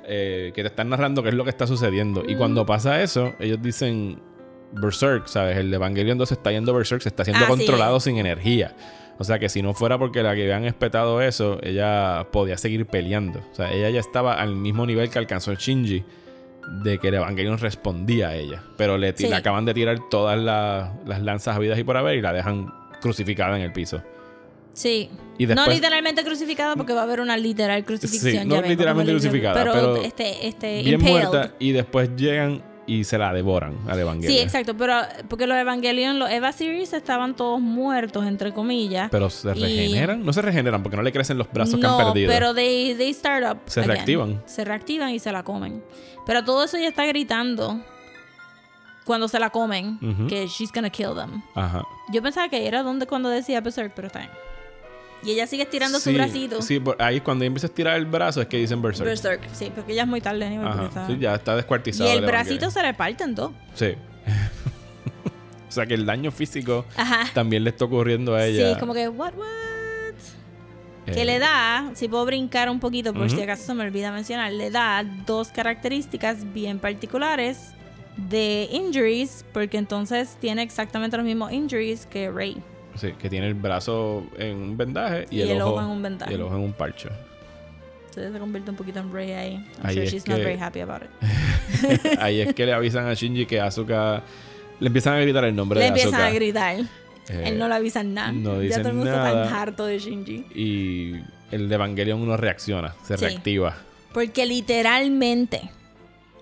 eh, 0.07 0.51
que 0.53 0.61
te 0.61 0.67
están 0.67 0.89
narrando 0.89 1.23
qué 1.23 1.29
es 1.29 1.35
lo 1.35 1.45
que 1.45 1.51
está 1.51 1.67
sucediendo. 1.67 2.23
Y 2.27 2.35
cuando 2.35 2.65
pasa 2.65 3.01
eso, 3.01 3.31
ellos 3.39 3.61
dicen 3.61 4.19
Berserk, 4.73 5.27
¿sabes? 5.27 5.57
El 5.57 5.73
Evangelion 5.73 6.17
2 6.17 6.27
se 6.27 6.35
está 6.35 6.51
yendo 6.51 6.73
Berserk, 6.73 7.01
se 7.01 7.09
está 7.09 7.23
siendo 7.23 7.45
Ah, 7.45 7.47
sí. 7.47 7.55
controlado 7.57 7.99
sin 8.01 8.17
energía. 8.17 8.75
O 9.19 9.23
sea 9.25 9.37
que 9.37 9.49
si 9.49 9.61
no 9.61 9.73
fuera 9.73 9.97
porque 9.99 10.23
la 10.23 10.33
que 10.33 10.43
habían 10.43 10.63
espetado 10.65 11.21
eso, 11.21 11.59
ella 11.61 12.25
podía 12.31 12.57
seguir 12.57 12.85
peleando. 12.87 13.39
O 13.51 13.55
sea, 13.55 13.71
ella 13.71 13.89
ya 13.89 13.99
estaba 13.99 14.33
al 14.41 14.55
mismo 14.55 14.85
nivel 14.85 15.09
que 15.09 15.19
alcanzó 15.19 15.53
Shinji 15.53 16.03
de 16.83 16.97
que 16.99 17.09
el 17.09 17.15
Evangelion 17.15 17.57
respondía 17.57 18.29
a 18.29 18.35
ella. 18.35 18.63
Pero 18.77 18.97
le, 18.97 19.13
Sí. 19.17 19.27
le 19.27 19.35
acaban 19.35 19.65
de 19.65 19.73
tirar 19.73 19.97
todas 20.09 20.39
la- 20.39 20.93
las 21.05 21.21
lanzas 21.21 21.55
habidas 21.57 21.77
y 21.77 21.83
por 21.83 21.97
haber 21.97 22.15
y 22.15 22.21
la 22.21 22.31
dejan 22.31 22.73
crucificada 23.01 23.57
en 23.57 23.63
el 23.63 23.73
piso. 23.73 24.01
Sí. 24.73 25.09
Y 25.37 25.45
no 25.47 25.65
literalmente 25.67 26.23
crucificada 26.23 26.75
porque 26.75 26.93
va 26.93 27.01
a 27.01 27.03
haber 27.03 27.19
una 27.21 27.35
literal 27.35 27.83
crucifixión. 27.83 28.43
Sí, 28.43 28.47
no 28.47 28.61
literalmente 28.61 29.11
crucificada, 29.11 29.63
pero 29.73 29.97
este, 29.97 30.47
este, 30.47 30.81
Bien 30.83 30.95
impaled. 31.01 31.27
muerta 31.27 31.53
y 31.59 31.71
después 31.71 32.09
llegan 32.15 32.61
y 32.89 33.03
se 33.03 33.17
la 33.17 33.31
devoran 33.33 33.77
al 33.87 33.99
Evangelion. 33.99 34.31
Sí, 34.33 34.39
exacto, 34.39 34.75
pero 34.75 34.95
porque 35.27 35.45
los 35.47 35.57
Evangelion, 35.57 36.17
los 36.19 36.29
Eva 36.29 36.51
Series 36.51 36.91
estaban 36.93 37.35
todos 37.35 37.59
muertos, 37.61 38.25
entre 38.25 38.53
comillas. 38.53 39.09
Pero 39.11 39.29
se 39.29 39.49
Y- 39.49 39.53
regeneran. 39.61 40.25
No 40.25 40.33
se 40.33 40.41
regeneran 40.41 40.81
porque 40.83 40.97
no 40.97 41.03
le 41.03 41.11
crecen 41.11 41.37
los 41.37 41.51
brazos 41.51 41.79
que 41.79 41.85
han 41.85 41.97
perdido. 41.97 42.31
pero 42.31 42.53
they, 42.53 42.95
they 42.95 43.13
start 43.13 43.43
up. 43.49 43.57
Se 43.67 43.79
again. 43.81 43.91
reactivan. 43.93 44.41
Se 44.45 44.63
reactivan 44.65 45.09
y 45.11 45.19
se 45.19 45.31
la 45.31 45.43
comen. 45.43 45.83
Pero 46.25 46.43
todo 46.43 46.63
eso 46.63 46.77
ya 46.77 46.87
está 46.89 47.05
gritando 47.05 47.79
cuando 49.05 49.27
se 49.27 49.39
la 49.39 49.49
comen 49.49 49.97
que 50.27 50.47
she's 50.47 50.71
gonna 50.71 50.89
kill 50.89 51.15
them. 51.15 51.41
Ajá. 51.55 51.83
Yo 52.11 52.21
pensaba 52.21 52.47
que 52.49 52.67
era 52.67 52.83
donde 52.83 53.07
cuando 53.07 53.29
decía 53.29 53.59
Berserk, 53.61 53.93
pero 53.95 54.07
está 54.07 54.19
bien. 54.19 54.31
Y 55.23 55.31
ella 55.31 55.47
sigue 55.47 55.63
estirando 55.63 55.99
Sí, 55.99 56.11
su 56.11 56.15
bracito. 56.15 56.61
Sí, 56.61 56.79
por- 56.79 57.01
ahí 57.01 57.19
cuando 57.19 57.43
empieza 57.45 57.67
a 57.67 57.69
estirar 57.69 57.97
el 57.97 58.05
brazo 58.05 58.41
es 58.41 58.47
que 58.47 58.57
dicen 58.57 58.81
Berserk. 58.81 59.05
Berserk, 59.07 59.41
sí, 59.53 59.71
porque 59.75 59.93
ya 59.93 60.03
es 60.03 60.07
muy 60.07 60.21
tarde. 60.21 60.45
Ajá. 60.57 60.85
está- 60.85 61.07
Sí, 61.07 61.17
ya 61.19 61.35
está 61.35 61.53
Y 61.53 61.55
descuartizado. 61.57 62.09
el 62.11 62.25
bracito 62.25 62.71
se 62.71 62.81
le 62.81 62.93
parte 62.93 63.23
en 63.23 63.35
dos. 63.35 63.51
Sí. 63.75 63.93
O 65.67 65.71
sea 65.71 65.85
que 65.85 65.93
el 65.93 66.03
daño 66.03 66.31
físico 66.31 66.83
Ajá. 66.95 67.29
también 67.33 67.63
le 67.63 67.69
está 67.69 67.85
ocurriendo 67.85 68.33
a 68.33 68.43
ella. 68.43 68.73
Sí, 68.73 68.79
como 68.79 68.91
que, 68.95 69.07
what, 69.07 69.33
what? 69.35 69.45
Que 71.05 71.21
Eh, 71.21 71.25
le 71.25 71.37
da, 71.37 71.91
si 71.93 72.07
puedo 72.07 72.25
brincar 72.25 72.71
un 72.71 72.79
poquito, 72.79 73.13
por 73.13 73.29
si 73.29 73.39
acaso 73.39 73.63
se 73.65 73.73
me 73.75 73.83
olvida 73.83 74.11
mencionar, 74.11 74.51
le 74.51 74.71
da 74.71 75.03
dos 75.27 75.49
características 75.49 76.53
bien 76.53 76.79
particulares 76.79 77.71
de 78.17 78.67
injuries, 78.71 79.45
porque 79.53 79.77
entonces 79.77 80.37
tiene 80.39 80.63
exactamente 80.63 81.17
los 81.17 81.25
mismos 81.25 81.51
injuries 81.51 82.07
que 82.07 82.31
Rey. 82.31 82.57
Sí, 82.99 83.13
que 83.19 83.29
tiene 83.29 83.47
el 83.47 83.53
brazo 83.53 84.25
en 84.37 84.57
un 84.57 84.77
vendaje 84.77 85.25
y, 85.31 85.37
Y 85.37 85.41
el, 85.41 85.49
el 85.51 85.61
ojo, 85.61 85.71
ojo 85.75 85.81
en 85.81 85.87
un 85.87 86.01
vendaje. 86.01 86.31
Y 86.31 86.35
el 86.35 86.41
ojo 86.41 86.55
en 86.55 86.61
un 86.61 86.73
parche. 86.73 87.09
Entonces 88.09 88.33
se 88.33 88.39
convierte 88.39 88.71
un 88.71 88.75
poquito 88.77 88.99
en 88.99 89.13
Rey 89.13 89.31
ahí. 89.31 89.53
I'm 89.53 89.65
Ahí 89.83 89.93
sure 89.95 90.05
es 90.05 90.11
she's 90.11 90.27
not 90.27 90.37
que- 90.37 90.43
very 90.43 90.59
happy 90.59 90.79
about 90.81 91.01
it. 91.03 92.17
Ahí 92.19 92.41
es 92.41 92.53
que 92.53 92.65
le 92.65 92.73
avisan 92.73 93.07
a 93.07 93.13
Shinji 93.13 93.45
que 93.45 93.61
Asuka... 93.61 94.23
Le 94.79 94.87
empiezan 94.87 95.13
a 95.15 95.19
gritar 95.21 95.43
el 95.45 95.55
nombre 95.55 95.77
Le 95.79 95.83
de 95.83 95.87
empiezan 95.89 96.15
Asuka. 96.15 96.27
a 96.27 96.31
gritar. 96.31 96.75
Eh, 97.29 97.43
Él 97.45 97.59
no 97.59 97.67
le 97.67 97.75
avisan 97.75 98.13
nada. 98.13 98.31
no 98.31 98.61
ya 98.63 98.77
todo 98.79 98.89
el 98.89 98.95
mundo 98.95 99.11
está 99.11 99.23
tan 99.45 99.53
harto 99.53 99.85
de 99.85 99.99
Shinji. 99.99 100.45
Y 100.55 101.15
el 101.51 101.69
de 101.69 101.75
Evangelion 101.75 102.19
uno 102.21 102.35
reacciona, 102.37 102.95
se 103.03 103.17
Sí. 103.17 103.25
reactiva. 103.25 103.75
Porque 104.13 104.45
literalmente 104.45 105.69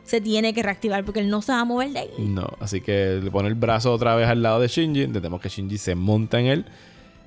se 0.08 0.22
tiene 0.22 0.54
que 0.54 0.64
reactivar 0.64 1.04
porque 1.04 1.20
él 1.20 1.30
no 1.30 1.42
se 1.42 1.52
va 1.52 1.60
a 1.60 1.66
mover 1.66 1.92
de 1.92 2.00
ahí. 2.00 2.10
No, 2.20 2.48
así 2.60 2.82
que 2.82 3.20
le 3.22 3.30
pone 3.30 3.48
el 3.50 3.56
brazo 3.56 3.94
otra 3.94 4.16
vez 4.16 4.28
al 4.28 4.42
lado 4.42 4.60
de 4.60 4.68
Shinji. 4.68 5.04
Entendemos 5.04 5.40
que 5.42 5.50
Shinji 5.50 5.78
se 5.78 5.94
monta 5.96 6.40
en 6.40 6.46
él. 6.48 6.66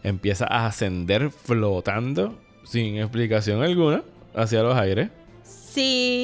Empieza 0.03 0.47
a 0.49 0.67
ascender 0.67 1.31
flotando 1.31 2.39
sin 2.65 2.97
explicación 2.97 3.63
alguna 3.63 4.03
hacia 4.35 4.63
los 4.63 4.75
aires. 4.77 5.11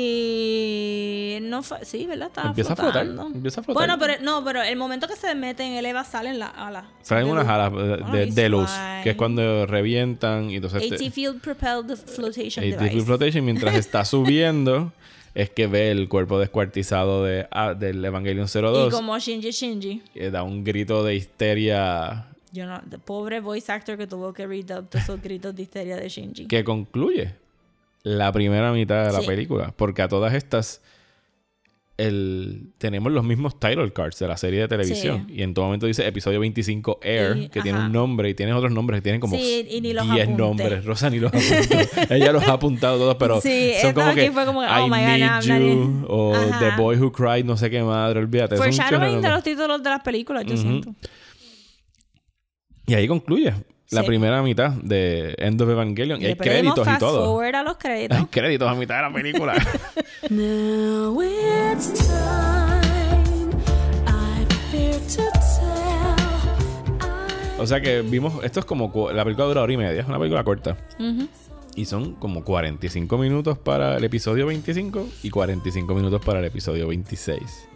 Sí, 0.07 1.39
no 1.43 1.63
fue, 1.63 1.85
sí, 1.85 2.07
¿verdad? 2.07 2.29
Estaba 2.29 2.49
Empieza 2.49 2.73
a 2.73 2.77
flotar, 2.77 3.05
flotando. 3.07 3.37
empieza 3.37 3.61
a 3.61 3.65
flotar. 3.65 3.81
Bueno, 3.89 3.99
pero 3.99 4.15
no, 4.23 4.45
pero 4.45 4.63
el 4.63 4.77
momento 4.77 5.07
que 5.09 5.17
se 5.17 5.35
mete 5.35 5.63
en 5.65 5.75
el 5.75 5.87
Eva 5.87 6.05
sale 6.05 6.31
en 6.31 6.39
la 6.39 6.47
ala. 6.49 6.85
Salen 7.03 7.27
unas 7.29 7.47
alas 7.47 7.73
de, 7.73 7.97
de- 8.19 8.25
he's 8.25 8.35
de 8.35 8.49
luz, 8.49 8.71
que 9.03 9.11
es 9.11 9.17
cuando 9.17 9.67
revientan 9.67 10.51
y 10.51 10.57
entonces... 10.57 10.91
AT 10.91 10.99
te- 10.99 11.11
Field 11.11 11.41
Propelled 11.41 11.97
Flotation 11.97 12.65
AT 12.65 12.71
Device. 12.71 12.91
Field 12.91 13.07
Flotation, 13.07 13.45
mientras 13.45 13.75
está 13.75 14.05
subiendo, 14.05 14.93
es 15.37 15.51
que 15.51 15.67
ve 15.67 15.91
el 15.91 16.09
cuerpo 16.09 16.39
descuartizado 16.41 17.23
de, 17.23 17.47
ah, 17.51 17.75
del 17.75 18.03
Evangelion 18.05 18.47
Y 18.47 18.49
02. 18.49 18.93
como 18.93 19.19
Shinji 19.19 19.51
Shinji. 19.51 20.03
que 20.15 20.31
da 20.31 20.43
un 20.43 20.65
grito 20.65 21.05
de 21.05 21.15
histeria 21.15 22.27
Yo 22.53 22.65
no, 22.67 22.81
the 22.89 22.99
pobre 22.99 23.41
voice 23.41 23.71
actor 23.71 23.99
que 23.99 24.07
tuvo 24.07 24.33
que 24.33 24.47
redub 24.47 24.89
todos 24.89 25.05
esos 25.05 25.21
gritos 25.21 25.55
de 25.55 25.63
histeria 25.63 25.97
de 25.97 26.09
Shinji. 26.09 26.47
que 26.47 26.65
concluye 26.65 27.35
la 28.03 28.33
primera 28.33 28.73
mitad 28.73 29.05
de 29.07 29.13
la 29.13 29.21
Sí. 29.21 29.27
película. 29.27 29.73
Porque 29.77 30.01
a 30.03 30.09
todas 30.09 30.33
estas 30.33 30.81
el, 31.99 32.73
tenemos 32.77 33.11
los 33.11 33.25
mismos 33.25 33.59
title 33.59 33.91
cards 33.93 34.19
de 34.19 34.29
la 34.29 34.37
serie 34.37 34.61
de 34.61 34.69
televisión. 34.69 35.25
Sí. 35.29 35.35
Y 35.37 35.43
en 35.43 35.55
todo 35.55 35.65
momento 35.65 35.87
dice 35.87 36.07
episodio 36.07 36.41
25 36.41 36.99
Air, 37.03 37.37
Y- 37.37 37.49
que 37.49 37.63
tiene 37.63 37.79
un 37.79 37.93
nombre 37.93 38.29
y 38.29 38.35
tiene 38.35 38.53
otros 38.53 38.71
nombres 38.71 38.99
que 38.99 39.03
tienen 39.03 39.21
como 39.21 39.35
Sí, 39.37 39.67
y 39.71 39.81
ni 39.81 39.93
los 39.95 40.05
10 40.11 40.25
apunté. 40.25 40.43
nombres. 40.43 40.85
Rosa 40.85 41.09
ni 41.09 41.19
los 41.21 41.33
apuntó. 41.33 41.55
Ella 42.15 42.33
los 42.33 42.47
ha 42.47 42.53
apuntado 42.53 42.99
todos, 42.99 43.17
pero 43.17 43.41
Sí, 43.41 43.73
son 43.81 43.95
como 43.95 44.15
que 44.15 44.31
fue 44.31 44.45
como 44.45 44.61
que, 44.61 44.67
I 44.67 44.71
oh 44.81 44.85
my 44.89 44.91
God, 44.91 44.99
Need 44.99 45.21
I'm 45.21 45.63
You 45.63 46.07
o 46.09 46.35
Ajá. 46.35 46.59
The 46.59 46.83
Boy 46.83 46.97
Who 46.99 47.13
Cried, 47.13 47.45
no 47.47 47.57
sé 47.57 47.71
qué 47.71 47.83
madre, 47.83 48.21
olvídate. 48.21 48.57
Foreshadowing 48.57 49.23
de 49.23 49.29
los 49.31 49.43
títulos 49.43 49.83
de 49.83 49.91
las 49.91 50.03
películas, 50.03 50.45
yo 50.45 50.57
siento. 50.57 50.95
Y 52.87 52.95
ahí 52.95 53.09
concluye 53.09 53.53
la 53.91 54.01
Sí. 54.03 54.07
primera 54.07 54.43
mitad 54.43 54.71
de 54.71 55.35
End 55.39 55.61
of 55.61 55.69
Evangelion. 55.69 56.21
Y, 56.21 56.27
hay 56.27 56.35
créditos 56.37 56.79
y 56.81 56.85
fast 56.85 57.01
todo. 57.01 57.25
forward 57.25 57.55
a 57.55 57.63
los 57.63 57.77
créditos. 57.77 58.19
Hay 58.19 58.25
créditos 58.27 58.69
a 58.69 58.75
mitad 58.75 58.97
de 58.97 59.03
la 59.03 59.13
película. 59.13 59.55
Now 60.31 61.23
it's 61.23 61.93
time. 61.95 62.87
To 65.07 65.23
tell. 65.23 66.17
O 67.61 67.67
sea 67.67 67.81
que 67.81 68.03
vimos, 68.03 68.43
esto 68.45 68.61
es 68.61 68.67
como, 68.67 68.91
la 69.13 69.23
película 69.25 69.47
dura 69.47 69.63
hora 69.63 69.73
y 69.73 69.77
media, 69.77 70.01
es 70.01 70.07
una 70.09 70.19
película 70.19 70.43
corta. 70.45 70.77
Ujú. 70.99 71.29
Y 71.77 71.85
son 71.85 72.15
como 72.17 72.43
45 72.45 73.17
minutos 73.19 73.57
para 73.59 73.97
el 73.99 74.05
episodio 74.05 74.47
25 74.47 75.07
y 75.23 75.31
45 75.31 75.95
minutos 75.95 76.21
para 76.25 76.41
el 76.41 76.45
episodio 76.47 76.89
26. 76.89 77.69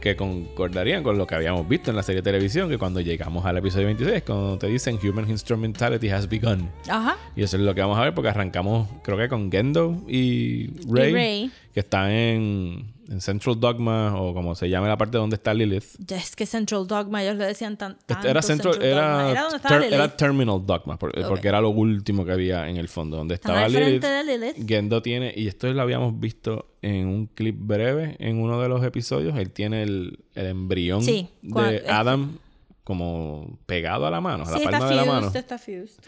Que 0.00 0.16
concordarían 0.16 1.02
con 1.02 1.18
lo 1.18 1.26
que 1.26 1.34
habíamos 1.34 1.68
visto 1.68 1.90
en 1.90 1.96
la 1.96 2.02
serie 2.02 2.22
de 2.22 2.30
televisión, 2.30 2.68
que 2.68 2.78
cuando 2.78 3.00
llegamos 3.00 3.44
al 3.44 3.56
episodio 3.58 3.86
26, 3.86 4.22
cuando 4.22 4.58
te 4.58 4.68
dicen 4.68 4.98
Human 5.02 5.28
Instrumentality 5.28 6.10
has 6.10 6.28
begun. 6.28 6.70
Ajá. 6.88 7.16
Y 7.34 7.42
eso 7.42 7.56
es 7.56 7.62
lo 7.62 7.74
que 7.74 7.80
vamos 7.80 7.98
a 7.98 8.02
ver 8.02 8.14
porque 8.14 8.28
arrancamos, 8.28 8.88
creo 9.02 9.18
que 9.18 9.28
con 9.28 9.50
Gendo 9.50 10.02
y 10.06 10.68
Rey, 10.88 11.10
Y 11.10 11.12
Rey. 11.14 11.50
que 11.74 11.80
están 11.80 12.10
en, 12.10 12.92
en 13.12 13.20
Central 13.20 13.60
Dogma 13.60 14.20
o 14.20 14.32
como 14.34 14.54
se 14.54 14.68
llama 14.68 14.88
la 14.88 14.96
parte 14.96 15.18
donde 15.18 15.36
está 15.36 15.52
Lilith. 15.54 15.84
Ya 15.98 16.16
Es 16.16 16.34
que 16.34 16.46
Central 16.46 16.86
Dogma, 16.86 17.22
ellos 17.22 17.36
le 17.36 17.44
decían 17.44 17.76
tan, 17.76 17.92
Este 17.92 18.14
tanto 18.14 18.28
era 18.28 18.42
Central, 18.42 18.72
Central 18.74 18.90
era, 18.92 19.02
Dogma. 19.12 19.30
Era 19.30 19.42
donde 19.42 19.56
estaba 19.58 19.74
ter- 19.74 19.80
Lilith. 19.82 19.94
era 19.94 20.16
Terminal 20.16 20.66
Dogma, 20.66 20.98
por- 20.98 21.28
porque 21.28 21.48
era 21.48 21.60
lo 21.60 21.70
último 21.70 22.24
que 22.24 22.32
había 22.32 22.68
en 22.68 22.76
el 22.78 22.88
fondo, 22.88 23.18
donde 23.18 23.34
estaba 23.34 23.68
Lilith. 23.68 24.00
frente 24.02 24.06
de 24.08 24.24
Lilith. 24.24 24.68
Gendo 24.68 25.02
tiene, 25.02 25.32
y 25.36 25.46
esto 25.46 25.72
lo 25.72 25.82
habíamos 25.82 26.18
visto 26.18 26.74
en 26.82 27.06
un 27.06 27.26
clip 27.26 27.56
breve 27.58 28.16
en 28.18 28.38
uno 28.40 28.60
de 28.60 28.68
los 28.68 28.82
episodios, 28.84 29.36
él 29.38 29.50
tiene 29.50 29.82
el, 29.82 30.18
el 30.34 30.46
embrión 30.46 31.02
Sí, 31.02 31.28
de 31.42 31.76
es- 31.76 31.88
Adam 31.88 32.38
como 32.84 33.58
pegado 33.66 34.06
a 34.06 34.10
la 34.10 34.20
mano, 34.20 34.44
a 34.44 34.50
la 34.50 34.58
palma 34.58 34.70
está 34.78 34.88
de 34.88 34.94
la 34.96 35.04
mano. 35.04 35.30
está 35.34 35.58
fused. 35.58 36.00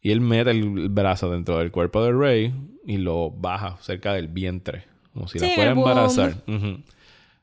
Y 0.00 0.10
él 0.10 0.20
mete 0.20 0.50
el 0.50 0.88
brazo 0.88 1.30
dentro 1.30 1.58
del 1.58 1.70
cuerpo 1.70 2.02
de 2.04 2.12
Rey 2.12 2.52
y 2.86 2.96
lo 2.98 3.30
baja 3.30 3.76
cerca 3.80 4.12
del 4.14 4.28
vientre, 4.28 4.84
como 5.12 5.28
si 5.28 5.38
Sí, 5.38 5.46
la 5.48 5.54
fuera 5.54 5.70
a 5.70 5.74
embarazar. 5.74 6.34
Ujú. 6.46 6.82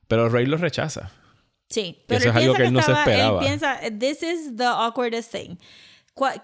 Pero 0.08 0.30
Rey 0.30 0.46
lo 0.46 0.58
rechaza. 0.58 1.12
Sí, 1.70 2.00
pero 2.08 2.20
eso 2.20 2.30
es 2.30 2.36
algo 2.36 2.54
que 2.56 2.64
él 2.64 2.74
no 2.74 2.80
se 2.82 2.92
estaba- 2.92 3.00
esperaba. 3.04 3.40
Él 3.42 3.46
piensa, 3.48 3.80
this 4.00 4.24
is 4.24 4.56
the 4.58 4.66
awkwardest 4.66 5.32
thing. 5.32 5.56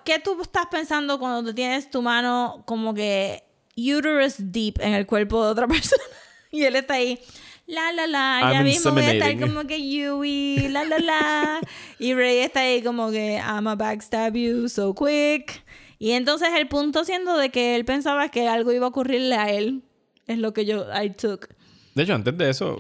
¿Qué 0.06 0.20
tú 0.20 0.40
estás 0.42 0.68
pensando 0.72 1.20
cuando 1.20 1.54
tienes 1.54 1.90
tu 1.90 2.02
mano 2.02 2.64
como 2.66 2.94
que 2.94 3.44
uterus 3.76 4.36
deep 4.38 4.80
en 4.80 4.94
el 4.94 5.06
cuerpo 5.06 5.44
de 5.44 5.52
otra 5.52 5.68
persona? 5.68 6.04
y 6.52 6.64
él 6.64 6.76
está 6.78 6.94
ahí, 6.94 7.20
la, 7.68 7.92
la, 7.92 8.06
la, 8.08 8.40
ya 8.54 8.60
I'm 8.60 8.64
mismo 8.64 8.92
voy 8.92 9.02
a 9.04 9.14
estar 9.14 9.38
como 9.40 9.66
que 9.66 9.82
Yui, 9.82 10.68
la, 10.70 10.86
la, 10.86 11.00
la. 11.00 11.60
y 12.00 12.14
Ray 12.14 12.38
está 12.38 12.60
ahí 12.62 12.82
como 12.84 13.10
que 13.12 13.38
I'm 13.38 13.68
a 13.68 13.76
backstab 13.76 14.36
you 14.36 14.70
so 14.70 14.94
quick. 14.94 15.64
Y 15.98 16.12
entonces 16.12 16.50
el 16.56 16.68
punto 16.68 17.04
siendo 17.04 17.36
de 17.36 17.50
que 17.50 17.76
él 17.76 17.84
pensaba 17.84 18.30
que 18.30 18.48
algo 18.48 18.72
iba 18.72 18.86
a 18.86 18.90
ocurrirle 18.90 19.36
a 19.36 19.50
él. 19.50 19.82
Es 20.28 20.38
lo 20.38 20.54
que 20.54 20.66
yo, 20.66 20.86
I 20.94 21.12
took. 21.12 21.48
De 21.94 22.04
hecho, 22.04 22.14
antes 22.16 22.38
de 22.38 22.50
eso, 22.50 22.80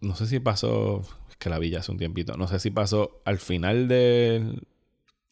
no 0.00 0.14
sé 0.16 0.26
si 0.26 0.40
pasó, 0.40 1.02
es 1.30 1.36
que 1.36 1.48
la 1.50 1.58
vi 1.58 1.70
ya 1.70 1.80
hace 1.80 1.92
un 1.92 1.98
tiempito, 1.98 2.36
no 2.36 2.48
sé 2.48 2.58
si 2.58 2.70
pasó 2.70 3.20
al 3.24 3.38
final 3.38 3.88
de 3.88 4.60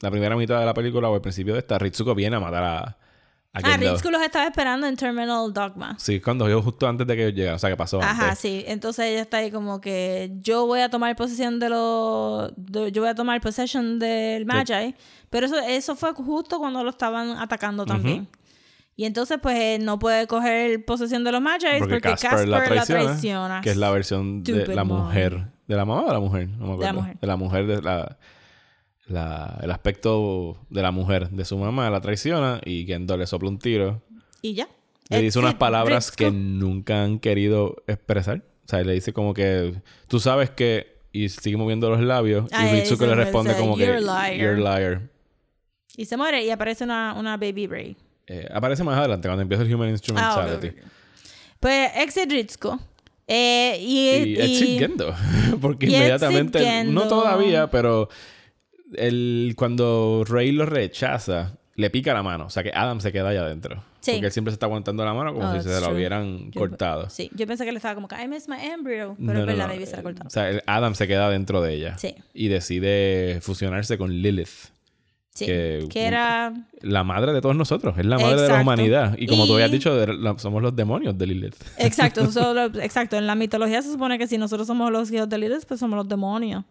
la 0.00 0.10
primera 0.10 0.36
mitad 0.36 0.60
de 0.60 0.66
la 0.66 0.74
película 0.74 1.08
o 1.08 1.14
al 1.14 1.20
principio 1.20 1.54
de 1.54 1.60
esta, 1.60 1.78
Ritsuko 1.78 2.14
viene 2.14 2.36
a 2.36 2.40
matar 2.40 2.64
a, 2.64 2.78
a 2.80 2.96
Ah. 3.62 3.76
Ritsuko 3.76 4.10
los 4.10 4.20
estaba 4.22 4.46
esperando 4.46 4.86
en 4.86 4.96
Terminal 4.96 5.52
Dogma. 5.54 5.96
Sí, 5.98 6.20
cuando 6.20 6.48
yo 6.48 6.60
justo 6.60 6.88
antes 6.88 7.06
de 7.06 7.14
que 7.16 7.22
ellos 7.26 7.34
llegaran, 7.36 7.54
o 7.56 7.58
sea, 7.60 7.70
que 7.70 7.76
pasó 7.76 8.02
Ajá, 8.02 8.24
antes. 8.24 8.40
sí. 8.40 8.64
Entonces 8.66 9.06
ella 9.06 9.20
está 9.22 9.36
ahí 9.38 9.50
como 9.52 9.80
que 9.80 10.32
yo 10.42 10.66
voy 10.66 10.80
a 10.80 10.90
tomar 10.90 11.14
posesión 11.14 11.60
de 11.60 11.68
los... 11.68 12.52
yo 12.92 13.00
voy 13.00 13.08
a 13.08 13.14
tomar 13.14 13.40
possession 13.40 13.98
del 14.00 14.44
Magi. 14.44 14.96
Pero 15.30 15.46
eso, 15.46 15.58
eso 15.60 15.94
fue 15.94 16.12
justo 16.14 16.58
cuando 16.58 16.82
lo 16.82 16.90
estaban 16.90 17.30
atacando 17.38 17.86
también. 17.86 18.28
Y 18.96 19.04
entonces 19.06 19.38
pues 19.42 19.58
él 19.58 19.84
no 19.84 19.98
puede 19.98 20.26
coger 20.26 20.84
posesión 20.84 21.24
de 21.24 21.32
los 21.32 21.40
Magi 21.42 21.66
porque, 21.80 22.00
Casper, 22.00 22.46
la, 22.48 22.62
traiciona. 22.64 23.60
Que 23.60 23.70
es 23.70 23.76
la 23.76 23.90
versión 23.90 24.42
de 24.44 24.66
la 24.74 24.84
mom. 24.84 25.06
mujer. 25.06 25.46
¿De 25.66 25.74
la 25.76 25.84
mamá 25.84 26.02
o 26.02 26.06
de 26.06 26.12
la 26.12 26.20
mujer? 26.20 26.48
No 26.48 26.66
me 26.66 26.72
acuerdo. 26.74 26.80
De 26.80 26.86
la 26.86 26.92
mujer. 26.92 27.16
De 27.20 27.26
la 27.26 27.36
mujer, 27.36 27.66
de 27.66 27.82
la, 27.82 28.18
la- 29.06 29.58
el 29.62 29.70
aspecto 29.70 30.58
de 30.70 30.82
la 30.82 30.90
mujer 30.90 31.30
de 31.30 31.44
su 31.44 31.56
mamá 31.58 31.90
la 31.90 32.00
traiciona 32.00 32.60
y 32.64 32.84
Gendo 32.86 33.16
le 33.16 33.26
sopla 33.26 33.48
un 33.48 33.58
tiro. 33.58 34.02
Y 34.42 34.54
ya. 34.54 34.68
Le 35.08 35.18
Eh, 35.18 35.22
dice 35.22 35.38
unas 35.38 35.54
palabras 35.54 36.10
que 36.12 36.30
nunca 36.30 37.02
han 37.02 37.18
querido 37.18 37.76
expresar. 37.86 38.42
O 38.64 38.68
sea, 38.68 38.82
le 38.82 38.92
dice 38.94 39.12
como 39.12 39.34
que 39.34 39.74
tú 40.08 40.20
sabes 40.20 40.50
que 40.50 40.94
y 41.12 41.28
sigue 41.28 41.56
moviendo 41.56 41.90
los 41.90 42.00
labios 42.00 42.46
Ah, 42.52 42.66
y 42.66 42.80
Ritsuko 42.80 43.06
le 43.06 43.14
responde 43.14 43.54
como 43.56 43.76
que 43.76 43.86
"You're 43.86 44.00
liar". 44.00 44.34
you're 44.36 44.56
liar. 44.56 45.02
Y 45.96 46.06
se 46.06 46.16
muere 46.16 46.44
y 46.44 46.50
aparece 46.50 46.84
una, 46.84 47.14
una 47.16 47.36
baby 47.36 47.66
Ray. 47.66 47.96
Eh, 48.26 48.48
aparece 48.52 48.84
más 48.84 48.98
adelante 48.98 49.28
cuando 49.28 49.42
empieza 49.42 49.62
el 49.64 49.74
Human 49.74 49.88
Ah, 49.88 49.92
Instrumentality. 49.92 50.68
ok. 50.68 50.74
Pues 51.60 51.90
exit 51.96 52.30
Ritsuko. 52.30 52.78
Eh, 53.26 53.78
y, 53.80 54.08
Y, 54.10 54.36
y- 54.36 54.40
Exit 54.40 54.78
Gendo. 54.78 55.14
Porque 55.60 55.86
y 55.86 55.94
inmediatamente, 55.94 56.58
Gendo. 56.58 56.92
no 57.02 57.08
todavía, 57.08 57.70
pero 57.70 58.08
el, 58.96 59.54
cuando 59.56 60.24
Rey 60.26 60.52
lo 60.52 60.66
rechaza, 60.66 61.56
le 61.74 61.90
pica 61.90 62.12
la 62.14 62.22
mano. 62.22 62.46
O 62.46 62.50
sea 62.50 62.62
que 62.62 62.70
Adam 62.74 63.00
se 63.00 63.12
queda 63.12 63.30
allá 63.30 63.40
adentro. 63.42 63.82
Sí. 64.00 64.12
Porque 64.12 64.26
él 64.26 64.32
siempre 64.32 64.52
se 64.52 64.56
está 64.56 64.66
aguantando 64.66 65.02
la 65.04 65.14
mano 65.14 65.32
como 65.32 65.48
Oh, 65.50 65.54
si 65.54 65.66
se 65.66 65.80
la 65.80 65.88
hubieran 65.88 66.50
Yo- 66.50 66.60
cortado. 66.60 67.08
Sí, 67.08 67.30
yo 67.34 67.46
pensé 67.46 67.64
que 67.64 67.72
le 67.72 67.78
estaba 67.78 67.94
como 67.94 68.06
que 68.08 68.22
I 68.22 68.28
miss 68.28 68.48
my 68.48 68.56
embryo. 68.60 69.16
Pero 69.18 69.40
No, 69.40 69.46
no, 69.46 69.52
no. 69.56 69.68
maybe 69.68 69.86
se 69.86 69.96
la 69.96 70.02
cortado. 70.02 70.26
O 70.26 70.30
sea, 70.30 70.62
Adam 70.66 70.94
se 70.94 71.08
queda 71.08 71.30
dentro 71.30 71.62
de 71.62 71.72
ella. 71.74 71.96
Sí. 71.96 72.14
Y 72.34 72.48
decide 72.48 73.38
fusionarse 73.40 73.96
con 73.96 74.12
Lilith. 74.12 74.73
Sí. 75.34 75.46
que- 75.46 75.86
Que, 75.90 76.04
era. 76.06 76.52
La 76.80 77.02
madre 77.02 77.32
de 77.32 77.40
todos 77.40 77.56
nosotros. 77.56 77.98
Es 77.98 78.06
la 78.06 78.18
madre 78.18 78.42
de 78.42 78.48
la 78.48 78.60
humanidad. 78.60 79.16
Y 79.18 79.26
como 79.26 79.46
tú 79.46 79.54
habías 79.54 79.70
dicho, 79.72 79.92
somos 80.38 80.62
los 80.62 80.76
demonios 80.76 81.18
de 81.18 81.26
Lilith. 81.26 81.56
Exacto, 81.78 82.30
solo- 82.32 82.66
exacto. 82.80 83.16
En 83.16 83.26
la 83.26 83.34
mitología 83.34 83.82
se 83.82 83.90
supone 83.90 84.16
que 84.18 84.28
si 84.28 84.38
nosotros 84.38 84.66
somos 84.68 84.92
los 84.92 85.10
hijos 85.10 85.28
de 85.28 85.38
Lilith, 85.38 85.64
pues 85.66 85.80
somos 85.80 85.96
los 85.96 86.08
demonios. 86.08 86.64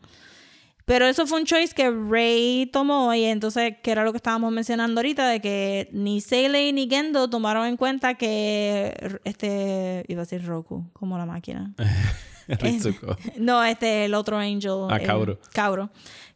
Pero 0.86 1.06
eso 1.08 1.26
fue 1.28 1.40
un 1.40 1.46
choice 1.46 1.74
que 1.74 1.90
Rey 1.92 2.66
tomó 2.72 3.14
y 3.14 3.24
entonces, 3.24 3.76
que 3.82 3.92
era 3.92 4.04
lo 4.04 4.12
que 4.12 4.18
estábamos 4.18 4.52
mencionando 4.52 5.00
ahorita, 5.00 5.28
de 5.30 5.40
que 5.40 5.90
ni 5.94 6.20
Seilei 6.20 6.74
ni 6.74 6.90
Gendo 6.90 7.30
tomaron 7.30 7.66
en 7.68 7.78
cuenta 7.78 8.16
que 8.16 8.94
este, 9.24 10.04
iba 10.10 10.22
a 10.22 10.26
decir 10.26 10.46
Roku, 10.46 10.90
como 10.94 11.18
la 11.18 11.26
máquina. 11.26 11.74
Ritsuko. 12.48 13.16
No, 13.38 13.64
este, 13.64 14.06
el 14.06 14.14
otro 14.14 14.38
Angel. 14.38 14.88
Ah, 14.90 14.98
el- 14.98 15.08
Kaoru. 15.54 15.90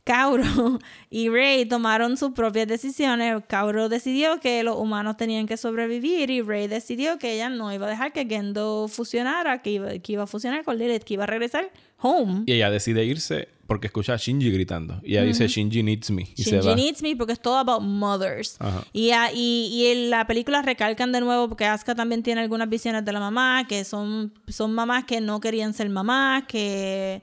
Kaoru 0.07 0.79
y 1.09 1.27
Rey 1.29 1.65
tomaron 1.65 2.15
sus 2.15 2.31
propias 2.31 2.65
decisiones. 2.67 3.43
Kaoru 3.47 3.89
decidió 3.89 4.39
que 4.39 4.63
los 4.63 4.77
humanos 4.77 5.17
tenían 5.17 5.45
que 5.47 5.57
sobrevivir 5.57 6.29
y 6.29 6.41
Rey 6.41 6.67
decidió 6.67 7.19
que 7.19 7.33
ella 7.33 7.49
no 7.49 7.73
iba 7.73 7.87
a 7.87 7.89
dejar 7.89 8.13
que 8.13 8.25
Gendo 8.25 8.87
fusionara, 8.89 9.61
que 9.61 9.71
iba, 9.71 9.89
que 9.99 10.13
iba 10.13 10.23
a 10.23 10.27
fusionar 10.27 10.63
con 10.63 10.77
Lilith, 10.77 11.03
que 11.03 11.15
iba 11.15 11.25
a 11.25 11.27
regresar 11.27 11.69
home. 11.99 12.43
Y 12.45 12.53
ella 12.53 12.69
decide 12.69 13.03
irse 13.03 13.49
porque 13.67 13.87
escucha 13.87 14.13
a 14.13 14.17
Shinji 14.17 14.49
gritando. 14.49 15.01
Y 15.03 15.13
ella 15.17 15.23
dice, 15.23 15.45
Shinji 15.49 15.83
needs 15.83 16.09
me. 16.09 16.21
Y 16.37 16.43
se 16.43 16.51
Shinji 16.51 16.67
va. 16.69 16.75
needs 16.75 17.01
me 17.01 17.15
porque 17.17 17.33
es 17.33 17.41
todo 17.41 17.57
about 17.57 17.81
mothers. 17.81 18.57
Y, 18.93 19.11
a- 19.11 19.33
y, 19.33 19.67
y 19.73 19.87
en 19.87 20.09
la 20.09 20.25
película 20.25 20.61
recalcan 20.61 21.11
de 21.11 21.19
nuevo 21.19 21.49
porque 21.49 21.65
Asuka 21.65 21.93
también 21.93 22.23
tiene 22.23 22.39
algunas 22.39 22.69
visiones 22.69 23.03
de 23.03 23.11
la 23.11 23.19
mamá, 23.19 23.65
que 23.67 23.83
son, 23.83 24.31
son 24.47 24.73
mamás 24.73 25.03
que 25.03 25.19
no 25.19 25.41
querían 25.41 25.73
ser 25.73 25.89
mamás, 25.89 26.43
que 26.47 27.21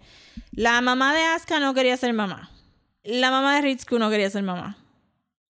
la 0.52 0.82
mamá 0.82 1.14
de 1.14 1.22
Asuka 1.22 1.60
no 1.60 1.72
quería 1.72 1.96
ser 1.96 2.12
mamá. 2.12 2.50
La 3.04 3.30
mamá 3.30 3.56
de 3.56 3.62
Ritsuko 3.62 3.98
no 3.98 4.10
quería 4.10 4.30
ser 4.30 4.42
mamá. 4.42 4.76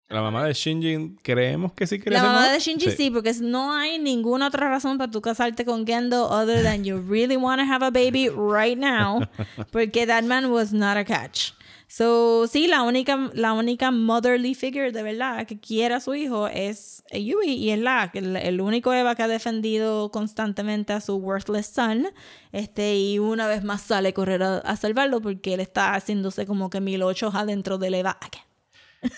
La 0.10 0.22
mamá 0.22 0.46
de 0.46 0.54
Shinji, 0.54 1.16
creemos 1.24 1.74
que 1.74 1.88
sí 1.88 1.98
quería 1.98 2.18
La 2.18 2.20
ser 2.20 2.28
mamá 2.30 2.42
mamá? 2.42 2.54
de 2.54 2.60
Shinji 2.60 2.92
sí. 2.92 3.10
porque 3.10 3.34
no 3.42 3.74
hay 3.74 3.98
ninguna 3.98 4.48
otra 4.48 4.70
razón 4.70 4.98
para 4.98 5.10
tú 5.10 5.22
casarte 5.22 5.66
con 5.66 5.88
Gendo 5.88 6.28
other 6.30 6.62
than 6.62 6.84
you 6.84 6.98
really 6.98 7.38
want 7.38 7.60
to 7.60 7.66
have 7.66 7.84
a 7.84 7.90
baby 7.90 8.30
right 8.30 8.78
now, 8.78 9.22
porque 9.72 10.06
that 10.06 10.24
man 10.24 10.52
was 10.52 10.72
not 10.74 10.98
a 10.98 11.04
catch. 11.06 11.54
So, 11.95 12.48
sí, 12.48 12.65
la 12.65 12.82
única, 12.82 13.30
la 13.36 13.53
única 13.53 13.91
motherly 13.91 14.56
figure 14.56 14.91
de 14.91 15.03
verdad 15.03 15.45
que 15.45 15.60
quiere 15.60 15.94
a 15.94 15.99
su 15.99 16.15
hijo 16.15 16.48
es 16.48 17.03
Yui 17.11 17.52
y 17.52 17.70
es 17.70 17.78
la, 17.78 18.10
el, 18.15 18.61
único 18.61 18.91
Eva 18.91 19.14
que 19.14 19.22
ha 19.22 19.28
defendido 19.28 20.10
constantemente 20.10 20.91
a 20.91 21.02
su 21.02 21.18
worthless 21.18 21.68
son. 21.68 22.07
Este, 22.52 22.98
y 22.98 23.20
una 23.20 23.45
vez 23.45 23.64
más 23.64 23.84
sale 23.84 24.10
a 24.10 24.11
correr 24.11 24.41
a, 24.41 24.76
salvarlo 24.76 25.22
porque 25.22 25.53
él 25.53 25.60
está 25.60 25.94
haciéndose 25.94 26.48
como 26.48 26.72
que 26.72 26.82
mil 26.82 27.03
ochos 27.03 27.36
adentro 27.36 27.78
del 27.78 27.94
Eva 27.94 28.18
again. 28.22 29.14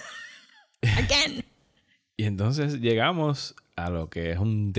again. 0.97 1.45
Y 2.17 2.25
entonces 2.25 2.81
llegamos 2.81 3.55
a 3.77 3.89
lo 3.89 4.09
que 4.09 4.31
es 4.31 4.39
un 4.39 4.73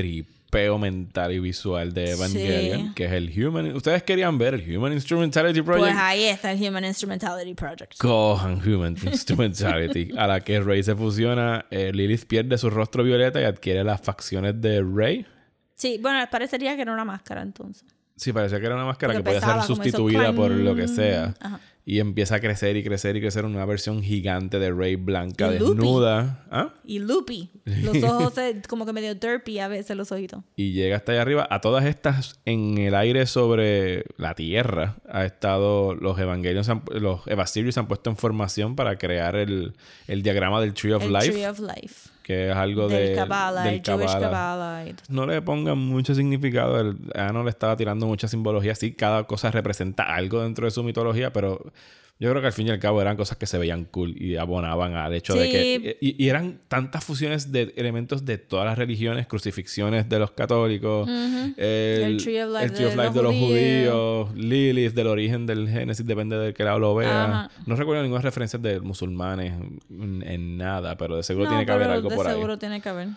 tripeo 0.57 0.79
mental 0.79 1.33
y 1.33 1.39
visual 1.39 1.93
de 1.93 2.11
Evangelion, 2.13 2.89
Sí. 2.89 2.93
que 2.95 3.05
es 3.07 3.13
el 3.13 3.47
Human... 3.47 3.75
Ustedes 3.77 4.03
querían 4.03 4.39
ver 4.39 4.55
el 4.55 4.77
Human 4.77 4.93
Instrumentality 4.93 5.63
Project. 5.63 5.85
Pues 5.87 5.97
ahí 5.97 6.25
está 6.25 6.53
el 6.53 6.63
Human 6.63 6.85
Instrumentality 6.85 7.55
Project. 7.55 7.97
Cojan 7.99 8.61
Human 8.67 8.97
Instrumentality. 9.03 10.11
a 10.17 10.27
la 10.27 10.41
que 10.41 10.61
Rey 10.61 10.83
se 10.83 10.95
fusiona, 10.97 11.67
eh, 11.71 11.93
Lilith 11.93 12.25
pierde 12.27 12.59
su 12.59 12.71
rostro 12.71 13.05
violeta 13.05 13.41
y 13.41 13.45
adquiere 13.45 13.85
las 13.85 14.01
facciones 14.01 14.61
de 14.61 14.83
Rey. 14.83 15.27
Sí, 15.75 15.99
bueno, 16.01 16.27
parecería 16.31 16.75
que 16.77 16.83
era 16.83 16.93
una 16.93 17.05
máscara 17.05 17.43
entonces. 17.43 17.85
Sí, 18.17 18.33
parecía 18.33 18.59
que 18.59 18.67
era 18.67 18.77
una 18.77 18.87
máscara 18.87 19.13
Porque 19.13 19.31
que 19.31 19.41
podía 19.41 19.55
ser 19.55 19.63
sustituida 19.65 20.33
por 20.33 20.51
lo 20.51 20.75
que 20.75 20.89
sea. 20.89 21.35
Ajá. 21.39 21.61
Y 21.89 22.01
empieza 22.01 22.35
a 22.35 22.41
crecer 22.41 22.77
y 22.77 22.83
crecer 22.83 23.15
y 23.15 23.21
crecer 23.21 23.45
una 23.45 23.65
versión 23.65 24.03
gigante 24.03 24.59
de 24.59 24.73
Rey 24.73 24.97
blanca, 24.97 25.47
Y 25.47 25.53
desnuda. 25.53 26.45
¿Ah? 26.51 26.75
Y 26.85 26.99
loopy. 26.99 27.49
Los 27.65 27.97
ojos 28.03 28.35
se- 28.35 28.61
como 28.69 28.85
que 28.87 28.93
medio 28.93 29.15
derpy 29.15 29.61
a 29.61 29.69
veces 29.69 29.97
los 29.97 30.11
ojitos. 30.11 30.43
Y 30.57 30.73
llega 30.73 30.97
hasta 30.97 31.13
allá 31.13 31.23
arriba. 31.23 31.47
A 31.49 31.61
todas 31.61 31.85
estas, 31.85 32.41
en 32.45 32.77
el 32.79 32.97
aire 32.97 33.25
sobre 33.27 34.05
la 34.17 34.35
Tierra, 34.35 34.97
ha 35.09 35.25
estado 35.25 35.95
los 35.95 36.19
Evangelions, 36.19 36.69
han- 36.69 36.83
los 36.91 37.21
se 37.25 37.79
han 37.81 37.87
puesto 37.87 38.11
en 38.11 38.17
formación 38.17 38.75
para 38.75 38.99
crear 38.99 39.37
el, 39.37 39.75
el 40.09 40.23
diagrama 40.25 40.61
del 40.61 40.75
Tree 40.75 40.93
of 40.93 41.05
el 41.05 41.13
Life, 41.13 41.29
Tree 41.31 41.47
of 41.47 41.61
Life. 41.61 42.11
Que 42.27 42.51
es 42.51 42.57
algo 42.57 42.89
Del 42.89 43.11
de, 43.11 43.15
Kabbalah, 43.15 43.63
del 43.63 43.75
el 43.75 43.83
Jewish 43.85 44.07
Kabbalah. 44.07 44.21
Kabbalah. 44.21 44.87
y 44.89 44.95
todo. 44.95 45.05
No 45.11 45.27
le 45.27 45.41
pongan 45.43 45.79
mucho 45.79 46.13
significado. 46.13 46.81
El, 46.81 46.97
no 47.33 47.45
le 47.45 47.51
estaba 47.51 47.77
tirando 47.77 48.05
mucha 48.09 48.27
simbología. 48.27 48.75
Sí, 48.75 48.95
cada 48.95 49.29
cosa 49.29 49.53
representa 49.53 50.03
algo 50.03 50.43
dentro 50.43 50.65
de 50.65 50.73
su 50.73 50.83
mitología, 50.83 51.33
pero 51.33 51.71
yo 52.19 52.31
creo 52.31 52.41
que 52.41 52.47
al 52.47 52.53
fin 52.55 52.67
y 52.67 52.71
al 52.71 52.79
cabo 52.79 53.03
eran 53.03 53.15
cosas 53.17 53.37
que 53.37 53.47
se 53.47 53.59
veían 53.59 53.85
cool 53.85 54.15
y 54.17 54.37
abonaban 54.37 54.95
al 54.95 55.13
hecho 55.13 55.35
de 55.35 55.51
que. 55.51 55.99
Y, 56.01 56.25
y 56.25 56.29
eran 56.31 56.61
tantas 56.69 57.05
fusiones 57.05 57.53
de 57.53 57.75
elementos 57.77 58.25
de 58.25 58.39
todas 58.39 58.65
las 58.65 58.79
religiones, 58.79 59.27
crucifixiones 59.27 60.09
de 60.09 60.19
los 60.19 60.31
católicos, 60.31 61.07
el, 61.09 61.55
El 61.59 62.17
Tree 62.17 62.41
of 62.43 62.53
Life 62.53 62.65
el 62.65 62.73
Tree 62.73 62.87
of 62.87 62.95
de 63.15 63.23
los 63.23 63.35
de 63.35 63.39
judíos. 63.41 64.29
judíos, 64.31 64.35
Lilith, 64.35 64.95
del 64.95 65.07
origen 65.09 65.47
del 65.47 65.69
Génesis, 65.69 66.07
depende 66.07 66.37
del 66.39 66.55
que 66.55 66.65
lado 66.65 66.79
lo 66.79 66.95
vea. 66.95 67.51
No 67.67 67.77
recuerdo 67.77 68.03
ninguna 68.03 68.23
referencia 68.23 68.59
de 68.59 68.81
musulmanes 68.81 69.53
en, 69.91 70.23
en 70.27 70.57
nada, 70.57 70.97
pero 70.97 71.17
de 71.17 71.23
seguro 71.23 71.45
No, 71.45 71.51
tiene 71.51 71.67
que 71.67 71.73
haber 71.73 71.91
algo 71.91 72.09
de 72.09 72.17
por 72.17 72.27
ahí. 72.27 72.33
seguro 72.35 72.59
tiene 72.59 72.81
que 72.81 72.89
haber. 72.89 73.09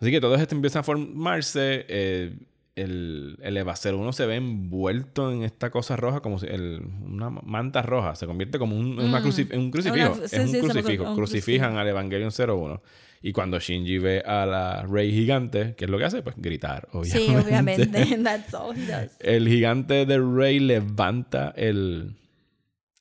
Así 0.00 0.12
que 0.12 0.20
todo 0.20 0.36
esto 0.36 0.54
empieza 0.54 0.78
a 0.78 0.82
formarse. 0.84 1.84
eh, 1.88 2.36
el, 2.80 3.38
el 3.42 3.56
Eva 3.56 3.74
01 3.74 4.12
se 4.12 4.26
ve 4.26 4.36
envuelto 4.36 5.30
en 5.32 5.42
esta 5.42 5.70
cosa 5.70 5.96
roja, 5.96 6.20
como 6.20 6.38
si 6.38 6.46
el- 6.46 6.80
una 7.04 7.30
manta 7.30 7.82
roja. 7.82 8.14
Se 8.14 8.26
convierte 8.26 8.58
como 8.58 8.76
un, 8.76 8.98
una 8.98 9.20
cruci- 9.22 9.48
en 9.50 9.60
un 9.60 9.70
crucifijo. 9.70 10.10
Mm. 10.14 10.18
Una- 10.18 10.28
sí, 10.28 10.36
es 10.36 10.42
un 10.42 10.48
sí, 10.52 10.60
crucifijo. 10.60 11.04
un 11.10 11.14
Crucifijan 11.16 11.76
al 11.76 11.88
Evangelion 11.88 12.30
01. 12.30 12.82
Y 13.20 13.32
cuando 13.32 13.58
Shinji 13.58 13.98
ve 13.98 14.20
a 14.24 14.46
la 14.46 14.82
Rey 14.86 15.10
gigante, 15.10 15.74
¿qué 15.76 15.86
es 15.86 15.90
lo 15.90 15.98
que 15.98 16.04
hace? 16.04 16.22
Pues 16.22 16.36
gritar, 16.38 16.86
obviamente. 16.92 17.18
Sí, 17.18 17.34
obviamente. 17.46 17.86
That's 18.22 18.54
all 18.54 18.76
he 18.76 18.86
does. 18.86 19.10
El 19.18 19.48
gigante 19.48 20.06
de 20.06 20.18
Rey 20.20 20.60
levanta 20.60 21.52
el, 21.56 22.14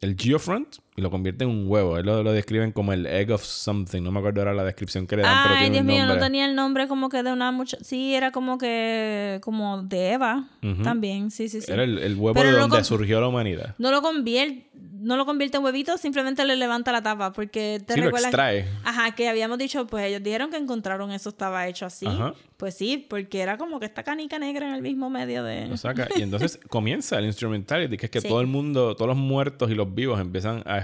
el 0.01 0.15
Geofront 0.17 0.77
y 0.99 1.01
lo 1.03 1.11
convierte 1.11 1.43
en 1.43 1.51
un 1.51 1.65
huevo. 1.67 1.99
Él 1.99 2.07
lo, 2.07 2.23
lo 2.23 2.31
describen 2.31 2.71
como 2.71 2.91
el 2.91 3.05
egg 3.05 3.31
of 3.31 3.43
something. 3.43 4.01
No 4.01 4.11
me 4.11 4.17
acuerdo 4.17 4.41
ahora 4.41 4.55
la 4.55 4.63
descripción 4.63 5.05
que 5.05 5.15
le 5.15 5.21
dan, 5.21 5.43
pero 5.43 5.53
Ay, 5.53 5.61
tiene 5.69 5.75
Dios 5.75 5.81
un 5.81 5.87
mío, 5.87 6.05
no 6.07 6.19
tenía 6.19 6.45
el 6.45 6.55
nombre 6.55 6.87
como 6.87 7.07
que 7.07 7.21
de 7.21 7.31
una 7.31 7.51
mucha... 7.51 7.77
Sí, 7.81 8.15
era 8.15 8.31
como 8.31 8.57
que... 8.57 9.39
Como 9.43 9.83
de 9.83 10.13
Eva. 10.13 10.47
También, 10.83 11.29
sí, 11.29 11.49
sí, 11.49 11.61
sí. 11.61 11.71
Era 11.71 11.83
el, 11.83 11.99
el 11.99 12.15
huevo 12.15 12.33
Pero 12.33 12.51
de 12.51 12.59
donde 12.59 12.83
surgió 12.83 13.21
la 13.21 13.27
humanidad. 13.27 13.75
No 13.77 13.91
lo 13.91 14.01
convierte... 14.01 14.65
No 15.07 15.15
lo 15.15 15.25
convierte 15.25 15.55
en 15.57 15.63
huevito, 15.63 15.97
simplemente 15.97 16.43
le 16.45 16.55
levanta 16.57 16.91
la 16.91 17.01
tapa. 17.01 17.31
Porque 17.31 17.81
te 17.85 17.93
Sí, 17.93 18.01
lo 18.01 18.09
extrae. 18.09 18.67
Ajá, 18.83 19.15
que 19.15 19.29
habíamos 19.29 19.57
dicho, 19.57 19.87
pues 19.87 20.05
ellos 20.05 20.21
dijeron 20.21 20.51
que 20.51 20.57
encontraron 20.57 21.11
eso 21.11 21.29
estaba 21.29 21.65
hecho 21.67 21.85
así. 21.85 22.05
Ajá. 22.05 22.33
Pues 22.57 22.75
sí, 22.75 23.05
porque 23.09 23.39
era 23.39 23.57
como 23.57 23.79
que 23.79 23.85
esta 23.85 24.03
canica 24.03 24.37
negra 24.37 24.67
en 24.67 24.75
el 24.75 24.81
mismo 24.81 25.09
medio 25.09 25.43
de... 25.43 25.67
Lo 25.67 25.77
saca. 25.77 26.09
Y 26.15 26.21
entonces 26.23 26.59
comienza 26.69 27.17
el 27.19 27.25
instrumentality, 27.25 27.95
que 27.97 28.07
es 28.07 28.11
que 28.11 28.21
Sí. 28.21 28.27
todo 28.27 28.41
el 28.41 28.47
mundo, 28.47 28.95
todos 28.95 29.07
los 29.07 29.17
muertos 29.17 29.71
y 29.71 29.75
los 29.75 29.93
vivos 29.95 30.19
empiezan 30.19 30.61
a 30.65 30.77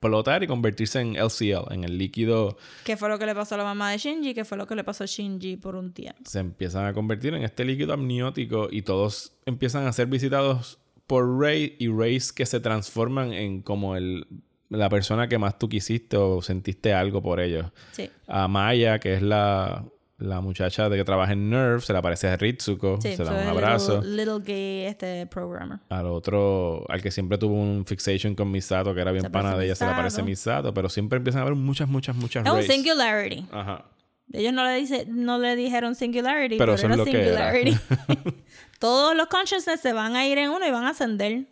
explotar 0.00 0.42
y 0.42 0.46
convertirse 0.46 1.00
en 1.00 1.16
LCL, 1.16 1.72
en 1.72 1.84
el 1.84 1.98
líquido. 1.98 2.56
¿Qué 2.84 2.96
fue 2.96 3.08
lo 3.08 3.18
que 3.18 3.26
le 3.26 3.34
pasó 3.34 3.54
a 3.54 3.58
la 3.58 3.64
mamá 3.64 3.90
de 3.92 3.98
Shinji? 3.98 4.34
¿Qué 4.34 4.44
fue 4.44 4.56
lo 4.58 4.66
que 4.66 4.74
le 4.74 4.84
pasó 4.84 5.04
a 5.04 5.06
Shinji 5.06 5.56
por 5.56 5.76
un 5.76 5.92
tiempo? 5.92 6.20
Se 6.24 6.38
empiezan 6.40 6.86
a 6.86 6.92
convertir 6.92 7.34
en 7.34 7.42
este 7.44 7.64
líquido 7.64 7.92
amniótico 7.92 8.68
y 8.70 8.82
todos 8.82 9.32
empiezan 9.46 9.86
a 9.86 9.92
ser 9.92 10.06
visitados 10.06 10.78
por 11.08 11.40
Rey 11.40 11.74
y 11.80 11.88
Rays 11.88 12.32
que 12.32 12.46
se 12.46 12.60
transforman 12.60 13.32
en 13.32 13.62
como 13.62 13.96
el, 13.96 14.26
la 14.68 14.88
persona 14.88 15.26
que 15.28 15.38
más 15.38 15.58
tú 15.58 15.68
quisiste 15.68 16.16
o 16.16 16.40
sentiste 16.42 16.92
algo 16.94 17.20
por 17.22 17.40
ellos. 17.40 17.66
Sí. 17.92 18.08
A 18.28 18.46
Maya, 18.46 18.98
que 19.00 19.14
es 19.14 19.22
la, 19.22 19.84
la 20.18 20.40
muchacha 20.42 20.88
de 20.90 20.98
que 20.98 21.04
trabaja 21.04 21.32
en 21.32 21.48
Nerve, 21.48 21.80
se 21.80 21.92
le 21.94 21.98
aparece 22.00 22.28
a 22.28 22.36
Ritsuko, 22.36 22.98
Sí, 23.00 23.16
se 23.16 23.24
da 23.24 23.32
un 23.32 23.48
abrazo. 23.48 24.02
Little, 24.02 24.16
little 24.16 24.44
gay 24.44 24.84
este 24.84 25.26
programmer. 25.26 25.78
al 25.88 26.06
otro, 26.06 26.84
al 26.90 27.00
que 27.00 27.10
siempre 27.10 27.38
tuvo 27.38 27.54
un 27.54 27.86
fixation 27.86 28.34
con 28.34 28.50
Misato, 28.50 28.94
que 28.94 29.00
era 29.00 29.10
bien 29.10 29.32
pana 29.32 29.56
de 29.56 29.64
ella, 29.64 29.74
se 29.74 29.84
le 29.84 29.88
Misato. 29.88 29.92
aparece 30.00 30.22
Misato, 30.22 30.74
pero 30.74 30.88
siempre 30.90 31.16
empiezan 31.16 31.40
a 31.40 31.42
haber 31.46 31.54
muchas, 31.56 31.88
muchas, 31.88 32.14
muchas 32.14 32.44
Es 32.46 32.52
un 32.52 32.62
singularity. 32.62 33.46
Ajá. 33.50 33.86
Ellos 34.30 34.52
no 34.52 34.62
le, 34.62 34.74
dice, 34.74 35.06
no 35.08 35.38
le 35.38 35.56
dijeron 35.56 35.94
singularity, 35.94 36.58
Pero 36.58 36.74
pero, 36.74 36.74
eso 36.74 36.86
es 36.86 36.92
era 36.92 36.96
lo 36.98 37.04
que 37.06 37.28
era. 37.28 37.52
Todos 38.78 39.16
los 39.16 39.26
consciousness 39.28 39.80
se 39.80 39.92
van 39.92 40.16
a 40.16 40.26
ir 40.26 40.38
en 40.38 40.50
uno 40.50 40.66
y 40.66 40.70
van 40.70 40.84
a 40.84 40.90
ascender. 40.90 41.46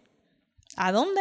¿A 0.77 0.93
dónde? 0.93 1.21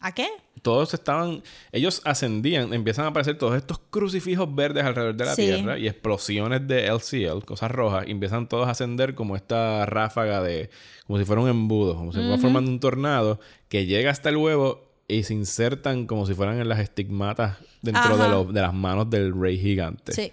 ¿A 0.00 0.12
qué? 0.14 0.28
Todos 0.62 0.92
estaban, 0.94 1.42
ellos 1.72 2.02
ascendían, 2.04 2.72
empiezan 2.74 3.04
a 3.06 3.08
aparecer 3.08 3.38
todos 3.38 3.56
estos 3.56 3.78
crucifijos 3.90 4.52
verdes 4.54 4.84
alrededor 4.84 5.14
de 5.14 5.24
la 5.24 5.34
Sí. 5.34 5.42
Tierra 5.46 5.78
y 5.78 5.86
explosiones 5.88 6.66
de 6.66 6.86
LCL, 6.86 7.44
cosas 7.44 7.70
rojas, 7.70 8.06
y 8.06 8.10
empiezan 8.10 8.48
todos 8.48 8.66
a 8.68 8.70
ascender 8.72 9.14
como 9.14 9.36
esta 9.36 9.86
ráfaga 9.86 10.42
de, 10.42 10.70
como 11.06 11.18
si 11.18 11.24
fuera 11.24 11.40
un 11.42 11.48
embudo, 11.48 11.94
como 11.96 12.12
si 12.12 12.18
fuera 12.18 12.38
formando 12.38 12.70
un 12.70 12.80
tornado 12.80 13.40
que 13.68 13.86
llega 13.86 14.10
hasta 14.10 14.28
el 14.30 14.36
huevo 14.36 14.86
y 15.08 15.22
se 15.24 15.32
insertan 15.34 16.06
como 16.06 16.26
si 16.26 16.34
fueran 16.34 16.60
en 16.60 16.68
las 16.68 16.78
estigmatas 16.78 17.58
dentro 17.82 18.16
de, 18.16 18.28
los- 18.28 18.52
de 18.54 18.60
las 18.60 18.74
manos 18.74 19.08
del 19.10 19.38
rey 19.38 19.58
gigante. 19.58 20.12
Sí. 20.12 20.32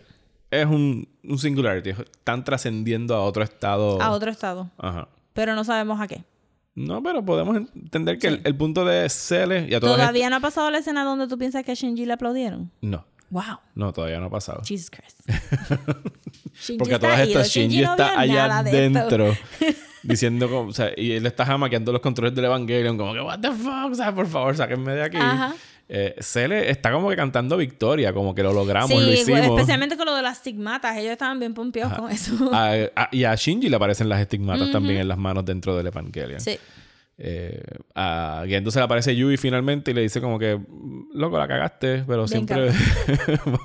Es 0.52 0.65
un, 0.65 1.07
un 1.24 1.38
singularity. 1.40 1.90
Están 1.91 2.44
trascendiendo 2.44 3.15
a 3.15 3.22
otro 3.22 3.44
estado. 3.44 4.02
A 4.02 4.11
otro 4.11 4.32
estado. 4.32 4.69
Ajá. 4.78 5.07
Pero 5.34 5.56
no 5.56 5.64
sabemos 5.64 5.99
a 6.02 6.07
qué. 6.07 6.24
No, 6.76 7.02
pero 7.02 7.26
podemos 7.26 7.57
entender 7.57 8.19
que 8.19 8.28
el, 8.28 8.41
el 8.44 8.56
punto 8.56 8.86
de 8.86 9.10
Cele 9.10 9.68
y 9.69 9.74
a 9.74 9.80
Todavía 9.80 10.30
no 10.30 10.36
ha 10.36 10.40
pasado 10.40 10.69
la 10.69 10.78
escena 10.78 11.03
donde 11.03 11.28
tú 11.28 11.38
piensas 11.38 11.64
que 11.64 11.72
a 11.72 11.76
Shinji 11.76 12.06
le 12.06 12.14
aplaudieron. 12.14 12.72
No, 12.82 13.06
Wow. 13.30 13.60
no, 13.76 13.91
todavía 13.91 14.19
no 14.19 14.28
ha 14.28 14.30
pasado. 14.30 14.61
Jesus 14.64 14.90
Christ. 14.91 15.19
Porque 16.78 16.95
a 16.95 16.99
todas 16.99 17.19
estas 17.19 17.49
Shinji 17.49 17.82
no 17.82 17.91
está 17.91 18.19
allá 18.19 18.60
adentro 18.60 19.36
diciendo 20.03 20.49
como, 20.49 20.69
o 20.69 20.74
sea, 20.74 20.91
y 20.95 21.11
él 21.14 21.26
está 21.26 21.45
jamaqueando 21.45 21.91
los 21.91 22.02
controles 22.02 22.34
del 22.36 22.45
Evangelion 22.45 22.98
como 22.98 23.14
que 23.14 23.22
what 23.22 23.40
the 23.40 23.52
fuck, 23.52 23.91
o 23.91 23.95
sea, 23.95 24.14
por 24.14 24.28
favor, 24.28 24.56
sáquenme 24.56 24.94
de 24.94 25.03
aquí. 25.03 25.18
Ajá. 25.18 25.56
Eh, 25.89 26.15
Cele 26.19 26.69
está 26.69 26.91
como 26.91 27.09
que 27.09 27.15
cantando 27.15 27.55
victoria, 27.55 28.11
como 28.14 28.35
que 28.35 28.43
lo 28.43 28.51
logramos, 28.51 28.91
lo 28.91 29.11
hicimos. 29.14 29.39
especialmente 29.41 29.95
con 29.95 30.05
lo 30.05 30.15
de 30.15 30.22
las 30.22 30.39
stigmatas. 30.39 30.97
Ellos 30.97 31.14
estaban 31.14 31.39
bien 31.39 31.53
pompeados 31.53 31.97
con 31.97 32.11
eso. 32.11 32.49
A- 32.53 32.73
a- 32.95 33.09
y 33.11 33.23
a 33.23 33.34
Shinji 33.35 33.69
le 33.69 33.76
aparecen 33.77 34.09
las 34.09 34.19
estigmatas 34.19 34.69
también 34.72 34.99
en 34.99 35.07
las 35.07 35.18
manos 35.18 35.45
dentro 35.45 35.77
del 35.77 35.88
Evangelion. 35.88 36.41
Sí. 36.41 36.57
Eh, 37.19 37.64
a 37.95 38.43
Gendo 38.45 38.69
se 38.69 38.77
le 38.77 38.85
aparece 38.85 39.15
Yui 39.15 39.38
finalmente 39.38 39.89
y 39.89 39.93
le 39.95 40.01
dice 40.01 40.22
como 40.22 40.38
que, 40.38 40.59
loco, 41.15 41.39
la 41.39 41.47
cagaste, 41.47 42.03
pero 42.05 42.26
Bien 42.27 42.45
siempre... 42.47 42.72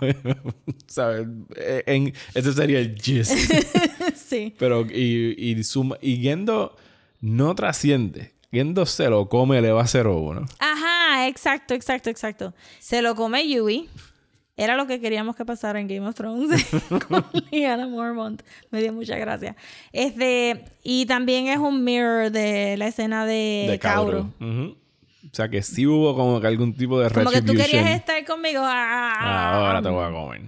¿Sabes? 0.87 1.27
Eh, 1.57 1.83
En, 1.87 2.13
ese 2.35 2.53
sería 2.53 2.79
el 2.79 2.95
gist. 3.01 3.33
sí. 4.15 4.55
pero, 4.59 4.87
y, 4.91 5.35
y, 5.37 5.63
suma- 5.65 5.99
y 6.01 6.17
Gendo 6.19 6.77
no 7.21 7.55
trasciende. 7.55 8.33
Gendo 8.51 8.85
se 8.87 9.09
lo 9.09 9.29
come 9.29 9.59
el 9.59 9.65
EVA 9.67 9.85
01. 9.87 10.47
Ajá, 10.59 10.92
exacto, 11.29 11.75
exacto, 11.75 12.11
exacto. 12.11 12.55
Se 12.79 13.03
lo 13.03 13.15
come 13.15 13.47
Yui. 13.49 13.89
Era 14.55 14.77
lo 14.77 14.87
que 14.87 15.01
queríamos 15.01 15.35
que 15.35 15.47
pasara 15.47 15.81
en 15.81 15.89
Game 15.89 16.07
of 16.07 16.15
Thrones 16.15 16.51
con 17.09 17.25
Lyanna 17.51 17.89
Mormont. 17.89 18.43
Me 18.71 18.83
dio 18.83 18.93
mucha 18.93 19.17
gracia. 19.17 19.57
Este, 19.93 20.67
y 20.83 21.07
también 21.07 21.47
es 21.49 21.57
un 21.57 21.83
mirror 21.83 22.31
de 22.31 22.77
la 22.77 22.87
escena 22.89 23.25
de, 23.25 23.67
de. 23.71 24.77
O 25.25 25.35
sea 25.35 25.49
que 25.49 25.63
sí 25.63 25.87
hubo 25.87 26.15
como 26.15 26.41
que 26.41 26.47
algún 26.49 26.77
tipo 26.77 27.01
de 27.01 27.11
Como 27.11 27.31
que 27.31 27.41
tú 27.41 27.55
querías 27.55 27.91
estar 27.91 28.23
conmigo. 28.27 28.61
ah, 28.63 29.15
Ah, 29.19 29.55
ahora 29.67 29.81
te 29.83 29.89
voy 29.89 30.05
a 30.05 30.11
comer. 30.11 30.43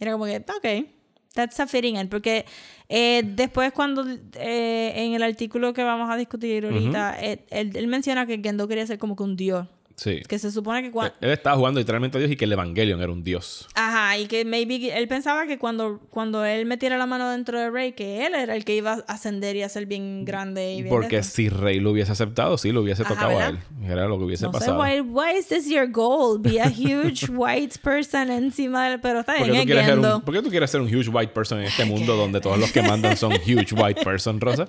Era 0.00 0.12
como 0.12 0.24
que, 0.24 0.36
ok, 0.38 0.86
that's 1.34 1.60
a 1.60 1.66
fitting 1.66 1.96
end. 1.96 2.08
Porque 2.08 2.46
eh, 2.94 3.22
después 3.24 3.72
cuando 3.72 4.04
eh, 4.06 4.92
en 4.94 5.14
el 5.14 5.22
artículo 5.22 5.72
que 5.72 5.82
vamos 5.82 6.10
a 6.10 6.16
discutir 6.16 6.66
ahorita, 6.66 7.16
eh, 7.24 7.42
él, 7.48 7.74
él 7.74 7.86
menciona 7.86 8.26
que 8.26 8.38
Gendo 8.42 8.68
quería 8.68 8.86
ser 8.86 8.98
como 8.98 9.16
que 9.16 9.22
un 9.22 9.34
dios. 9.34 9.66
Sí. 9.96 10.22
Que 10.28 10.38
se 10.38 10.50
supone 10.50 10.82
que 10.82 10.90
cuando... 10.90 11.14
Él 11.20 11.30
estaba 11.30 11.56
jugando 11.56 11.80
literalmente 11.80 12.18
a 12.18 12.20
Dios 12.20 12.30
y 12.32 12.36
que 12.36 12.44
el 12.44 12.52
Evangelion 12.52 13.00
era 13.02 13.12
un 13.12 13.22
dios. 13.22 13.68
Ajá, 13.74 14.18
y 14.18 14.26
que 14.26 14.44
maybe 14.44 14.96
él 14.96 15.08
pensaba 15.08 15.46
que 15.46 15.58
cuando, 15.58 16.00
cuando 16.10 16.44
él 16.44 16.66
metiera 16.66 16.98
la 16.98 17.06
mano 17.06 17.30
dentro 17.30 17.58
de 17.58 17.70
Rey, 17.70 17.92
que 17.92 18.26
él 18.26 18.34
era 18.34 18.54
el 18.54 18.64
que 18.64 18.76
iba 18.76 18.92
a 18.92 19.12
ascender 19.12 19.56
y 19.56 19.62
a 19.62 19.68
ser 19.68 19.86
bien 19.86 20.24
grande 20.24 20.74
y 20.74 20.82
bien 20.82 20.94
Porque 20.94 21.18
eso. 21.18 21.30
si 21.30 21.48
Rey 21.48 21.80
lo 21.80 21.90
hubiese 21.90 22.12
aceptado, 22.12 22.58
sí, 22.58 22.72
lo 22.72 22.82
hubiese 22.82 23.02
Ajá, 23.02 23.14
tocado 23.14 23.38
a 23.38 23.46
él. 23.48 23.58
Era 23.84 24.06
lo 24.06 24.18
que 24.18 24.24
hubiese 24.24 24.44
no 24.46 24.52
sé, 24.52 24.58
pasado. 24.58 24.80
why, 24.80 25.00
why 25.00 25.38
is 25.38 25.48
this 25.48 25.68
your 25.68 25.86
goal? 25.86 26.38
Be 26.38 26.60
a 26.60 26.68
huge 26.68 27.28
white 27.30 27.78
person 27.82 28.30
encima 28.30 28.88
del... 28.88 29.00
Pero 29.00 29.20
está 29.20 29.36
¿Por 29.36 29.50
bien, 29.50 29.54
qué, 29.54 29.60
tú 29.62 29.66
quieres 29.66 29.86
ser 29.86 29.98
un, 29.98 30.20
por 30.22 30.34
qué 30.34 30.42
tú 30.42 30.50
quieres 30.50 30.70
ser 30.70 30.80
un 30.80 30.86
huge 30.88 31.08
white 31.08 31.32
person 31.32 31.58
en 31.58 31.64
este 31.64 31.84
mundo 31.84 32.16
donde 32.16 32.40
todos 32.40 32.58
los 32.58 32.72
que 32.72 32.82
mandan 32.82 33.16
son 33.16 33.32
huge 33.46 33.74
white 33.74 34.02
person, 34.02 34.40
Rosa? 34.40 34.68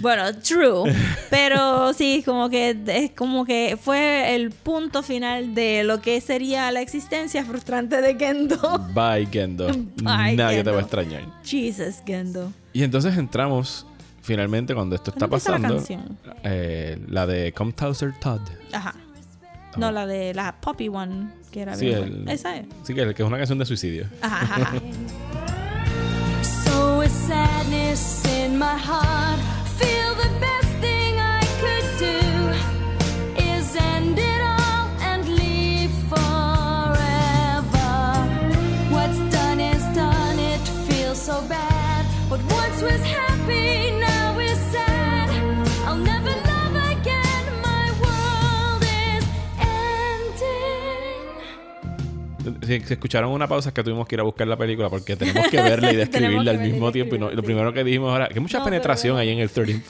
Bueno, 0.00 0.24
true. 0.40 0.92
Pero 1.30 1.92
sí, 1.92 2.22
como 2.24 2.48
que 2.50 2.76
es 2.86 3.10
como 3.12 3.44
que 3.44 3.78
fue 3.80 4.34
el 4.34 4.49
punto 4.52 5.02
final 5.02 5.54
de 5.54 5.84
lo 5.84 6.00
que 6.00 6.20
sería 6.20 6.70
la 6.72 6.80
existencia 6.80 7.44
frustrante 7.44 8.00
de 8.00 8.14
Gendo. 8.16 8.78
Bye, 8.94 9.26
Gendo. 9.30 9.66
Bye, 9.96 10.36
Nadie 10.36 10.62
te 10.64 10.70
va 10.70 10.78
a 10.78 10.82
extrañar. 10.82 11.22
Jesus, 11.44 11.96
Gendo. 12.06 12.52
Y 12.72 12.82
entonces 12.82 13.16
entramos, 13.18 13.86
finalmente, 14.22 14.74
cuando 14.74 14.94
esto 14.96 15.10
está 15.10 15.26
¿Cuándo 15.28 15.36
empieza 15.36 15.50
la 15.52 15.56
pasando, 15.58 15.76
canción? 15.76 16.18
eh, 16.44 16.98
la 17.08 17.26
de 17.26 17.52
Come 17.52 17.72
Closer 17.74 18.12
Todd. 18.20 18.40
Ajá. 18.72 18.94
No, 19.76 19.92
la 19.92 20.06
de 20.06 20.34
la 20.34 20.56
Poppy 20.60 20.88
One, 20.88 21.28
que 21.52 21.60
era 21.62 21.76
Sí, 21.76 21.86
bien 21.86 21.98
el-. 21.98 22.28
Esa 22.28 22.56
es. 22.56 22.66
Sí, 22.82 22.92
que, 22.94 23.14
que 23.14 23.22
es 23.22 23.26
una 23.28 23.38
canción 23.38 23.58
de 23.58 23.64
suicidio. 23.66 24.06
Ajá, 24.20 24.42
ajá, 24.42 24.62
ajá. 24.62 24.80
So 26.42 26.98
with 26.98 27.10
sadness 27.10 28.24
in 28.26 28.58
my 28.58 28.76
heart, 28.76 29.38
feel 29.78 30.14
the 30.16 30.28
best 30.40 30.70
thing 30.80 31.18
I 31.18 31.40
could 31.60 31.86
do 31.98 33.40
is 33.40 33.76
end 33.76 34.18
What 42.30 42.40
once 42.44 42.80
was 42.80 43.02
happy 43.02 43.29
Si, 52.66 52.80
si 52.80 52.92
escucharon 52.94 53.30
una 53.32 53.46
pausa 53.48 53.68
es 53.70 53.74
que 53.74 53.82
tuvimos 53.82 54.06
que 54.08 54.16
ir 54.16 54.20
a 54.20 54.24
buscar 54.24 54.46
la 54.46 54.56
película 54.56 54.88
porque 54.90 55.16
tenemos 55.16 55.48
que 55.48 55.56
verla 55.62 55.92
y 55.92 55.96
describirla 55.96 56.50
al 56.52 56.60
mismo 56.60 56.90
tiempo. 56.92 57.16
Y, 57.16 57.18
no- 57.18 57.30
lo 57.30 57.42
primero 57.42 57.72
que 57.72 57.84
dijimos 57.84 58.10
ahora, 58.12 58.28
que 58.28 58.40
mucha 58.40 58.58
No, 58.58 58.64
pero 58.64 58.74
penetración 58.74 59.14
bueno. 59.14 59.22
hay 59.22 59.30
en 59.36 59.38
el 59.40 59.50
13 59.50 59.80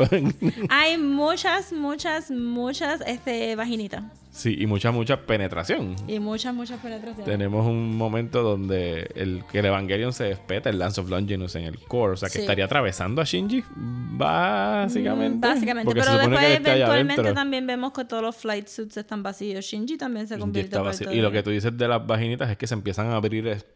Hay 0.69 0.99
muchas, 0.99 1.73
muchas, 1.73 2.31
muchas 2.31 3.01
este, 3.07 3.55
vaginitas. 3.57 4.03
Sí, 4.33 4.57
y 4.61 4.67
mucha, 4.67 4.93
mucha 4.93 5.21
penetración. 5.23 5.97
Y 6.07 6.21
muchas, 6.21 6.55
muchas 6.55 6.79
penetraciones. 6.81 7.25
Tenemos 7.27 7.67
un 7.67 7.97
momento 7.97 8.43
donde 8.45 9.11
el, 9.17 9.43
que 9.51 9.59
el 9.59 9.67
Evangelion 9.67 10.13
se 10.13 10.23
despeta, 10.25 10.71
el 10.71 10.79
Lance 10.79 11.01
of 11.01 11.11
Longinus 11.11 11.57
en 11.57 11.65
el 11.65 11.79
core. 11.81 12.13
O 12.13 12.17
sea, 12.17 12.29
que 12.29 12.35
Sí. 12.35 12.41
estaría 12.43 12.65
atravesando 12.65 13.21
a 13.21 13.25
Shinji, 13.25 13.65
básicamente. 13.77 15.37
Mm, 15.37 15.41
Básicamente, 15.41 15.93
pero 15.93 16.17
después 16.17 16.43
eventualmente 16.43 17.33
también 17.33 17.67
vemos 17.67 17.93
que 17.93 18.05
todos 18.05 18.23
los 18.23 18.37
flight 18.37 18.69
suits 18.69 18.97
están 18.97 19.23
vacíos. 19.23 19.65
Shinji 19.65 19.97
también 19.97 20.29
se 20.29 20.39
convierte 20.39 20.77
en 20.77 21.13
Y 21.13 21.21
lo 21.21 21.33
que 21.33 21.43
tú 21.43 21.51
dices 21.51 21.77
de 21.77 21.89
las 21.89 22.07
vaginitas 22.07 22.40
es 22.49 22.57
que 22.57 22.67
se 22.67 22.75
empiezan 22.75 23.09
a 23.09 23.17
abrir 23.17 23.47
es- 23.49 23.67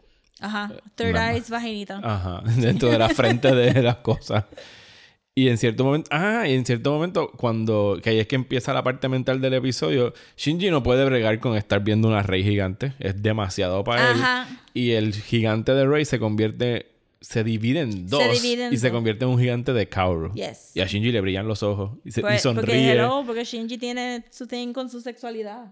Ajá, 0.41 0.73
third 0.95 1.12
Nada. 1.15 1.32
eyes 1.32 1.51
vaginita. 1.51 2.01
ajá, 2.03 2.43
dentro 2.57 2.89
de 2.91 2.99
la 2.99 3.09
frente 3.09 3.55
de 3.55 3.82
las 3.82 3.97
cosas. 3.97 4.45
Y 5.36 5.49
en 5.49 5.59
cierto 5.59 5.82
momento, 5.85 6.09
ah, 6.12 6.47
y 6.47 6.55
en 6.55 6.65
cierto 6.65 6.93
momento, 6.93 7.31
cuando, 7.36 7.99
que 8.01 8.11
ahí 8.11 8.20
es 8.20 8.28
que 8.28 8.36
empieza 8.36 8.73
la 8.73 8.85
parte 8.85 9.09
mental 9.09 9.41
del 9.41 9.55
episodio, 9.55 10.15
Shinji 10.36 10.70
no 10.70 10.85
puede 10.85 11.05
bregar 11.05 11.41
con 11.41 11.57
estar 11.57 11.82
viendo 11.82 12.07
una 12.07 12.23
rey 12.23 12.45
gigante. 12.45 12.93
Es 13.01 13.20
demasiado 13.20 13.82
para 13.82 14.12
Ajá. 14.12 14.47
él. 14.49 14.57
Y 14.74 14.91
el 14.93 15.12
gigante 15.12 15.73
de 15.74 15.86
Rey 15.86 16.05
se 16.05 16.20
convierte, 16.20 16.86
se 17.20 17.43
divide 17.43 17.81
en 17.81 18.07
dos. 18.07 18.23
divide 18.43 18.66
en 18.66 18.74
y 18.74 18.77
se 18.77 18.91
dos. 18.91 18.95
convierte 18.97 19.24
en 19.24 19.32
un 19.32 19.41
gigante 19.41 19.73
de 19.73 19.89
Kaoru. 19.89 20.32
Yes. 20.35 20.70
Y 20.77 20.81
a 20.82 20.86
Shinji 20.86 21.11
le 21.11 21.20
brillan 21.20 21.49
los 21.49 21.65
ojos. 21.65 21.99
Y, 22.05 22.12
se, 22.12 22.20
y 22.20 22.23
Pues, 22.23 22.41
porque, 22.45 22.61
sonríe. 22.61 22.93
hello, 22.93 23.24
porque 23.27 23.43
Shinji 23.43 23.77
tiene 23.77 24.24
su 24.31 24.47
thing 24.47 24.73
con 24.73 24.89
su 24.89 25.01
sexualidad. 25.01 25.66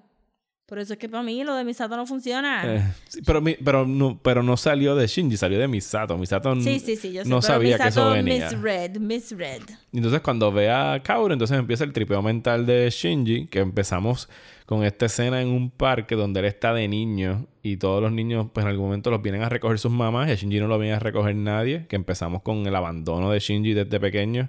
Por 0.72 0.78
eso 0.78 0.94
es 0.94 0.98
que 0.98 1.06
para 1.06 1.22
mí 1.22 1.44
lo 1.44 1.54
de 1.54 1.64
Misato 1.64 1.94
no 1.98 2.06
funciona. 2.06 2.62
Eh, 2.76 2.82
sí, 3.06 3.20
pero, 3.26 3.42
mi- 3.42 3.56
pero, 3.62 3.86
no, 3.86 4.18
pero 4.22 4.42
no 4.42 4.56
salió 4.56 4.94
de 4.96 5.06
Shinji, 5.06 5.36
salió 5.36 5.58
de 5.58 5.68
Misato. 5.68 6.16
Misato 6.16 6.58
sí, 6.62 6.78
sí, 6.80 6.96
sí, 6.96 7.12
yo 7.12 7.24
sé. 7.24 7.28
no 7.28 7.42
sabía 7.42 7.76
que 7.76 7.88
eso 7.88 8.00
Misato 8.00 8.10
venía. 8.24 8.48
Misread, 8.50 8.96
misread. 8.96 9.60
Entonces 9.92 10.22
cuando 10.22 10.50
ve 10.50 10.70
a 10.70 10.98
Kaoru, 11.04 11.34
entonces 11.34 11.58
empieza 11.58 11.84
el 11.84 11.92
tripeo 11.92 12.22
mental 12.22 12.64
de 12.64 12.88
Shinji, 12.88 13.48
que 13.48 13.58
empezamos 13.58 14.30
con 14.64 14.82
esta 14.82 15.04
escena 15.04 15.42
en 15.42 15.48
un 15.48 15.68
parque 15.70 16.14
donde 16.14 16.40
él 16.40 16.46
está 16.46 16.72
de 16.72 16.88
niño 16.88 17.46
y 17.62 17.76
todos 17.76 18.00
los 18.00 18.10
niños 18.10 18.46
pues 18.50 18.64
en 18.64 18.70
algún 18.70 18.86
momento 18.86 19.10
los 19.10 19.20
vienen 19.20 19.42
a 19.42 19.50
recoger 19.50 19.78
sus 19.78 19.92
mamás 19.92 20.30
y 20.30 20.32
a 20.32 20.34
Shinji 20.36 20.58
no 20.58 20.68
lo 20.68 20.78
viene 20.78 20.94
a 20.96 21.00
recoger 21.00 21.36
nadie, 21.36 21.84
que 21.86 21.96
empezamos 21.96 22.40
con 22.40 22.66
el 22.66 22.74
abandono 22.74 23.30
de 23.30 23.40
Shinji 23.40 23.74
desde 23.74 24.00
pequeño. 24.00 24.48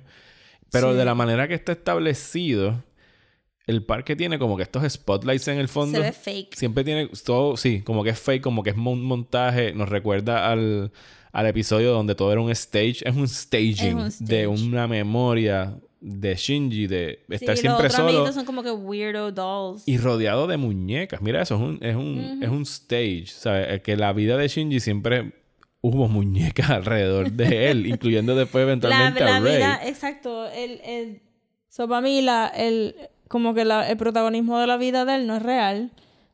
Pero 0.72 0.94
Sí. 0.94 0.98
de 1.00 1.04
la 1.04 1.16
manera 1.16 1.50
que 1.50 1.54
está 1.54 1.74
establecido, 1.74 2.82
el 3.65 3.84
parque 3.85 4.15
tiene 4.15 4.38
como 4.40 4.57
que 4.57 4.64
estos 4.64 4.84
spotlights 4.91 5.48
en 5.48 5.57
el 5.60 5.68
fondo. 5.69 5.98
Se 5.98 6.03
ve 6.03 6.11
fake. 6.11 6.56
Siempre 6.56 6.84
tiene 6.84 7.10
todo, 7.26 7.56
sí, 7.57 7.81
como 7.81 8.03
que 8.03 8.10
es 8.11 8.19
fake, 8.19 8.41
como 8.44 8.61
que 8.64 8.72
es 8.72 8.76
un 8.76 9.03
montaje. 9.03 9.73
Nos 9.73 9.90
recuerda 9.90 10.52
al, 10.52 10.91
al 11.31 11.48
episodio 11.48 11.91
donde 11.91 12.15
todo 12.15 12.31
era 12.31 12.41
un 12.41 12.52
stage. 12.52 12.98
Es 13.06 13.15
un 13.15 13.27
staging 13.27 13.99
Es 13.99 14.19
un 14.19 14.26
de 14.27 14.44
stage. 14.44 14.48
una 14.48 14.88
memoria 14.88 15.77
de 16.02 16.35
Shinji, 16.35 16.88
de 16.88 17.19
Sí, 17.30 17.35
estar 17.35 17.49
los 17.52 17.60
siempre 17.61 17.88
otros 17.88 17.94
solo 17.95 18.34
son 18.34 18.44
como 18.45 18.61
que 18.64 18.72
weirdo 18.72 19.31
dolls. 19.31 19.84
y 19.88 19.98
rodeado 19.98 20.48
de 20.48 20.57
muñecas. 20.57 21.22
Mira, 21.22 21.41
eso 21.41 21.56
es 21.56 21.61
un, 21.61 21.80
es 21.81 21.95
un, 21.95 22.44
es 22.44 22.49
un 22.49 22.64
stage. 22.64 23.27
¿sabes? 23.27 23.81
Que 23.81 23.95
la 23.95 24.11
vida 24.11 24.35
de 24.35 24.49
Shinji 24.49 24.81
siempre 24.81 25.31
hubo 25.80 26.10
muñecas 26.10 26.69
alrededor 26.72 27.31
de 27.31 27.72
él, 27.72 27.85
incluyendo 27.88 28.35
después 28.35 28.65
la, 28.65 28.72
eventualmente 28.72 29.19
la 29.23 29.38
a 29.38 29.40
Rey. 29.40 29.56
vida, 29.56 29.80
exacto. 29.85 30.49
El, 30.49 30.81
el, 30.85 31.22
so, 31.69 31.88
para 31.88 32.02
mí, 32.02 32.22
la, 32.22 32.48
el, 32.48 32.95
como 33.28 33.54
que 33.54 33.66
la- 33.66 33.90
el 33.90 33.98
protagonismo 33.98 34.60
de 34.60 34.68
la 34.68 34.78
vida 34.78 35.06
de 35.06 35.16
él 35.16 35.28
no 35.28 35.36
es 35.36 35.44
real. 35.44 35.91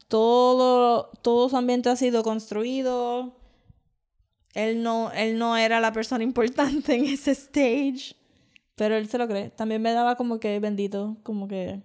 Todo, 0.07 1.11
todo 1.21 1.49
su 1.49 1.57
ambiente 1.57 1.89
ha 1.89 1.95
sido 1.95 2.23
construido. 2.23 3.35
Él 4.53 4.81
no, 4.83 5.11
él 5.11 5.37
no 5.37 5.55
era 5.57 5.79
la 5.79 5.93
persona 5.93 6.23
importante 6.23 6.95
en 6.95 7.05
ese 7.05 7.31
stage. 7.31 8.15
Pero 8.75 8.95
él 8.95 9.07
se 9.09 9.17
lo 9.17 9.27
cree. 9.27 9.49
También 9.49 9.81
me 9.81 9.91
daba 9.91 10.15
como 10.15 10.39
que 10.39 10.59
bendito, 10.59 11.17
como 11.23 11.47
que 11.47 11.81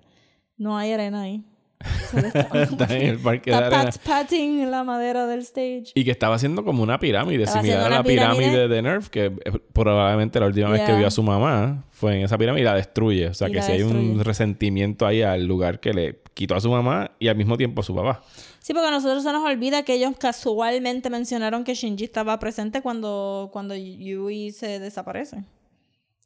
no 0.56 0.76
hay 0.78 0.92
arena 0.92 1.22
ahí. 1.22 1.44
Está- 2.54 2.96
en 2.96 3.06
el 3.08 3.18
parque 3.18 3.50
de 3.50 3.56
arena. 3.56 3.84
pat- 3.84 3.98
patting 3.98 4.60
en 4.60 4.70
la 4.70 4.84
madera 4.84 5.26
del 5.26 5.40
stage. 5.40 5.84
Y 5.94 6.04
que 6.04 6.10
estaba 6.10 6.34
haciendo 6.36 6.64
como 6.64 6.82
una 6.82 6.98
pirámide, 6.98 7.44
Estaba 7.44 7.62
similar 7.62 7.86
a 7.92 7.96
la 7.96 8.02
pirámide, 8.02 8.38
pirámide. 8.50 8.68
de 8.68 8.82
Nerf, 8.82 9.08
que 9.08 9.24
eh, 9.26 9.32
probablemente 9.72 10.40
la 10.40 10.46
última 10.46 10.68
vez 10.70 10.80
que 10.82 10.86
Yeah. 10.88 10.98
vio 10.98 11.06
a 11.06 11.10
su 11.10 11.22
mamá 11.22 11.84
fue 11.90 12.16
en 12.18 12.24
esa 12.24 12.38
pirámide 12.38 12.62
y 12.62 12.64
la 12.64 12.74
destruye. 12.74 13.28
O 13.28 13.34
sea 13.34 13.48
Y 13.48 13.52
que 13.52 13.62
si 13.62 13.72
hay 13.72 13.82
un 13.82 13.92
destruye. 13.92 14.24
resentimiento 14.24 15.06
ahí 15.06 15.22
al 15.22 15.44
lugar 15.46 15.80
que 15.80 15.92
le 15.92 16.20
quitó 16.34 16.54
a 16.56 16.60
su 16.60 16.70
mamá 16.70 17.12
y 17.18 17.28
al 17.28 17.36
mismo 17.36 17.56
tiempo 17.56 17.80
a 17.80 17.84
su 17.84 17.94
papá. 17.94 18.22
Sí, 18.60 18.72
porque 18.72 18.88
a 18.88 18.90
nosotros 18.90 19.22
se 19.22 19.30
nos 19.32 19.44
olvida 19.44 19.82
que 19.82 19.94
ellos 19.94 20.12
casualmente 20.18 21.10
mencionaron 21.10 21.64
que 21.64 21.74
Shinji 21.74 22.04
estaba 22.04 22.38
presente 22.38 22.80
cuando, 22.82 23.50
cuando 23.52 23.74
Yui 23.76 24.50
se 24.52 24.78
desaparece. 24.78 25.44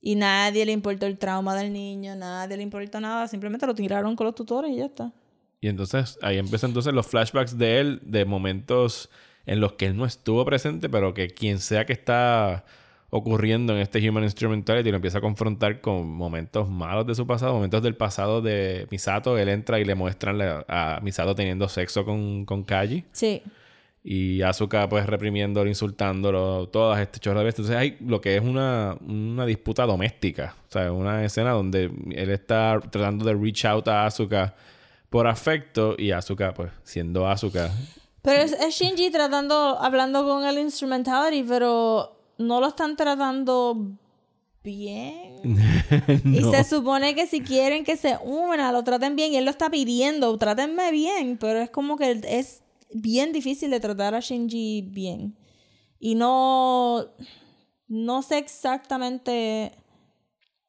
Y 0.00 0.14
nadie 0.14 0.64
le 0.64 0.70
importó 0.70 1.06
el 1.06 1.18
trauma 1.18 1.56
del 1.56 1.72
niño, 1.72 2.14
nadie 2.14 2.56
le 2.56 2.62
importó 2.62 3.00
nada, 3.00 3.26
simplemente 3.26 3.66
lo 3.66 3.74
tiraron 3.74 4.14
con 4.14 4.26
los 4.26 4.34
tutores 4.36 4.70
y 4.70 4.76
ya 4.76 4.84
está. 4.86 5.12
Y 5.60 5.68
entonces 5.68 6.18
ahí 6.22 6.38
empiezan 6.38 6.70
entonces 6.70 6.92
los 6.92 7.06
flashbacks 7.06 7.58
de 7.58 7.80
él, 7.80 8.00
de 8.04 8.24
momentos 8.24 9.10
en 9.46 9.60
los 9.60 9.72
que 9.72 9.86
él 9.86 9.96
no 9.96 10.04
estuvo 10.04 10.44
presente, 10.44 10.88
pero 10.88 11.14
que 11.14 11.28
quien 11.28 11.58
sea 11.58 11.86
que 11.86 11.92
está 11.92 12.64
ocurriendo 13.10 13.72
en 13.72 13.80
este 13.80 14.06
Human 14.06 14.24
Instrumentality 14.24 14.90
lo 14.90 14.96
empieza 14.96 15.18
a 15.18 15.20
confrontar 15.20 15.80
con 15.80 16.06
momentos 16.06 16.68
malos 16.68 17.06
de 17.06 17.14
su 17.14 17.26
pasado, 17.26 17.54
momentos 17.54 17.82
del 17.82 17.96
pasado 17.96 18.42
de 18.42 18.86
Misato. 18.90 19.38
Él 19.38 19.48
entra 19.48 19.80
y 19.80 19.84
le 19.84 19.94
muestran 19.94 20.38
a 20.68 21.00
Misato 21.02 21.34
teniendo 21.34 21.68
sexo 21.68 22.04
con, 22.04 22.44
con 22.44 22.64
Kaji. 22.64 23.04
Sí. 23.12 23.42
Y 24.04 24.42
Asuka 24.42 24.88
pues 24.88 25.06
reprimiéndolo, 25.06 25.68
insultándolo, 25.68 26.68
todas 26.68 27.00
este 27.00 27.18
chorro 27.18 27.40
de 27.40 27.46
veces. 27.46 27.60
Entonces 27.60 27.76
hay 27.76 27.96
lo 28.06 28.20
que 28.20 28.36
es 28.36 28.42
una, 28.42 28.96
una 29.00 29.46
disputa 29.46 29.86
doméstica. 29.86 30.54
O 30.68 30.72
sea, 30.72 30.92
una 30.92 31.24
escena 31.24 31.50
donde 31.50 31.90
él 32.10 32.30
está 32.30 32.80
tratando 32.90 33.24
de 33.24 33.34
reach 33.34 33.64
out 33.64 33.88
a 33.88 34.06
Asuka 34.06 34.54
por 35.10 35.26
afecto 35.26 35.94
y 35.98 36.10
Asuka 36.10 36.54
pues 36.54 36.70
siendo 36.84 37.26
Asuka. 37.26 37.70
Pero 38.22 38.42
es, 38.42 38.52
es 38.52 38.74
Shinji 38.74 39.10
tratando, 39.10 39.78
hablando 39.80 40.24
con 40.24 40.44
el 40.44 40.58
instrumentality, 40.58 41.42
pero 41.48 42.20
no 42.38 42.60
lo 42.60 42.68
están 42.68 42.96
tratando 42.96 43.96
bien. 44.62 45.36
Y 46.24 46.42
se 46.42 46.64
supone 46.64 47.14
que 47.14 47.26
si 47.26 47.40
quieren 47.40 47.84
que 47.84 47.96
se 47.96 48.18
una, 48.22 48.72
lo 48.72 48.82
traten 48.84 49.16
bien. 49.16 49.32
Y 49.32 49.36
él 49.36 49.44
lo 49.44 49.50
está 49.50 49.70
pidiendo, 49.70 50.36
trátenme 50.36 50.90
bien. 50.90 51.38
Pero 51.38 51.60
es 51.60 51.70
como 51.70 51.96
que 51.96 52.20
es 52.24 52.62
bien 52.92 53.32
difícil 53.32 53.70
de 53.70 53.80
tratar 53.80 54.14
a 54.14 54.20
Shinji 54.20 54.82
bien. 54.82 55.36
Y 55.98 56.14
no... 56.14 57.06
No 57.86 58.20
sé 58.20 58.36
exactamente... 58.38 59.72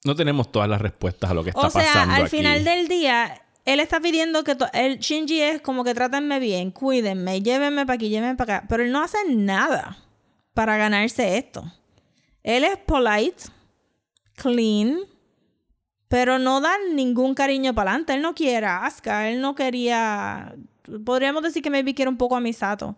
No 0.05 0.15
tenemos 0.15 0.49
todas 0.49 0.69
las 0.69 0.79
respuestas 0.79 1.29
a 1.29 1.33
lo 1.33 1.43
que 1.43 1.49
está 1.49 1.67
O 1.67 1.69
sea, 1.69 1.83
pasando 1.83 2.15
al 2.15 2.21
aquí. 2.21 2.37
final 2.37 2.63
del 2.63 2.87
día, 2.87 3.41
él 3.69 3.79
está 3.79 3.99
pidiendo 3.99 4.43
que... 4.43 4.57
El 4.73 4.99
Shinji 4.99 5.41
es 5.41 5.61
como 5.61 5.83
que 5.83 5.93
trátenme 5.93 6.39
bien, 6.39 6.71
cuídenme, 6.71 7.41
llévenme 7.41 7.85
para 7.85 7.95
aquí, 7.95 8.09
llévenme 8.09 8.35
para 8.35 8.57
acá. 8.57 8.67
Pero 8.67 8.83
él 8.83 8.91
no 8.91 9.01
hace 9.01 9.17
nada 9.29 9.97
para 10.53 10.77
ganarse 10.77 11.37
esto. 11.37 11.63
Él 12.43 12.63
es 12.63 12.77
polite, 12.77 13.43
clean, 14.35 14.99
pero 16.07 16.39
no 16.39 16.61
da 16.61 16.71
ningún 16.93 17.35
cariño 17.35 17.73
para 17.75 17.91
adelante. 17.91 18.13
Él 18.13 18.21
no 18.21 18.33
quiere 18.33 18.65
a 18.65 18.85
Asuka, 18.85 19.29
él 19.29 19.41
no 19.41 19.55
quería... 19.55 20.55
Podríamos 21.05 21.43
decir 21.43 21.61
que 21.61 21.69
maybe 21.69 21.93
quiere 21.93 22.09
un 22.09 22.17
poco 22.17 22.35
a 22.35 22.39
Misato. 22.39 22.95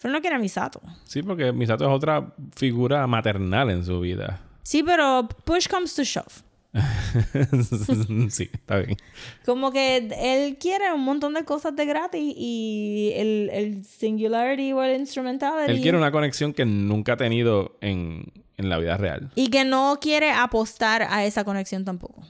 Pero 0.00 0.12
no 0.12 0.20
quiere 0.20 0.36
a 0.36 0.38
Misato. 0.38 0.80
Sí, 1.04 1.22
porque 1.22 1.52
Misato 1.52 1.84
es 1.84 1.90
otra 1.90 2.34
figura 2.56 3.06
maternal 3.06 3.70
en 3.70 3.84
su 3.84 4.00
vida. 4.00 4.40
Sí, 4.62 4.82
pero 4.82 5.28
push 5.44 5.68
comes 5.68 5.94
to 5.94 6.02
shove. 6.02 6.42
sí, 8.30 8.50
está 8.52 8.78
bien. 8.78 8.96
Como 9.44 9.70
que 9.72 9.96
él 10.20 10.58
quiere 10.58 10.92
un 10.92 11.02
montón 11.02 11.34
de 11.34 11.44
cosas 11.44 11.74
de 11.76 11.86
gratis 11.86 12.34
y 12.36 13.12
el, 13.16 13.50
el 13.52 13.84
singularity 13.84 14.72
o 14.72 14.82
el 14.82 15.00
instrumentality. 15.00 15.72
Él 15.72 15.80
quiere 15.80 15.96
una 15.98 16.12
conexión 16.12 16.52
que 16.52 16.64
nunca 16.66 17.14
ha 17.14 17.16
tenido 17.16 17.76
en, 17.80 18.32
en 18.56 18.68
la 18.68 18.78
vida 18.78 18.96
real. 18.96 19.30
Y 19.34 19.48
que 19.48 19.64
no 19.64 19.98
quiere 20.00 20.30
apostar 20.30 21.02
a 21.02 21.24
esa 21.24 21.44
conexión 21.44 21.84
tampoco. 21.84 22.22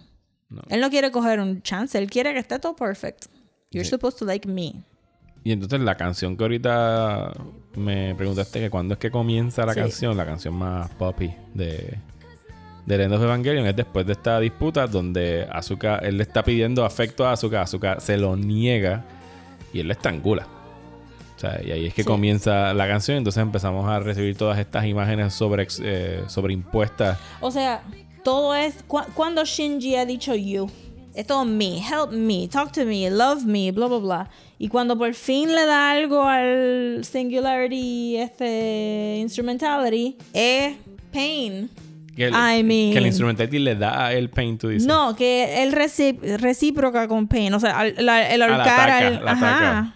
Él 0.70 0.80
no 0.80 0.88
quiere 0.88 1.10
coger 1.10 1.40
un 1.40 1.60
chance, 1.62 1.98
él 1.98 2.08
quiere 2.08 2.32
que 2.32 2.38
esté 2.38 2.58
todo 2.58 2.74
perfect. 2.74 3.26
You're 3.70 3.84
Sí. 3.84 3.90
supposed 3.90 4.18
to 4.18 4.24
like 4.24 4.48
me. 4.48 4.72
Y 5.44 5.52
entonces 5.52 5.80
la 5.80 5.94
canción 5.96 6.36
que 6.36 6.44
ahorita 6.44 7.32
me 7.76 8.14
preguntaste 8.14 8.58
que 8.60 8.70
cuándo 8.70 8.94
es 8.94 8.98
que 9.00 9.10
comienza 9.10 9.66
la 9.66 9.74
Sí. 9.74 9.80
canción, 9.80 10.16
la 10.16 10.24
canción 10.24 10.54
más 10.54 10.88
poppy 10.94 11.30
de, 11.54 11.98
de 12.96 13.04
End 13.04 13.12
of 13.14 13.22
Evangelion, 13.22 13.66
es 13.66 13.76
después 13.76 14.06
de 14.06 14.12
esta 14.12 14.40
disputa 14.40 14.86
donde 14.86 15.46
Asuka, 15.50 15.96
él 15.98 16.16
le 16.16 16.22
está 16.22 16.42
pidiendo 16.42 16.84
afecto 16.84 17.26
a 17.26 17.32
Asuka, 17.32 17.62
Asuka 17.62 18.00
se 18.00 18.16
lo 18.16 18.36
niega 18.36 19.04
y 19.72 19.80
él 19.80 19.88
la 19.88 19.92
estrangula. 19.94 20.46
O 21.36 21.40
sea, 21.40 21.60
y 21.64 21.70
ahí 21.70 21.86
es 21.86 21.94
que 21.94 22.02
Sí. 22.02 22.08
comienza 22.08 22.74
la 22.74 22.88
canción, 22.88 23.18
entonces 23.18 23.40
empezamos 23.42 23.88
a 23.88 24.00
recibir 24.00 24.36
todas 24.36 24.58
estas 24.58 24.86
imágenes 24.86 25.32
sobre, 25.34 25.66
eh, 25.82 26.22
sobreimpuestas. 26.26 27.18
O 27.40 27.50
sea, 27.50 27.82
todo 28.24 28.54
es. 28.56 28.82
cu- 28.88 29.04
cuando 29.14 29.44
Shinji 29.44 29.94
ha 29.96 30.04
dicho 30.04 30.34
you, 30.34 30.68
es 31.14 31.26
todo 31.26 31.44
me, 31.44 31.78
help 31.78 32.10
me, 32.10 32.48
talk 32.48 32.72
to 32.72 32.84
me, 32.84 33.08
love 33.10 33.44
me, 33.44 33.70
bla, 33.70 33.86
bla, 33.86 33.98
bla. 33.98 34.30
Y 34.58 34.68
cuando 34.68 34.98
por 34.98 35.14
fin 35.14 35.54
le 35.54 35.64
da 35.66 35.92
algo 35.92 36.24
al 36.24 37.04
singularity, 37.04 38.16
este 38.16 39.18
instrumentality, 39.20 40.16
es 40.32 40.74
pain. 41.12 41.70
Que 42.18 42.26
el, 42.26 42.34
I 42.34 42.62
mean- 42.64 42.92
que 42.92 42.98
el 42.98 43.06
instrumentality 43.06 43.58
le 43.60 43.76
da 43.76 44.06
a 44.06 44.12
él 44.12 44.28
pain, 44.28 44.58
tú 44.58 44.68
dices. 44.68 44.86
No, 44.86 45.14
que 45.14 45.62
él 45.62 45.72
recíproca 45.72 47.06
con 47.08 47.28
pain. 47.28 47.54
O 47.54 47.60
sea, 47.60 47.78
al- 47.78 47.94
la- 47.98 48.28
el 48.30 48.42
Ah, 48.42 48.46
ahorcar 48.56 48.90
al. 48.90 49.28
Ajá. 49.28 49.94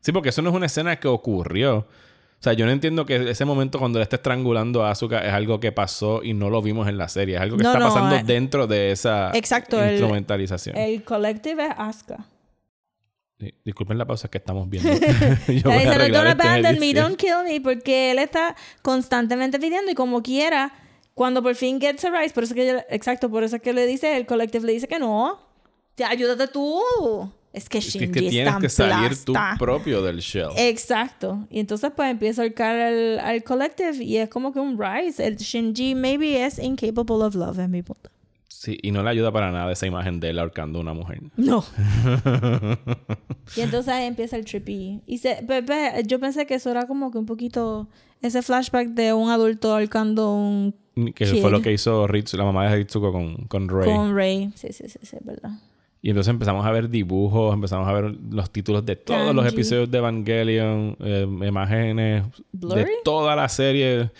Sí, 0.00 0.12
porque 0.12 0.28
eso 0.28 0.40
no 0.42 0.50
es 0.50 0.54
una 0.56 0.66
escena 0.66 0.94
que 0.96 1.08
ocurrió. 1.08 1.78
O 1.78 2.42
sea, 2.46 2.52
yo 2.52 2.66
no 2.66 2.70
entiendo 2.70 3.04
que 3.06 3.30
ese 3.30 3.44
momento 3.44 3.78
cuando 3.78 3.98
le 3.98 4.04
está 4.04 4.16
estrangulando 4.16 4.84
a 4.84 4.90
Asuka 4.92 5.18
es 5.26 5.32
algo 5.32 5.58
que 5.58 5.72
pasó 5.72 6.22
y 6.22 6.34
no 6.34 6.50
lo 6.50 6.62
vimos 6.62 6.86
en 6.86 6.98
la 6.98 7.08
serie. 7.08 7.34
Es 7.36 7.40
algo 7.40 7.56
que 7.56 7.64
No, 7.64 7.70
está 7.70 7.80
no, 7.80 7.86
pasando 7.88 8.14
eh, 8.16 8.22
dentro 8.24 8.66
de 8.68 8.92
esa 8.92 9.30
Exacto, 9.34 9.82
el- 9.82 9.92
instrumentalización. 9.92 10.76
El 10.76 11.02
collective 11.02 11.64
es 11.66 11.72
Asuka. 11.76 12.24
Disculpen 13.64 13.98
la 13.98 14.06
pausa 14.06 14.28
que 14.28 14.38
estamos 14.38 14.68
viendo. 14.70 14.88
Yo 15.48 15.62
voy 15.64 15.72
a 15.74 15.78
dice, 15.78 15.88
arreglar 15.90 16.24
don't 16.26 16.40
abandon 16.40 16.78
me, 16.78 16.94
don't 16.94 17.16
kill 17.18 17.42
me, 17.44 17.60
porque 17.60 18.12
él 18.12 18.18
está 18.18 18.56
constantemente 18.80 19.58
pidiendo 19.58 19.90
y 19.90 19.94
como 19.94 20.22
quiera, 20.22 20.72
cuando 21.16 21.42
por 21.42 21.54
fin 21.54 21.80
gets 21.80 22.04
a 22.04 22.10
rise, 22.10 22.34
por 22.34 22.44
eso 22.44 22.54
que 22.54 22.62
ella- 22.70 22.86
exacto, 22.90 23.30
por 23.30 23.42
eso 23.42 23.58
que 23.58 23.72
le 23.72 23.86
dice, 23.86 24.18
el 24.18 24.26
collective 24.26 24.66
le 24.66 24.74
dice 24.74 24.86
que 24.86 24.98
no, 24.98 25.38
ya, 25.96 26.10
ayúdate 26.10 26.46
tú. 26.46 26.78
Es 27.54 27.70
que 27.70 27.78
Es 27.78 27.86
Shinji 27.86 28.08
que, 28.08 28.12
que 28.20 28.28
tienes 28.28 28.48
está 28.48 28.60
que 28.60 28.66
en 28.66 28.70
salir 28.70 29.24
tú 29.24 29.32
propio 29.58 30.02
del 30.02 30.18
shell. 30.18 30.50
Exacto. 30.58 31.46
Y 31.48 31.60
entonces 31.60 31.90
pues 31.96 32.10
empieza 32.10 32.42
a 32.42 32.44
ahorcar 32.44 32.78
al, 32.78 33.18
al 33.18 33.42
collective 33.44 34.04
y 34.04 34.18
es 34.18 34.28
como 34.28 34.52
que 34.52 34.60
un 34.60 34.78
rise. 34.78 35.26
El 35.26 35.36
Shinji 35.36 35.94
maybe 35.94 36.44
es 36.44 36.58
incapable 36.58 37.24
of 37.24 37.34
love 37.34 37.58
en 37.60 37.70
mi 37.70 37.82
punto. 37.82 38.10
Sí, 38.46 38.76
y 38.82 38.90
no 38.90 39.02
le 39.02 39.08
ayuda 39.08 39.32
para 39.32 39.50
nada 39.52 39.72
esa 39.72 39.86
imagen 39.86 40.20
de 40.20 40.28
él 40.30 40.38
ahorcando 40.38 40.80
a 40.80 40.82
una 40.82 40.92
mujer. 40.92 41.22
No. 41.38 41.64
y 43.56 43.60
entonces 43.62 43.94
empieza 44.00 44.36
el 44.36 44.44
trippy. 44.44 45.00
Y 45.06 45.16
se, 45.18 45.46
yo 46.04 46.20
pensé 46.20 46.44
que 46.46 46.56
eso 46.56 46.70
era 46.70 46.86
como 46.86 47.10
que 47.10 47.16
un 47.16 47.26
poquito 47.26 47.88
ese 48.20 48.42
flashback 48.42 48.88
de 48.88 49.14
un 49.14 49.30
adulto 49.30 49.72
ahorcando 49.72 50.34
un 50.34 50.74
Que 51.14 51.26
fue 51.26 51.50
lo 51.50 51.60
que 51.60 51.72
hizo 51.72 52.06
Ritsu, 52.06 52.36
la 52.38 52.44
mamá 52.44 52.68
de 52.70 52.76
Ritsuko 52.76 53.12
con, 53.12 53.36
con 53.48 53.68
Rey. 53.68 53.84
con 53.92 54.16
Ray. 54.16 54.50
Sí, 54.54 54.68
sí, 54.72 54.88
sí, 54.88 54.98
sí, 55.02 55.16
verdad. 55.22 55.50
Y 56.00 56.10
entonces 56.10 56.30
empezamos 56.30 56.64
a 56.64 56.70
ver 56.70 56.88
dibujos, 56.88 57.52
empezamos 57.52 57.86
a 57.88 57.92
ver 57.92 58.14
los 58.30 58.50
títulos 58.50 58.86
de 58.86 58.96
todos 58.96 59.34
los 59.34 59.44
Kanji. 59.44 59.56
episodios 59.56 59.90
de 59.90 59.98
Evangelion, 59.98 60.96
eh, 61.00 61.26
imágenes 61.28 62.24
de 62.52 62.66
Blurry. 62.66 62.92
toda 63.04 63.34
la 63.36 63.48
serie 63.48 64.10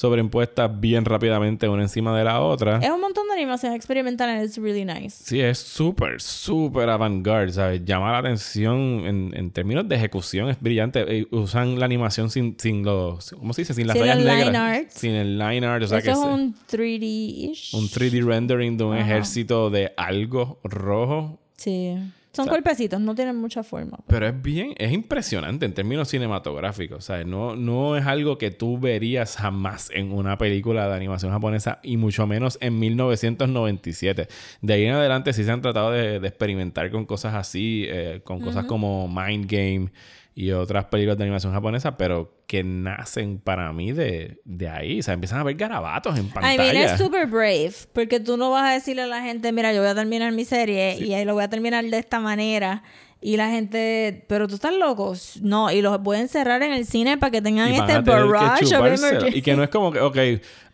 sobreimpuestas 0.00 0.80
bien 0.80 1.04
rápidamente 1.04 1.68
una 1.68 1.82
encima 1.82 2.16
de 2.16 2.24
la 2.24 2.40
otra. 2.40 2.78
Es 2.78 2.88
un 2.90 3.02
montón 3.02 3.26
de 3.28 3.34
animación 3.34 3.74
experimental 3.74 4.30
and 4.30 4.44
it's 4.46 4.56
really 4.56 4.86
nice. 4.86 5.10
Sí, 5.24 5.40
es 5.40 5.58
súper, 5.58 6.22
súper 6.22 6.88
avant-garde, 6.88 7.52
¿sabes? 7.52 7.84
Llama 7.84 8.10
la 8.12 8.18
atención 8.18 8.78
en, 9.06 9.32
en 9.36 9.50
términos 9.50 9.86
de 9.86 9.96
ejecución, 9.96 10.48
es 10.48 10.58
brillante. 10.58 11.26
Usan 11.32 11.78
la 11.78 11.84
animación 11.84 12.30
sin, 12.30 12.56
sin 12.58 12.82
los... 12.82 13.32
¿Cómo 13.32 13.52
se 13.52 13.60
dice? 13.60 13.74
Sin 13.74 13.86
las 13.88 13.94
Sin 13.94 14.02
rayas 14.06 14.18
el 14.18 14.24
line 14.24 14.36
negras. 14.46 14.78
art. 14.78 14.88
Sin 14.90 15.10
el 15.10 15.38
line 15.38 15.66
art, 15.66 15.82
o 15.84 15.86
sea 15.86 15.98
eso 15.98 16.04
que 16.06 16.10
es 16.12 16.18
es 16.18 16.24
un 16.24 16.54
3D-ish. 16.70 17.74
un 17.74 17.84
3D 17.88 18.24
rendering 18.24 18.78
de 18.78 18.84
un 18.84 18.94
Ajá. 18.96 19.02
ejército 19.04 19.68
de 19.68 19.92
algo 19.98 20.60
rojo 20.64 21.38
Sí. 21.56 21.94
Son 22.32 22.44
O 22.44 22.46
sea, 22.46 22.52
golpecitos, 22.52 23.00
no 23.00 23.14
tienen 23.14 23.36
mucha 23.36 23.64
forma. 23.64 23.98
Pero 24.06 24.28
es 24.28 24.42
bien, 24.42 24.74
es 24.78 24.92
impresionante 24.92 25.66
en 25.66 25.74
términos 25.74 26.08
cinematográficos. 26.08 26.98
O 26.98 27.00
sea, 27.00 27.24
no, 27.24 27.56
no 27.56 27.96
es 27.96 28.06
algo 28.06 28.38
que 28.38 28.52
tú 28.52 28.78
verías 28.78 29.36
jamás 29.36 29.90
en 29.92 30.12
una 30.12 30.38
película 30.38 30.88
de 30.88 30.94
animación 30.94 31.32
japonesa 31.32 31.80
y 31.82 31.96
mucho 31.96 32.28
menos 32.28 32.56
en 32.60 32.78
1997. 32.78 34.28
De 34.60 34.72
ahí 34.72 34.84
en 34.84 34.94
adelante 34.94 35.32
sí 35.32 35.42
se 35.42 35.50
han 35.50 35.60
tratado 35.60 35.90
de, 35.90 36.20
de 36.20 36.28
experimentar 36.28 36.90
con 36.92 37.04
cosas 37.04 37.34
así, 37.34 37.84
eh, 37.88 38.20
con 38.22 38.40
cosas 38.40 38.64
como 38.66 39.08
Mind 39.08 39.50
Game 39.50 39.90
y 40.40 40.52
otras 40.52 40.86
películas 40.86 41.18
de 41.18 41.24
animación 41.24 41.52
japonesa, 41.52 41.98
pero 41.98 42.32
que 42.46 42.64
nacen 42.64 43.38
para 43.38 43.72
mí 43.74 43.92
de, 43.92 44.40
de 44.44 44.68
ahí. 44.70 45.00
O 45.00 45.02
sea, 45.02 45.12
empiezan 45.12 45.38
a 45.38 45.42
ver 45.42 45.54
garabatos 45.54 46.18
en 46.18 46.26
I 46.26 46.28
pantalla. 46.30 46.62
mean, 46.72 46.76
es 46.76 46.98
super 46.98 47.26
brave. 47.26 47.72
Porque 47.92 48.20
tú 48.20 48.38
no 48.38 48.50
vas 48.50 48.70
a 48.70 48.72
decirle 48.72 49.02
a 49.02 49.06
la 49.06 49.20
gente, 49.20 49.52
mira, 49.52 49.72
yo 49.74 49.80
voy 49.82 49.90
a 49.90 49.94
terminar 49.94 50.32
mi 50.32 50.46
serie 50.46 50.96
y 50.98 51.12
ahí 51.12 51.26
lo 51.26 51.34
voy 51.34 51.44
a 51.44 51.50
terminar 51.50 51.84
de 51.84 51.98
esta 51.98 52.20
manera. 52.20 52.82
Y 53.22 53.36
la 53.36 53.50
gente, 53.50 54.24
pero 54.28 54.48
tú 54.48 54.54
estás 54.54 54.72
loco. 54.74 55.12
No, 55.42 55.70
y 55.70 55.82
los 55.82 56.02
voy 56.02 56.16
a 56.16 56.20
encerrar 56.20 56.62
en 56.62 56.72
el 56.72 56.86
cine 56.86 57.18
para 57.18 57.30
que 57.30 57.42
tengan 57.42 57.68
Y 57.70 57.76
este 57.76 57.92
que 57.92 57.98
barrage 58.00 58.74
of. 58.74 59.34
Y 59.36 59.42
que 59.42 59.54
no 59.54 59.62
es 59.62 59.68
como 59.68 59.92
que, 59.92 60.00
ok, 60.00 60.16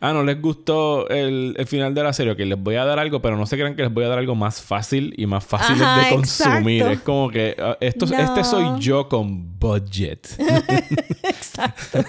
ah, 0.01 0.13
no 0.13 0.23
les 0.23 0.41
gustó 0.41 1.09
el, 1.09 1.57
el 1.59 1.67
final 1.67 1.93
de 1.93 2.05
la 2.05 2.13
serie, 2.13 2.37
que 2.37 2.47
les 2.47 2.57
voy 2.57 2.77
a 2.77 2.85
dar 2.85 3.01
algo, 3.01 3.21
pero 3.21 3.37
no 3.37 3.47
se 3.47 3.57
crean 3.57 3.75
que 3.75 3.83
les 3.83 3.93
voy 3.93 4.05
a 4.05 4.09
dar 4.09 4.19
algo 4.19 4.37
más 4.37 4.63
fácil 4.63 5.13
y 5.17 5.27
más 5.27 5.45
fácil 5.45 5.75
Ajá, 5.83 6.05
de 6.05 6.15
consumir. 6.15 6.83
exacto. 6.83 6.93
Es 6.93 7.01
como 7.01 7.31
que 7.31 7.57
ah, 7.59 7.77
esto, 7.81 8.07
No. 8.07 8.17
este 8.17 8.45
soy 8.45 8.79
yo 8.81 9.09
con 9.09 9.59
budget. 9.59 10.29
Exacto. 11.25 12.05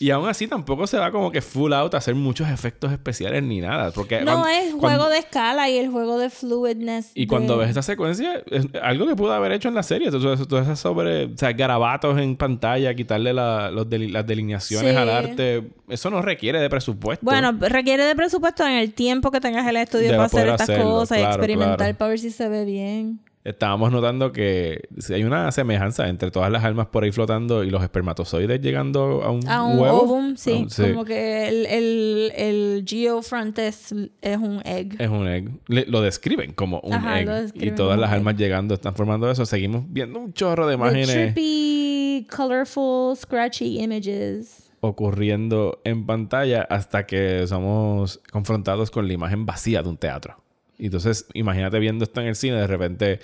Y 0.00 0.10
aún 0.10 0.28
así 0.28 0.46
tampoco 0.46 0.86
se 0.86 0.96
va 0.98 1.10
como 1.10 1.30
que 1.32 1.42
full 1.42 1.72
out 1.72 1.94
a 1.94 1.98
hacer 1.98 2.14
muchos 2.14 2.48
efectos 2.48 2.92
especiales 2.92 3.42
ni 3.42 3.60
nada. 3.60 3.90
Porque 3.90 4.20
No, 4.20 4.46
es 4.46 4.72
juego 4.74 5.08
de 5.08 5.18
escala 5.18 5.68
y 5.68 5.76
el 5.78 5.90
juego 5.90 6.18
de 6.18 6.30
fluidness. 6.30 7.10
Y 7.14 7.26
cuando 7.26 7.56
ves 7.56 7.70
esa 7.70 7.82
secuencia, 7.82 8.42
es 8.50 8.66
algo 8.82 9.06
que 9.06 9.16
pudo 9.16 9.32
haber 9.32 9.52
hecho 9.52 9.68
en 9.68 9.74
la 9.74 9.82
serie. 9.82 10.10
Todas 10.10 10.40
esas 10.66 10.78
sobre, 10.78 11.24
o 11.26 11.36
sea, 11.36 11.52
garabatos 11.52 12.18
en 12.18 12.36
pantalla, 12.36 12.94
quitarle 12.94 13.32
la- 13.32 13.70
los 13.70 13.86
las 13.90 14.26
delineaciones 14.26 14.92
Sí. 14.92 14.96
al 14.96 15.10
arte. 15.10 15.68
Eso 15.88 16.10
no 16.10 16.22
requiere 16.22 16.60
de 16.60 16.70
presupuesto. 16.70 17.24
Bueno, 17.24 17.52
requiere 17.60 18.04
de 18.04 18.14
presupuesto 18.14 18.64
en 18.64 18.72
el 18.74 18.92
tiempo 18.92 19.30
que 19.30 19.40
tengas 19.40 19.66
el 19.66 19.76
estudio 19.76 20.06
De 20.10 20.12
para 20.12 20.24
hacer 20.24 20.48
estas 20.48 20.68
hacerlo, 20.70 20.90
cosas 20.90 21.18
y 21.18 21.22
experimentar 21.22 21.76
claro. 21.76 21.96
para 21.98 22.08
ver 22.10 22.18
si 22.18 22.30
se 22.30 22.48
ve 22.48 22.64
bien. 22.64 23.20
Estábamos 23.44 23.90
notando 23.92 24.30
que 24.32 24.88
hay 25.10 25.24
una 25.24 25.50
semejanza 25.52 26.08
entre 26.08 26.30
todas 26.30 26.50
las 26.52 26.64
almas 26.64 26.88
por 26.88 27.04
ahí 27.04 27.12
flotando 27.12 27.64
y 27.64 27.70
los 27.70 27.82
espermatozoides 27.82 28.60
llegando 28.60 29.22
a 29.22 29.30
un, 29.30 29.48
A 29.48 29.62
un 29.62 29.78
huevo. 29.78 30.02
ovum, 30.02 30.36
sí. 30.36 30.64
Ah, 30.66 30.70
sí. 30.70 30.82
Como 30.90 31.04
que 31.04 31.48
el, 31.48 31.64
el, 31.66 32.32
el 32.36 32.84
geofront 32.86 33.58
es, 33.60 33.92
un 33.92 34.60
egg. 34.64 35.00
Es 35.00 35.08
un 35.08 35.26
egg. 35.28 35.50
Le- 35.68 35.86
lo 35.86 36.02
describen 36.02 36.52
como 36.52 36.80
un 36.80 36.92
Ajá, 36.94 37.20
egg. 37.20 37.52
Y 37.54 37.70
todas 37.70 37.98
las 37.98 38.10
un 38.10 38.16
almas 38.16 38.36
llegando 38.36 38.74
están 38.74 38.94
formando 38.94 39.30
eso. 39.30 39.46
Seguimos 39.46 39.84
viendo 39.88 40.18
un 40.18 40.32
chorro 40.34 40.66
de 40.66 40.72
The 40.76 40.78
imágenes 40.82 41.32
trippy, 41.34 42.26
colorful, 42.34 43.16
scratchy 43.16 43.80
images. 43.80 44.70
ocurriendo 44.80 45.80
en 45.84 46.04
pantalla 46.06 46.62
hasta 46.68 47.06
que 47.06 47.46
somos 47.46 48.20
confrontados 48.30 48.90
con 48.90 49.06
la 49.08 49.14
imagen 49.14 49.46
vacía 49.46 49.82
de 49.82 49.88
un 49.88 49.96
teatro. 49.96 50.42
Y 50.78 50.86
entonces, 50.86 51.26
imagínate 51.34 51.78
viendo 51.78 52.04
esto 52.04 52.20
en 52.20 52.28
el 52.28 52.36
cine, 52.36 52.56
de 52.56 52.66
repente 52.66 53.20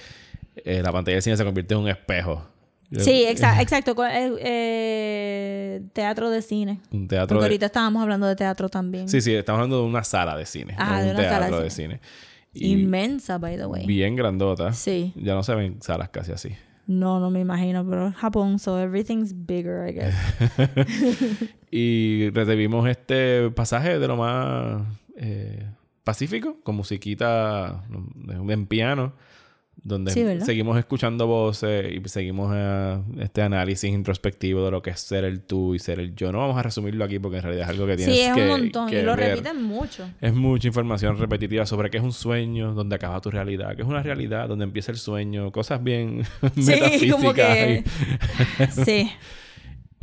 eh, 0.56 0.82
la 0.82 0.92
pantalla 0.92 1.14
del 1.16 1.22
cine 1.22 1.36
se 1.36 1.44
convierte 1.44 1.74
en 1.74 1.80
un 1.80 1.88
espejo. 1.88 2.46
Sí, 2.98 3.24
exa- 3.28 3.58
exacto. 3.62 3.94
eh, 4.06 4.32
eh, 4.40 5.82
teatro 5.92 6.30
de 6.30 6.42
cine. 6.42 6.80
Un 6.90 7.08
teatro 7.08 7.28
Porque 7.28 7.40
de... 7.40 7.46
ahorita 7.46 7.66
estábamos 7.66 8.02
hablando 8.02 8.26
de 8.26 8.36
teatro 8.36 8.68
también. 8.68 9.08
Sí, 9.08 9.20
sí, 9.20 9.34
estamos 9.34 9.58
hablando 9.60 9.80
de 9.82 9.86
una 9.88 10.04
sala 10.04 10.36
de 10.36 10.46
cine. 10.46 10.74
Ajá, 10.78 10.98
no 10.98 11.04
de 11.04 11.10
un 11.10 11.16
una 11.16 11.24
sala 11.24 11.38
teatro 11.40 11.58
de 11.58 11.64
de 11.64 11.70
cine. 11.70 12.00
Inmensa, 12.52 13.38
by 13.38 13.56
the 13.56 13.66
way. 13.66 13.84
bien 13.86 14.14
grandota. 14.14 14.72
Sí. 14.72 15.12
Ya 15.16 15.34
no 15.34 15.42
se 15.42 15.54
ven 15.54 15.82
salas 15.82 16.10
casi 16.10 16.30
así. 16.32 16.50
No, 16.86 17.18
no 17.18 17.30
me 17.30 17.40
imagino, 17.40 17.84
pero 17.88 18.08
es 18.08 18.14
Japón, 18.14 18.58
so 18.58 18.78
everything's 18.78 19.32
bigger, 19.46 19.88
I 19.88 19.92
guess. 19.92 20.14
Y 21.70 22.30
recibimos 22.30 22.88
este 22.88 23.50
pasaje 23.50 23.98
de 23.98 24.06
lo 24.06 24.16
más 24.16 24.82
eh, 25.16 25.66
pacífico, 26.04 26.58
con 26.62 26.76
musiquita 26.76 27.84
en 28.28 28.66
piano, 28.66 29.14
donde 29.76 30.40
seguimos 30.44 30.78
escuchando 30.78 31.26
voces 31.26 31.92
y 31.92 32.08
seguimos 32.08 32.52
eh, 32.54 33.00
este 33.18 33.42
análisis 33.42 33.90
introspectivo 33.90 34.64
de 34.64 34.70
lo 34.70 34.80
que 34.80 34.90
es 34.90 35.00
ser 35.00 35.24
el 35.24 35.40
tú 35.42 35.74
y 35.74 35.78
ser 35.80 35.98
el 35.98 36.14
yo. 36.14 36.30
No 36.30 36.38
vamos 36.38 36.56
a 36.56 36.62
resumirlo 36.62 37.04
aquí 37.04 37.18
porque 37.18 37.38
en 37.38 37.42
realidad 37.42 37.64
es 37.64 37.70
algo 37.70 37.86
que 37.86 37.96
tienes 37.96 38.14
Sí, 38.14 38.20
es 38.22 38.32
que 38.34 38.42
un 38.42 38.48
montón. 38.48 38.88
que 38.88 39.00
Y 39.00 39.02
lo 39.02 39.16
ver. 39.16 39.30
repiten 39.30 39.62
mucho. 39.62 40.08
Es 40.20 40.32
mucha 40.32 40.68
información 40.68 41.18
repetitiva 41.18 41.66
sobre 41.66 41.90
qué 41.90 41.96
es 41.98 42.04
un 42.04 42.12
sueño, 42.12 42.72
dónde 42.72 42.94
acaba 42.94 43.20
tu 43.20 43.30
realidad, 43.30 43.74
qué 43.74 43.82
es 43.82 43.88
una 43.88 44.02
realidad, 44.02 44.48
dónde 44.48 44.64
empieza 44.64 44.92
el 44.92 44.98
sueño, 44.98 45.50
cosas 45.50 45.82
bien 45.82 46.22
Sí, 46.54 47.10
como 47.10 47.32
metafísicas. 47.32 47.56
que... 47.56 48.84
sí. 48.84 49.10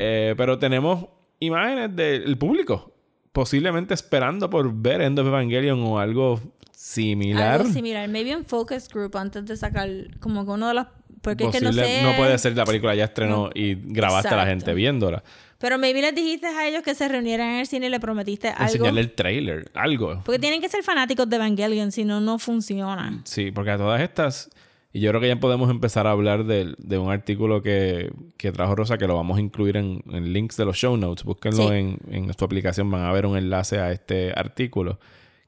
Eh, 0.03 0.33
pero 0.35 0.57
tenemos 0.57 1.05
imágenes 1.39 1.95
del 1.95 2.35
público, 2.37 2.90
posiblemente 3.31 3.93
esperando 3.93 4.49
por 4.49 4.73
ver 4.73 5.01
End 5.01 5.19
of 5.19 5.27
Evangelion 5.27 5.81
o 5.83 5.99
algo 5.99 6.41
similar. 6.71 7.61
Algo 7.61 7.73
similar. 7.73 8.07
Maybe 8.09 8.35
un 8.35 8.45
focus 8.45 8.87
group 8.89 9.17
antes 9.17 9.45
de 9.45 9.55
sacar 9.55 9.89
como 10.19 10.45
que 10.45 10.51
uno 10.51 10.67
de 10.67 10.73
los... 10.73 10.87
Porque 11.21 11.45
es 11.45 11.51
que 11.51 11.61
no 11.61 11.71
sé... 11.71 12.13
puede 12.17 12.37
ser 12.39 12.57
la 12.57 12.65
película 12.65 12.95
ya 12.95 13.05
estrenó 13.05 13.51
y 13.53 13.75
grabaste 13.75 14.29
a 14.29 14.37
la 14.37 14.45
gente 14.47 14.73
viéndola. 14.73 15.23
Pero 15.59 15.77
maybe 15.77 16.01
les 16.01 16.15
dijiste 16.15 16.47
a 16.47 16.67
ellos 16.67 16.81
que 16.81 16.95
se 16.95 17.07
reunieran 17.07 17.49
en 17.49 17.59
el 17.59 17.67
cine 17.67 17.85
y 17.85 17.89
le 17.89 17.99
prometiste 17.99 18.47
algo. 18.49 18.63
Enseñarle 18.63 19.01
el 19.01 19.11
trailer, 19.11 19.71
algo. 19.75 20.19
Porque 20.25 20.39
tienen 20.39 20.59
que 20.59 20.67
ser 20.67 20.81
fanáticos 20.81 21.29
de 21.29 21.35
Evangelion, 21.35 21.91
si 21.91 22.03
no, 22.03 22.19
no 22.19 22.39
funciona. 22.39 23.21
Sí, 23.25 23.51
porque 23.51 23.69
a 23.69 23.77
todas 23.77 24.01
estas, 24.01 24.49
y 24.93 24.99
yo 24.99 25.09
creo 25.11 25.21
que 25.21 25.27
ya 25.27 25.39
podemos 25.39 25.69
empezar 25.69 26.07
a 26.07 26.11
hablar 26.11 26.45
de, 26.45 26.75
de 26.77 26.97
un 26.97 27.11
artículo 27.11 27.61
que, 27.61 28.11
que 28.37 28.51
trajo 28.51 28.75
Rosa, 28.75 28.97
que 28.97 29.07
lo 29.07 29.15
vamos 29.15 29.37
a 29.37 29.41
incluir 29.41 29.77
en, 29.77 30.03
en 30.11 30.33
links 30.33 30.57
de 30.57 30.65
los 30.65 30.77
show 30.77 30.97
notes. 30.97 31.23
Búsquenlo 31.23 31.69
Sí. 31.69 31.73
en, 31.73 31.97
en 32.09 32.33
su 32.37 32.43
aplicación, 32.45 32.89
van 32.91 33.05
a 33.05 33.11
ver 33.11 33.25
un 33.25 33.37
enlace 33.37 33.79
a 33.79 33.91
este 33.91 34.31
artículo 34.35 34.99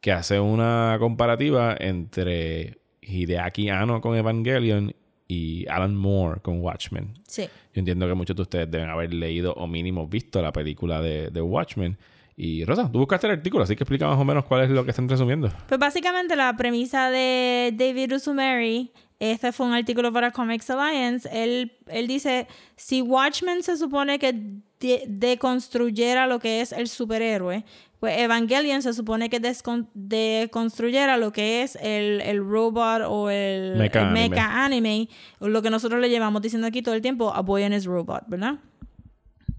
que 0.01 0.11
hace 0.11 0.39
una 0.39 0.97
comparativa 0.99 1.75
entre 1.79 2.77
Hideaki 3.01 3.69
Anno 3.69 4.01
con 4.01 4.15
Evangelion 4.15 4.93
y 5.27 5.65
Alan 5.67 5.95
Moore 5.95 6.41
con 6.41 6.59
Watchmen. 6.61 7.13
Sí. 7.27 7.43
Yo 7.73 7.79
entiendo 7.79 8.07
que 8.07 8.13
muchos 8.13 8.35
de 8.35 8.41
ustedes 8.41 8.69
deben 8.69 8.89
haber 8.89 9.13
leído 9.13 9.53
o 9.53 9.67
mínimo 9.67 10.07
visto 10.07 10.41
la 10.41 10.51
película 10.53 11.01
de, 11.01 11.29
de 11.31 11.41
Watchmen. 11.41 11.97
Y 12.35 12.65
Rosa, 12.65 12.91
tú 12.91 12.99
buscaste 12.99 13.27
el 13.27 13.33
artículo, 13.33 13.63
así 13.63 13.75
que 13.75 13.83
explica 13.83 14.07
más 14.07 14.17
o 14.19 14.25
menos 14.25 14.45
cuál 14.45 14.63
es 14.63 14.69
lo 14.71 14.83
que 14.83 14.89
están 14.89 15.07
resumiendo. 15.07 15.51
Pues 15.67 15.79
básicamente 15.79 16.35
la 16.35 16.55
premisa 16.57 17.09
de 17.11 17.71
David 17.77 18.13
Uzumeri, 18.15 18.91
este 19.19 19.51
fue 19.51 19.65
un 19.65 19.73
artículo 19.73 20.11
para 20.11 20.31
Comics 20.31 20.69
Alliance, 20.69 21.29
él, 21.31 21.71
él 21.87 22.07
dice, 22.07 22.47
si 22.75 23.01
Watchmen 23.01 23.63
se 23.63 23.77
supone 23.77 24.19
que 24.19 24.33
de- 24.79 25.03
deconstruyera 25.07 26.27
lo 26.27 26.39
que 26.39 26.61
es 26.61 26.71
el 26.73 26.87
superhéroe, 26.89 27.63
pues 27.99 28.17
Evangelion 28.19 28.81
se 28.81 28.93
supone 28.93 29.29
que 29.29 29.39
deconstruyera 29.93 31.17
lo 31.17 31.31
que 31.31 31.63
es 31.63 31.77
el, 31.81 32.21
el 32.21 32.39
robot 32.43 33.03
o 33.07 33.29
el 33.29 33.77
Mecha 33.77 33.99
el 34.01 34.05
anime. 34.07 34.29
mecha 34.29 34.65
anime, 34.65 35.09
o 35.39 35.47
lo 35.47 35.61
que 35.61 35.69
nosotros 35.69 36.01
le 36.01 36.09
llevamos 36.09 36.41
diciendo 36.41 36.67
aquí 36.67 36.81
todo 36.81 36.95
el 36.95 37.01
tiempo, 37.01 37.33
a 37.33 37.41
Boy 37.41 37.63
and 37.63 37.73
His 37.75 37.85
Robot, 37.85 38.23
¿verdad? 38.27 38.55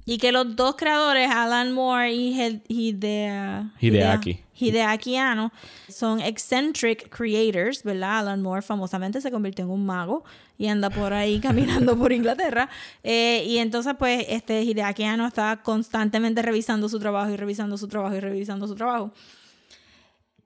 Y 0.04 0.18
que 0.18 0.32
los 0.32 0.54
dos 0.56 0.76
creadores, 0.76 1.30
Alan 1.30 1.72
Moore 1.72 2.12
y 2.12 2.34
Hide- 2.38 2.62
Hidea- 2.68 3.72
Hideaki. 3.80 4.43
Hideaki 4.54 5.16
Anno, 5.16 5.52
son 5.88 6.20
eccentric 6.20 7.08
creators, 7.08 7.82
¿verdad? 7.82 8.20
Alan 8.20 8.42
Moore 8.42 8.62
famosamente 8.62 9.20
se 9.20 9.30
convirtió 9.30 9.64
en 9.64 9.70
un 9.70 9.84
mago 9.84 10.24
y 10.56 10.68
anda 10.68 10.90
por 10.90 11.12
ahí 11.12 11.40
caminando 11.42 11.96
por 11.96 12.12
Inglaterra. 12.12 12.68
Eh, 13.02 13.44
y 13.46 13.58
entonces, 13.58 13.94
pues, 13.98 14.24
este 14.28 14.62
Hideaki 14.62 15.04
Anno 15.04 15.26
está 15.26 15.62
constantemente 15.62 16.42
revisando 16.42 16.88
su 16.88 16.98
trabajo 16.98 17.30
y 17.30 17.36
revisando 17.36 17.76
su 17.76 17.88
trabajo 17.88 18.14
y 18.14 18.20
revisando 18.20 18.66
su 18.66 18.74
trabajo. 18.74 19.12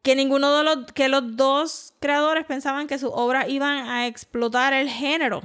Que 0.02 0.14
ninguno 0.14 0.56
de 0.56 0.64
los, 0.64 0.92
que 0.92 1.08
los 1.08 1.36
dos 1.36 1.92
creadores 2.00 2.46
pensaban 2.46 2.86
que 2.86 2.98
sus 2.98 3.10
obras 3.12 3.48
iban 3.48 3.88
a 3.88 4.06
explotar 4.06 4.72
el 4.72 4.88
género. 4.88 5.42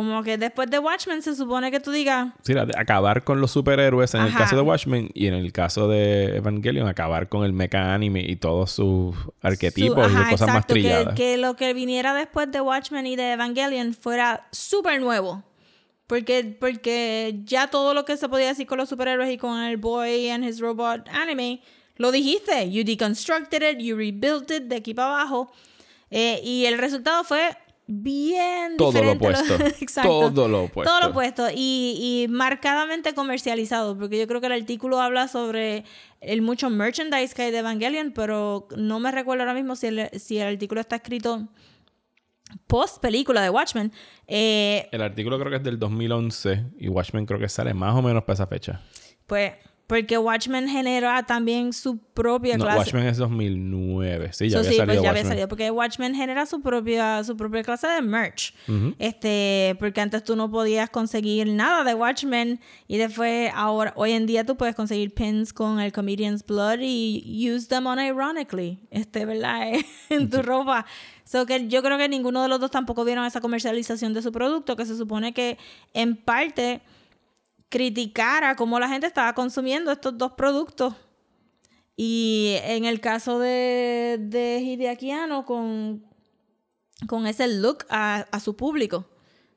Como 0.00 0.22
que 0.22 0.38
después 0.38 0.70
de 0.70 0.78
Watchmen 0.78 1.20
se 1.22 1.34
supone 1.36 1.70
que 1.70 1.78
tú 1.80 1.90
digas, 1.90 2.28
Sí, 2.42 2.54
acabar 2.76 3.22
con 3.24 3.40
los 3.40 3.50
superhéroes 3.50 4.14
en 4.14 4.22
el 4.22 4.34
caso 4.34 4.56
de 4.56 4.62
Watchmen 4.62 5.10
y 5.14 5.26
en 5.26 5.34
el 5.34 5.52
caso 5.52 5.88
de 5.88 6.36
Evangelion 6.36 6.88
acabar 6.88 7.28
con 7.28 7.44
el 7.44 7.52
mecha 7.52 7.92
anime 7.92 8.22
y 8.26 8.36
todos 8.36 8.72
sus 8.72 9.14
arquetipos 9.42 10.10
Su- 10.10 10.18
y 10.20 10.24
cosas 10.30 10.48
más 10.48 10.64
que- 10.66 10.72
trilladas. 10.72 11.14
Que, 11.14 11.36
lo 11.36 11.54
que 11.56 11.74
viniera 11.74 12.14
después 12.14 12.50
de 12.50 12.60
Watchmen 12.60 13.06
y 13.06 13.16
de 13.16 13.32
Evangelion 13.32 13.92
fuera 13.94 14.48
súper 14.52 15.00
nuevo. 15.00 15.42
Porque, 16.06 16.56
porque 16.58 17.40
ya 17.44 17.68
todo 17.68 17.94
lo 17.94 18.04
que 18.04 18.16
se 18.16 18.28
podía 18.28 18.48
decir 18.48 18.66
con 18.66 18.78
los 18.78 18.88
superhéroes 18.88 19.30
y 19.30 19.38
con 19.38 19.60
el 19.60 19.76
Boy 19.76 20.28
and 20.30 20.44
His 20.44 20.58
Robot 20.58 21.08
anime, 21.10 21.62
lo 21.96 22.10
dijiste. 22.10 22.70
You 22.70 22.82
deconstructed 22.84 23.62
it, 23.62 23.78
you 23.78 23.94
rebuilt 23.96 24.50
it 24.50 24.64
de 24.64 24.76
aquí 24.76 24.92
para 24.94 25.08
abajo. 25.20 25.52
Eh, 26.10 26.40
y 26.42 26.64
el 26.64 26.78
resultado 26.78 27.22
fue 27.22 27.56
bien 27.92 28.76
Todo 28.76 28.92
lo 29.02 29.12
diferente. 29.14 29.42
opuesto. 29.52 29.66
Exacto. 29.84 30.08
Todo 30.30 30.48
lo 30.48 30.64
opuesto. 30.64 30.90
Todo 30.90 31.00
lo 31.00 31.10
opuesto. 31.10 31.48
Y, 31.54 32.24
y 32.24 32.28
marcadamente 32.28 33.14
comercializado. 33.14 33.98
Porque 33.98 34.18
yo 34.18 34.26
creo 34.26 34.40
que 34.40 34.46
el 34.46 34.52
artículo 34.52 35.00
habla 35.00 35.28
sobre 35.28 35.84
el 36.20 36.42
mucho 36.42 36.70
merchandise 36.70 37.34
que 37.34 37.42
hay 37.42 37.50
de 37.50 37.58
Evangelion, 37.58 38.12
pero 38.12 38.68
no 38.76 39.00
me 39.00 39.10
recuerdo 39.10 39.42
ahora 39.42 39.54
mismo 39.54 39.74
si 39.76 39.88
el, 39.88 40.08
si 40.18 40.38
el 40.38 40.48
artículo 40.54 40.80
está 40.80 40.96
escrito 40.96 41.48
post 42.66 43.00
película 43.00 43.42
de 43.42 43.50
Watchmen. 43.50 43.92
Eh, 44.26 44.88
El 44.92 45.02
artículo 45.02 45.38
creo 45.38 45.50
que 45.50 45.56
es 45.58 45.62
del 45.62 45.78
2011 45.78 46.64
y 46.78 46.88
Watchmen 46.88 47.26
creo 47.26 47.38
que 47.38 47.48
sale 47.48 47.74
más 47.74 47.94
o 47.94 48.02
menos 48.02 48.22
para 48.24 48.34
esa 48.34 48.46
fecha. 48.46 48.80
pues, 49.26 49.52
porque 49.90 50.16
Watchmen 50.18 50.68
genera 50.68 51.20
también 51.24 51.72
su 51.72 51.98
propia 51.98 52.56
No, 52.56 52.62
clase. 52.62 52.78
Watchmen 52.78 53.06
es 53.08 53.16
2009. 53.16 54.32
Sí, 54.32 54.48
ya 54.48 54.52
So, 54.52 54.58
había 54.60 54.70
sí, 54.70 54.76
salido 54.76 54.94
pues 54.94 55.02
ya 55.02 55.10
había 55.10 55.24
salido. 55.24 55.48
Porque 55.48 55.68
Watchmen 55.72 56.14
genera 56.14 56.46
su 56.46 56.60
propia, 56.60 57.24
su 57.24 57.36
propia 57.36 57.64
clase 57.64 57.88
de 57.88 58.00
merch. 58.00 58.54
Este, 59.00 59.74
porque 59.80 60.00
antes 60.00 60.22
tú 60.22 60.36
no 60.36 60.48
podías 60.48 60.90
conseguir 60.90 61.48
nada 61.48 61.82
de 61.82 61.94
Watchmen. 61.94 62.60
Y 62.86 62.98
después, 62.98 63.50
ahora, 63.52 63.92
hoy 63.96 64.12
en 64.12 64.26
día 64.26 64.46
tú 64.46 64.56
puedes 64.56 64.76
conseguir 64.76 65.12
pins 65.12 65.52
con 65.52 65.80
el 65.80 65.90
Comedian's 65.90 66.46
Blood 66.46 66.78
y 66.82 67.50
use 67.52 67.66
them 67.66 67.86
unironically. 67.86 68.78
Este, 68.92 69.24
¿verdad? 69.24 69.72
en 70.08 70.30
tu 70.30 70.40
ropa. 70.42 70.86
So 71.24 71.46
que 71.46 71.66
yo 71.66 71.82
creo 71.82 71.98
que 71.98 72.08
ninguno 72.08 72.42
de 72.44 72.48
los 72.48 72.60
dos 72.60 72.70
tampoco 72.70 73.04
vieron 73.04 73.24
esa 73.24 73.40
comercialización 73.40 74.14
de 74.14 74.22
su 74.22 74.30
producto, 74.30 74.76
que 74.76 74.86
se 74.86 74.96
supone 74.96 75.32
que 75.34 75.58
en 75.94 76.14
parte 76.14 76.80
criticara 77.70 78.56
cómo 78.56 78.78
la 78.78 78.88
gente 78.88 79.06
estaba 79.06 79.32
consumiendo 79.32 79.90
estos 79.90 80.18
dos 80.18 80.32
productos. 80.32 80.94
Y 81.96 82.56
en 82.64 82.84
el 82.84 83.00
caso 83.00 83.38
de, 83.38 84.18
de 84.20 84.60
Hideaki 84.60 85.10
Anno, 85.12 85.44
con, 85.44 86.02
con 87.06 87.26
ese 87.26 87.46
look 87.48 87.86
a, 87.88 88.26
a 88.30 88.40
su 88.40 88.56
público. 88.56 89.06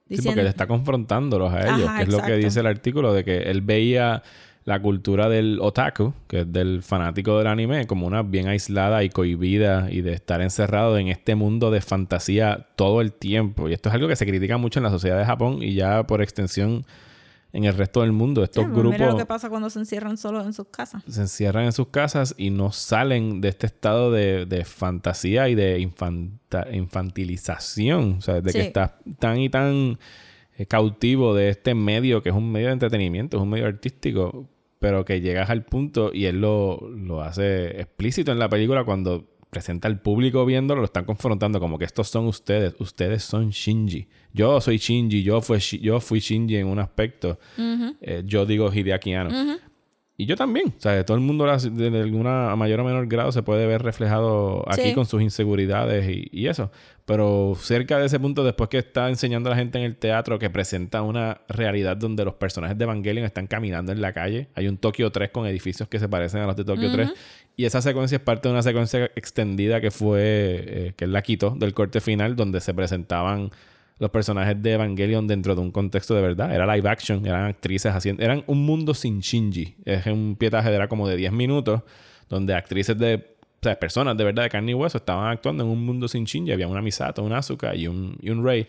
Sí, 0.07 0.15
Diciendo, 0.15 0.31
porque 0.31 0.44
le 0.44 0.49
está 0.49 0.68
confrontándolos 0.68 1.53
a 1.53 1.61
ellos, 1.61 1.88
Ajá, 1.88 1.98
que 1.98 2.03
es 2.03 2.10
lo 2.10 2.22
que 2.22 2.35
dice 2.38 2.60
el 2.60 2.68
artículo, 2.68 3.14
de 3.14 3.23
que 3.23 3.38
él 3.44 3.61
veía 3.61 4.22
la 4.65 4.81
cultura 4.81 5.27
del 5.27 5.60
otaku, 5.61 6.14
que 6.27 6.41
es 6.41 6.52
del 6.52 6.84
fanático 6.84 7.38
del 7.38 7.48
anime, 7.48 7.88
como 7.88 8.07
una 8.07 8.22
bien 8.22 8.48
aislada 8.48 9.03
y 9.03 9.10
cohibida 9.10 9.88
y 9.90 10.02
de 10.02 10.14
estar 10.14 10.41
encerrado 10.41 10.98
en 10.98 11.07
este 11.07 11.35
mundo 11.35 11.72
de 11.72 11.81
fantasía 11.81 12.68
todo 12.76 13.02
el 13.02 13.11
tiempo. 13.11 13.68
Y 13.68 13.73
esto 13.73 13.90
es 13.90 13.95
algo 13.95 14.07
que 14.07 14.15
se 14.15 14.26
critica 14.26 14.57
mucho 14.57 14.80
en 14.80 14.84
la 14.84 14.90
sociedad 14.90 15.18
de 15.18 15.26
Japón 15.26 15.60
y 15.61 15.73
ya 15.73 16.06
por 16.06 16.22
extensión 16.22 16.85
en 17.54 17.64
el 17.66 17.74
resto 17.76 18.02
del 18.02 18.12
mundo. 18.12 18.44
Estos 18.44 18.64
Sí, 18.66 18.70
pues 18.74 18.84
Mira 18.84 18.98
lo 18.98 19.04
grupos 19.06 19.22
que 19.22 19.26
pasa 19.28 19.50
cuando 19.50 19.70
se 19.70 19.80
encierran 19.80 20.18
solos 20.18 20.46
en 20.46 20.54
sus 20.54 20.68
casas. 20.68 21.04
se 21.08 21.22
encierran 21.22 21.66
en 21.66 21.72
sus 21.72 21.88
casas 21.88 22.34
y 22.38 22.50
no 22.50 22.72
salen 22.72 23.40
de 23.42 23.50
este 23.50 23.68
estado 23.68 24.12
de, 24.12 24.46
de 24.46 24.66
fantasía 24.66 25.48
y 25.50 25.56
de 25.56 25.80
infanta- 25.80 26.68
infantilización. 27.24 28.16
O 28.18 28.22
sea, 28.22 28.42
de 28.42 28.52
que 28.52 28.62
estás 28.62 28.92
tan 29.20 29.40
y 29.40 29.50
tan 29.50 29.98
eh, 30.58 30.66
cautivo 30.66 31.36
de 31.36 31.50
este 31.50 31.74
medio 31.76 32.22
que 32.22 32.30
es 32.30 32.36
un 32.36 32.52
medio 32.52 32.68
de 32.68 32.74
entretenimiento, 32.74 33.38
es 33.38 33.44
un 33.44 33.50
medio 33.50 33.68
artístico, 33.68 34.50
pero 34.80 35.06
que 35.06 35.22
llegas 35.22 35.50
al 35.50 35.64
punto 35.64 36.12
y 36.14 36.26
él 36.26 36.42
lo, 36.42 36.90
lo 36.90 37.22
hace 37.22 37.80
explícito 37.80 38.32
en 38.32 38.40
la 38.40 38.50
película 38.50 38.84
cuando 38.84 39.26
presenta 39.54 39.88
al 39.88 40.02
público 40.02 40.46
viéndolo, 40.46 40.82
lo 40.82 40.86
están 40.86 41.06
confrontando 41.06 41.60
como 41.60 41.78
que 41.78 41.86
estos 41.86 42.10
son 42.10 42.26
ustedes, 42.28 42.74
ustedes 42.80 43.24
son 43.24 43.50
Shinji. 43.52 44.08
Yo 44.34 44.60
soy 44.60 44.78
Shinji, 44.78 45.24
yo, 45.24 45.42
fui, 45.42 45.60
yo 45.82 46.00
fui 46.00 46.20
Shinji 46.20 46.58
en 46.58 46.68
un 46.68 46.80
aspecto, 46.80 47.38
Eh, 48.02 48.24
yo 48.26 48.46
digo 48.46 48.72
Hideaki 48.74 49.14
Anno. 49.14 49.60
Y 50.15 50.27
yo 50.27 50.35
también. 50.35 50.68
O 50.77 50.80
sea, 50.81 51.03
todo 51.06 51.18
el 51.18 51.23
mundo 51.23 51.45
de, 51.45 51.99
alguna 51.99 52.56
mayor 52.56 52.80
o 52.81 52.84
menor 52.84 53.07
grado 53.07 53.31
se 53.31 53.41
puede 53.41 53.65
ver 53.65 53.81
reflejado 53.81 54.64
aquí 54.68 54.90
Sí. 54.90 54.94
con 54.94 55.06
sus 55.07 55.22
inseguridades 55.23 56.07
y, 56.07 56.27
y 56.31 56.48
eso. 56.48 56.72
Pero 57.06 57.53
cerca 57.60 57.98
de 57.98 58.06
ese 58.06 58.19
punto, 58.19 58.44
después 58.44 58.69
que 58.69 58.77
está 58.77 59.10
enseñando 59.10 59.49
a 59.49 59.52
la 59.52 59.57
gente 59.57 59.80
en 59.80 59.85
el 59.85 59.98
teatro 59.98 60.38
que 60.38 60.49
presenta 60.52 61.02
una 61.02 61.41
realidad 61.49 61.98
donde 61.98 62.23
los 62.26 62.35
personajes 62.35 62.77
de 62.77 62.84
Evangelion 62.84 63.26
están 63.26 63.48
caminando 63.48 63.91
en 63.91 64.02
la 64.02 64.14
calle. 64.14 64.49
Hay 64.56 64.68
un 64.68 64.77
Tokio 64.77 65.11
3 65.11 65.31
con 65.31 65.48
edificios 65.48 65.90
que 65.90 65.99
se 65.99 66.07
parecen 66.07 66.41
a 66.41 66.45
los 66.45 66.56
de 66.56 66.64
Tokio 66.64 66.91
3. 66.91 67.11
Y 67.57 67.65
esa 67.65 67.81
secuencia 67.81 68.18
es 68.18 68.22
parte 68.22 68.48
de 68.48 68.53
una 68.53 68.64
secuencia 68.64 69.06
extendida 69.15 69.81
que 69.81 69.91
fue, 69.91 70.19
eh, 70.22 70.94
que 70.95 71.06
es 71.06 71.11
la 71.11 71.23
quito 71.23 71.56
del 71.57 71.73
corte 71.73 72.02
final, 72.02 72.35
donde 72.35 72.61
se 72.61 72.73
presentaban 72.73 73.49
los 73.99 74.10
personajes 74.10 74.61
de 74.61 74.74
Evangelion 74.74 75.28
dentro 75.28 75.56
de 75.56 75.61
un 75.61 75.72
contexto 75.72 76.15
de 76.15 76.22
verdad. 76.22 76.53
Era 76.53 76.74
live 76.76 76.90
action, 76.90 77.26
eran 77.26 77.45
actrices 77.45 77.94
haciendo. 77.94 78.24
Eran 78.24 78.44
un 78.48 78.65
mundo 78.65 78.94
sin 78.94 79.20
Shinji. 79.20 79.76
Es 79.86 80.06
un 80.07 80.36
pietaje 80.38 80.74
era 80.74 80.88
como 80.88 81.07
de 81.07 81.15
10 81.15 81.32
minutos, 81.32 81.82
donde 82.30 82.53
actrices 82.53 82.98
de. 82.98 83.34
O 83.61 83.64
sea, 83.64 83.80
personas 83.80 84.18
de 84.18 84.26
verdad 84.26 84.44
de 84.44 84.49
carne 84.49 84.72
y 84.72 84.74
hueso 84.74 84.98
estaban 84.98 85.32
actuando 85.32 85.64
en 85.64 85.70
un 85.70 85.86
mundo 85.86 86.07
sin 86.07 86.26
Shinji. 86.26 86.52
Había 86.52 86.68
una 86.68 86.82
Misato, 86.82 87.24
un 87.24 87.32
Asuka 87.32 87.76
y 87.76 87.88
un, 87.88 88.18
y 88.22 88.30
un 88.30 88.44
Rey. 88.44 88.68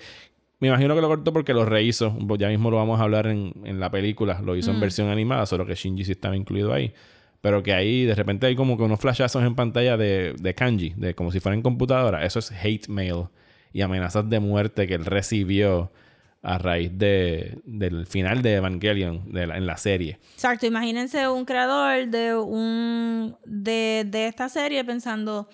Me 0.60 0.68
imagino 0.68 0.94
que 0.94 1.00
lo 1.00 1.08
cortó 1.08 1.32
porque 1.32 1.52
lo 1.52 1.64
rehizo. 1.64 2.16
Ya 2.38 2.48
mismo 2.48 2.70
lo 2.70 2.76
vamos 2.76 3.00
a 3.00 3.02
hablar 3.02 3.26
en, 3.26 3.54
en 3.64 3.80
la 3.80 3.90
película. 3.90 4.40
Lo 4.40 4.54
hizo 4.56 4.70
en 4.70 4.78
versión 4.78 5.08
animada, 5.08 5.46
solo 5.46 5.66
que 5.66 5.74
Shinji 5.74 6.04
sí 6.04 6.12
estaba 6.12 6.36
incluido 6.36 6.72
ahí. 6.72 6.92
Pero 7.40 7.62
que 7.62 7.74
ahí 7.74 8.04
de 8.04 8.14
repente 8.14 8.46
hay 8.46 8.54
como 8.54 8.76
que 8.78 8.84
unos 8.84 9.00
flashazos 9.00 9.42
en 9.42 9.54
pantalla 9.56 9.96
de, 9.96 10.34
de 10.40 10.54
kanji, 10.54 10.94
de 10.96 11.14
como 11.14 11.32
si 11.32 11.40
fuera 11.40 11.56
en 11.56 11.62
computadora. 11.62 12.24
Eso 12.24 12.38
es 12.38 12.52
hate 12.52 12.88
mail 12.88 13.24
y 13.74 13.82
amenazas 13.82 14.30
de 14.30 14.40
muerte 14.40 14.86
que 14.86 14.94
él 14.94 15.04
recibió 15.04 15.90
a 16.42 16.58
raíz 16.58 16.96
de, 16.96 17.58
del 17.64 18.06
final 18.06 18.40
de 18.40 18.54
Evangelion 18.54 19.24
en 19.34 19.66
la 19.66 19.76
serie. 19.76 20.18
Exacto, 20.34 20.64
imagínense 20.64 21.26
un 21.28 21.44
creador 21.44 22.06
de 22.06 22.36
un 22.36 23.36
de, 23.44 24.06
de 24.06 24.28
esta 24.28 24.48
serie 24.48 24.84
pensando, 24.84 25.48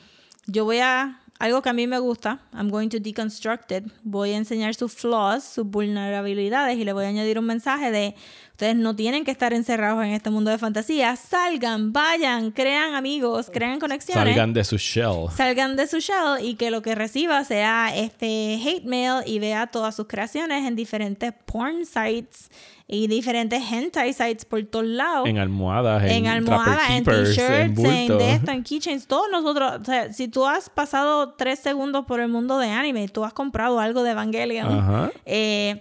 yo 0.46 0.64
voy 0.64 0.80
a 0.80 1.19
algo 1.40 1.62
que 1.62 1.70
a 1.70 1.72
mí 1.72 1.86
me 1.86 1.98
gusta, 1.98 2.38
I'm 2.52 2.68
going 2.68 2.90
to 2.90 3.00
deconstruct 3.00 3.72
it, 3.72 3.84
voy 4.02 4.32
a 4.32 4.36
enseñar 4.36 4.74
sus 4.74 4.92
flaws, 4.92 5.42
sus 5.42 5.66
vulnerabilidades 5.66 6.76
y 6.76 6.84
le 6.84 6.92
voy 6.92 7.06
a 7.06 7.08
añadir 7.08 7.38
un 7.38 7.46
mensaje 7.46 7.90
de 7.90 8.14
ustedes 8.50 8.76
no 8.76 8.94
tienen 8.94 9.24
que 9.24 9.30
estar 9.30 9.54
encerrados 9.54 10.04
en 10.04 10.10
este 10.10 10.28
mundo 10.28 10.50
de 10.50 10.58
fantasía, 10.58 11.16
salgan, 11.16 11.94
vayan, 11.94 12.50
crean 12.50 12.94
amigos, 12.94 13.50
crean 13.50 13.80
conexiones. 13.80 14.22
Salgan 14.22 14.52
de 14.52 14.64
su 14.64 14.76
shell. 14.76 15.30
salgan 15.34 15.76
de 15.76 15.86
su 15.86 15.98
shell 15.98 16.44
y 16.44 16.56
que 16.56 16.70
lo 16.70 16.82
que 16.82 16.94
reciba 16.94 17.42
sea 17.44 17.90
este 17.96 18.60
hate 18.62 18.84
mail 18.84 19.22
y 19.24 19.38
vea 19.38 19.66
todas 19.68 19.96
sus 19.96 20.06
creaciones 20.06 20.66
en 20.66 20.76
diferentes 20.76 21.32
porn 21.46 21.86
sites 21.86 22.50
y 22.92 23.06
diferentes 23.06 23.62
hentai 23.70 24.12
sites 24.12 24.44
por 24.44 24.62
todos 24.64 24.84
lados. 24.84 25.28
En 25.28 25.38
almohadas, 25.38 26.02
en, 26.02 26.10
En 26.10 26.26
almohadas, 26.26 26.90
en 26.90 27.04
t-shirts, 27.04 27.78
en 27.78 28.18
de 28.18 28.32
esto, 28.32 28.50
en 28.50 28.64
keychains. 28.64 29.06
Todos 29.06 29.26
nosotros, 29.30 29.80
o 29.80 29.84
sea, 29.84 30.12
si 30.12 30.26
tú 30.26 30.44
has 30.44 30.68
pasado 30.68 31.34
tres 31.34 31.60
segundos 31.60 32.04
por 32.04 32.18
el 32.18 32.26
mundo 32.28 32.58
de 32.58 32.68
anime 32.68 33.04
y 33.04 33.08
tú 33.08 33.24
has 33.24 33.32
comprado 33.32 33.78
algo 33.78 34.02
de 34.02 34.10
Evangelion, 34.10 34.66
Ajá. 34.66 35.12
eh, 35.24 35.80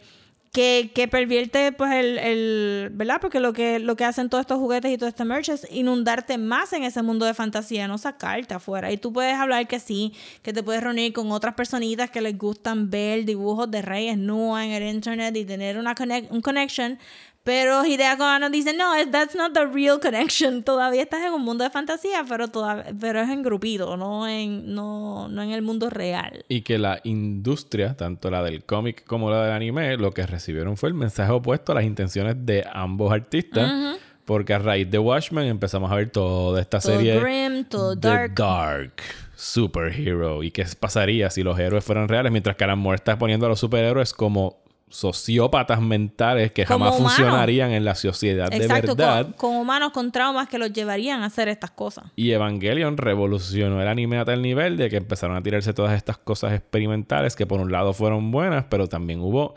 que, 0.52 0.92
que 0.96 1.08
pervierte 1.08 1.72
pues 1.72 1.92
el, 1.94 2.18
el- 2.18 2.90
¿verdad? 2.94 3.18
Porque 3.22 3.40
lo 3.40 3.54
que, 3.54 3.78
lo 3.80 3.96
que 3.96 4.04
hacen 4.06 4.30
todos 4.30 4.42
estos 4.42 4.58
juguetes 4.58 4.92
y 4.92 4.98
todo 4.98 5.08
este 5.08 5.24
merch 5.24 5.50
es 5.50 5.68
inundarte 5.72 6.38
más 6.40 6.74
en 6.74 6.84
ese 6.84 7.04
mundo 7.04 7.26
de 7.26 7.34
fantasía, 7.36 7.88
no 7.88 7.98
sacarte 8.00 8.56
afuera. 8.56 8.92
Y 8.92 8.98
tú 8.98 9.14
puedes 9.14 9.36
hablar 9.36 9.68
que 9.68 9.80
sí, 9.80 10.14
que 10.42 10.52
te 10.52 10.64
puedes 10.64 10.82
reunir 10.84 11.14
con 11.14 11.32
otras 11.32 11.54
personitas 11.54 12.10
que 12.10 12.22
les 12.22 12.38
gustan 12.38 12.90
ver 12.90 13.26
dibujos 13.26 13.70
de 13.70 13.82
reyes 13.84 14.18
nua 14.18 14.66
en 14.66 14.72
el 14.72 14.84
internet 14.96 15.36
y 15.38 15.46
tener 15.46 15.78
una 15.78 15.94
connect- 15.96 16.28
un 16.32 16.42
connection. 16.42 16.98
Pero 17.44 17.84
Hideaki 17.86 18.22
Anno 18.22 18.50
dice, 18.50 18.74
no, 18.74 18.92
that's 19.12 19.34
not 19.36 19.54
the 19.54 19.66
real 19.66 20.00
connection. 20.00 20.62
Todavía 20.66 21.02
estás 21.02 21.22
en 21.24 21.34
un 21.34 21.42
mundo 21.42 21.64
de 21.64 21.70
fantasía, 21.70 22.24
pero, 22.28 22.48
todav- 22.50 22.96
pero 23.00 23.22
es 23.22 23.30
en 23.30 23.42
grupito, 23.42 23.98
no 23.98 24.28
en, 24.28 24.76
no, 24.76 25.28
no 25.30 25.42
en 25.42 25.52
el 25.52 25.62
mundo 25.62 25.90
real. 25.90 26.44
Y 26.50 26.62
que 26.62 26.78
la 26.78 27.00
industria, 27.06 27.96
tanto 27.96 28.30
la 28.30 28.44
del 28.44 28.66
cómic 28.66 29.04
como 29.06 29.32
la 29.32 29.44
del 29.46 29.54
anime, 29.54 29.96
lo 29.98 30.12
que 30.12 30.26
recibieron 30.28 30.78
fue 30.78 30.90
el 30.90 30.96
mensaje 30.96 31.32
opuesto 31.32 31.72
a 31.72 31.76
las 31.76 31.86
intenciones 31.86 32.36
de 32.46 32.66
ambos 32.72 33.12
artistas. 33.12 33.98
Porque 34.26 34.54
a 34.54 34.60
raíz 34.60 34.92
de 34.92 35.00
Watchmen 35.00 35.48
empezamos 35.48 35.92
a 35.92 35.96
ver 35.96 36.12
toda 36.12 36.62
esta 36.62 36.80
Todo 36.80 36.92
serie 36.98 37.20
grim, 37.20 37.64
todo 37.66 37.96
de 37.96 38.08
dark. 38.08 38.36
dark 38.36 38.94
superhero. 39.36 40.44
¿Y 40.44 40.52
qué 40.52 40.66
pasaría 40.80 41.30
si 41.32 41.42
los 41.42 41.58
héroes 41.58 41.84
fueran 41.84 42.08
reales? 42.08 42.32
Mientras 42.32 42.56
que 42.56 42.64
Alan 42.64 42.78
Moore 42.78 42.98
está 42.98 43.18
poniendo 43.18 43.48
a 43.48 43.50
los 43.50 43.60
superhéroes 43.60 44.14
como 44.14 44.62
sociópatas 44.90 45.82
mentales 45.82 46.52
que 46.52 46.66
Como 46.66 46.86
jamás 46.86 47.00
humanos. 47.00 47.18
funcionarían 47.18 47.72
en 47.72 47.86
la 47.86 47.96
sociedad 47.96 48.50
de 48.50 48.68
verdad. 48.68 49.24
con, 49.24 49.34
con 49.34 49.56
humanos 49.56 49.92
con 49.92 50.12
traumas 50.12 50.50
que 50.50 50.58
los 50.58 50.74
llevarían 50.74 51.22
a 51.22 51.26
hacer 51.26 51.48
estas 51.48 51.72
cosas. 51.72 52.06
Y 52.16 52.32
Evangelion 52.32 52.98
revolucionó 52.98 53.82
el 53.82 53.88
anime 53.88 54.18
a 54.18 54.26
tal 54.26 54.42
nivel 54.42 54.78
de 54.78 54.90
que 54.90 54.98
empezaron 54.98 55.38
a 55.38 55.44
tirarse 55.44 55.74
todas 55.74 55.96
estas 55.96 56.18
cosas 56.18 56.54
experimentales 56.54 57.36
que 57.36 57.46
por 57.46 57.60
un 57.62 57.72
lado 57.72 57.94
fueron 57.94 58.32
buenas, 58.32 58.66
pero 58.70 58.88
también 58.88 59.22
hubo 59.22 59.56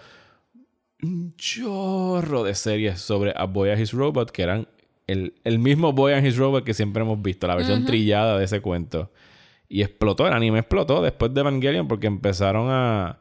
un 1.03 1.35
chorro 1.37 2.45
de 2.45 2.55
series 2.55 3.01
sobre 3.01 3.33
A 3.37 3.45
Boy 3.45 3.71
and 3.71 3.81
His 3.81 3.93
Robot 3.93 4.31
que 4.31 4.43
eran 4.43 4.69
el, 5.07 5.35
el 5.45 5.59
mismo 5.59 5.93
Boy 5.93 6.13
and 6.13 6.27
His 6.27 6.37
Robot 6.37 6.65
que 6.65 6.75
siempre 6.75 7.03
hemos 7.03 7.21
visto, 7.21 7.47
la 7.47 7.57
versión 7.57 7.85
trillada 7.85 8.39
de 8.39 8.45
ese 8.45 8.61
cuento. 8.61 9.11
Y 9.69 9.81
explotó, 9.81 10.27
el 10.27 10.35
anime 10.35 10.59
explotó 10.59 11.03
después 11.03 11.33
de 11.33 11.41
Evangelion 11.41 11.89
porque 11.89 12.07
empezaron 12.07 12.69
a, 12.71 13.19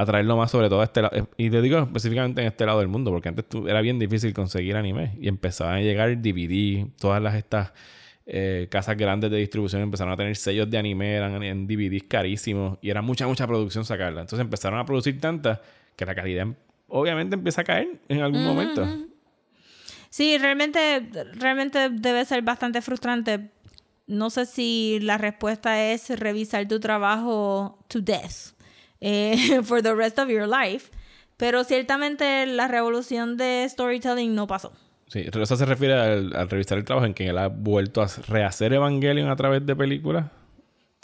a 0.00 0.06
traerlo 0.06 0.34
más 0.36 0.50
sobre 0.50 0.68
todo 0.68 0.80
a 0.80 0.84
este 0.84 1.02
lado. 1.02 1.28
Y 1.36 1.50
te 1.50 1.60
digo 1.60 1.78
específicamente 1.78 2.40
en 2.40 2.46
este 2.46 2.64
lado 2.64 2.78
del 2.78 2.88
mundo, 2.88 3.10
porque 3.10 3.28
antes 3.28 3.44
era 3.66 3.82
bien 3.82 3.98
difícil 3.98 4.32
conseguir 4.32 4.76
anime. 4.76 5.16
Y 5.20 5.28
empezaban 5.28 5.76
a 5.76 5.80
llegar 5.80 6.16
DVD, 6.16 6.86
todas 6.98 7.22
las 7.22 7.34
estas 7.34 7.72
eh, 8.24 8.66
casas 8.70 8.96
grandes 8.96 9.30
de 9.30 9.36
distribución 9.36 9.82
empezaron 9.82 10.12
a 10.12 10.16
tener 10.16 10.34
sellos 10.36 10.70
de 10.70 10.78
anime, 10.78 11.14
eran 11.14 11.42
en 11.42 11.66
DVDs 11.66 12.04
carísimos. 12.04 12.78
Y 12.80 12.88
era 12.88 13.02
mucha, 13.02 13.26
mucha 13.26 13.46
producción 13.46 13.84
sacarla. 13.84 14.22
Entonces 14.22 14.42
empezaron 14.42 14.78
a 14.78 14.86
producir 14.86 15.20
tantas 15.20 15.60
que 15.96 16.06
la 16.06 16.14
calidad 16.14 16.46
obviamente 16.88 17.34
empieza 17.34 17.60
a 17.60 17.64
caer 17.64 18.00
en 18.08 18.22
algún 18.22 18.42
momento. 18.42 18.88
Sí, 20.08 20.38
realmente, 20.38 21.08
realmente 21.34 21.90
debe 21.90 22.24
ser 22.24 22.42
bastante 22.42 22.80
frustrante. 22.80 23.50
No 24.06 24.30
sé 24.30 24.46
si 24.46 24.98
la 25.02 25.18
respuesta 25.18 25.84
es 25.84 26.08
revisar 26.18 26.66
tu 26.66 26.80
trabajo 26.80 27.78
to 27.86 28.00
death 28.00 28.58
eh, 29.00 29.60
for 29.64 29.82
the 29.82 29.94
rest 29.94 30.18
of 30.18 30.28
your 30.28 30.48
life. 30.48 30.90
Pero 31.36 31.64
ciertamente 31.64 32.46
la 32.46 32.68
revolución 32.68 33.36
de 33.36 33.66
storytelling 33.68 34.34
no 34.34 34.46
pasó. 34.46 34.72
Sí, 35.08 35.24
eso 35.26 35.56
se 35.56 35.64
refiere 35.64 35.94
al, 35.94 36.36
al 36.36 36.48
revisar 36.48 36.78
el 36.78 36.84
trabajo 36.84 37.06
en 37.06 37.14
que 37.14 37.26
él 37.28 37.38
ha 37.38 37.48
vuelto 37.48 38.02
a 38.02 38.06
rehacer 38.28 38.72
Evangelion 38.72 39.28
a 39.28 39.36
través 39.36 39.64
de 39.66 39.74
películas 39.74 40.26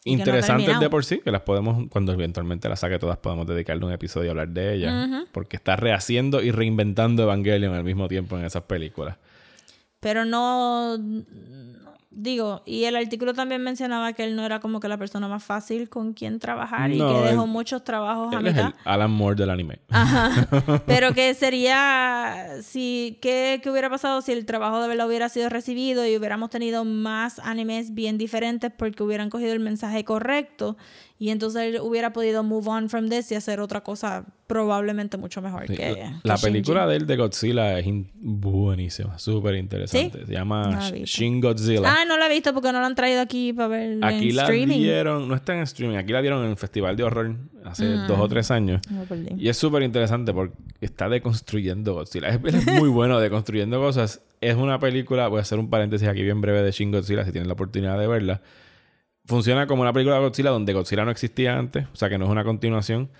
no 0.06 0.12
interesantes 0.12 0.78
de 0.78 0.88
por 0.88 1.04
sí, 1.04 1.18
que 1.18 1.32
las 1.32 1.42
podemos, 1.42 1.88
cuando 1.90 2.12
eventualmente 2.12 2.68
las 2.68 2.80
saque 2.80 2.98
todas, 2.98 3.18
podemos 3.18 3.46
dedicarle 3.46 3.84
un 3.84 3.92
episodio 3.92 4.30
a 4.30 4.32
hablar 4.32 4.48
de 4.50 4.74
ellas. 4.74 5.26
Porque 5.32 5.56
está 5.56 5.76
rehaciendo 5.76 6.42
y 6.42 6.52
reinventando 6.52 7.24
Evangelion 7.24 7.74
al 7.74 7.82
mismo 7.82 8.06
tiempo 8.06 8.38
en 8.38 8.44
esas 8.44 8.62
películas. 8.62 9.16
Pero 9.98 10.24
no. 10.24 10.96
Digo, 12.18 12.62
y 12.64 12.84
el 12.84 12.96
artículo 12.96 13.34
también 13.34 13.62
mencionaba 13.62 14.14
que 14.14 14.24
él 14.24 14.34
no 14.36 14.44
era 14.44 14.58
como 14.58 14.80
que 14.80 14.88
la 14.88 14.96
persona 14.96 15.28
más 15.28 15.44
fácil 15.44 15.88
con 15.90 16.14
quien 16.14 16.38
trabajar 16.38 16.90
y 16.90 16.96
que 16.98 17.04
dejó 17.04 17.44
él- 17.44 17.50
muchos 17.50 17.84
trabajos 17.84 18.34
a 18.34 18.38
es 18.38 18.42
mitad. 18.42 18.66
el 18.68 18.74
Alan 18.84 19.10
Moore 19.10 19.36
del 19.36 19.50
anime. 19.50 19.80
Ajá. 19.90 20.48
Pero 20.86 21.12
que 21.12 21.34
sería 21.34 22.46
si 22.62 23.18
¿qué, 23.20 23.60
qué 23.62 23.70
hubiera 23.70 23.90
pasado 23.90 24.22
si 24.22 24.32
el 24.32 24.46
trabajo 24.46 24.80
de 24.80 24.88
verdad 24.88 25.06
hubiera 25.06 25.28
sido 25.28 25.48
recibido 25.50 26.06
y 26.06 26.16
hubiéramos 26.16 26.50
tenido 26.50 26.84
más 26.84 27.38
animes 27.40 27.92
bien 27.94 28.16
diferentes 28.18 28.72
porque 28.76 29.02
hubieran 29.02 29.28
cogido 29.30 29.52
el 29.52 29.60
mensaje 29.60 30.04
correcto 30.04 30.76
y 31.18 31.30
entonces 31.30 31.62
él 31.62 31.80
hubiera 31.80 32.12
podido 32.12 32.42
move 32.42 32.68
on 32.68 32.88
from 32.90 33.08
this 33.08 33.32
y 33.32 33.34
hacer 33.36 33.60
otra 33.60 33.82
cosa 33.82 34.24
probablemente 34.46 35.16
mucho 35.16 35.40
mejor 35.42 35.66
Sí, 35.66 35.74
que 35.76 35.88
la- 35.90 35.94
que 35.94 36.28
la 36.28 36.36
película 36.36 36.86
de 36.86 36.96
él 36.96 37.06
de 37.06 37.16
Godzilla 37.16 37.78
es 37.78 37.86
buenísima, 38.40 39.18
súper 39.18 39.54
interesante. 39.56 40.20
¿Sí? 40.20 40.26
Se 40.26 40.32
llama 40.32 40.70
No. 40.70 40.80
Shin 41.04 41.40
Godzilla. 41.40 41.82
Ah, 41.84 42.04
no 42.06 42.16
la 42.18 42.26
he 42.26 42.28
visto 42.28 42.52
porque 42.52 42.70
no 42.72 42.80
la 42.80 42.86
han 42.86 42.94
traído 42.94 43.20
aquí 43.20 43.52
para 43.52 43.68
ver 43.68 43.98
aquí 44.04 44.30
en 44.30 44.36
la 44.36 44.42
streaming. 44.42 44.78
dieron, 44.78 45.28
no 45.28 45.34
está 45.34 45.54
en 45.54 45.62
streaming, 45.62 45.96
aquí 45.96 46.12
la 46.12 46.20
dieron 46.20 46.44
en 46.44 46.50
el 46.50 46.56
Festival 46.56 46.96
de 46.96 47.02
Horror 47.02 47.34
hace 47.64 47.86
dos 47.86 48.18
o 48.20 48.28
tres 48.28 48.50
años. 48.50 48.80
Y 49.36 49.48
es 49.48 49.56
súper 49.56 49.82
interesante 49.82 50.32
porque 50.32 50.54
está 50.80 51.08
deconstruyendo 51.08 51.94
Godzilla. 51.94 52.28
Es, 52.28 52.40
es 52.44 52.66
muy 52.74 52.88
bueno 52.88 53.18
deconstruyendo 53.20 53.80
cosas. 53.80 54.20
Es 54.40 54.54
una 54.54 54.78
película, 54.78 55.28
voy 55.28 55.38
a 55.38 55.42
hacer 55.42 55.58
un 55.58 55.70
paréntesis 55.70 56.06
aquí 56.08 56.22
bien 56.22 56.40
breve 56.40 56.62
de 56.62 56.70
Shin 56.70 56.92
Godzilla 56.92 57.24
si 57.24 57.32
tienen 57.32 57.48
la 57.48 57.54
oportunidad 57.54 57.98
de 57.98 58.06
verla. 58.06 58.42
Funciona 59.26 59.66
como 59.66 59.82
una 59.82 59.92
película 59.92 60.16
de 60.16 60.22
Godzilla 60.22 60.50
donde 60.50 60.72
Godzilla 60.72 61.04
no 61.04 61.10
existía 61.10 61.58
antes, 61.58 61.86
o 61.92 61.96
sea 61.96 62.08
que 62.08 62.18
no 62.18 62.26
es 62.26 62.30
una 62.30 62.44
continuación. 62.44 63.10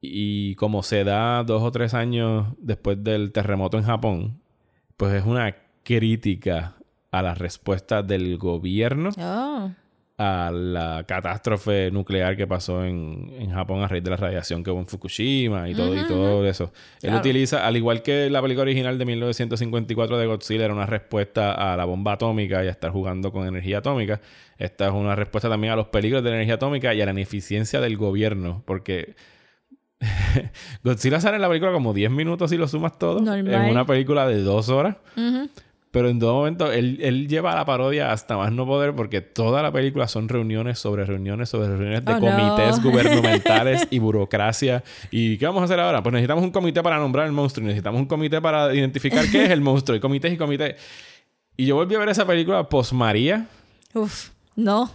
Y 0.00 0.54
como 0.56 0.82
se 0.82 1.02
da 1.04 1.42
dos 1.44 1.62
o 1.62 1.72
tres 1.72 1.94
años 1.94 2.48
después 2.58 3.02
del 3.02 3.32
terremoto 3.32 3.78
en 3.78 3.84
Japón, 3.84 4.40
pues 4.96 5.14
es 5.14 5.24
una 5.24 5.56
crítica 5.82 6.74
a 7.10 7.22
la 7.22 7.34
respuesta 7.34 8.02
del 8.02 8.38
gobierno 8.38 9.10
Oh. 9.18 9.70
A 10.16 10.50
la 10.52 11.04
catástrofe 11.08 11.90
nuclear 11.90 12.36
que 12.36 12.46
pasó 12.46 12.84
en, 12.84 13.32
en 13.36 13.50
Japón 13.50 13.82
a 13.82 13.88
raíz 13.88 14.04
de 14.04 14.10
la 14.10 14.16
radiación 14.16 14.62
que 14.62 14.70
hubo 14.70 14.78
en 14.78 14.86
Fukushima 14.86 15.68
y 15.68 15.74
todo, 15.74 15.92
y 15.94 16.06
todo 16.06 16.46
eso. 16.46 16.72
Él 17.02 17.10
Claro. 17.10 17.18
utiliza, 17.18 17.66
al 17.66 17.76
igual 17.76 18.00
que 18.02 18.30
la 18.30 18.40
película 18.40 18.62
original 18.62 18.96
de 18.96 19.04
1954 19.06 20.16
de 20.16 20.26
Godzilla 20.26 20.66
era 20.66 20.74
una 20.74 20.86
respuesta 20.86 21.52
a 21.72 21.76
la 21.76 21.84
bomba 21.84 22.12
atómica 22.12 22.62
y 22.64 22.68
a 22.68 22.70
estar 22.70 22.92
jugando 22.92 23.32
con 23.32 23.46
energía 23.48 23.78
atómica, 23.78 24.20
esta 24.56 24.86
es 24.86 24.92
una 24.92 25.16
respuesta 25.16 25.48
también 25.48 25.72
a 25.72 25.76
los 25.76 25.88
peligros 25.88 26.22
de 26.22 26.30
la 26.30 26.36
energía 26.36 26.54
atómica 26.54 26.94
y 26.94 27.00
a 27.02 27.06
la 27.06 27.10
ineficiencia 27.10 27.80
del 27.80 27.96
gobierno, 27.96 28.62
porque 28.66 29.16
Godzilla 30.84 31.20
sale 31.20 31.36
en 31.36 31.42
la 31.42 31.48
película 31.48 31.72
como 31.72 31.92
10 31.92 32.10
minutos 32.10 32.50
si 32.50 32.56
lo 32.56 32.68
sumas 32.68 32.98
todo, 32.98 33.20
Normal. 33.20 33.48
en 33.64 33.70
una 33.70 33.84
película 33.86 34.26
de 34.28 34.42
dos 34.42 34.68
horas. 34.68 34.96
Ujú. 35.16 35.48
Pero 35.94 36.08
en 36.08 36.18
todo 36.18 36.34
momento 36.34 36.72
él, 36.72 36.98
él 37.00 37.28
lleva 37.28 37.54
la 37.54 37.64
parodia 37.64 38.10
hasta 38.10 38.36
más 38.36 38.50
no 38.50 38.66
poder 38.66 38.96
porque 38.96 39.20
toda 39.20 39.62
la 39.62 39.70
película 39.70 40.08
son 40.08 40.28
reuniones 40.28 40.76
sobre 40.80 41.04
reuniones 41.04 41.48
sobre 41.48 41.68
reuniones 41.68 42.04
de 42.04 42.12
Oh, 42.12 42.18
comités 42.18 42.78
no. 42.78 42.82
gubernamentales 42.90 43.86
y 43.90 44.00
burocracia. 44.00 44.82
¿Y 45.12 45.38
qué 45.38 45.46
vamos 45.46 45.62
a 45.62 45.64
hacer 45.66 45.78
ahora? 45.78 46.02
Pues 46.02 46.12
necesitamos 46.12 46.42
un 46.42 46.50
comité 46.50 46.82
para 46.82 46.98
nombrar 46.98 47.26
el 47.26 47.32
monstruo 47.32 47.62
y 47.62 47.68
necesitamos 47.68 48.00
un 48.00 48.06
comité 48.06 48.40
para 48.40 48.74
identificar 48.74 49.24
qué 49.30 49.44
es 49.44 49.50
el 49.50 49.60
monstruo 49.60 49.96
y 49.96 50.00
comités 50.00 50.32
y 50.32 50.36
comités. 50.36 50.74
Y 51.56 51.66
yo 51.66 51.76
volví 51.76 51.94
a 51.94 52.00
ver 52.00 52.08
esa 52.08 52.26
película 52.26 52.68
post 52.68 52.92
María 52.92 53.46
Uf. 53.94 54.30
No. 54.56 54.90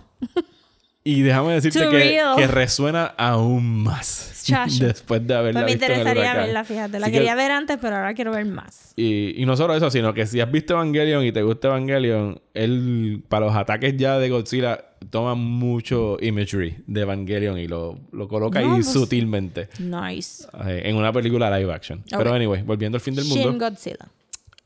y 1.05 1.21
déjame 1.21 1.53
decirte 1.53 1.87
que, 1.89 2.21
que 2.35 2.47
resuena 2.47 3.05
aún 3.17 3.83
más 3.83 4.31
Después 4.79 5.25
de 5.27 5.35
haberla 5.35 5.61
Pues 5.61 5.65
me 5.65 5.71
visto 5.77 5.85
en 5.85 5.91
el 5.91 5.97
interesaría 5.99 6.33
verla, 6.41 6.63
fíjate. 6.63 6.99
La 6.99 7.05
Así 7.07 7.11
que- 7.11 7.17
quería 7.19 7.35
ver 7.35 7.51
antes, 7.51 7.77
pero 7.81 7.95
ahora 7.95 8.13
quiero 8.13 8.31
ver 8.31 8.45
más. 8.45 8.93
Y, 8.95 9.41
y 9.41 9.45
no 9.45 9.55
solo 9.57 9.75
eso, 9.75 9.89
sino 9.89 10.13
que 10.13 10.25
si 10.25 10.39
has 10.41 10.51
visto 10.51 10.73
Evangelion 10.73 11.23
y 11.25 11.31
te 11.31 11.41
gusta 11.41 11.67
Evangelion, 11.69 12.41
él, 12.53 13.23
para 13.29 13.45
los 13.47 13.55
ataques 13.55 13.95
ya 13.97 14.17
de 14.19 14.29
Godzilla, 14.29 14.85
toma 15.09 15.35
mucho 15.35 16.17
imagery 16.21 16.75
de 16.87 17.01
Evangelion 17.01 17.57
y 17.57 17.67
lo, 17.67 17.99
lo 18.11 18.27
coloca 18.27 18.59
No, 18.61 18.67
ahí 18.75 18.81
pues- 18.81 18.91
sutilmente 18.91 19.69
Nice. 19.79 20.45
eh, 20.65 20.81
en 20.85 20.95
una 20.97 21.11
película 21.13 21.57
live 21.57 21.71
action. 21.73 22.03
Pero 22.09 22.33
anyway, 22.33 22.61
volviendo 22.63 22.97
al 22.97 23.01
fin 23.01 23.15
del 23.15 23.25
Shin 23.25 23.47
mundo. 23.49 23.69
Godzilla. 23.69 24.07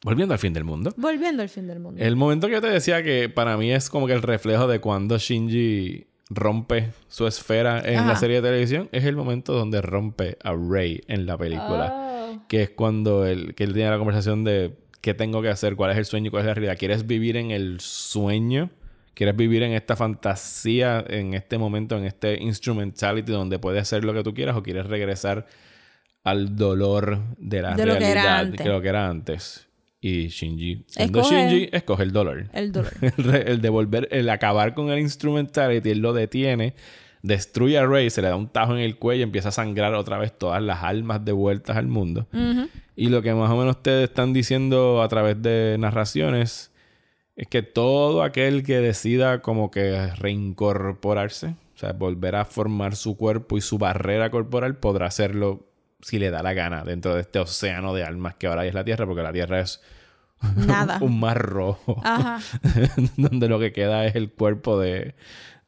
Volviendo 0.04 0.34
al 0.34 0.40
fin 0.40 0.52
del 0.52 0.66
mundo. 0.66 0.94
Volviendo 0.98 1.44
al 1.44 1.50
fin 1.50 1.66
del 1.66 1.80
mundo. 1.80 2.04
El 2.04 2.18
momento 2.18 2.48
que 2.48 2.54
yo 2.54 2.62
te 2.62 2.68
decía 2.70 3.02
que 3.04 3.30
para 3.30 3.56
mí 3.56 3.72
es 3.72 3.90
como 3.90 4.06
que 4.06 4.12
el 4.14 4.22
reflejo 4.22 4.68
de 4.68 4.80
cuando 4.80 5.18
Shinji 5.18 6.08
rompe 6.34 6.92
su 7.08 7.28
esfera 7.28 7.80
en 7.84 8.08
la 8.08 8.16
serie 8.16 8.42
de 8.42 8.48
televisión 8.50 8.90
es 8.92 9.04
el 9.06 9.16
momento 9.16 9.54
donde 9.54 9.82
rompe 9.82 10.38
a 10.44 10.54
Rey 10.54 11.02
en 11.08 11.26
la 11.26 11.38
película 11.38 11.94
Oh. 11.96 12.44
que 12.48 12.64
es 12.64 12.70
cuando 12.72 13.26
él, 13.26 13.54
que 13.56 13.64
él 13.64 13.74
tiene 13.74 13.90
la 13.90 13.98
conversación 13.98 14.44
de 14.44 14.74
qué 15.02 15.14
tengo 15.14 15.42
que 15.42 15.50
hacer, 15.50 15.76
cuál 15.76 15.92
es 15.92 15.98
el 15.98 16.06
sueño 16.06 16.28
y 16.28 16.30
cuál 16.30 16.42
es 16.44 16.48
la 16.48 16.54
realidad. 16.54 16.78
¿Quieres 16.78 17.06
vivir 17.06 17.38
en 17.38 17.52
el 17.52 17.80
sueño? 17.80 18.70
¿Quieres 19.14 19.36
vivir 19.36 19.62
en 19.64 19.74
esta 19.74 19.96
fantasía, 19.96 21.04
en 21.08 21.34
este 21.36 21.58
momento, 21.58 21.98
en 21.98 22.06
este 22.06 22.42
instrumentality 22.42 23.32
donde 23.32 23.60
puedes 23.60 23.82
hacer 23.82 24.04
lo 24.06 24.14
que 24.14 24.24
tú 24.24 24.34
quieras 24.34 24.56
o 24.56 24.64
quieres 24.64 24.88
regresar 24.88 25.46
al 26.24 26.56
dolor 26.56 27.20
de 27.38 27.62
la 27.62 27.76
De 27.76 27.86
lo 27.86 27.98
que 27.98 28.06
era 28.06 28.22
realidad 28.24 28.40
antes. 28.40 28.62
que 28.62 28.70
lo 28.70 28.82
que 28.82 28.88
era 28.88 29.10
antes? 29.10 29.68
Y 30.06 30.28
Shinji, 30.28 30.84
siendo 30.88 31.22
Escoge- 31.22 31.30
Shinji, 31.50 31.70
escoge 31.72 32.04
el 32.04 32.12
dolor. 32.12 32.50
El 32.52 32.74
dolor. 32.74 32.92
El, 33.48 33.62
devolver, 33.62 34.10
el 34.12 34.30
acabar 34.30 34.74
con 34.74 34.90
el 34.90 35.00
instrumentality, 35.00 35.92
él 35.92 36.00
lo 36.00 36.12
detiene, 36.12 36.74
destruye 37.22 37.78
a 37.78 37.86
Rey, 37.86 38.10
se 38.10 38.22
le 38.22 38.28
da 38.28 38.36
un 38.36 38.50
tajo 38.50 38.74
en 38.74 38.80
el 38.82 38.98
cuello, 38.98 39.24
empieza 39.24 39.48
a 39.48 39.52
sangrar 39.54 39.94
otra 39.94 40.18
vez 40.18 40.38
todas 40.38 40.62
las 40.62 40.84
almas 40.84 41.24
devueltas 41.24 41.78
al 41.78 41.88
mundo. 41.88 42.28
Y 42.98 43.08
lo 43.08 43.22
que 43.22 43.34
más 43.34 43.50
o 43.50 43.56
menos 43.56 43.78
ustedes 43.78 44.10
están 44.10 44.34
diciendo 44.34 45.02
a 45.02 45.08
través 45.08 45.42
de 45.42 45.78
narraciones 45.80 46.72
es 47.38 47.48
que 47.48 47.64
todo 47.64 48.24
aquel 48.24 48.64
que 48.64 48.80
decida 48.80 49.42
como 49.42 49.72
que 49.72 50.08
reincorporarse, 50.18 51.48
o 51.76 51.78
sea, 51.78 51.94
volver 51.94 52.36
a 52.36 52.44
formar 52.46 52.96
su 52.98 53.16
cuerpo 53.16 53.58
y 53.58 53.62
su 53.62 53.78
barrera 53.78 54.30
corporal, 54.30 54.76
podrá 54.76 55.08
hacerlo 55.08 55.66
si 56.04 56.20
le 56.20 56.30
da 56.30 56.44
la 56.44 56.54
gana 56.54 56.84
dentro 56.84 57.16
de 57.16 57.22
este 57.22 57.40
océano 57.40 57.94
de 57.94 58.04
almas 58.04 58.36
que 58.36 58.48
ahora 58.48 58.66
es 58.66 58.74
la 58.74 58.84
Tierra, 58.84 59.06
porque 59.06 59.24
la 59.24 59.34
Tierra 59.34 59.62
es 59.62 59.82
Nada. 60.68 61.00
un 61.02 61.20
mar 61.20 61.42
rojo 61.42 62.02
Ajá. 62.04 62.40
donde 63.18 63.48
lo 63.48 63.60
que 63.60 63.72
queda 63.72 64.06
es 64.06 64.16
el 64.16 64.30
cuerpo 64.32 64.78
de, 64.80 65.16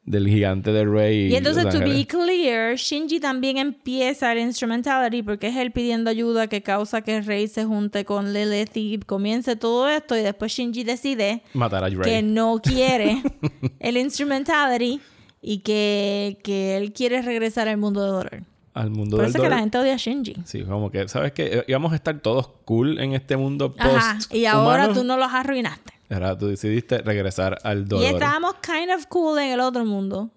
del 0.04 0.28
gigante 0.28 0.70
de 0.72 0.84
Rey. 0.84 1.32
Y 1.32 1.36
entonces, 1.36 1.68
to 1.70 1.80
be 1.80 2.06
clear, 2.06 2.76
Shinji 2.76 3.18
también 3.18 3.56
empieza 3.56 4.32
el 4.32 4.38
instrumentality 4.38 5.22
porque 5.22 5.48
es 5.48 5.56
él 5.56 5.72
pidiendo 5.72 6.10
ayuda 6.10 6.46
que 6.46 6.62
causa 6.62 7.00
que 7.02 7.20
Rey 7.22 7.48
se 7.48 7.64
junte 7.64 8.04
con 8.04 8.32
Lilith 8.32 8.76
y 8.76 8.98
comience 8.98 9.56
todo 9.56 9.88
esto. 9.88 10.16
Y 10.16 10.20
después 10.22 10.52
Shinji 10.52 10.84
decide 10.84 11.42
matar 11.54 11.82
a 11.82 11.88
Rey. 11.88 11.98
que 12.02 12.22
no 12.22 12.60
quiere 12.62 13.22
el 13.80 13.96
instrumentality 13.96 15.00
y 15.40 15.58
que, 15.60 16.38
que 16.44 16.76
él 16.76 16.92
quiere 16.92 17.22
regresar 17.22 17.66
al 17.68 17.78
mundo 17.78 18.02
de 18.02 18.08
dolor. 18.08 18.42
Al 18.76 18.90
mundo 18.90 19.16
Por 19.16 19.24
del 19.24 19.30
eso 19.30 19.38
es 19.38 19.42
que 19.44 19.48
la 19.50 19.58
gente 19.58 19.78
odia 19.78 19.94
a 19.94 19.96
Shinji. 19.96 20.36
Sí, 20.44 20.62
como 20.64 20.90
que, 20.90 21.08
¿sabes 21.08 21.32
qué? 21.32 21.64
Íbamos 21.66 21.92
a 21.92 21.96
estar 21.96 22.18
todos 22.20 22.48
cool 22.64 22.98
en 23.00 23.14
este 23.14 23.36
mundo 23.36 23.74
post 23.74 23.88
Ajá. 23.96 24.18
Y 24.30 24.44
ahora 24.46 24.92
tú 24.92 25.02
no 25.02 25.16
los 25.16 25.32
arruinaste. 25.32 25.92
Ahora 26.10 26.36
tú 26.38 26.46
decidiste 26.48 26.98
regresar 26.98 27.58
al 27.64 27.80
Y 27.80 27.84
dolor. 27.84 28.04
estábamos 28.14 28.54
kind 28.62 28.90
of 28.96 29.06
cool 29.06 29.38
en 29.38 29.50
el 29.50 29.60
otro 29.60 29.84
mundo. 29.84 30.30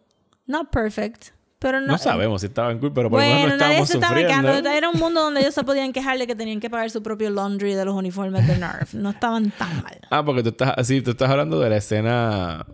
Not 0.48 0.70
perfect. 0.72 1.28
Pero 1.60 1.82
no, 1.82 1.88
No 1.88 1.98
sabemos 1.98 2.40
si 2.40 2.48
estaban 2.48 2.80
cool, 2.80 2.94
pero 2.94 3.10
por 3.10 3.20
lo 3.20 3.26
menos 3.26 3.41
Bueno, 3.41 3.56
no 3.56 3.60
nadie 3.60 3.82
estábamos 3.82 3.90
estaba 3.91 4.14
sufriendo. 4.22 4.48
quejando. 4.53 4.70
Era 4.70 4.90
un 4.90 4.98
mundo 4.98 5.22
donde 5.22 5.41
ellos 5.41 5.53
se 5.53 5.64
podían 5.66 5.91
quejar 5.91 6.18
de 6.18 6.26
que 6.26 6.34
tenían 6.36 6.61
que 6.61 6.70
pagar 6.70 6.90
su 6.90 7.03
propio 7.03 7.30
laundry 7.30 7.74
de 7.74 7.84
los 7.84 7.94
uniformes 7.94 8.48
de 8.48 8.57
Nerf. 8.57 8.94
No 8.94 9.10
estaban 9.10 9.52
tan 9.52 9.84
mal. 9.84 9.99
Ah, 10.10 10.24
porque 10.24 10.41
tú 10.41 10.49
estás 10.49 10.74
así, 10.78 11.02
tú 11.02 11.11
estás 11.11 11.30
hablando 11.30 11.60
de 11.60 11.70
la 11.70 11.76
escena 11.76 12.66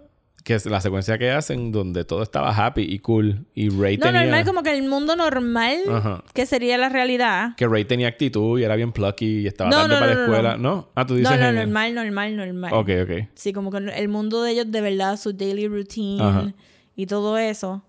que 0.45 0.53
es 0.53 0.65
la 0.67 0.79
secuencia 0.79 1.17
que 1.17 1.31
hacen 1.31 1.71
donde 1.71 2.05
todo 2.05 2.21
estaba 2.21 2.55
happy 2.55 2.83
y 2.83 2.99
cool 2.99 3.47
y 3.55 3.69
Rey 3.69 3.97
No, 3.97 4.05
tenía 4.05 4.21
normal 4.21 4.45
como 4.45 4.61
que 4.61 4.77
el 4.77 4.87
mundo 4.87 5.15
normal, 5.15 5.79
Ajá. 5.89 6.23
que 6.35 6.45
sería 6.45 6.77
la 6.77 6.87
realidad. 6.87 7.55
que 7.57 7.67
Ray 7.67 7.83
tenía 7.85 8.07
actitud 8.07 8.59
y 8.59 8.63
era 8.63 8.75
bien 8.75 8.91
plucky 8.91 9.39
y 9.39 9.47
estaba 9.47 9.71
No, 9.71 9.77
tarde 9.87 9.93
no, 9.95 9.99
para 9.99 10.05
no, 10.05 10.11
la 10.13 10.15
no, 10.15 10.23
escuela. 10.33 10.57
no. 10.57 10.75
¿No? 10.75 10.89
Ah, 10.95 11.05
tú 11.07 11.15
dices 11.15 11.31
No, 11.31 11.37
no, 11.37 11.49
en- 11.49 11.55
normal, 11.55 11.95
normal, 11.95 12.35
normal. 12.37 12.73
Ok, 12.73 12.89
ok. 13.03 13.27
Sí, 13.33 13.53
como 13.53 13.71
que 13.71 13.77
el 13.79 14.07
mundo 14.07 14.43
de 14.43 14.51
ellos 14.51 14.71
de 14.71 14.81
verdad, 14.81 15.17
su 15.17 15.33
daily 15.33 15.67
routine 15.67 16.21
Ajá. 16.23 16.53
y 16.95 17.07
todo 17.07 17.37
eso, 17.39 17.83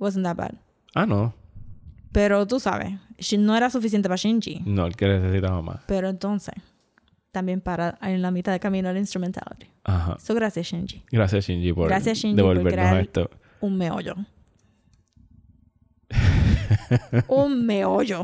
wasn't 0.00 0.24
that 0.26 0.34
bad. 0.36 0.54
Ah, 0.96 1.06
no. 1.06 1.32
Pero 2.10 2.44
tú 2.46 2.58
sabes, 2.58 2.90
no 3.38 3.56
era 3.56 3.70
suficiente 3.70 4.08
para 4.08 4.16
Shinji. 4.16 4.62
No, 4.66 4.84
el 4.84 4.96
que 4.96 5.06
necesitaba 5.06 5.62
más. 5.62 5.82
Pero 5.86 6.08
entonces, 6.08 6.54
también 7.30 7.60
para 7.60 7.96
en 8.02 8.20
la 8.20 8.32
mitad 8.32 8.50
de 8.50 8.58
camino 8.58 8.90
el 8.90 8.96
instrumentality. 8.96 9.68
Ajá. 9.84 10.18
So, 10.18 10.34
gracias, 10.34 10.66
Shinji. 10.66 11.02
Gracias, 11.10 11.46
Shinji, 11.46 11.72
por 11.72 11.88
Gracias, 11.88 12.18
Shinji, 12.18 12.40
por 12.42 12.54
devolvernos 12.56 12.90
crear- 12.90 13.00
esto. 13.02 13.30
Un 13.60 13.76
meollo. 13.78 14.14
un 17.28 17.66
meollo. 17.66 18.22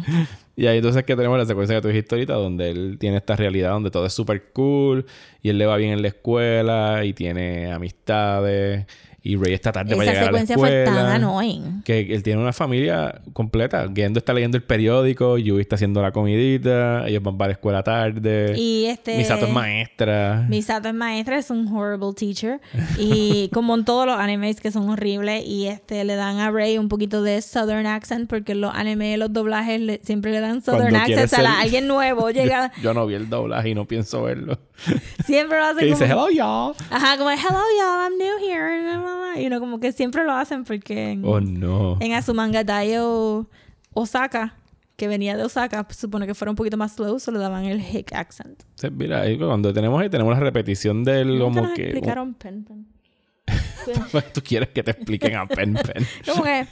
Y 0.57 0.67
ahí 0.67 0.79
entonces 0.79 1.05
que 1.05 1.15
tenemos 1.17 1.39
la 1.39 1.45
secuencia 1.45 1.77
que 1.77 1.83
tú 1.83 1.89
dijiste 1.89 2.15
ahorita, 2.15 2.33
donde 2.35 2.71
él 2.71 2.97
tiene 2.99 3.19
esta 3.19 3.37
realidad 3.37 3.71
donde 3.71 3.91
todo 3.91 4.07
es 4.07 4.13
súper 4.13 4.51
cool 4.53 5.07
y 5.43 5.51
él 5.51 5.59
le 5.59 5.67
va 5.67 5.77
bien 5.77 5.93
en 5.93 6.03
la 6.03 6.09
escuela 6.09 7.05
y 7.05 7.13
tiene 7.13 7.71
amistades 7.73 8.87
y 9.33 9.37
Ray 9.37 9.55
está 9.55 9.73
tarde 9.73 9.97
para 9.97 10.05
Esa 10.05 10.13
llegar 10.13 10.29
a 10.29 10.33
la 10.33 10.39
secuencia 10.39 10.57
fue 10.59 10.83
escuela. 10.85 11.03
tan 11.03 11.13
annoying. 11.23 11.83
Que 11.85 12.01
él 12.15 12.23
tiene 12.23 12.41
una 12.41 12.53
familia 12.53 13.21
completa. 13.33 13.89
Gendo 13.95 14.19
está 14.19 14.33
leyendo 14.33 14.57
el 14.57 14.63
periódico, 14.63 15.39
Yui 15.39 15.61
está 15.61 15.75
haciendo 15.77 16.03
la 16.03 16.13
comidita, 16.13 17.07
ellos 17.09 17.23
van 17.23 17.37
para 17.39 17.49
la 17.49 17.53
escuela 17.53 17.83
tarde. 17.83 18.55
Y 18.57 18.87
este... 18.87 19.17
Misato 19.17 19.47
es 19.47 19.53
maestra. 19.53 20.47
Misato 20.49 20.89
es 20.89 20.95
maestra, 20.95 21.39
es 21.39 21.51
un 21.51 21.67
horrible 21.69 22.13
teacher. 22.17 22.61
Y 22.99 23.49
como 23.53 23.75
en 23.75 23.85
todos 23.85 24.07
los 24.07 24.19
animes 24.19 24.61
que 24.61 24.71
son 24.71 24.89
horribles. 24.89 25.45
Y 25.45 25.67
este 25.67 26.05
le 26.05 26.15
dan 26.17 26.39
a 26.39 26.51
Ray 26.51 26.79
un 26.79 26.89
poquito 26.89 27.23
de 27.23 27.41
Southern 27.43 27.87
accent. 27.87 28.29
Porque 28.29 28.55
los 28.55 28.75
animes, 28.75 29.19
los 29.19 29.33
doblajes 29.33 29.81
le- 29.81 30.01
siempre 30.03 30.33
le 30.33 30.41
dan 30.41 30.63
Southern 30.63 30.91
Cuando 30.91 30.99
accent. 31.01 31.33
A 31.33 31.37
ser- 31.37 31.47
alguien 31.47 31.87
nuevo 31.87 32.31
llega. 32.31 32.73
Yo 32.83 32.95
no 32.95 33.07
vi 33.07 33.15
el 33.15 33.29
doblaje 33.29 33.71
y 33.71 33.75
no 33.75 33.87
pienso 33.87 34.23
verlo. 34.23 34.59
Siempre 35.25 35.59
lo 35.59 35.65
hacen 35.65 35.79
Que 35.81 35.87
dice, 35.87 36.09
como... 36.09 36.29
hello, 36.29 36.31
y'all. 36.31 36.75
Ajá, 36.91 37.17
como 37.17 37.31
hello 37.31 37.61
y'all, 37.79 38.01
I'm 38.03 38.19
new 38.19 38.39
here. 38.39 39.41
Y 39.43 39.47
uno 39.47 39.61
como 39.61 39.81
que 39.81 39.93
siempre 39.93 40.25
lo 40.25 40.33
hacen 40.33 40.65
porque 40.65 41.13
en, 41.13 41.25
Oh, 41.25 41.41
no. 41.41 41.97
en 42.01 42.13
Azumanga 42.13 42.63
Daioh 42.65 43.47
Osaka, 43.95 44.55
que 44.97 45.09
venía 45.09 45.37
de 45.37 45.45
Osaka, 45.45 45.85
pues, 45.85 45.99
supone 45.99 46.27
que 46.27 46.35
fuera 46.35 46.51
un 46.51 46.57
poquito 46.57 46.77
más 46.77 46.95
slow, 46.95 47.19
solo 47.19 47.39
le 47.39 47.45
daban 47.45 47.65
el 47.65 47.81
hick 47.81 48.13
accent. 48.15 48.63
Sí, 48.77 48.89
Mira, 48.91 49.23
ahí 49.23 49.39
cuando 49.39 49.73
tenemos 49.73 50.01
ahí, 50.01 50.09
tenemos 50.09 50.33
la 50.35 50.41
repetición 50.41 51.05
del 51.05 51.39
como 51.41 51.63
nos 51.63 51.73
que... 51.73 51.85
explicaron 51.85 52.35
pen 52.35 52.65
pen. 52.65 52.87
Tú 54.35 54.41
quieres 54.43 54.71
que 54.71 54.83
te 54.83 54.91
expliquen 54.91 55.37
a 55.37 55.47
Pen 55.47 55.75
Pen. 55.75 56.05
Como 56.27 56.43
que 56.43 56.67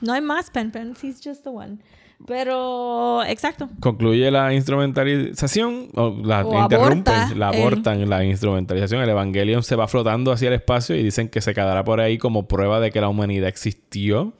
no 0.00 0.12
hay 0.14 0.20
más 0.22 0.50
pen 0.50 0.70
pen, 0.70 0.94
he's 1.02 1.20
just 1.22 1.42
the 1.44 1.50
one. 1.50 1.78
Pero, 2.26 3.22
exacto. 3.24 3.68
Concluye 3.80 4.30
la 4.30 4.54
instrumentalización, 4.54 5.88
o 5.94 6.16
la 6.24 6.44
O 6.44 6.62
interrumpen, 6.62 7.14
aborta 7.14 7.34
la 7.34 7.50
el- 7.50 7.62
abortan 7.62 8.08
la 8.08 8.24
instrumentalización. 8.24 9.02
El 9.02 9.10
Evangelion 9.10 9.62
se 9.62 9.76
va 9.76 9.88
flotando 9.88 10.32
hacia 10.32 10.48
el 10.48 10.54
espacio 10.54 10.96
y 10.96 11.02
dicen 11.02 11.28
que 11.28 11.40
se 11.40 11.54
quedará 11.54 11.84
por 11.84 12.00
ahí 12.00 12.16
como 12.18 12.46
prueba 12.48 12.80
de 12.80 12.90
que 12.90 13.00
la 13.00 13.08
humanidad 13.08 13.48
existió. 13.48 14.32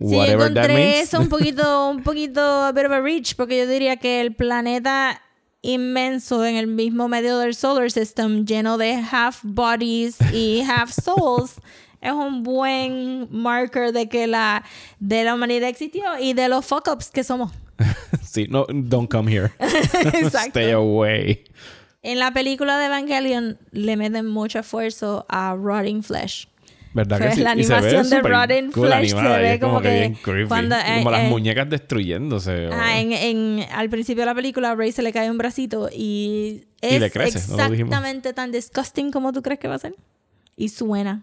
Sí, 0.00 0.16
encontré 0.16 1.00
eso 1.00 1.20
un 1.20 1.28
poquito, 1.28 1.90
un 1.90 2.02
poquito 2.02 2.40
a 2.40 2.72
bit 2.72 2.86
of 2.86 2.92
a 2.92 3.00
reach, 3.00 3.34
porque 3.36 3.58
yo 3.58 3.66
diría 3.66 3.96
que 3.96 4.20
el 4.22 4.34
planeta 4.34 5.20
inmenso 5.62 6.46
en 6.46 6.56
el 6.56 6.66
mismo 6.68 7.06
medio 7.08 7.36
del 7.38 7.54
solar 7.54 7.90
system, 7.90 8.46
lleno 8.46 8.78
de 8.78 8.94
half 9.12 9.40
bodies 9.42 10.16
y 10.32 10.62
half 10.62 10.90
souls, 10.90 11.60
es 12.00 12.12
un 12.12 12.42
buen 12.42 13.28
marker 13.30 13.92
de 13.92 14.08
que 14.08 14.26
la, 14.26 14.64
de 14.98 15.24
la 15.24 15.34
humanidad 15.34 15.68
existió 15.68 16.02
y 16.20 16.32
de 16.32 16.48
los 16.48 16.64
fuck 16.66 16.88
ups 16.92 17.10
que 17.10 17.24
somos. 17.24 17.52
sí, 18.24 18.46
no, 18.50 18.66
don't 18.68 19.10
come 19.10 19.30
here. 19.34 19.50
Exacto. 19.58 20.58
Stay 20.60 20.70
away. 20.72 21.44
En 22.02 22.18
la 22.18 22.32
película 22.32 22.78
de 22.78 22.86
Evangelion 22.86 23.58
le 23.72 23.96
meten 23.96 24.26
mucho 24.26 24.58
esfuerzo 24.60 25.26
a 25.28 25.54
Rotting 25.54 26.02
Flesh. 26.02 26.48
¿Verdad 26.92 27.20
que 27.20 27.34
sí? 27.36 27.40
la 27.42 27.54
Y 27.54 27.62
se 27.62 27.72
animación 27.74 28.10
de 28.10 28.20
Rotten 28.20 28.72
cool 28.72 28.88
Flesh 28.88 29.10
se 29.10 29.16
animada 29.16 29.40
y 29.40 29.44
ve 29.50 29.60
como, 29.60 29.72
como 29.74 29.82
que, 29.82 29.90
bien 30.00 30.14
creepy. 30.14 30.48
cuando, 30.48 30.74
eh, 30.76 30.82
como 30.98 31.10
las 31.12 31.22
eh, 31.24 31.28
muñecas 31.28 31.70
destruyéndose. 31.70 32.66
o- 32.66 32.72
Ah, 32.72 32.98
en, 32.98 33.12
en- 33.12 33.66
al 33.72 33.88
principio 33.90 34.22
de 34.22 34.26
la 34.26 34.34
película, 34.34 34.70
a 34.72 34.74
Ray 34.74 34.90
se 34.90 35.02
le 35.02 35.12
cae 35.12 35.30
un 35.30 35.38
bracito 35.38 35.88
y 35.92 36.64
Y 36.82 36.86
es 36.94 37.00
le 37.00 37.10
crece, 37.10 37.38
no 37.52 37.62
exactamente 37.62 38.32
tan 38.32 38.50
disgusting 38.50 39.12
como 39.12 39.32
tú 39.32 39.40
crees 39.42 39.60
que 39.60 39.68
va 39.68 39.76
a 39.76 39.78
ser. 39.78 39.94
Y 40.56 40.70
suena. 40.70 41.22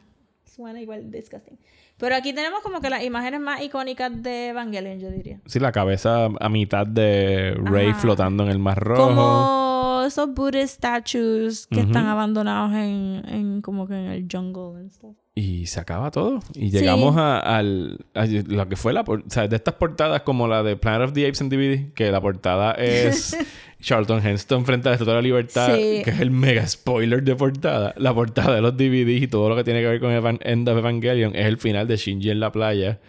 Suena 0.57 0.81
igual 0.81 1.11
disgusting. 1.11 1.59
Pero 1.97 2.15
aquí 2.15 2.33
tenemos 2.33 2.61
como 2.63 2.81
que 2.81 2.89
las 2.89 3.03
imágenes 3.03 3.39
más 3.39 3.61
icónicas 3.61 4.11
de 4.23 4.47
Evangelion, 4.47 4.99
yo 4.99 5.11
diría. 5.11 5.39
Sí, 5.45 5.59
la 5.59 5.71
cabeza 5.71 6.25
a 6.39 6.49
mitad 6.49 6.87
de 6.87 7.55
Rey 7.63 7.89
Ajá. 7.89 7.99
flotando 7.99 8.43
en 8.43 8.49
el 8.49 8.57
mar 8.57 8.79
rojo. 8.79 9.07
Como 9.07 10.03
esos 10.07 10.33
Buddhist 10.33 10.77
statues 10.77 11.67
que 11.67 11.81
están 11.81 12.07
abandonados 12.07 12.71
en, 12.73 13.21
en 13.27 13.61
como 13.61 13.87
que 13.87 13.93
en 13.93 14.07
el 14.07 14.27
jungle 14.31 14.79
and 14.79 14.89
stuff. 14.91 15.15
Y 15.39 15.67
se 15.67 15.79
acaba 15.79 16.09
todo. 16.09 16.39
Y 16.55 16.71
llegamos 16.71 17.15
a, 17.15 17.37
al, 17.37 17.99
a 18.15 18.25
lo 18.25 18.67
que 18.67 18.75
fue 18.75 18.91
la... 18.91 19.01
O 19.01 19.19
sea, 19.27 19.47
de 19.47 19.55
estas 19.55 19.75
portadas 19.75 20.21
como 20.23 20.47
la 20.47 20.63
de 20.63 20.77
Planet 20.77 21.09
of 21.09 21.13
the 21.13 21.25
Apes 21.27 21.41
en 21.41 21.49
DVD, 21.49 21.93
que 21.93 22.09
la 22.11 22.19
portada 22.19 22.71
es 22.71 23.37
Charlton 23.79 24.25
Heston 24.25 24.65
frente 24.65 24.87
a 24.87 24.91
la 24.91 24.95
Estatua 24.95 25.13
de 25.13 25.17
la 25.19 25.21
Libertad, 25.21 25.75
Sí. 25.75 26.01
que 26.03 26.09
es 26.09 26.19
el 26.21 26.31
mega 26.31 26.65
spoiler 26.65 27.21
de 27.21 27.35
portada. 27.35 27.93
La 27.97 28.15
portada 28.15 28.55
de 28.55 28.61
los 28.61 28.75
DVDs 28.75 29.21
y 29.21 29.27
todo 29.27 29.47
lo 29.47 29.55
que 29.55 29.63
tiene 29.63 29.81
que 29.81 29.87
ver 29.89 29.99
con 29.99 30.11
Evan 30.11 30.39
End 30.41 30.67
of 30.69 30.77
Evangelion 30.79 31.35
es 31.35 31.45
el 31.45 31.57
final 31.57 31.87
de 31.87 31.97
Shinji 31.97 32.31
en 32.31 32.39
la 32.39 32.51
playa, 32.51 32.99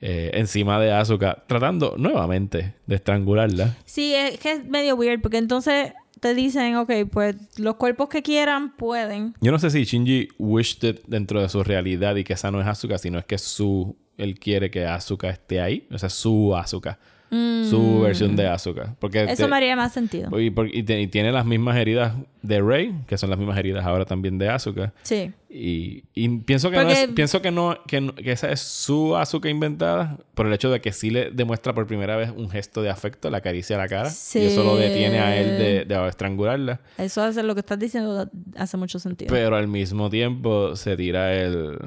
eh, 0.00 0.32
encima 0.34 0.80
de 0.80 0.90
Asuka, 0.92 1.44
tratando 1.46 1.94
nuevamente 1.96 2.74
de 2.86 2.94
estrangularla. 2.96 3.76
Sí, 3.84 4.12
es 4.12 4.40
que 4.40 4.52
es 4.54 4.64
medio 4.64 4.96
weird 4.96 5.20
porque 5.20 5.38
entonces 5.38 5.92
te 6.20 6.34
dicen, 6.34 6.76
ok, 6.76 6.90
pues 7.10 7.36
los 7.58 7.76
cuerpos 7.76 8.08
que 8.08 8.22
quieran 8.22 8.76
pueden. 8.76 9.34
Yo 9.40 9.50
no 9.50 9.58
sé 9.58 9.70
si 9.70 9.84
Shinji 9.84 10.28
wished 10.38 10.88
it 10.88 11.00
dentro 11.06 11.40
de 11.40 11.48
su 11.48 11.64
realidad 11.64 12.16
y 12.16 12.24
que 12.24 12.34
esa 12.34 12.50
no 12.50 12.60
es 12.60 12.66
Asuka, 12.66 12.98
sino 12.98 13.18
es 13.18 13.24
que 13.24 13.38
su 13.38 13.96
él 14.20 14.38
quiere 14.38 14.70
que 14.70 14.84
Asuka 14.84 15.30
esté 15.30 15.60
ahí, 15.60 15.86
o 15.90 15.98
sea, 15.98 16.10
su 16.10 16.54
Asuka, 16.54 16.98
su 17.30 18.00
versión 18.02 18.34
de 18.34 18.48
Asuka, 18.48 18.96
porque 18.98 19.24
Mm. 19.24 19.28
Eso 19.28 19.44
te- 19.44 19.48
me 19.50 19.56
haría 19.56 19.76
más 19.76 19.92
sentido. 19.92 20.40
y, 20.40 20.50
por- 20.50 20.66
y 20.74 20.82
te- 20.82 21.00
y 21.00 21.06
tiene 21.06 21.30
las 21.30 21.46
mismas 21.46 21.76
heridas 21.76 22.14
de 22.42 22.60
Rey, 22.60 22.94
que 23.06 23.16
son 23.18 23.30
las 23.30 23.38
mismas 23.38 23.56
heridas 23.58 23.84
ahora 23.84 24.04
también 24.04 24.36
de 24.38 24.48
Asuka. 24.48 24.92
Sí. 25.02 25.30
Y, 25.48 26.04
y 26.14 26.28
pienso 26.40 26.70
que 26.70 26.76
no 26.76 26.88
es, 26.88 27.08
pienso 27.08 27.40
que 27.42 27.50
no 27.50 27.76
que, 27.86 28.12
que 28.16 28.32
esa 28.32 28.50
es 28.50 28.60
su 28.60 29.16
Asuka 29.16 29.48
inventada 29.48 30.18
por 30.34 30.46
el 30.46 30.52
hecho 30.52 30.70
de 30.70 30.80
que 30.80 30.92
sí 30.92 31.10
le 31.10 31.30
demuestra 31.30 31.72
por 31.74 31.86
primera 31.86 32.16
vez 32.16 32.30
un 32.36 32.48
gesto 32.50 32.82
de 32.82 32.90
afecto, 32.90 33.30
la 33.30 33.38
acaricia 33.38 33.76
a 33.76 33.78
la 33.78 33.88
cara 33.88 34.08
y 34.08 34.38
eso 34.38 34.64
lo 34.64 34.76
detiene 34.76 35.18
a 35.20 35.36
él 35.36 35.58
de, 35.58 35.84
de 35.84 36.08
estrangularla. 36.08 36.80
Eso 36.98 37.22
hace 37.22 37.42
lo 37.42 37.54
que 37.54 37.60
estás 37.60 37.78
diciendo 37.78 38.28
hace 38.56 38.76
mucho 38.76 38.98
sentido. 38.98 39.32
Pero 39.32 39.54
al 39.56 39.68
mismo 39.68 40.08
tiempo 40.10 40.74
se 40.76 40.96
tira 40.96 41.32
el. 41.34 41.78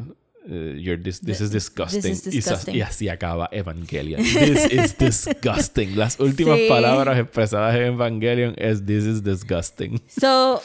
Eh, 0.49 0.75
you're 0.79 1.01
dis- 1.01 1.21
this, 1.21 1.39
is 1.41 1.51
disgusting. 1.51 2.01
This 2.01 2.27
is 2.27 2.33
Y 2.33 2.37
disgusting. 2.37 2.75
Y, 2.75 2.81
así 2.81 3.09
acaba 3.09 3.49
Evangelion. 3.51 4.21
This 4.21 4.65
is 4.71 4.97
disgusting. 4.97 5.95
Las 5.97 6.19
últimas 6.19 6.57
Sí. 6.59 6.67
palabras 6.69 7.17
expresadas 7.19 7.75
en 7.75 7.83
Evangelion 7.93 8.53
es 8.57 8.85
This 8.85 9.05
is 9.05 9.23
disgusting. 9.23 10.01
So, 10.19 10.61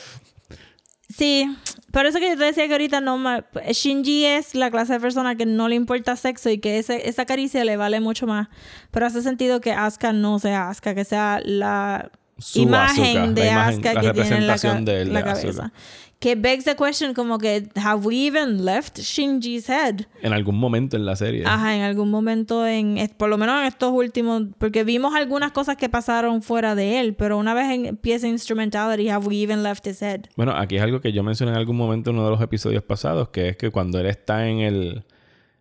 sí, 1.09 1.56
por 1.92 2.06
eso 2.06 2.18
que 2.18 2.28
yo 2.30 2.36
te 2.38 2.44
decía 2.44 2.66
que 2.66 2.72
ahorita 2.72 3.00
no 3.00 3.18
ma- 3.18 3.44
Shinji 3.72 4.24
es 4.26 4.55
la 4.55 4.70
clase 4.70 4.94
de 4.94 5.00
persona 5.00 5.36
que 5.36 5.46
no 5.46 5.68
le 5.68 5.74
importa 5.74 6.16
sexo 6.16 6.50
y 6.50 6.59
que 6.59 6.78
ese- 6.78 7.09
esa 7.09 7.24
caricia 7.24 7.64
le 7.64 7.76
vale 7.76 8.00
mucho 8.00 8.26
más. 8.26 8.48
Pero 8.90 9.06
hace 9.06 9.22
sentido 9.22 9.60
que 9.60 9.72
Asuka 9.72 10.12
no 10.12 10.38
sea 10.38 10.68
Asuka, 10.70 10.94
que 10.94 11.05
sea 11.05 11.40
la 11.44 12.10
Su 12.38 12.60
imagen 12.60 13.16
Asuka, 13.18 13.32
de 13.32 13.44
la 13.46 13.50
imagen- 13.52 13.72
Asuka 13.74 13.92
la 13.94 14.00
que 14.00 14.12
tiene 14.22 14.36
en 14.36 14.46
la, 14.46 14.59
ca- 14.59 14.80
de 14.80 15.02
él, 15.02 15.12
la 15.12 15.24
cabeza. 15.24 15.48
Asuka. 15.48 15.72
Que 16.20 16.35
begs 16.35 16.65
the 16.65 16.74
question 16.74 17.15
como 17.15 17.39
que, 17.39 17.69
have 17.77 18.05
we 18.05 18.27
even 18.27 18.65
left 18.65 18.99
Shinji's 18.99 19.69
head? 19.69 20.07
En 20.20 20.32
algún 20.32 20.59
momento 20.59 20.97
en 20.97 21.07
la 21.07 21.15
serie. 21.15 21.45
Ajá, 21.47 21.77
en 21.77 21.82
algún 21.82 22.11
momento, 22.11 22.66
en 22.66 22.97
por 23.16 23.28
lo 23.28 23.39
menos 23.39 23.61
en 23.61 23.66
estos 23.66 23.93
últimos, 23.93 24.43
porque 24.59 24.82
vimos 24.82 25.15
algunas 25.15 25.53
cosas 25.53 25.77
que 25.77 25.89
pasaron 25.89 26.43
fuera 26.43 26.74
de 26.74 26.99
él, 26.99 27.15
pero 27.15 27.39
una 27.39 27.55
vez 27.55 27.70
empieza 27.70 28.27
Instrumentality, 28.27 29.09
have 29.09 29.28
we 29.28 29.36
even 29.43 29.62
left 29.62 29.86
his 29.86 30.03
head? 30.03 30.23
Bueno, 30.36 30.53
aquí 30.57 30.77
es 30.77 30.82
algo 30.82 31.01
que 31.01 31.12
yo 31.12 31.23
mencioné 31.23 31.53
en 31.53 31.59
algún 31.59 31.77
momento 31.77 32.11
en 32.11 32.16
uno 32.16 32.24
de 32.24 32.32
los 32.32 32.40
episodios 32.40 32.82
pasados, 32.82 33.28
que 33.28 33.51
es 33.51 33.57
que 33.57 33.70
cuando 33.70 34.01
él 34.01 34.07
está 34.07 34.49
en 34.49 34.59
el, 34.59 35.05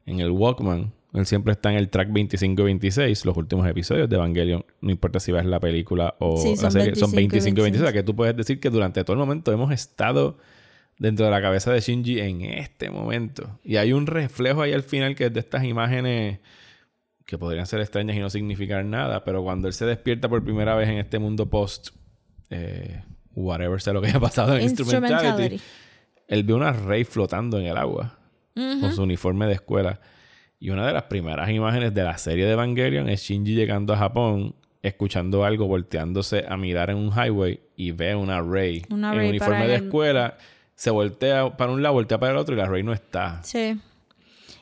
en 0.08 0.22
el 0.22 0.32
Walkman, 0.32 0.92
él 1.20 1.26
siempre 1.26 1.54
está 1.54 1.72
en 1.72 1.78
el 1.78 1.90
track 1.90 2.12
25 2.12 2.62
y 2.62 2.66
26, 2.66 3.26
los 3.26 3.38
últimos 3.38 3.68
episodios 3.68 4.10
de 4.10 4.16
Evangelion, 4.16 4.66
no 4.82 4.92
importa 4.92 5.20
si 5.20 5.32
ves 5.32 5.46
la 5.46 5.60
película 5.60 6.16
o 6.20 6.38
Sí, 6.38 6.56
la 6.62 6.72
serie, 6.72 6.96
son 6.96 7.12
25 7.12 7.56
25 7.56 7.58
y 7.58 7.60
y 7.60 7.64
26, 7.64 7.82
o 7.82 7.86
sea 7.86 7.94
que 7.94 8.04
tú 8.04 8.16
puedes 8.16 8.36
decir 8.36 8.60
que 8.60 8.70
durante 8.70 9.04
todo 9.04 9.14
el 9.14 9.20
momento 9.20 9.52
hemos 9.52 9.72
estado 9.72 10.38
dentro 11.00 11.26
de 11.26 11.32
la 11.32 11.42
cabeza 11.42 11.72
de 11.72 11.80
Shinji 11.80 12.20
en 12.20 12.42
este 12.42 12.90
momento. 12.90 13.60
Y 13.64 13.78
hay 13.78 13.94
un 13.94 14.08
reflejo 14.08 14.62
ahí 14.62 14.74
al 14.74 14.84
final 14.84 15.16
que 15.16 15.26
es 15.26 15.34
de 15.34 15.40
estas 15.40 15.64
imágenes 15.64 16.40
que 17.26 17.38
podrían 17.38 17.66
ser 17.68 17.82
extrañas 17.82 18.16
y 18.16 18.20
no 18.20 18.30
significar 18.30 18.84
nada, 18.86 19.24
pero 19.24 19.44
cuando 19.44 19.68
él 19.68 19.74
se 19.74 19.86
despierta 19.86 20.30
por 20.30 20.44
primera 20.44 20.76
vez 20.76 20.88
en 20.90 20.98
este 20.98 21.20
mundo 21.20 21.50
post, 21.50 21.90
eh, 22.50 23.04
whatever 23.36 23.82
sea 23.82 23.94
lo 23.94 24.02
que 24.02 24.08
haya 24.08 24.20
pasado 24.20 24.56
en 24.56 24.64
Instrumentality, 24.64 25.16
Instrumentality. 25.26 25.64
él 26.28 26.44
ve 26.44 26.54
una 26.54 26.72
Rey 26.72 27.04
flotando 27.04 27.60
en 27.60 27.66
el 27.66 27.78
agua 27.78 28.18
con 28.56 28.92
su 28.94 29.04
uniforme 29.04 29.46
de 29.46 29.54
escuela. 29.54 30.00
Y 30.60 30.70
una 30.72 30.88
de 30.88 30.94
las 30.94 31.04
primeras 31.04 31.50
imágenes 31.50 31.94
de 31.94 32.04
la 32.04 32.18
serie 32.18 32.46
de 32.46 32.54
Evangelion 32.54 33.10
es 33.10 33.22
Shinji 33.22 33.54
llegando 33.54 33.94
a 33.94 33.98
Japón, 33.98 34.56
escuchando 34.82 35.46
algo, 35.46 35.68
volteándose 35.68 36.46
a 36.48 36.58
mirar 36.58 36.90
en 36.90 36.98
un 36.98 37.12
highway 37.12 37.60
y 37.76 37.92
ve 37.92 38.16
una 38.16 38.42
Rey 38.42 38.84
Una 38.90 39.12
en 39.12 39.18
Rey 39.20 39.30
uniforme 39.30 39.68
de 39.68 39.76
el- 39.76 39.84
escuela. 39.86 40.38
Se 40.76 40.90
voltea 40.92 41.58
para 41.58 41.72
un 41.72 41.82
lado, 41.82 41.94
voltea 41.96 42.20
para 42.20 42.32
el 42.34 42.38
otro 42.38 42.54
y 42.56 42.58
la 42.58 42.66
Rey 42.68 42.84
no 42.84 42.94
está. 42.94 43.42
Sí. 43.44 43.80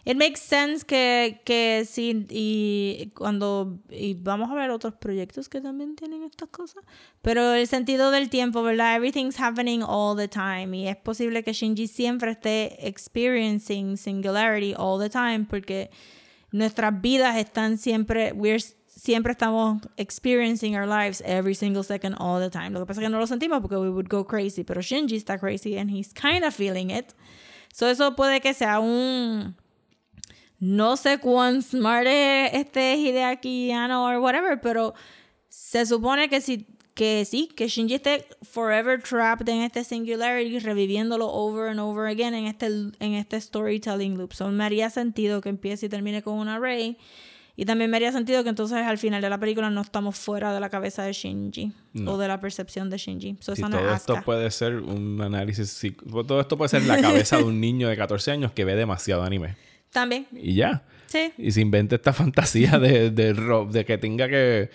It 0.06 0.18
makes 0.18 0.40
sense 0.40 0.86
que, 0.86 1.42
que 1.46 1.84
sí, 1.90 2.28
y 2.30 3.12
cuando 3.16 3.80
y 3.90 4.14
vamos 4.14 4.52
a 4.52 4.54
ver 4.54 4.70
otros 4.70 4.94
proyectos 4.94 5.50
que 5.50 5.62
también 5.62 5.96
tienen 5.96 6.22
estas 6.22 6.50
cosas, 6.50 6.84
pero 7.24 7.54
el 7.56 7.68
sentido 7.68 8.12
del 8.12 8.30
tiempo, 8.30 8.62
¿verdad? 8.62 8.96
Everything's 8.96 9.40
happening 9.40 9.82
all 9.82 10.16
the 10.16 10.28
time 10.28 10.78
y 10.78 10.88
es 10.88 10.96
posible 10.96 11.44
que 11.44 11.54
Shinji 11.54 11.88
siempre 11.88 12.32
esté 12.32 12.88
experiencing 12.88 13.98
singularity 13.98 14.76
all 14.78 15.00
the 15.00 15.10
time 15.10 15.48
porque 15.50 15.90
nuestras 16.52 17.02
vidas 17.02 17.38
están 17.38 17.80
siempre, 17.80 18.32
we're 18.34 18.60
siempre 18.88 19.32
estamos 19.32 19.82
experiencing 19.98 20.76
our 20.76 20.88
lives 20.88 21.22
every 21.26 21.56
single 21.56 21.84
second 21.84 22.16
all 22.20 22.40
the 22.40 22.52
time. 22.52 22.70
Lo 22.70 22.80
que 22.82 22.86
pasa 22.86 23.02
es 23.02 23.06
que 23.06 23.10
no 23.10 23.20
lo 23.20 23.26
sentimos 23.26 23.60
porque 23.60 23.76
we 23.76 23.90
would 23.90 24.08
go 24.08 24.24
crazy, 24.24 24.64
pero 24.64 24.82
Shinji 24.82 25.16
está 25.16 25.40
crazy 25.40 25.78
and 25.78 25.90
he's 25.90 26.14
kind 26.14 26.46
of 26.46 26.54
feeling 26.54 26.92
it. 26.92 27.14
So 27.74 27.88
eso 27.88 28.16
puede 28.16 28.40
que 28.40 28.54
sea 28.54 28.80
un 28.80 29.56
no 30.60 30.98
sé 30.98 31.20
cuán 31.20 31.62
smart 31.62 32.08
es 32.08 32.54
este 32.54 32.96
Hideaki 32.96 33.72
Anno 33.72 34.06
or 34.06 34.18
whatever, 34.18 34.60
pero 34.60 34.94
se 35.50 35.86
supone 35.86 36.30
que 36.30 36.42
si 36.42 36.68
que 36.96 37.26
sí, 37.26 37.50
que 37.54 37.68
Shinji 37.68 37.96
esté 37.96 38.26
forever 38.42 39.02
trapped 39.02 39.50
en 39.50 39.62
este 39.62 39.84
singularity, 39.84 40.60
reviviéndolo 40.60 41.28
over 41.28 41.70
and 41.70 41.80
over 41.80 42.08
again 42.08 42.34
en 42.34 42.46
este, 42.46 42.68
en 42.68 43.14
este 43.16 43.40
storytelling 43.40 44.18
loop. 44.18 44.34
So 44.34 44.50
me 44.50 44.64
haría 44.64 44.90
sentido 44.90 45.42
que 45.42 45.50
empiece 45.50 45.88
y 45.88 45.90
termine 45.90 46.24
con 46.24 46.36
una 46.36 46.58
Rey. 46.58 46.98
Y 47.58 47.66
también 47.66 47.90
me 47.90 47.98
haría 47.98 48.12
sentido 48.12 48.44
que 48.44 48.50
entonces 48.50 48.78
al 48.78 48.98
final 48.98 49.22
de 49.22 49.30
la 49.30 49.38
película 49.38 49.70
no 49.70 49.82
estamos 49.82 50.18
fuera 50.18 50.54
de 50.54 50.60
la 50.60 50.70
cabeza 50.70 51.04
de 51.04 51.14
Shinji 51.14 51.74
o 52.06 52.18
de 52.18 52.28
la 52.28 52.40
percepción 52.40 52.90
de 52.90 52.98
Shinji. 52.98 53.38
So 53.40 53.56
Si 53.56 53.62
esa 53.62 53.70
no 53.70 53.78
es 53.78 53.84
todo 53.84 54.18
esto 54.18 54.26
puede 54.26 54.52
ser 54.52 54.76
un 54.76 55.22
análisis... 55.22 55.82
Todo 56.28 56.42
esto 56.42 56.58
puede 56.58 56.70
ser 56.70 56.84
la 56.84 57.00
cabeza 57.02 57.38
de 57.38 57.44
un 57.44 57.60
niño 57.62 57.88
de 57.88 57.96
14 57.96 58.32
años 58.32 58.52
que 58.52 58.66
ve 58.66 58.76
demasiado 58.76 59.24
anime. 59.24 59.56
También, 59.96 60.28
Y 60.34 60.56
ya. 60.56 60.84
sí. 61.08 61.32
Y 61.38 61.52
se 61.52 61.62
inventa 61.62 61.96
esta 61.96 62.12
fantasía 62.14 62.78
de, 62.80 63.10
de, 63.10 63.34
ro- 63.34 63.66
de 63.66 63.86
que 63.86 63.98
tenga 63.98 64.28
que 64.28 64.70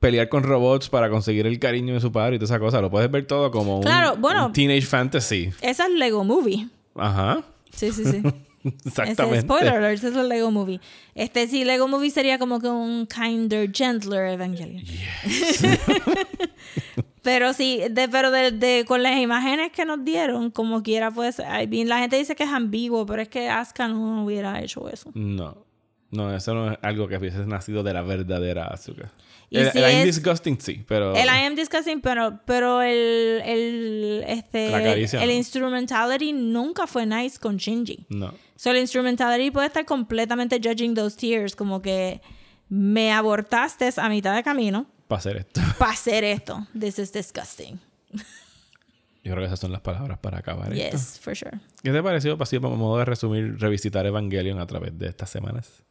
pelear 0.00 0.28
con 0.28 0.42
robots 0.42 0.88
para 0.90 1.08
conseguir 1.08 1.46
el 1.46 1.58
cariño 1.58 1.94
de 1.94 2.00
su 2.00 2.10
padre 2.12 2.36
y 2.36 2.38
toda 2.38 2.46
esa 2.54 2.58
cosa. 2.58 2.80
Lo 2.80 2.90
puedes 2.90 3.10
ver 3.10 3.24
todo 3.26 3.50
como 3.52 3.76
un- 3.78 3.84
Claro, 3.84 4.16
bueno. 4.16 4.46
un 4.46 4.52
teenage 4.52 4.82
fantasy. 4.82 5.50
Esa 5.62 5.86
es 5.86 5.92
Lego 5.92 6.24
Movie. 6.24 6.68
Ajá. 6.96 7.42
Sí, 7.72 7.90
sí, 7.92 8.04
sí. 8.04 8.20
Exactamente. 8.86 9.36
Ese 9.38 9.40
spoiler 9.46 9.74
alert, 9.74 9.94
ese 9.98 10.08
es 10.08 10.16
el 10.16 10.28
Lego 10.28 10.50
Movie. 10.50 10.80
Este 11.14 11.46
sí, 11.46 11.64
Lego 11.64 11.86
Movie 11.86 12.10
sería 12.10 12.38
como 12.38 12.60
que 12.60 12.68
un 12.68 13.06
kinder, 13.06 13.70
gentler 13.72 14.26
Evangelion. 14.32 14.82
pero 17.24 17.52
sí, 17.54 17.80
de, 17.90 18.08
pero 18.08 18.30
de, 18.30 18.52
de- 18.52 18.84
con 18.86 19.02
las 19.02 19.18
imágenes 19.18 19.72
que 19.72 19.84
nos 19.84 20.04
dieron, 20.04 20.50
como 20.52 20.82
quiera, 20.84 21.10
pues, 21.10 21.40
I 21.40 21.66
mean, 21.66 21.88
la 21.88 21.98
gente 21.98 22.16
dice 22.16 22.36
que 22.36 22.44
es 22.44 22.50
ambiguo, 22.50 23.04
pero 23.06 23.22
es 23.22 23.28
que 23.28 23.48
Asuka 23.48 23.88
no 23.88 24.24
hubiera 24.24 24.62
hecho 24.62 24.88
eso. 24.88 25.10
No. 25.14 25.64
No, 26.10 26.32
eso 26.32 26.54
no 26.54 26.70
es 26.70 26.78
algo 26.82 27.08
que 27.08 27.16
hubiese 27.16 27.44
nacido 27.44 27.82
de 27.82 27.92
la 27.92 28.02
verdadera 28.02 28.66
Asuka. 28.68 29.10
Y 29.50 29.58
el 29.58 29.72
si 29.72 29.78
el 29.78 29.84
I'm 29.84 29.98
es- 30.08 30.16
disgusting 30.16 30.60
sí, 30.60 30.84
pero... 30.86 31.12
El 31.16 31.26
I 31.26 31.44
am 31.46 31.56
discussing, 31.56 32.00
pero, 32.00 32.38
pero 32.44 32.82
el, 32.82 33.42
el, 33.44 34.24
este, 34.28 34.70
La 34.70 34.80
caricia, 34.82 35.20
el 35.22 35.28
no. 35.30 35.34
instrumentality 35.34 36.32
nunca 36.32 36.86
fue 36.86 37.04
nice 37.06 37.38
con 37.40 37.56
Shinji. 37.56 38.06
No. 38.10 38.32
So, 38.54 38.70
el 38.70 38.76
instrumentality 38.78 39.50
puede 39.50 39.66
estar 39.66 39.84
completamente 39.84 40.60
judging 40.62 40.94
those 40.94 41.16
tears, 41.16 41.56
como 41.56 41.82
que 41.82 42.20
me 42.68 43.10
abortaste 43.12 43.90
a 43.96 44.08
mitad 44.08 44.34
de 44.36 44.42
camino 44.44 44.86
Para 45.14 45.20
hacer 45.20 45.36
esto. 45.36 45.60
para 45.78 45.92
hacer 45.92 46.24
esto. 46.24 46.66
This 46.78 46.98
is 46.98 47.12
disgusting. 47.12 47.78
Yo 49.22 49.32
creo 49.32 49.38
que 49.38 49.44
esas 49.44 49.60
son 49.60 49.72
las 49.72 49.80
palabras 49.80 50.18
para 50.18 50.38
acabar 50.38 50.72
esto. 50.72 50.96
Yes, 50.96 51.20
for 51.20 51.36
sure. 51.36 51.58
¿Qué 51.82 51.92
te 51.92 52.02
pareció, 52.02 52.36
así, 52.40 52.58
como 52.58 52.76
modo 52.76 52.98
de 52.98 53.04
resumir, 53.04 53.58
revisitar 53.58 54.04
Evangelion 54.06 54.58
a 54.58 54.66
través 54.66 54.98
de 54.98 55.08
estas 55.08 55.30
semanas? 55.30 55.84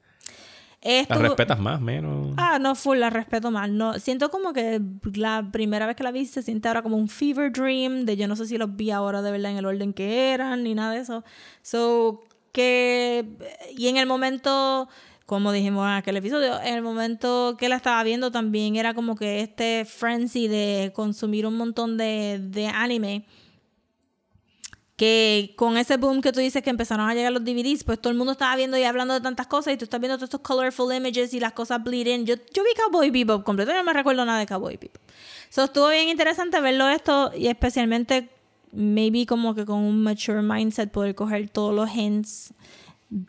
Esto, 0.81 1.13
¿Las 1.13 1.23
respetas 1.23 1.57
más, 1.57 1.79
menos? 1.79 2.33
Ah, 2.35 2.59
no, 2.59 2.75
full, 2.75 2.97
la 2.97 3.09
respeto 3.09 3.49
más. 3.49 3.69
No, 3.69 3.97
siento 3.97 4.29
como 4.29 4.51
que 4.51 4.81
la 5.13 5.47
primera 5.51 5.85
vez 5.85 5.95
que 5.95 6.03
la 6.03 6.11
vi 6.11 6.25
se 6.25 6.43
siente 6.43 6.67
ahora 6.67 6.83
como 6.83 6.97
un 6.97 7.07
fever 7.07 7.51
dream, 7.51 8.05
de 8.05 8.17
yo 8.17 8.27
no 8.27 8.35
sé 8.35 8.45
si 8.45 8.57
los 8.57 8.75
vi 8.75 8.91
ahora 8.91 9.21
de 9.21 9.31
verdad 9.31 9.51
en 9.51 9.57
el 9.57 9.65
orden 9.65 9.93
que 9.93 10.33
eran, 10.33 10.63
ni 10.63 10.75
nada 10.75 10.91
de 10.91 10.99
eso. 10.99 11.23
So, 11.61 12.21
que... 12.51 13.25
Y 13.77 13.87
en 13.87 13.95
el 13.95 14.05
momento, 14.05 14.89
como 15.25 15.51
dijimos 15.51 15.85
en 15.87 15.93
aquel 15.93 16.17
episodio, 16.17 16.59
en 16.61 16.75
el 16.75 16.81
momento 16.81 17.55
que 17.57 17.69
la 17.69 17.77
estaba 17.77 18.03
viendo 18.03 18.31
también 18.31 18.75
era 18.75 18.93
como 18.93 19.15
que 19.15 19.41
este 19.41 19.85
frenzy 19.85 20.47
de 20.47 20.91
consumir 20.93 21.45
un 21.45 21.55
montón 21.55 21.97
de, 21.97 22.39
de 22.41 22.67
anime 22.67 23.25
que 24.95 25.53
con 25.57 25.77
ese 25.77 25.97
boom 25.97 26.21
que 26.21 26.31
tú 26.31 26.39
dices 26.39 26.61
que 26.61 26.69
empezaron 26.69 27.09
a 27.09 27.15
llegar 27.15 27.31
los 27.31 27.43
DVDs, 27.43 27.83
pues 27.83 27.99
todo 27.99 28.11
el 28.11 28.17
mundo 28.17 28.33
estaba 28.33 28.55
viendo 28.55 28.77
y 28.77 28.83
hablando 28.83 29.13
de 29.13 29.21
tantas 29.21 29.47
cosas 29.47 29.73
y 29.73 29.77
tú 29.77 29.85
estás 29.85 29.99
viendo 29.99 30.17
todos 30.17 30.27
estos 30.27 30.41
colorful 30.41 30.95
images 30.95 31.33
y 31.33 31.39
las 31.39 31.53
cosas 31.53 31.83
bleed 31.83 32.07
in. 32.07 32.25
Yo, 32.25 32.35
yo 32.35 32.63
vi 32.63 32.69
Cowboy 32.75 33.09
Bebop 33.09 33.43
completo, 33.43 33.71
yo 33.71 33.77
no 33.77 33.83
me 33.83 33.93
recuerdo 33.93 34.23
nada 34.23 34.39
de 34.39 34.45
Cowboy 34.45 34.77
Bebop. 34.77 35.01
So, 35.49 35.63
estuvo 35.63 35.89
bien 35.89 36.09
interesante 36.09 36.59
verlo 36.61 36.87
esto 36.89 37.31
y 37.35 37.47
especialmente 37.47 38.29
maybe 38.71 39.25
como 39.25 39.55
que 39.55 39.65
con 39.65 39.79
un 39.79 40.01
mature 40.01 40.41
mindset 40.41 40.91
poder 40.91 41.15
coger 41.15 41.49
todos 41.49 41.73
los 41.73 41.89
hints 41.89 42.53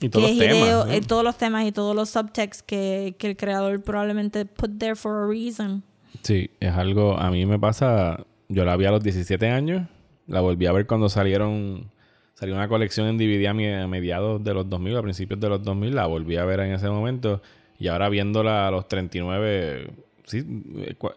Y 0.00 0.08
todos 0.08 0.30
los 0.30 0.38
temas. 0.38 0.86
Eh, 0.90 1.00
todos 1.06 1.24
los 1.24 1.36
temas 1.36 1.66
y 1.66 1.72
todos 1.72 1.94
los 1.94 2.10
subtexts 2.10 2.62
que, 2.62 3.16
que 3.18 3.28
el 3.28 3.36
creador 3.36 3.82
probablemente 3.82 4.44
put 4.46 4.78
there 4.78 4.96
for 4.96 5.24
a 5.24 5.26
reason. 5.26 5.82
Sí, 6.22 6.50
es 6.60 6.72
algo... 6.72 7.18
A 7.18 7.30
mí 7.30 7.44
me 7.46 7.58
pasa... 7.58 8.24
Yo 8.48 8.64
la 8.64 8.76
vi 8.76 8.86
a 8.86 8.90
los 8.90 9.02
17 9.02 9.48
años. 9.48 9.86
La 10.26 10.40
volví 10.40 10.66
a 10.66 10.72
ver 10.72 10.86
cuando 10.86 11.08
salieron... 11.08 11.90
Salió 12.34 12.54
una 12.54 12.68
colección 12.68 13.06
en 13.06 13.18
DVD 13.18 13.46
a, 13.46 13.54
mediados 13.86 14.42
de 14.42 14.54
los 14.54 14.68
2000, 14.68 14.96
a 14.96 15.02
principios 15.02 15.38
de 15.38 15.48
los 15.48 15.62
2000. 15.62 15.94
La 15.94 16.06
volví 16.06 16.36
a 16.36 16.44
ver 16.44 16.60
en 16.60 16.72
ese 16.72 16.88
momento. 16.88 17.42
Y 17.78 17.88
ahora 17.88 18.08
viéndola 18.08 18.68
a 18.68 18.70
los 18.70 18.88
39... 18.88 19.90
Sí, 20.26 20.42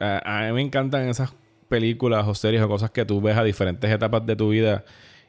a, 0.01 0.39
a 0.39 0.47
mí 0.47 0.53
me 0.53 0.61
encantan 0.61 1.07
esas 1.07 1.33
películas 1.69 2.27
o 2.27 2.35
series 2.35 2.61
o 2.61 2.67
cosas 2.67 2.91
que 2.91 3.05
tú 3.05 3.21
ves 3.21 3.37
a 3.37 3.43
diferentes 3.43 3.89
etapas 3.89 4.25
de 4.25 4.35
tu 4.35 4.49
vida. 4.49 4.83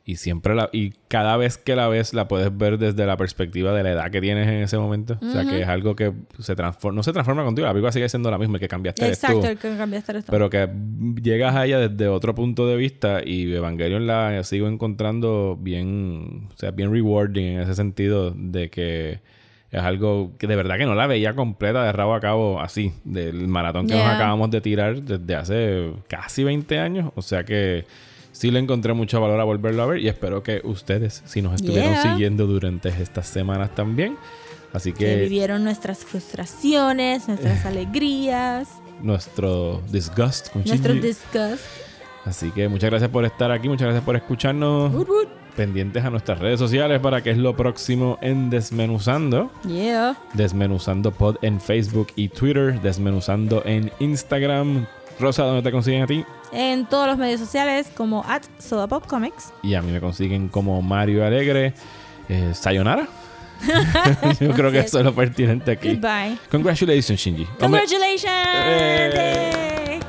Y 0.09 0.17
siempre 0.17 0.55
la... 0.55 0.71
Y 0.73 0.95
cada 1.09 1.37
vez 1.37 1.59
que 1.59 1.77
la 1.77 1.87
ves, 1.87 2.15
la 2.15 2.29
puedes 2.29 2.57
ver 2.57 2.79
desde 2.79 3.05
la 3.05 3.19
perspectiva 3.19 3.75
de 3.75 3.83
la 3.83 3.91
edad 3.91 4.11
que 4.11 4.23
tienes 4.23 4.49
en 4.49 4.63
ese 4.63 4.79
momento. 4.79 5.19
O 5.21 5.33
sea, 5.33 5.45
que 5.45 5.61
es 5.61 5.69
algo 5.69 5.95
que 5.95 6.15
se 6.39 6.57
transforma... 6.57 6.97
No 6.97 7.03
se 7.03 7.13
transforma 7.13 7.45
contigo. 7.45 7.67
La 7.67 7.75
película 7.75 7.93
sigue 7.93 8.09
siendo 8.09 8.31
la 8.31 8.39
misma. 8.39 8.57
El 8.57 8.61
que 8.61 8.69
cambiaste 8.69 9.05
eres 9.05 9.21
tú. 9.21 9.27
Exacto, 9.27 9.49
el 9.49 9.59
que 9.59 9.77
cambiaste 9.77 10.17
esto. 10.17 10.33
Pero 10.33 10.49
que 10.49 10.67
llegas 11.23 11.55
a 11.55 11.67
ella 11.67 11.91
desde 11.91 12.09
otro 12.09 12.35
punto 12.35 12.67
de 12.67 12.77
vista 12.77 13.21
y 13.23 13.53
Evangelion 13.53 14.07
la 14.07 14.43
sigo 14.45 14.67
encontrando 14.67 15.59
bien, 15.61 16.49
o 16.55 16.57
sea, 16.57 16.71
bien 16.71 16.91
rewarding 16.91 17.45
en 17.45 17.61
ese 17.61 17.75
sentido 17.75 18.31
de 18.31 18.71
que 18.71 19.21
es 19.71 19.83
algo 19.83 20.33
que 20.39 20.47
de 20.47 20.57
verdad 20.57 20.79
que 20.79 20.87
no 20.87 20.95
la 20.95 21.07
veía 21.07 21.35
completa 21.35 21.85
de 21.85 21.93
rabo 21.93 22.15
a 22.15 22.21
cabo 22.21 22.63
así, 22.63 22.95
del 23.05 23.47
maratón 23.47 23.87
que 23.87 23.93
nos 23.93 24.05
Yeah. 24.05 24.17
acabamos 24.17 24.51
de 24.51 24.63
tirar 24.63 25.03
desde 25.03 25.35
hace 25.35 25.93
casi 26.09 26.45
20 26.45 26.79
años. 26.79 27.13
O 27.15 27.21
sea 27.21 27.45
que 27.45 27.85
sí 28.39 28.51
le 28.53 28.59
encontré 28.61 28.93
mucho 28.95 29.21
valor 29.21 29.41
a 29.41 29.45
volverlo 29.45 29.83
a 29.83 29.87
ver 29.87 29.99
y 29.99 30.09
espero 30.09 30.43
que 30.43 30.61
ustedes, 30.65 31.23
si 31.27 31.43
nos 31.43 31.55
estuvieron 31.55 31.91
Yeah. 31.93 32.03
siguiendo 32.13 32.47
durante 32.47 32.89
estas 32.89 33.27
semanas 33.27 33.75
también. 33.75 34.17
Así 34.73 34.93
que 34.93 35.07
que 35.07 35.17
vivieron 35.17 35.65
nuestras 35.65 36.05
frustraciones, 36.05 37.27
nuestras 37.27 37.65
alegrías, 37.67 38.69
nuestro 39.03 39.81
disgust 39.91 40.51
con 40.53 40.63
nuestro 40.65 40.93
Shinji. 40.95 41.07
disgust. 41.09 41.65
Así 42.25 42.51
que 42.51 42.69
muchas 42.69 42.91
gracias 42.91 43.11
por 43.11 43.25
estar 43.25 43.51
aquí, 43.51 43.69
muchas 43.69 43.87
gracias 43.87 44.05
por 44.05 44.15
escucharnos. 44.17 44.93
Woot, 44.95 45.09
woot. 45.09 45.29
Pendientes 45.57 46.05
a 46.05 46.11
nuestras 46.11 46.39
redes 46.39 46.61
sociales 46.61 47.01
para 47.01 47.21
que 47.23 47.31
es 47.31 47.39
lo 47.39 47.57
próximo 47.57 48.19
en 48.21 48.51
Desmenuzando. 48.51 49.51
Yeah. 49.67 50.17
Desmenuzando 50.35 51.11
Pod 51.11 51.37
en 51.43 51.61
Facebook 51.61 52.09
y 52.15 52.29
Twitter. 52.29 52.81
Desmenuzando 52.81 53.63
en 53.65 53.91
Instagram. 53.99 54.87
Rosa, 55.21 55.45
¿dónde 55.45 55.63
te 55.63 55.73
consiguen 55.73 56.03
a 56.03 56.07
ti? 56.07 56.25
En 56.53 56.87
todos 56.87 57.07
los 57.07 57.19
medios 57.19 57.41
sociales 57.41 57.91
como 57.95 58.25
at 58.27 58.43
Sodapop 58.59 59.07
Comics. 59.07 59.53
Y 59.63 59.75
a 59.75 59.83
mí 59.83 59.93
me 59.93 60.01
consiguen 60.01 60.49
como 60.49 60.81
Mario 60.83 61.25
Alegre. 61.25 61.75
Eh, 62.29 62.53
Sayonara. 62.55 63.09
Yo 64.41 64.53
creo 64.53 64.71
que 64.71 64.81
eso 64.81 64.99
es 64.99 65.05
lo 65.05 65.15
pertinente 65.15 65.73
aquí. 65.73 65.95
Goodbye. 65.95 66.39
Congratulations, 66.51 67.21
Shinji. 67.21 67.45
Congratulations. 67.59 68.23
Eh. 68.25 70.01